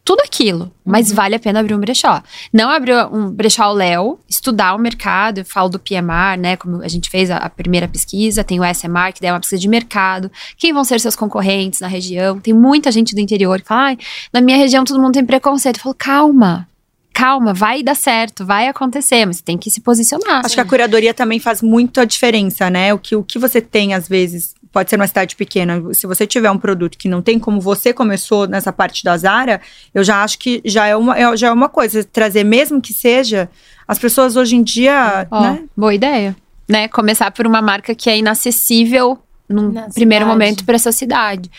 Tudo 0.03 0.21
aquilo. 0.21 0.71
Mas 0.83 1.11
vale 1.11 1.35
a 1.35 1.39
pena 1.39 1.59
abrir 1.59 1.75
um 1.75 1.79
brechó. 1.79 2.21
Não 2.51 2.69
abrir 2.69 2.95
um 3.13 3.29
brechó 3.29 3.63
ao 3.63 3.73
Léo, 3.73 4.19
estudar 4.27 4.75
o 4.75 4.79
mercado. 4.79 5.39
Eu 5.39 5.45
falo 5.45 5.69
do 5.69 5.79
PMR, 5.79 6.37
né? 6.39 6.57
Como 6.57 6.81
a 6.81 6.87
gente 6.87 7.09
fez 7.09 7.29
a, 7.29 7.37
a 7.37 7.49
primeira 7.49 7.87
pesquisa, 7.87 8.43
tem 8.43 8.59
o 8.59 8.63
SMR, 8.63 9.13
que 9.13 9.21
daí 9.21 9.29
é 9.29 9.33
uma 9.33 9.39
pesquisa 9.39 9.61
de 9.61 9.67
mercado. 9.67 10.31
Quem 10.57 10.73
vão 10.73 10.83
ser 10.83 10.99
seus 10.99 11.15
concorrentes 11.15 11.79
na 11.79 11.87
região? 11.87 12.39
Tem 12.39 12.53
muita 12.53 12.91
gente 12.91 13.13
do 13.13 13.21
interior 13.21 13.61
que 13.61 13.67
fala, 13.67 13.89
ai, 13.89 13.97
na 14.33 14.41
minha 14.41 14.57
região 14.57 14.83
todo 14.83 14.99
mundo 14.99 15.13
tem 15.13 15.25
preconceito. 15.25 15.77
Eu 15.77 15.83
falo, 15.83 15.95
calma. 15.95 16.67
Calma, 17.13 17.53
vai 17.53 17.83
dar 17.83 17.95
certo, 17.95 18.45
vai 18.45 18.67
acontecer, 18.67 19.25
mas 19.25 19.37
você 19.37 19.43
tem 19.43 19.57
que 19.57 19.69
se 19.69 19.81
posicionar. 19.81 20.45
Acho 20.45 20.55
que 20.55 20.61
a 20.61 20.65
curadoria 20.65 21.13
também 21.13 21.39
faz 21.39 21.61
muito 21.61 21.99
a 21.99 22.05
diferença, 22.05 22.69
né? 22.69 22.93
O 22.93 22.97
que, 22.97 23.15
o 23.15 23.23
que 23.23 23.37
você 23.37 23.59
tem, 23.59 23.93
às 23.93 24.07
vezes, 24.07 24.55
pode 24.71 24.89
ser 24.89 24.97
numa 24.97 25.07
cidade 25.07 25.35
pequena. 25.35 25.81
Se 25.93 26.07
você 26.07 26.25
tiver 26.25 26.49
um 26.51 26.57
produto 26.57 26.97
que 26.97 27.09
não 27.09 27.21
tem 27.21 27.37
como 27.37 27.59
você 27.59 27.93
começou 27.93 28.47
nessa 28.47 28.71
parte 28.71 29.03
da 29.03 29.17
Zara, 29.17 29.59
eu 29.93 30.03
já 30.03 30.23
acho 30.23 30.39
que 30.39 30.61
já 30.65 30.87
é 30.87 30.95
uma, 30.95 31.17
é- 31.17 31.37
já 31.37 31.47
é 31.47 31.51
uma 31.51 31.69
coisa. 31.69 32.03
Trazer, 32.03 32.43
mesmo 32.43 32.81
que 32.81 32.93
seja, 32.93 33.49
as 33.87 33.99
pessoas 33.99 34.35
hoje 34.35 34.55
em 34.55 34.63
dia, 34.63 35.27
Ó, 35.29 35.41
né? 35.41 35.63
Boa 35.75 35.93
ideia. 35.93 36.35
Né? 36.69 36.87
Começar 36.87 37.31
por 37.31 37.45
uma 37.45 37.61
marca 37.61 37.93
que 37.93 38.09
é 38.09 38.17
inacessível 38.17 39.19
num 39.49 39.69
Na 39.73 39.89
primeiro 39.89 40.23
cidade. 40.23 40.39
momento 40.39 40.63
para 40.63 40.75
essa 40.75 40.93
cidade. 40.93 41.51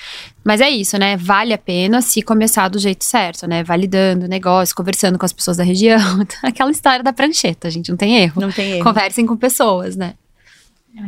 Mas 0.43 0.63
é 0.63 0.71
isso, 0.71 0.97
né? 0.97 1.15
Vale 1.19 1.53
a 1.53 1.59
pena 1.59 2.01
se 2.01 2.23
começar 2.23 2.69
do 2.69 2.79
jeito 2.79 3.05
certo, 3.05 3.47
né? 3.47 3.63
Validando 3.63 4.25
o 4.25 4.29
negócio, 4.29 4.75
conversando 4.75 5.19
com 5.19 5.27
as 5.27 5.33
pessoas 5.33 5.59
da 5.59 5.63
região. 5.65 5.99
Aquela 6.43 6.71
história 6.71 7.03
da 7.03 7.13
prancheta, 7.13 7.71
gente, 7.71 7.91
não 7.91 7.97
tem 7.99 8.17
erro. 8.17 8.41
Não 8.41 8.51
tem 8.51 8.73
erro. 8.73 8.85
Conversem 8.85 9.27
com 9.27 9.37
pessoas, 9.37 9.95
né? 9.95 10.15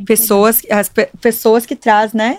Pessoas, 0.07 0.63
as 0.71 0.89
pe- 0.89 1.11
pessoas 1.21 1.67
que 1.67 1.77
traz, 1.77 2.13
né? 2.13 2.39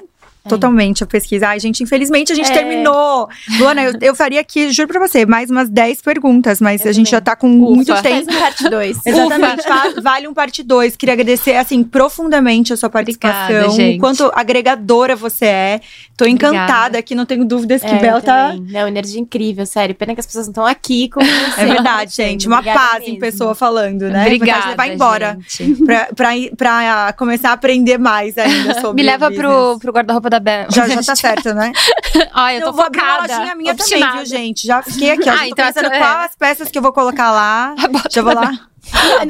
Totalmente 0.50 1.04
a 1.04 1.08
pesquisa. 1.08 1.48
Ai, 1.50 1.60
gente, 1.60 1.82
infelizmente 1.84 2.32
a 2.32 2.36
gente 2.36 2.52
É. 2.52 2.54
terminou. 2.54 3.28
Luana, 3.60 3.84
eu, 3.84 3.94
eu 4.02 4.16
faria 4.16 4.40
aqui, 4.42 4.72
juro 4.72 4.88
pra 4.88 5.00
você, 5.06 5.26
mais 5.26 5.50
umas 5.50 5.70
10 5.70 6.02
perguntas, 6.02 6.62
mas 6.62 6.84
Eu 6.84 6.90
a 6.90 6.94
gente 6.94 7.06
também. 7.10 7.12
já 7.12 7.22
tá 7.22 7.36
com 7.36 7.48
Ufa. 7.48 7.76
muito 7.76 7.88
Faz 7.92 8.02
tempo. 8.02 8.32
um 8.32 8.40
parte 8.40 8.70
2. 8.70 8.98
Exatamente, 9.06 9.68
va- 9.68 10.02
vale 10.02 10.28
um 10.28 10.34
parte 10.34 10.64
2. 10.64 10.96
Queria 10.96 11.14
agradecer, 11.14 11.56
assim, 11.56 11.84
profundamente 11.84 12.74
a 12.74 12.78
sua 12.78 12.90
participação. 12.90 13.70
Obrigada, 13.72 14.00
quanto 14.00 14.32
agregadora 14.36 15.16
você 15.16 15.46
é. 15.46 15.82
Tô 16.18 16.26
encantada 16.26 16.64
Obrigada. 16.64 16.98
aqui, 17.00 17.14
não 17.16 17.26
tenho 17.26 17.44
dúvidas 17.44 17.82
que 17.82 17.88
É, 17.88 18.00
Bel 18.00 18.22
tá. 18.22 18.52
também. 18.52 18.72
Não, 18.72 18.88
energia 18.88 19.20
incrível, 19.20 19.66
sério. 19.66 19.94
Pena 19.96 20.14
que 20.14 20.20
as 20.20 20.26
pessoas 20.26 20.46
não 20.48 20.52
estão 20.52 20.66
aqui 20.66 21.10
com 21.10 21.20
você. 21.22 21.62
É 21.62 21.66
verdade, 21.66 22.14
gente. 22.16 22.48
Uma 22.48 22.60
Obrigada 22.60 22.80
paz 22.80 23.04
em 23.04 23.06
mesmo. 23.08 23.20
pessoa 23.20 23.54
falando, 23.56 24.04
né? 24.10 24.22
Obrigada. 24.26 24.70
Levar 24.70 24.88
embora. 24.88 25.38
gente. 25.48 25.84
Pra, 25.84 26.08
pra, 26.16 26.30
pra 26.58 27.14
começar 27.18 27.50
a 27.50 27.54
aprender 27.54 27.98
mais 27.98 28.38
ainda 28.38 28.76
sobre 28.82 29.02
Me 29.02 29.10
leva 29.10 29.28
o 29.30 29.34
pro, 29.34 29.78
pro 29.80 29.92
guarda-roupa 29.92 30.30
da 30.36 30.40
Bela. 30.40 30.68
Já, 30.70 30.88
já 30.88 31.02
tá 31.04 31.16
certo, 31.16 31.54
né? 31.54 31.72
Ai, 32.34 32.58
eu 32.58 32.62
tô 32.62 32.68
eu 32.68 32.74
vou 32.74 32.86
abrir 32.86 33.02
uma 33.02 33.12
focada. 33.14 33.38
lojinha 33.38 33.56
minha 33.56 33.76
também, 33.76 33.94
obstinada. 33.94 34.18
viu, 34.18 34.26
gente? 34.26 34.68
Já 34.68 34.82
fiquei 34.82 35.12
aqui, 35.12 35.30
ó. 35.30 35.34
Ah, 35.34 35.36
já 35.36 35.42
tô 35.42 35.48
então 35.48 35.66
pensando 35.66 35.94
é. 35.94 35.98
quais 35.98 36.26
as 36.30 36.36
peças 36.36 36.70
que 36.70 36.78
eu 36.78 36.82
vou 36.82 36.94
colocar 36.94 37.32
lá. 37.32 37.76
A 37.82 37.88
bota 37.88 38.10
Já 38.10 38.22
vou 38.22 38.34
da 38.34 38.42
lá. 38.42 38.52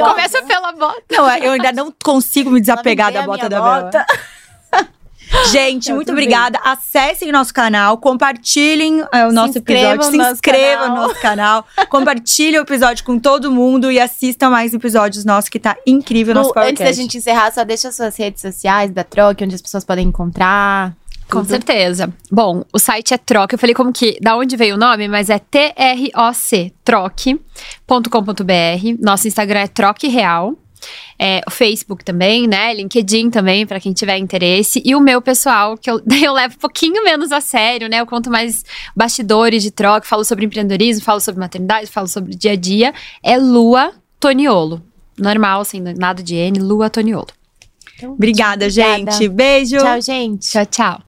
Começa 0.10 0.44
pela 0.44 0.72
bota. 0.74 1.02
Não, 1.12 1.30
eu 1.38 1.54
ainda 1.54 1.72
não 1.72 1.94
consigo 2.04 2.52
me 2.52 2.60
desapegar 2.60 3.12
da 3.12 3.24
bota 3.24 3.48
da 3.48 3.58
a 3.58 3.62
minha 3.62 3.82
Bela. 3.92 4.06
Gente, 5.52 5.94
muito 5.94 6.12
obrigada. 6.12 6.60
Acessem 6.64 7.32
nosso 7.32 7.54
canal, 7.54 7.98
compartilhem 7.98 9.04
é, 9.12 9.26
o 9.26 9.32
nosso 9.32 9.58
inscrevam 9.58 9.94
episódio, 9.94 10.06
no 10.06 10.12
se 10.12 10.18
nosso 10.18 10.34
inscrevam 10.34 10.90
no 10.90 10.96
nosso 10.96 11.22
canal, 11.22 11.66
compartilhem 11.90 12.60
o 12.60 12.64
episódio 12.64 13.04
com 13.04 13.20
todo 13.20 13.52
mundo 13.52 13.92
e 13.92 14.00
assistam 14.00 14.50
mais 14.50 14.74
episódios 14.74 15.24
nossos 15.26 15.50
que 15.50 15.60
tá 15.60 15.76
incrível 15.86 16.34
o 16.34 16.36
nosso 16.36 16.54
Lu, 16.56 16.62
antes 16.62 16.80
da 16.80 16.86
podcast. 16.86 17.02
gente 17.02 17.18
encerrar, 17.18 17.52
só 17.52 17.64
deixa 17.64 17.90
as 17.90 17.96
suas 17.96 18.18
redes 18.18 18.42
sociais 18.42 18.92
da 18.92 19.04
Troque, 19.04 19.44
onde 19.44 19.56
as 19.56 19.62
pessoas 19.62 19.84
podem 19.84 20.08
encontrar. 20.08 20.94
Com 21.30 21.40
tudo. 21.40 21.50
certeza. 21.50 22.14
Bom, 22.32 22.64
o 22.72 22.78
site 22.78 23.14
é 23.14 23.18
Troca. 23.18 23.56
Eu 23.56 23.60
falei 23.60 23.74
como 23.74 23.92
que, 23.92 24.18
da 24.22 24.38
onde 24.38 24.56
veio 24.56 24.76
o 24.76 24.78
nome, 24.78 25.08
mas 25.08 25.30
é 25.30 25.40
T-R-O-C, 25.40 26.72
troque.com.br. 26.84 27.42
Nosso 29.00 29.28
Instagram 29.28 29.62
é 29.62 29.68
Troque 29.68 30.08
Real. 30.08 30.54
É, 31.18 31.42
o 31.48 31.52
Facebook 31.52 32.04
também, 32.04 32.48
né? 32.48 32.74
LinkedIn 32.74 33.30
também, 33.30 33.66
pra 33.66 33.80
quem 33.80 33.94
tiver 33.94 34.18
interesse. 34.18 34.82
E 34.86 34.96
o 34.96 35.00
meu 35.00 35.22
pessoal, 35.22 35.78
que 35.78 35.90
eu, 35.90 36.02
eu 36.24 36.34
levo 36.34 36.56
um 36.56 36.60
pouquinho 36.60 37.04
menos 37.04 37.32
a 37.32 37.42
sério, 37.42 37.88
né? 37.90 38.02
Eu 38.02 38.06
conto 38.06 38.30
mais 38.30 38.64
bastidores 38.96 39.64
de 39.64 39.72
troca, 39.72 40.08
falo 40.08 40.24
sobre 40.26 40.46
empreendedorismo, 40.46 41.04
falo 41.04 41.20
sobre 41.20 41.40
maternidade, 41.40 41.88
falo 41.88 42.08
sobre 42.08 42.36
dia 42.36 42.52
a 42.52 42.56
dia. 42.56 42.94
É 43.24 43.38
Lua 43.38 43.94
Toniolo. 44.20 44.82
Normal, 45.18 45.64
sem 45.64 45.82
nada 45.82 46.22
de 46.22 46.36
N, 46.36 46.60
Lua 46.60 46.90
Toniolo. 46.90 47.28
Então, 47.96 48.12
Obrigada, 48.12 48.66
obrigada. 48.66 49.12
gente. 49.12 49.30
Beijo. 49.30 49.78
Tchau, 49.78 50.02
gente. 50.02 50.52
Tchau, 50.52 50.66
tchau. 50.66 51.02